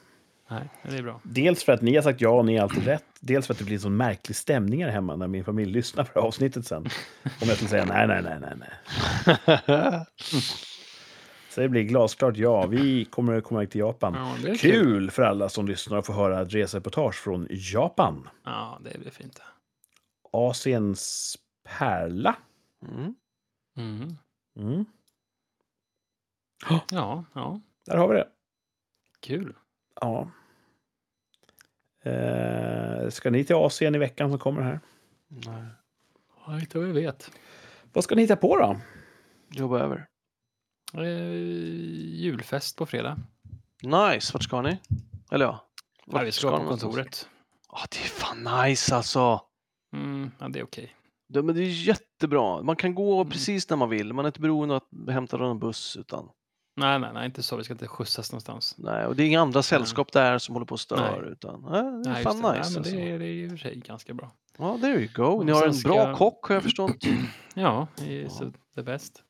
Nej, 0.52 0.68
det 0.82 0.98
är 0.98 1.02
bra. 1.02 1.20
Dels 1.22 1.64
för 1.64 1.72
att 1.72 1.82
ni 1.82 1.94
har 1.94 2.02
sagt 2.02 2.20
ja 2.20 2.28
och 2.30 2.44
ni 2.44 2.56
har 2.56 2.62
alltid 2.62 2.84
rätt. 2.84 3.04
Dels 3.20 3.46
för 3.46 3.54
att 3.54 3.58
det 3.58 3.64
blir 3.64 3.74
en 3.74 3.80
sån 3.80 3.96
märklig 3.96 4.36
stämning 4.36 4.84
här 4.84 4.90
hemma 4.90 5.16
när 5.16 5.28
min 5.28 5.44
familj 5.44 5.72
lyssnar 5.72 6.04
på 6.04 6.20
avsnittet 6.20 6.66
sen. 6.66 6.82
Om 7.24 7.48
jag 7.48 7.56
skulle 7.56 7.70
säga 7.70 7.84
nej, 7.84 8.06
nej, 8.06 8.22
nej, 8.22 8.38
nej, 8.40 8.54
nej. 9.66 10.06
Så 11.50 11.60
det 11.60 11.68
blir 11.68 11.82
glasklart 11.82 12.36
ja. 12.36 12.66
Vi 12.66 13.04
kommer 13.04 13.40
komma 13.40 13.60
iväg 13.60 13.70
till 13.70 13.78
Japan. 13.80 14.14
Ja, 14.42 14.48
är 14.50 14.56
Kul 14.56 15.10
för 15.10 15.22
alla 15.22 15.48
som 15.48 15.68
lyssnar 15.68 15.98
att 15.98 16.06
få 16.06 16.12
höra 16.12 16.42
ett 16.42 16.54
resereportage 16.54 17.14
från 17.14 17.46
Japan. 17.50 18.28
Ja, 18.44 18.80
det 18.84 18.98
blir 18.98 19.10
fint. 19.10 19.40
Asiens 20.32 21.36
pärla. 21.64 22.36
Mm. 22.88 23.14
Mm. 23.76 24.16
Mm. 24.56 24.84
Ja, 26.90 27.24
ja, 27.34 27.60
Där 27.86 27.96
har 27.96 28.08
vi 28.08 28.14
det. 28.14 28.28
kul. 29.20 29.54
Ja. 30.00 30.30
Eh, 32.02 33.08
ska 33.10 33.30
ni 33.30 33.44
till 33.44 33.56
Asien 33.56 33.94
i 33.94 33.98
veckan 33.98 34.30
som 34.30 34.38
kommer 34.38 34.62
här? 34.62 34.80
Nej. 35.28 35.64
Ja, 36.46 36.60
inte 36.60 36.78
vad 36.78 36.86
vi 36.86 36.92
vet. 36.92 37.30
Vad 37.92 38.04
ska 38.04 38.14
ni 38.14 38.22
hitta 38.22 38.36
på 38.36 38.56
då? 38.58 38.76
Jobba 39.50 39.78
över. 39.80 40.06
Eh, 40.94 41.32
julfest 42.20 42.76
på 42.76 42.86
fredag. 42.86 43.18
Nice, 43.82 44.30
vart 44.34 44.42
ska 44.42 44.62
ni? 44.62 44.78
Eller 45.30 45.44
ja. 45.44 45.66
Vart 46.06 46.26
vi 46.26 46.32
ska 46.32 46.50
på 46.50 46.56
ni 46.58 46.62
någonstans? 46.64 46.94
kontoret. 46.94 47.28
Ja, 47.72 47.78
det 47.90 47.96
är 47.98 48.08
fan 48.08 48.64
nice 48.66 48.96
alltså. 48.96 49.40
Mm, 49.92 50.30
ja, 50.38 50.48
det 50.48 50.58
är 50.58 50.64
okej. 50.64 50.96
Det, 51.28 51.42
men 51.42 51.54
det 51.54 51.60
är 51.62 51.86
jättebra. 51.86 52.62
Man 52.62 52.76
kan 52.76 52.94
gå 52.94 53.20
Mm. 53.20 53.30
precis 53.30 53.70
när 53.70 53.76
man 53.76 53.90
vill. 53.90 54.12
Man 54.12 54.24
är 54.24 54.28
inte 54.28 54.40
beroende 54.40 54.74
av 54.74 54.82
att 55.08 55.14
hämta 55.14 55.36
någon 55.36 55.58
buss. 55.58 55.96
Utan, 55.96 56.28
Nej, 56.76 56.98
nej, 56.98 57.10
nej, 57.14 57.26
inte 57.26 57.42
så. 57.42 57.56
Vi 57.56 57.64
ska 57.64 57.72
inte 57.74 57.86
skjutsas 57.88 58.32
någonstans. 58.32 58.74
nej, 58.78 59.06
och 59.06 59.16
det 59.16 59.22
är 59.22 59.26
inga 59.26 59.40
andra 59.40 59.62
sällskap 59.62 60.12
där 60.12 60.38
som 60.38 60.54
håller 60.54 60.66
på 60.66 60.74
att 60.74 60.80
störa. 60.80 61.20
Nej. 61.20 61.30
Utan, 61.32 61.66
nej, 61.70 61.82
det 61.82 62.10
är 62.10 62.12
Nej, 62.14 62.22
fan 62.22 62.42
det. 62.42 62.42
nice. 62.42 62.42
nej, 62.42 62.52
men 62.52 62.58
alltså. 62.58 62.80
det, 62.80 63.10
är, 63.10 63.18
det 63.18 63.24
är 63.26 63.28
i 63.28 63.46
och 63.46 63.50
för 63.50 63.56
sig 63.58 63.76
ganska 63.76 64.14
bra. 64.14 64.32
Ja, 64.58 64.78
there 64.80 64.92
you 65.00 65.08
go. 65.14 65.42
Ni 65.44 65.52
Och 65.52 65.56
har 65.56 65.66
en 65.66 65.74
ska 65.74 65.88
bra 65.88 65.96
jag- 65.98 66.16
kock 66.16 66.46
har 66.46 66.54
jag 66.54 66.62
förstått. 66.62 66.96
Ja, 67.54 67.86
det 67.96 68.22
är 68.22 68.28
Ja. 68.40 68.46
det 68.74 68.82
bäst. 68.82 69.22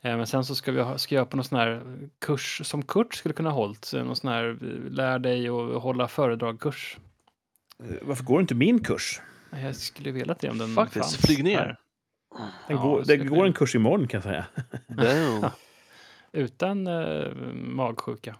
Eh, 0.00 0.16
Men 0.16 0.26
sen 0.26 0.44
så 0.44 0.54
ska 0.54 0.72
vi 0.72 0.80
ha, 0.82 0.98
ska 0.98 1.14
jag 1.14 1.30
på 1.30 1.36
någon 1.36 1.44
sån 1.44 1.58
här 1.58 1.82
kurs 2.20 2.60
som 2.64 2.82
Kurt 2.82 3.14
skulle 3.14 3.34
kunna 3.34 3.50
ha 3.50 3.56
hållit. 3.56 3.92
eh, 3.94 4.04
Någon 4.04 4.16
sån 4.16 4.30
här 4.30 4.44
eh, 4.50 4.90
lär 4.92 5.18
dig 5.18 5.48
att 5.48 5.82
hålla 5.82 6.08
föredrag-kurs. 6.08 6.96
Eh, 7.84 7.96
Varför 8.02 8.24
går 8.24 8.40
inte 8.40 8.54
min 8.54 8.84
kurs? 8.84 9.20
Jag 9.62 9.76
skulle 9.76 10.10
vilja 10.10 10.36
det 10.40 10.50
om 10.50 10.58
den 10.58 10.74
Faktiskt, 10.74 11.04
fanns 11.04 11.16
flyg 11.16 11.44
ner. 11.44 11.58
här. 11.58 11.78
Den 12.68 12.76
Ja, 12.76 12.82
går, 12.82 13.02
det 13.06 13.16
går 13.16 13.46
en 13.46 13.52
kurs 13.52 13.74
imorgon 13.74 14.08
kan 14.08 14.18
jag 14.18 14.24
säga. 14.24 14.44
Utan 16.32 16.86
eh, 16.86 17.32
magsjuka. 17.54 18.36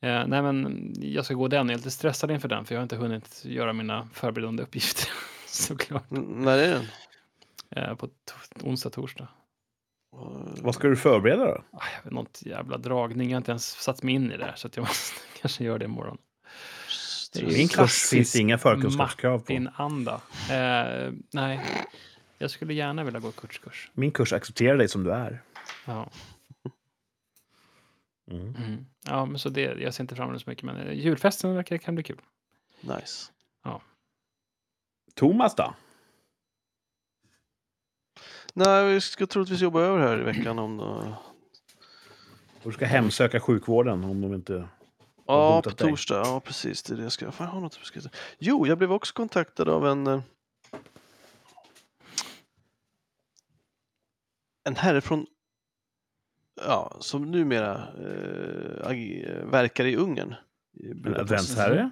Eh, 0.00 0.26
nej, 0.26 0.42
men 0.42 0.92
jag 0.98 1.24
ska 1.24 1.34
gå 1.34 1.48
den. 1.48 1.66
Jag 1.68 1.72
är 1.74 1.76
lite 1.78 1.90
stressad 1.90 2.30
inför 2.30 2.48
den, 2.48 2.64
för 2.64 2.74
jag 2.74 2.80
har 2.80 2.82
inte 2.82 2.96
hunnit 2.96 3.42
göra 3.44 3.72
mina 3.72 4.08
förberedande 4.12 4.62
uppgifter. 4.62 5.08
Såklart. 5.46 6.10
N- 6.10 6.26
När 6.28 6.58
är 6.58 6.70
den? 6.70 6.84
Eh, 7.70 7.94
på 7.94 8.08
onsdag, 8.62 8.90
torsdag. 8.90 9.28
Vad 10.62 10.74
ska 10.74 10.88
du 10.88 10.96
förbereda 10.96 11.44
då? 11.44 11.64
Ah, 11.72 11.84
jag 11.96 12.02
vet, 12.04 12.12
något 12.12 12.42
jävla 12.46 12.78
dragning. 12.78 13.30
Jag 13.30 13.36
har 13.36 13.40
inte 13.40 13.50
ens 13.52 13.66
satt 13.70 14.02
mig 14.02 14.14
in 14.14 14.32
i 14.32 14.36
det, 14.36 14.52
så 14.56 14.66
att 14.66 14.76
jag 14.76 14.82
måste 14.86 15.16
kanske 15.40 15.64
göra 15.64 15.78
det 15.78 15.84
imorgon. 15.84 16.18
Det 17.32 17.46
Min 17.46 17.68
kurs 17.68 18.08
finns 18.10 18.36
inga 18.36 18.58
förkunskapskrav 18.58 19.38
på. 19.38 19.44
Din 19.52 19.68
anda. 19.74 20.20
Eh, 20.50 21.12
nej, 21.32 21.60
jag 22.38 22.50
skulle 22.50 22.74
gärna 22.74 23.04
vilja 23.04 23.20
gå 23.20 23.30
kurskurs. 23.32 23.90
Min 23.94 24.10
kurs 24.10 24.32
accepterar 24.32 24.76
dig 24.76 24.88
som 24.88 25.04
du 25.04 25.12
är. 25.12 25.42
Ja. 25.84 26.10
Mm. 28.30 28.54
Mm. 28.56 28.86
ja, 29.06 29.24
men 29.24 29.38
så 29.38 29.48
det, 29.48 29.60
jag 29.60 29.94
ser 29.94 30.04
inte 30.04 30.14
fram 30.14 30.28
emot 30.28 30.42
så 30.42 30.50
mycket, 30.50 30.64
men 30.64 30.76
eh, 30.76 30.92
julfesten 30.92 31.54
verkar 31.54 31.78
kan 31.78 31.94
bli 31.94 32.04
kul. 32.04 32.20
Nice. 32.80 33.32
Thomas 35.14 35.54
då? 35.54 35.74
Nej, 38.54 38.94
vi 38.94 39.00
ska 39.00 39.26
troligtvis 39.26 39.60
jobba 39.60 39.80
över 39.80 39.98
här 39.98 40.20
i 40.20 40.22
veckan. 40.22 40.58
om 40.58 40.80
uh... 40.80 41.14
Du 42.62 42.72
ska 42.72 42.86
hemsöka 42.86 43.40
sjukvården 43.40 44.04
om 44.04 44.20
de 44.20 44.34
inte... 44.34 44.68
Ja, 45.26 45.62
på 45.62 45.70
dig. 45.70 45.78
torsdag. 45.78 46.22
Ja, 46.24 46.40
precis. 46.40 46.82
Det 46.82 46.94
är 46.94 46.96
det 46.96 47.02
jag 47.02 47.12
ska... 47.12 47.32
Fan, 47.32 47.46
jag 47.46 47.54
har 47.54 47.60
något 47.60 47.72
ska... 47.72 48.00
Jo, 48.38 48.66
jag 48.66 48.78
blev 48.78 48.92
också 48.92 49.14
kontaktad 49.14 49.68
av 49.68 49.86
en... 49.86 50.06
eh, 50.06 50.20
En 54.64 54.76
herre 54.76 55.00
från... 55.00 55.26
Ja, 56.66 56.96
som 57.00 57.30
numera 57.30 57.88
eh, 57.98 59.44
verkar 59.44 59.84
i 59.84 59.96
Ungern. 59.96 60.34
Budapest. 60.72 61.20
adventsherre? 61.20 61.90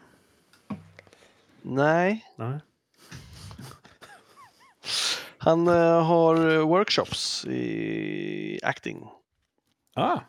Nej, 1.62 2.26
Nej. 2.36 2.58
han 5.38 5.68
eh, 5.68 6.04
har 6.04 6.58
workshops 6.58 7.44
i 7.46 8.60
acting. 8.62 9.08
Ah, 9.94 10.20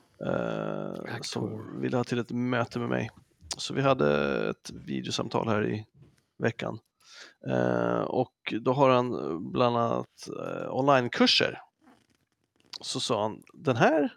Actor. 1.05 1.23
som 1.23 1.79
ville 1.81 1.97
ha 1.97 2.03
till 2.03 2.19
ett 2.19 2.31
möte 2.31 2.79
med 2.79 2.89
mig. 2.89 3.09
Så 3.57 3.73
vi 3.73 3.81
hade 3.81 4.49
ett 4.49 4.71
videosamtal 4.71 5.47
här 5.47 5.67
i 5.67 5.85
veckan. 6.37 6.79
Eh, 7.47 7.99
och 8.01 8.53
då 8.61 8.73
har 8.73 8.89
han 8.89 9.11
bland 9.51 9.77
annat 9.77 10.29
eh, 10.39 10.75
onlinekurser. 10.75 11.61
Så 12.81 12.99
sa 12.99 13.21
han, 13.21 13.43
den 13.53 13.75
här, 13.75 14.13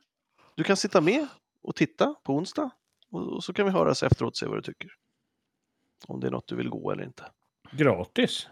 du 0.62 0.66
kan 0.66 0.76
sitta 0.76 1.00
med 1.00 1.26
och 1.62 1.76
titta 1.76 2.14
på 2.24 2.34
onsdag 2.34 2.70
och, 3.10 3.44
så 3.44 3.52
kan 3.52 3.66
vi 3.66 3.72
höras 3.72 4.02
efteråt 4.02 4.32
och 4.32 4.36
se 4.36 4.46
vad 4.46 4.58
du 4.58 4.62
tycker. 4.62 4.90
Om 6.06 6.20
det 6.20 6.26
är 6.26 6.30
något 6.30 6.48
du 6.48 6.56
vill 6.56 6.68
gå 6.68 6.90
eller 6.90 7.04
inte. 7.04 7.24
gratis. 7.72 8.48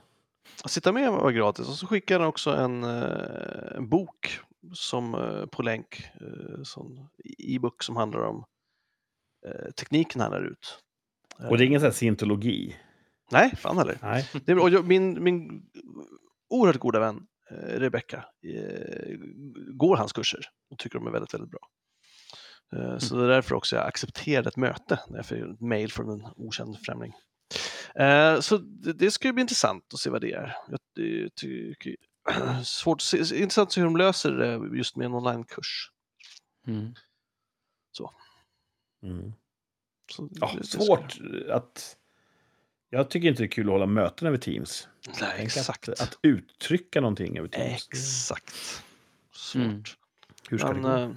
Att 0.64 0.70
sitta 0.70 0.92
med 0.92 1.12
var 1.12 1.30
gratis 1.30 1.68
och 1.68 1.74
så 1.74 1.86
skickar 1.86 2.20
han 2.20 2.28
också 2.28 2.50
en, 2.50 2.84
eh, 2.84 3.76
en 3.76 3.88
bok 3.88 4.38
som 4.72 5.14
eh, 5.14 5.46
på 5.46 5.62
länk, 5.62 6.10
eh, 6.20 6.62
som 6.62 7.08
e-book 7.38 7.82
som 7.82 7.96
handlar 7.96 8.20
om 8.20 8.44
tekniken 9.76 10.20
han 10.20 10.30
lär 10.30 10.52
ut. 10.52 10.78
Och 11.50 11.58
det 11.58 11.64
är 11.64 11.66
ingen 11.66 11.80
sån 11.80 11.86
här 11.86 11.92
scientologi? 11.92 12.76
Nej, 13.30 13.56
fan 13.56 13.78
heller. 13.78 13.98
Nej. 14.02 14.28
Det 14.44 14.52
är, 14.52 14.58
och 14.58 14.70
jag, 14.70 14.86
min, 14.86 15.22
min 15.22 15.62
oerhört 16.48 16.78
goda 16.78 17.00
vän 17.00 17.26
Rebecca 17.50 18.24
eh, 18.42 19.16
går 19.72 19.96
hans 19.96 20.12
kurser 20.12 20.40
och 20.70 20.78
tycker 20.78 20.98
de 20.98 21.06
är 21.06 21.10
väldigt, 21.10 21.34
väldigt 21.34 21.50
bra. 21.50 21.60
Eh, 22.76 22.98
Så 22.98 23.16
det 23.16 23.24
är 23.24 23.28
därför 23.28 23.54
också 23.54 23.76
jag 23.76 23.86
accepterade 23.86 24.48
ett 24.48 24.56
möte 24.56 25.00
när 25.08 25.16
jag 25.16 25.26
fick 25.26 25.38
ett 25.38 25.60
mail 25.60 25.92
från 25.92 26.10
en 26.10 26.26
okänd 26.36 26.78
främling. 26.80 27.12
Eh, 27.94 28.40
Så 28.40 28.56
det, 28.56 28.92
det 28.92 29.10
ska 29.10 29.28
ju 29.28 29.32
bli 29.32 29.40
intressant 29.40 29.94
att 29.94 30.00
se 30.00 30.10
vad 30.10 30.20
det 30.20 30.32
är. 30.32 30.56
Jag 30.70 30.78
ty- 30.96 31.28
tycker 31.30 31.96
svårt 32.64 32.96
att 32.96 33.02
se, 33.02 33.18
intressant 33.18 33.68
att 33.68 33.72
se 33.72 33.80
hur 33.80 33.86
de 33.86 33.96
löser 33.96 34.30
det 34.32 34.76
just 34.76 34.96
med 34.96 35.04
en 35.04 35.14
onlinekurs. 35.14 35.90
Mm. 36.66 36.94
Mm. 39.02 39.32
Så 40.12 40.28
Ja, 40.40 40.50
det- 40.52 40.58
det 40.58 40.66
ska- 40.66 40.80
svårt 40.82 41.18
att... 41.50 41.96
Jag 42.90 43.10
tycker 43.10 43.28
inte 43.28 43.42
det 43.42 43.46
är 43.46 43.50
kul 43.50 43.66
att 43.66 43.72
hålla 43.72 43.86
möten 43.86 44.28
över 44.28 44.38
Teams. 44.38 44.88
Nej, 45.20 45.44
exakt. 45.44 45.88
Att, 45.88 46.00
att 46.00 46.18
uttrycka 46.22 47.00
någonting 47.00 47.38
över 47.38 47.48
Teams. 47.48 47.88
Exakt. 47.88 48.54
Svårt. 49.32 49.62
Mm. 49.64 49.82
Hur 50.50 50.58
ska 50.58 50.72
Men, 50.72 50.82
det 50.82 51.06
gå? 51.06 51.14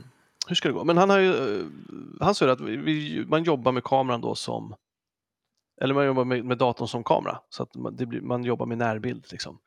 Hur 0.47 0.55
ska 0.55 0.67
det 0.67 0.73
gå? 0.73 0.83
Men 0.83 0.97
han 0.97 1.09
har 1.09 1.19
ju, 1.19 1.59
eh, 1.59 1.65
han 2.19 2.35
säger 2.35 2.51
att 2.51 2.61
vi, 2.61 2.77
vi, 2.77 3.25
man 3.25 3.43
jobbar 3.43 3.71
med 3.71 3.83
kameran 3.83 4.21
då 4.21 4.35
som, 4.35 4.75
eller 5.81 5.93
man 5.93 6.05
jobbar 6.05 6.25
med, 6.25 6.45
med 6.45 6.57
datorn 6.57 6.87
som 6.87 7.03
kamera, 7.03 7.39
så 7.49 7.63
att 7.63 7.75
man, 7.75 7.95
det 7.95 8.05
blir, 8.05 8.21
man 8.21 8.43
jobbar 8.43 8.65
med 8.65 8.77
närbild. 8.77 9.25
Liksom. 9.31 9.59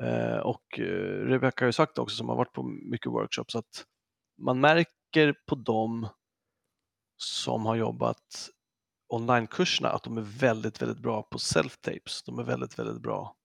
Eh, 0.00 0.38
och 0.38 0.78
eh, 0.78 1.26
Rebecca 1.26 1.64
har 1.64 1.68
ju 1.68 1.72
sagt 1.72 1.98
också, 1.98 2.16
som 2.16 2.28
har 2.28 2.36
varit 2.36 2.52
på 2.52 2.62
mycket 2.62 3.12
workshops, 3.12 3.56
att 3.56 3.84
man 4.42 4.60
märker 4.60 5.34
på 5.46 5.54
dem 5.54 6.08
som 7.16 7.66
har 7.66 7.76
jobbat 7.76 8.50
onlinekurserna 9.08 9.88
att 9.88 10.02
de 10.02 10.18
är 10.18 10.22
väldigt, 10.22 10.82
väldigt 10.82 10.98
bra 10.98 11.22
på 11.22 11.38
self-tapes. 11.38 12.22
De 12.26 12.38
är 12.38 12.42
väldigt, 12.42 12.78
väldigt 12.78 13.02
bra 13.02 13.36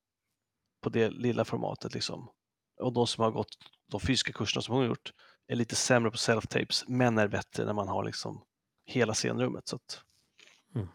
på 0.83 0.89
det 0.89 1.09
lilla 1.09 1.45
formatet. 1.45 1.93
Liksom. 1.93 2.29
Och 2.81 2.93
de 2.93 3.07
som 3.07 3.23
har 3.23 3.31
gått 3.31 3.57
de 3.91 3.99
fysiska 3.99 4.33
kurserna 4.33 4.61
som 4.61 4.73
hon 4.73 4.83
har 4.83 4.89
gjort 4.89 5.13
är 5.47 5.55
lite 5.55 5.75
sämre 5.75 6.11
på 6.11 6.17
self-tapes, 6.17 6.83
men 6.87 7.17
är 7.17 7.27
bättre 7.27 7.65
när 7.65 7.73
man 7.73 7.87
har 7.87 8.03
liksom 8.03 8.41
hela 8.85 9.13
scenrummet. 9.13 9.67
Så 9.67 9.75
att... 9.75 10.01
Mm. 10.75 10.87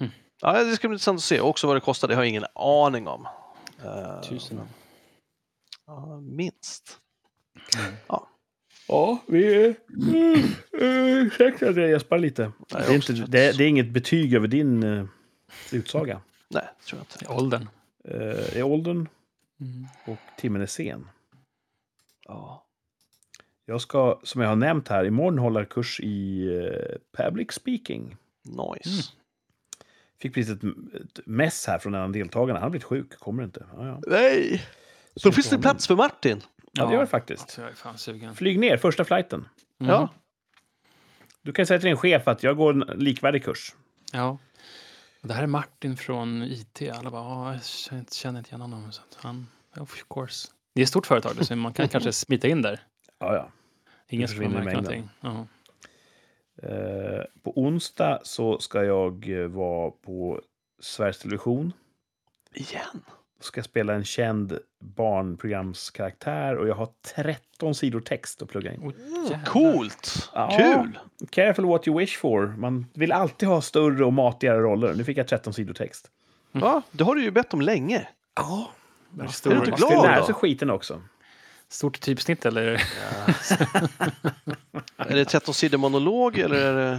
Mm. 0.00 0.12
Ja, 0.40 0.64
det 0.64 0.76
ska 0.76 0.88
bli 0.88 0.94
intressant 0.94 1.18
att 1.18 1.24
se. 1.24 1.40
Också 1.40 1.66
vad 1.66 1.76
det 1.76 1.80
kostar, 1.80 2.08
det 2.08 2.14
har 2.14 2.22
jag 2.22 2.28
ingen 2.28 2.46
aning 2.54 3.08
om. 3.08 3.26
Eh, 3.84 4.20
Tusen. 4.20 4.56
men- 4.56 4.66
Ja, 5.86 6.20
minst. 6.20 6.98
Mm. 7.78 7.94
Och 8.06 8.28
Ja, 8.88 9.18
vi 9.26 9.54
är... 9.64 9.74
Mm, 9.88 10.48
Ursäkta 10.72 11.68
att 11.68 11.76
jag 11.76 11.90
gäspar 11.90 12.18
lite. 12.18 12.52
Det 12.68 12.74
är, 12.78 12.94
inte, 12.94 13.12
det, 13.12 13.26
det 13.58 13.64
är 13.64 13.68
inget 13.68 13.90
betyg 13.90 14.34
över 14.34 14.48
din 14.48 14.82
uh, 14.84 15.06
utsaga. 15.72 16.20
Nej, 16.48 16.68
tror 16.86 16.98
jag 17.00 17.04
inte. 17.04 17.24
I 17.24 17.28
åldern. 17.38 17.68
Uh, 18.08 18.56
I 18.58 18.62
åldern 18.62 19.08
Mm. 19.60 19.86
och 20.06 20.18
timmen 20.38 20.62
är 20.62 20.66
sen. 20.66 21.08
Ja. 22.24 22.66
Jag 23.66 23.80
ska, 23.80 24.20
som 24.22 24.40
jag 24.40 24.48
har 24.48 24.56
nämnt 24.56 24.88
här, 24.88 25.04
imorgon 25.04 25.38
hålla 25.38 25.64
kurs 25.64 26.00
i 26.00 26.42
uh, 26.48 26.96
public 27.24 27.52
speaking. 27.52 28.16
Nice. 28.44 29.12
Fick 30.20 30.34
precis 30.34 30.52
ett, 30.56 30.64
ett 31.18 31.26
mess 31.26 31.66
här 31.66 31.78
från 31.78 31.94
en 31.94 32.00
av 32.02 32.12
deltagarna. 32.12 32.58
Han 32.58 32.62
har 32.62 32.70
blivit 32.70 32.84
sjuk, 32.84 33.18
kommer 33.18 33.42
inte. 33.44 33.66
Ja, 33.76 33.86
ja. 33.86 34.00
Nej! 34.06 34.62
Då 35.22 35.32
finns 35.32 35.50
det 35.50 35.58
plats 35.58 35.86
för 35.86 35.96
Martin. 35.96 36.40
ja 36.72 36.86
det 36.86 36.92
gör 36.92 37.00
det 37.00 37.06
faktiskt. 37.06 37.50
Så 37.50 37.60
jag 37.60 37.70
är 37.70 37.74
fan 37.74 37.98
sugen. 37.98 38.34
Flyg 38.34 38.58
ner, 38.58 38.76
första 38.76 39.04
flighten. 39.04 39.48
Mm. 39.80 39.92
Ja. 39.92 40.08
Du 41.42 41.52
kan 41.52 41.66
säga 41.66 41.80
till 41.80 41.86
din 41.88 41.96
chef 41.96 42.28
att 42.28 42.42
jag 42.42 42.56
går 42.56 42.72
en 42.72 42.98
likvärdig 42.98 43.44
kurs. 43.44 43.74
Ja. 44.12 44.38
Det 45.22 45.34
här 45.34 45.42
är 45.42 45.46
Martin 45.46 45.96
från 45.96 46.42
IT. 46.42 46.82
Alla 46.94 47.10
bara, 47.10 47.22
"Ja, 47.22 47.52
jag 47.52 47.64
känner 47.64 48.38
inte- 48.38 48.48
igen 48.50 48.60
honom. 48.60 48.92
Så 48.92 49.02
han, 49.16 49.46
of 49.76 50.04
course. 50.10 50.48
Det 50.74 50.80
är 50.80 50.82
ett 50.82 50.88
stort 50.88 51.06
företag, 51.06 51.46
så 51.46 51.56
man 51.56 51.72
kan 51.72 51.88
kanske 51.88 52.12
smita 52.12 52.48
in 52.48 52.62
där. 52.62 52.80
Ja, 53.22 53.34
ja. 53.34 53.48
Ingen 54.08 54.28
ska 54.28 54.40
märka 54.40 54.64
mängden. 54.64 54.74
någonting. 54.74 55.08
Eh, 56.62 57.22
på 57.42 57.52
onsdag 57.60 58.20
så 58.22 58.58
ska 58.58 58.84
jag 58.84 59.28
eh, 59.42 59.46
vara 59.46 59.90
på 59.90 60.40
Sveriges 60.80 61.18
Television. 61.18 61.72
Igen? 62.54 63.02
Då 63.38 63.42
ska 63.44 63.58
jag 63.58 63.64
spela 63.64 63.94
en 63.94 64.04
känd 64.04 64.58
barnprogramskaraktär 64.80 66.56
och 66.56 66.68
jag 66.68 66.74
har 66.74 66.88
13 67.14 67.74
sidor 67.74 68.00
text 68.00 68.42
att 68.42 68.48
plugga 68.48 68.72
in. 68.74 68.80
Oh. 68.80 69.44
Coolt! 69.44 70.30
Ja. 70.34 70.56
Kul! 70.58 70.98
Careful 71.30 71.64
what 71.66 71.88
you 71.88 71.98
wish 71.98 72.18
for. 72.18 72.46
Man 72.46 72.86
vill 72.94 73.12
alltid 73.12 73.48
ha 73.48 73.60
större 73.60 74.04
och 74.04 74.12
matigare 74.12 74.58
roller. 74.60 74.94
Nu 74.94 75.04
fick 75.04 75.18
jag 75.18 75.28
13 75.28 75.52
sidor 75.54 75.74
text. 75.74 76.10
Ja, 76.52 76.82
det 76.90 77.04
har 77.04 77.14
du 77.14 77.22
ju 77.22 77.30
bett 77.30 77.54
om 77.54 77.60
länge. 77.60 78.08
Ja. 78.36 78.70
Det 79.10 79.22
Är 79.22 79.50
du 79.50 79.56
inte 79.56 79.70
Man 79.70 79.78
ska 79.78 79.88
glad 79.88 80.04
lära 80.04 80.18
då? 80.20 80.26
sig 80.26 80.34
skiten 80.34 80.70
också. 80.70 81.02
Stort 81.72 82.00
typsnitt 82.00 82.46
eller? 82.46 82.64
Är 84.96 85.14
det 85.16 85.24
13 85.24 85.54
sidor 85.54 85.78
monolog 85.78 86.38
eller 86.38 86.56
är 86.56 86.74
det... 86.74 86.92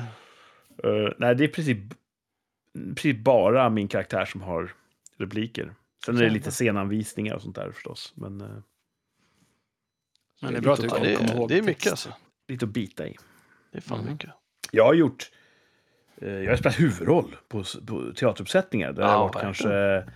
Eh, 1.06 1.14
nej, 1.18 1.36
det 1.36 1.44
är 1.44 1.48
i 1.48 1.52
princip 1.52 1.80
bara 3.24 3.70
min 3.70 3.88
karaktär 3.88 4.26
som 4.26 4.42
har 4.42 4.74
repliker. 5.18 5.76
Sen 6.06 6.18
är 6.18 6.22
det 6.24 6.30
lite 6.30 6.52
scenanvisningar 6.52 7.36
och 7.36 7.42
sånt 7.42 7.56
där 7.56 7.72
förstås. 7.72 8.14
Men 8.16 8.42
uh, 8.42 8.48
Men 10.42 10.52
det 10.54 10.58
är 10.58 10.62
bra 10.62 10.74
att 10.74 10.80
du 10.82 10.88
Ja, 10.88 10.94
kan 10.96 11.04
det, 11.04 11.16
komma 11.16 11.30
är, 11.30 11.36
ihåg 11.36 11.50
det 11.50 11.58
är 11.58 11.62
mycket 11.62 11.84
text. 11.84 11.92
alltså. 11.92 12.14
lite 12.48 12.66
att 12.66 12.72
bita 12.72 13.08
i. 13.08 13.16
Det 13.72 13.78
är 13.78 13.82
fan 13.82 14.00
Mhm. 14.00 14.12
mycket. 14.12 14.30
Jag 14.72 14.86
har 14.86 14.94
gjort... 14.94 15.32
eh, 16.22 16.30
jag 16.30 16.52
har 16.52 16.58
spelat 16.58 16.80
huvudroll 16.80 17.36
på, 17.48 17.64
på 17.88 18.14
teateruppsättningar. 18.16 18.94
Där 18.94 19.02
Ja, 19.02 19.08
det 19.08 19.14
har 19.14 19.20
varit 19.24 19.36
verkligen. 19.36 19.54
kanske 19.54 20.12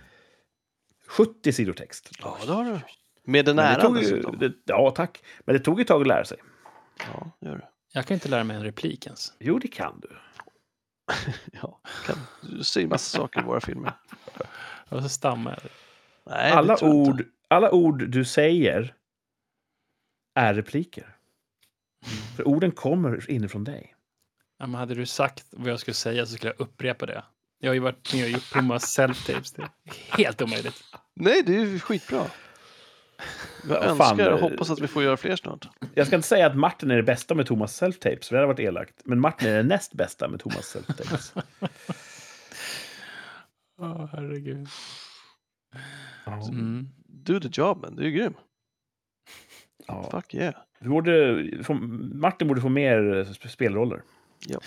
70 1.06 1.52
sidor 1.52 1.72
text. 1.72 2.10
Ja, 2.20 2.38
det 2.46 2.52
har 2.52 2.64
du. 2.64 2.80
Med 3.28 3.44
den 3.44 3.56
det 3.56 3.62
äran 3.62 3.80
tog 3.80 3.94
dessutom. 3.94 4.38
det, 4.38 4.52
ja, 4.64 4.90
tack. 4.90 5.22
Men 5.44 5.52
det 5.54 5.60
tog 5.60 5.80
ett 5.80 5.86
tag 5.88 6.00
att 6.00 6.06
lära 6.06 6.24
sig. 6.24 6.38
Ja, 6.98 7.30
det 7.40 7.46
gör 7.46 7.56
du. 7.56 7.62
Jag 7.92 8.06
kan 8.06 8.14
inte 8.14 8.28
lära 8.28 8.44
mig 8.44 8.56
en 8.56 8.62
replik 8.62 9.06
ens. 9.06 9.32
Jo, 9.38 9.58
det 9.58 9.68
kan 9.68 10.00
du. 10.02 10.08
Ja, 11.62 11.80
kan, 12.06 12.16
du 12.40 12.64
säger 12.64 12.86
massa 12.88 13.18
saker 13.18 13.40
i 13.40 13.44
våra 13.44 13.60
filmer. 13.60 13.92
Och 14.88 15.02
så 15.02 15.08
stammar 15.08 15.50
jag. 15.62 15.70
Nej, 16.34 16.52
Alla 16.52 16.66
det 16.66 16.72
inte. 16.72 16.84
ord, 16.84 17.24
alla 17.48 17.70
ord 17.70 18.08
du 18.08 18.24
säger 18.24 18.94
är 20.34 20.54
repliker. 20.54 21.16
För 22.36 22.48
orden 22.48 22.70
kommer 22.72 23.30
inifrån 23.30 23.64
dig. 23.64 23.94
Ja, 24.58 24.66
men 24.66 24.74
hade 24.74 24.94
du 24.94 25.06
sagt 25.06 25.44
vad 25.50 25.70
jag 25.72 25.80
skulle 25.80 25.94
säga 25.94 26.26
så 26.26 26.32
skulle 26.34 26.52
jag 26.56 26.60
upprepa 26.60 27.06
det. 27.06 27.24
Jag 27.58 27.70
har 27.70 27.74
ju 27.74 27.80
varit 27.80 28.14
med 28.14 28.24
och 28.24 28.30
gjort 28.30 28.52
Thomas 28.52 28.98
self-tapes. 28.98 29.54
Det 29.56 29.62
är 29.62 30.16
helt 30.16 30.42
omöjligt. 30.42 30.82
Nej, 31.14 31.42
det 31.46 31.56
är 31.56 31.60
ju 31.60 31.80
skitbra. 31.80 32.26
Jag 33.68 33.76
Ja, 33.76 33.82
önskar 33.84 34.04
fan, 34.04 34.20
och 34.20 34.26
eh, 34.26 34.40
hoppas 34.40 34.70
att 34.70 34.80
vi 34.80 34.86
får 34.86 35.02
göra 35.02 35.16
fler 35.16 35.36
snart. 35.36 35.68
Jag 35.94 36.06
ska 36.06 36.16
inte 36.16 36.28
säga 36.28 36.46
att 36.46 36.56
Martin 36.56 36.90
är 36.90 36.96
det 36.96 37.02
bästa 37.02 37.34
med 37.34 37.46
Thomas 37.46 37.82
self-tapes, 37.82 38.28
för 38.28 38.34
det 38.34 38.36
hade 38.40 38.46
varit 38.46 38.60
elakt. 38.60 38.94
Men 39.04 39.20
Martin 39.20 39.48
är 39.48 39.56
det 39.56 39.62
näst 39.62 39.92
bästa 39.94 40.28
med 40.28 40.40
Thomas 40.40 40.76
self-tapes. 40.76 41.42
Åh, 43.80 44.08
herregud. 44.12 44.68
Ja. 46.26 46.48
Mm. 46.48 46.88
Do 47.06 47.40
the 47.40 47.48
job, 47.52 47.78
man. 47.82 47.96
Du 47.96 48.06
är 48.06 48.10
grym. 48.10 48.34
Ja. 49.86 50.08
Fuck 50.10 50.34
yeah. 50.34 50.54
Du 50.80 50.88
borde, 50.88 51.44
få- 51.64 51.74
Martin 52.14 52.48
borde 52.48 52.60
få 52.60 52.68
mer 52.68 53.14
eh, 53.16 53.24
sp- 53.24 53.48
spelroller. 53.48 54.02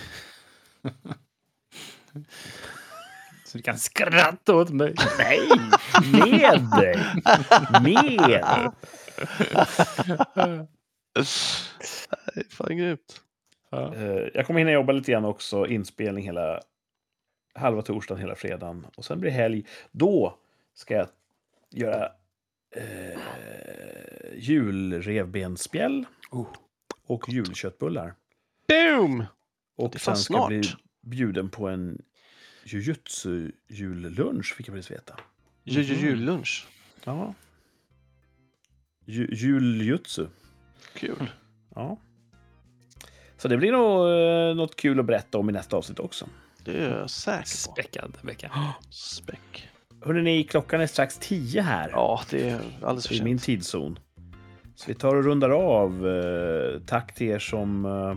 Så 3.51 3.57
du 3.57 3.61
kan 3.61 3.77
skratta 3.77 4.55
åt 4.55 4.69
mig. 4.69 4.93
Nej, 5.17 5.39
med 6.11 6.69
dig! 6.79 6.99
Med! 7.83 8.71
Nej, 12.35 12.45
fan 12.49 12.77
grymt. 12.77 13.21
Ja. 13.69 13.95
Eh, 13.95 14.27
Jag 14.33 14.47
kommer 14.47 14.59
hinna 14.59 14.71
jobba 14.71 14.93
lite 14.93 15.11
grann 15.11 15.25
också, 15.25 15.67
inspelning 15.67 16.23
hela 16.25 16.61
halva 17.55 17.81
torsdagen, 17.81 18.21
hela 18.21 18.35
fredagen. 18.35 18.87
Och 18.95 19.05
sen 19.05 19.19
blir 19.19 19.31
det 19.31 19.37
helg. 19.37 19.65
Då 19.91 20.37
ska 20.73 20.93
jag 20.93 21.07
göra 21.71 22.05
eh, 22.75 23.19
julrevbensspjäll 24.35 26.05
och 27.07 27.29
julköttbullar. 27.29 28.13
Boom! 28.67 29.25
Och 29.75 29.89
Det 29.91 29.97
är 29.97 29.99
sen 29.99 30.15
ska 30.15 30.33
jag 30.33 30.47
bli 30.47 30.61
bjuden 31.01 31.49
på 31.49 31.67
en 31.67 32.01
jujutsu-jullunch, 32.65 34.53
fick 34.55 34.67
jag 34.67 34.75
precis 34.75 34.91
veta. 34.91 35.13
Ju- 35.63 35.81
ju- 35.81 35.95
Jullunch. 35.95 36.67
Ja. 37.03 37.33
Ju, 39.05 39.27
juljutsu. 39.31 40.27
Kul. 40.93 41.31
Ja. 41.75 41.97
Så 43.37 43.47
det 43.47 43.57
blir 43.57 43.71
nog 43.71 44.09
eh, 44.09 44.55
något 44.55 44.75
kul 44.75 44.99
att 44.99 45.05
berätta 45.05 45.37
om 45.37 45.49
i 45.49 45.53
nästa 45.53 45.77
avsnitt 45.77 45.99
också. 45.99 46.27
Det 46.63 46.71
är 46.77 46.97
jag 46.99 47.09
säker 47.09 47.41
på. 47.41 47.47
Späckad 47.47 48.17
vecka. 48.21 48.51
Späck. 48.89 49.67
Hörrni, 50.05 50.43
klockan 50.43 50.81
är 50.81 50.87
strax 50.87 51.17
tio 51.17 51.61
här. 51.61 51.89
Ja, 51.89 52.21
det 52.29 52.49
är 52.49 52.61
alldeles 52.81 53.07
för 53.07 53.15
i 53.15 53.23
min 53.23 53.39
sent. 53.39 53.45
tidszon. 53.45 53.99
Så 54.75 54.85
vi 54.87 54.93
tar 54.93 55.15
och 55.15 55.23
rundar 55.23 55.49
av. 55.49 56.07
Eh, 56.07 56.79
tack 56.85 57.15
till 57.15 57.27
er 57.27 57.39
som 57.39 57.85
eh, 57.85 58.15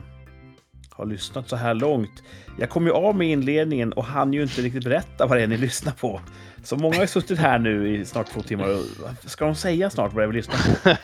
har 0.97 1.07
lyssnat 1.07 1.49
så 1.49 1.57
här 1.57 1.75
långt. 1.75 2.23
Jag 2.59 2.71
kom 2.71 2.87
ju 2.87 2.93
av 2.93 3.17
med 3.17 3.29
inledningen 3.29 3.93
och 3.93 4.05
hann 4.05 4.33
ju 4.33 4.43
inte 4.43 4.63
riktigt 4.63 4.85
berätta 4.85 5.27
vad 5.27 5.39
det 5.39 5.43
är 5.43 5.47
ni 5.47 5.57
lyssnar 5.57 5.93
på. 5.93 6.21
Så 6.63 6.77
många 6.77 6.97
har 6.97 7.07
suttit 7.07 7.39
här 7.39 7.59
nu 7.59 7.97
i 7.97 8.05
snart 8.05 8.27
två 8.27 8.41
timmar. 8.41 8.69
och 8.69 9.31
Ska 9.31 9.45
de 9.45 9.55
säga 9.55 9.91
snart 9.91 10.13
vad 10.13 10.23
jag 10.23 10.29
vill 10.29 10.37
lyssna 10.37 10.55
på? 10.55 10.95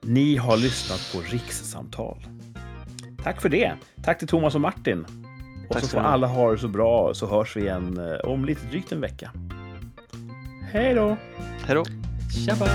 Ni 0.00 0.36
har 0.36 0.56
lyssnat 0.56 1.10
på 1.14 1.34
Rikssamtal. 1.34 2.26
Tack 3.22 3.42
för 3.42 3.48
det. 3.48 3.72
Tack 4.04 4.18
till 4.18 4.28
Thomas 4.28 4.54
och 4.54 4.60
Martin. 4.60 5.04
Och 5.68 5.74
Tack 5.74 5.82
så 5.82 5.88
får 5.88 6.00
alla 6.00 6.26
ha 6.26 6.52
det 6.52 6.58
så 6.58 6.68
bra 6.68 7.14
så 7.14 7.26
hörs 7.26 7.56
vi 7.56 7.60
igen 7.60 7.98
eh, 7.98 8.30
om 8.30 8.44
lite 8.44 8.66
drygt 8.66 8.92
en 8.92 9.00
vecka. 9.00 9.30
Hej 10.72 10.94
då! 10.94 11.16
Hej 11.66 11.74
då. 11.74 11.84
Tjabba! 12.46 12.66